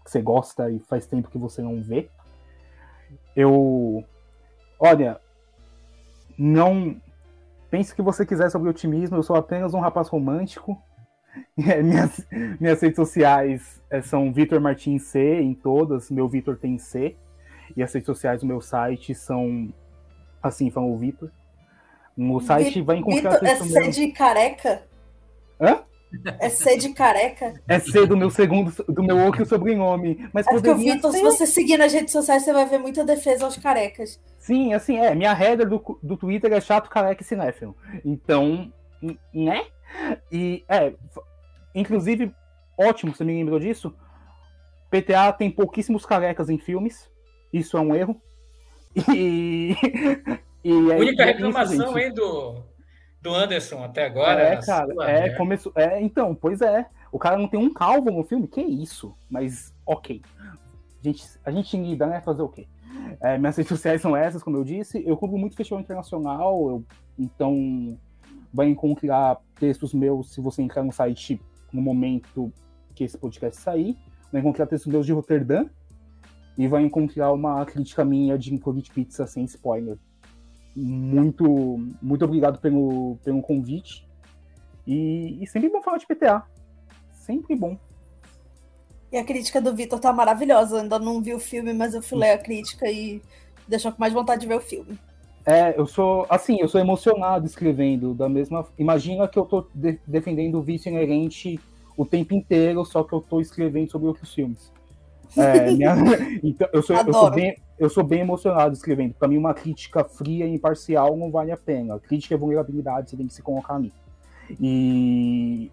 que 0.05 0.11
você 0.11 0.21
gosta 0.21 0.71
e 0.71 0.81
faz 0.81 1.07
tempo 1.07 1.31
que 1.31 1.39
você 1.39 1.63
não 1.63 1.81
vê. 1.81 2.09
Eu. 3.41 4.05
Olha, 4.79 5.19
não. 6.39 7.01
Pense 7.71 7.93
o 7.93 7.97
que 7.97 8.03
você 8.03 8.27
quiser 8.27 8.51
sobre 8.51 8.69
otimismo, 8.69 9.17
eu 9.17 9.23
sou 9.23 9.37
apenas 9.37 9.73
um 9.73 9.81
rapaz 9.81 10.09
romântico. 10.09 10.81
minhas, 11.57 12.27
minhas 12.61 12.83
redes 12.83 12.97
sociais 12.97 13.81
é, 13.89 14.03
são 14.03 14.33
Vitor 14.33 14.61
Martins 14.61 15.05
C 15.05 15.41
em 15.41 15.55
todas, 15.55 16.11
meu 16.11 16.29
Vitor 16.29 16.57
tem 16.57 16.77
C. 16.79 17.17
E 17.77 17.83
as 17.83 17.93
redes 17.93 18.07
sociais 18.07 18.41
do 18.41 18.47
meu 18.47 18.61
site 18.61 19.15
são 19.15 19.73
assim, 20.43 20.71
falam 20.71 20.93
o 20.93 20.99
Vitor. 20.99 21.31
No 22.17 22.41
site 22.41 22.83
vai 22.83 22.97
encontrar. 22.97 23.39
Vitor, 23.39 23.49
é 23.49 23.57
C 23.57 23.91
de 23.91 24.09
careca? 24.13 24.83
Hã? 25.61 25.85
É 26.39 26.49
C 26.49 26.77
de 26.77 26.91
careca? 26.91 27.61
É 27.69 27.79
C 27.79 28.07
do 28.07 28.17
meu 28.17 28.31
segundo, 28.31 28.73
do 28.89 29.03
meu 29.03 29.19
outro 29.19 29.47
sobrenome. 29.47 30.29
Mas 30.33 30.47
é 30.47 30.51
porque 30.51 30.71
o 30.71 30.77
Vitor, 30.77 31.13
ser... 31.13 31.19
se 31.19 31.25
você 31.25 31.47
seguir 31.47 31.77
nas 31.77 31.93
redes 31.93 32.13
sociais, 32.13 32.43
você 32.43 32.53
vai 32.53 32.67
ver 32.67 32.79
muita 32.79 33.05
defesa 33.05 33.45
aos 33.45 33.57
carecas. 33.57 34.21
Sim, 34.39 34.75
assim, 34.75 34.99
é. 34.99 35.15
Minha 35.15 35.33
header 35.33 35.69
do, 35.69 35.99
do 36.03 36.17
Twitter 36.17 36.53
é 36.53 36.61
chato, 36.61 36.91
careca 36.91 37.23
e 37.23 37.25
cinéfilo. 37.25 37.77
Então, 38.05 38.73
né? 39.33 39.67
E, 40.31 40.65
é, 40.69 40.93
inclusive, 41.75 42.35
ótimo, 42.77 43.15
você 43.15 43.25
me 43.25 43.35
lembrou 43.35 43.59
disso. 43.59 43.95
PTA 44.91 45.33
tem 45.33 45.51
pouquíssimos 45.51 46.05
carecas 46.05 46.51
em 46.51 46.59
filmes. 46.59 47.09
Isso 47.53 47.77
é 47.77 47.81
um 47.81 47.95
erro. 47.95 48.21
E. 49.15 49.77
e 50.65 50.71
é, 50.73 50.97
única 50.97 51.25
reclamação, 51.25 51.97
hein, 51.97 52.13
do, 52.13 52.63
do 53.23 53.35
Anderson 53.35 53.85
até 53.85 54.07
agora. 54.07 54.41
É, 54.41 54.57
cara, 54.57 55.11
é, 55.11 55.31
começou, 55.31 55.73
é, 55.77 56.01
então, 56.01 56.35
pois 56.35 56.61
é. 56.61 56.87
O 57.13 57.19
cara 57.19 57.37
não 57.37 57.49
tem 57.49 57.59
um 57.59 57.73
calvo 57.73 58.11
no 58.11 58.23
filme, 58.23 58.47
que 58.47 58.61
isso? 58.61 59.15
Mas 59.29 59.75
ok. 59.85 60.23
A 60.49 61.03
gente, 61.03 61.25
a 61.45 61.51
gente 61.51 61.77
lida, 61.77 62.07
né? 62.07 62.21
Fazer 62.21 62.43
o 62.43 62.49
quê? 62.49 62.69
É, 63.21 63.37
minhas 63.37 63.57
redes 63.57 63.69
sociais 63.69 64.01
são 64.01 64.17
essas, 64.17 64.43
como 64.43 64.57
eu 64.57 64.65
disse. 64.65 65.03
Eu 65.07 65.17
cubro 65.17 65.37
muito 65.37 65.57
festival 65.57 65.81
internacional, 65.81 66.69
eu, 66.69 66.85
então 67.19 67.99
vai 68.53 68.69
encontrar 68.69 69.39
textos 69.59 69.93
meus 69.93 70.33
se 70.33 70.41
você 70.41 70.63
entrar 70.63 70.83
no 70.83 70.93
site 70.93 71.41
no 71.73 71.81
momento 71.81 72.53
que 72.95 73.05
esse 73.05 73.19
podcast 73.19 73.61
sair. 73.61 73.97
Vai 74.33 74.41
encontrar 74.41 74.67
textos 74.67 74.93
meus 74.93 75.07
de 75.07 75.13
Roterdã 75.13 75.67
e 76.57 76.69
vai 76.69 76.83
encontrar 76.83 77.33
uma 77.33 77.65
crítica 77.65 78.05
minha 78.05 78.39
de 78.39 78.55
Incognito 78.55 78.93
Pizza 78.93 79.27
sem 79.27 79.45
spoiler. 79.45 79.99
Muito, 80.75 81.81
muito 82.01 82.25
obrigado 82.25 82.59
pelo, 82.61 83.17
pelo 83.25 83.43
convite. 83.43 84.07
E, 84.87 85.39
e 85.43 85.47
sempre 85.47 85.69
bom 85.69 85.83
falar 85.83 85.99
de 85.99 86.07
PTA. 86.07 86.43
Sempre 87.13 87.57
bom. 87.57 87.77
E 89.13 89.17
a 89.17 89.25
crítica 89.25 89.61
do 89.61 89.75
Vitor 89.75 89.99
tá 89.99 90.13
maravilhosa. 90.13 90.77
Eu 90.77 90.81
ainda 90.83 90.99
não 90.99 91.21
vi 91.21 91.35
o 91.35 91.41
filme, 91.41 91.73
mas 91.73 91.95
eu 91.95 92.03
fui 92.03 92.19
ler 92.19 92.31
a 92.31 92.39
crítica 92.39 92.91
e 92.91 93.21
deixou 93.67 93.93
com 93.93 94.01
mais 94.01 94.13
vontade 94.13 94.43
de 94.43 94.47
ver 94.47 94.57
o 94.57 94.61
filme. 94.61 94.99
É, 95.45 95.79
eu 95.79 95.87
sou, 95.87 96.27
assim, 96.29 96.59
eu 96.61 96.69
sou 96.69 96.81
emocionado 96.81 97.47
escrevendo, 97.47 98.15
da 98.15 98.29
mesma... 98.29 98.67
Imagina 98.79 99.27
que 99.27 99.39
eu 99.39 99.45
tô 99.45 99.67
de 99.75 99.99
defendendo 100.07 100.57
o 100.57 100.63
vício 100.63 100.91
inerente 100.91 101.59
o 101.97 102.05
tempo 102.05 102.35
inteiro, 102.35 102.85
só 102.85 103.03
que 103.03 103.13
eu 103.13 103.21
tô 103.21 103.41
escrevendo 103.41 103.91
sobre 103.91 104.09
outros 104.09 104.33
filmes. 104.33 104.73
É, 105.37 105.71
minha... 105.73 105.95
então, 106.43 106.69
eu, 106.73 106.83
sou, 106.83 106.97
eu, 106.97 107.13
sou 107.13 107.31
bem, 107.31 107.57
eu 107.79 107.91
sou 107.91 108.05
bem 108.05 108.21
emocionado 108.21 108.75
escrevendo. 108.75 109.15
Para 109.15 109.29
mim, 109.29 109.37
uma 109.37 109.55
crítica 109.55 110.05
fria 110.05 110.47
e 110.47 110.55
imparcial 110.55 111.17
não 111.17 111.31
vale 111.31 111.53
a 111.53 111.57
pena. 111.57 111.99
Crítica 111.99 112.35
é 112.35 112.39
vulnerabilidade, 112.39 113.11
você 113.11 113.17
tem 113.17 113.27
que 113.27 113.35
se 113.35 113.43
colocar 113.43 113.75
ali. 113.75 113.93
E 114.61 115.71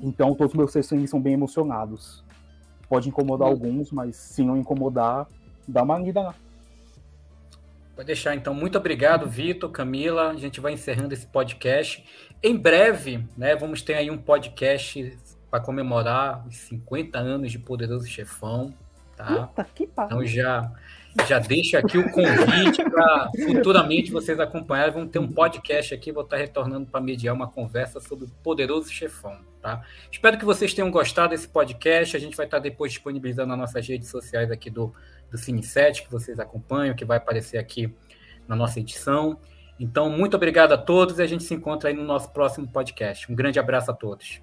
então 0.00 0.34
todos 0.34 0.52
os 0.52 0.58
meus 0.58 0.72
textos 0.72 1.10
são 1.10 1.20
bem 1.20 1.34
emocionados. 1.34 2.24
Pode 2.88 3.08
incomodar 3.08 3.48
hum. 3.48 3.52
alguns, 3.52 3.90
mas 3.92 4.16
se 4.16 4.42
não 4.42 4.56
incomodar, 4.56 5.26
dá 5.66 5.82
uma 5.82 5.98
lida 5.98 6.20
lá. 6.20 6.34
Pode 7.94 8.06
deixar, 8.06 8.34
então. 8.34 8.54
Muito 8.54 8.78
obrigado, 8.78 9.28
Vitor, 9.28 9.70
Camila. 9.70 10.30
A 10.30 10.36
gente 10.36 10.60
vai 10.60 10.72
encerrando 10.72 11.12
esse 11.12 11.26
podcast. 11.26 12.04
Em 12.42 12.56
breve, 12.56 13.22
né, 13.36 13.54
vamos 13.54 13.82
ter 13.82 13.94
aí 13.94 14.10
um 14.10 14.16
podcast 14.16 15.18
para 15.50 15.60
comemorar 15.60 16.46
os 16.46 16.56
50 16.56 17.18
anos 17.18 17.50
de 17.50 17.58
Poderoso 17.58 18.06
Chefão. 18.06 18.72
Tá? 19.16 19.46
Puta, 19.48 19.66
que 19.74 19.84
então 19.84 20.24
já 20.24 20.70
já 21.28 21.38
deixo 21.38 21.76
aqui 21.76 21.98
o 21.98 22.08
convite 22.10 22.88
para 22.88 23.30
futuramente 23.44 24.12
vocês 24.12 24.38
acompanharem. 24.38 24.94
Vamos 24.94 25.10
ter 25.10 25.18
um 25.18 25.30
podcast 25.30 25.92
aqui, 25.92 26.12
vou 26.12 26.22
estar 26.22 26.36
retornando 26.36 26.86
para 26.86 27.00
mediar 27.00 27.34
uma 27.34 27.48
conversa 27.48 28.00
sobre 28.00 28.26
o 28.26 28.28
Poderoso 28.42 28.90
Chefão. 28.90 29.38
Tá? 29.60 29.82
Espero 30.10 30.38
que 30.38 30.44
vocês 30.44 30.72
tenham 30.72 30.90
gostado 30.90 31.30
desse 31.30 31.48
podcast. 31.48 32.16
A 32.16 32.20
gente 32.20 32.36
vai 32.36 32.46
estar 32.46 32.60
depois 32.60 32.92
disponibilizando 32.92 33.48
nas 33.48 33.58
nossas 33.58 33.86
redes 33.86 34.08
sociais 34.08 34.50
aqui 34.50 34.70
do, 34.70 34.94
do 35.30 35.36
Cine 35.36 35.62
7, 35.62 36.04
que 36.04 36.10
vocês 36.10 36.38
acompanham, 36.38 36.94
que 36.94 37.04
vai 37.04 37.18
aparecer 37.18 37.58
aqui 37.58 37.92
na 38.46 38.54
nossa 38.54 38.78
edição. 38.78 39.38
Então, 39.78 40.10
muito 40.10 40.36
obrigado 40.36 40.72
a 40.72 40.78
todos 40.78 41.18
e 41.18 41.22
a 41.22 41.26
gente 41.26 41.42
se 41.42 41.54
encontra 41.54 41.90
aí 41.90 41.94
no 41.94 42.04
nosso 42.04 42.30
próximo 42.30 42.68
podcast. 42.68 43.30
Um 43.30 43.34
grande 43.34 43.58
abraço 43.58 43.90
a 43.90 43.94
todos. 43.94 44.40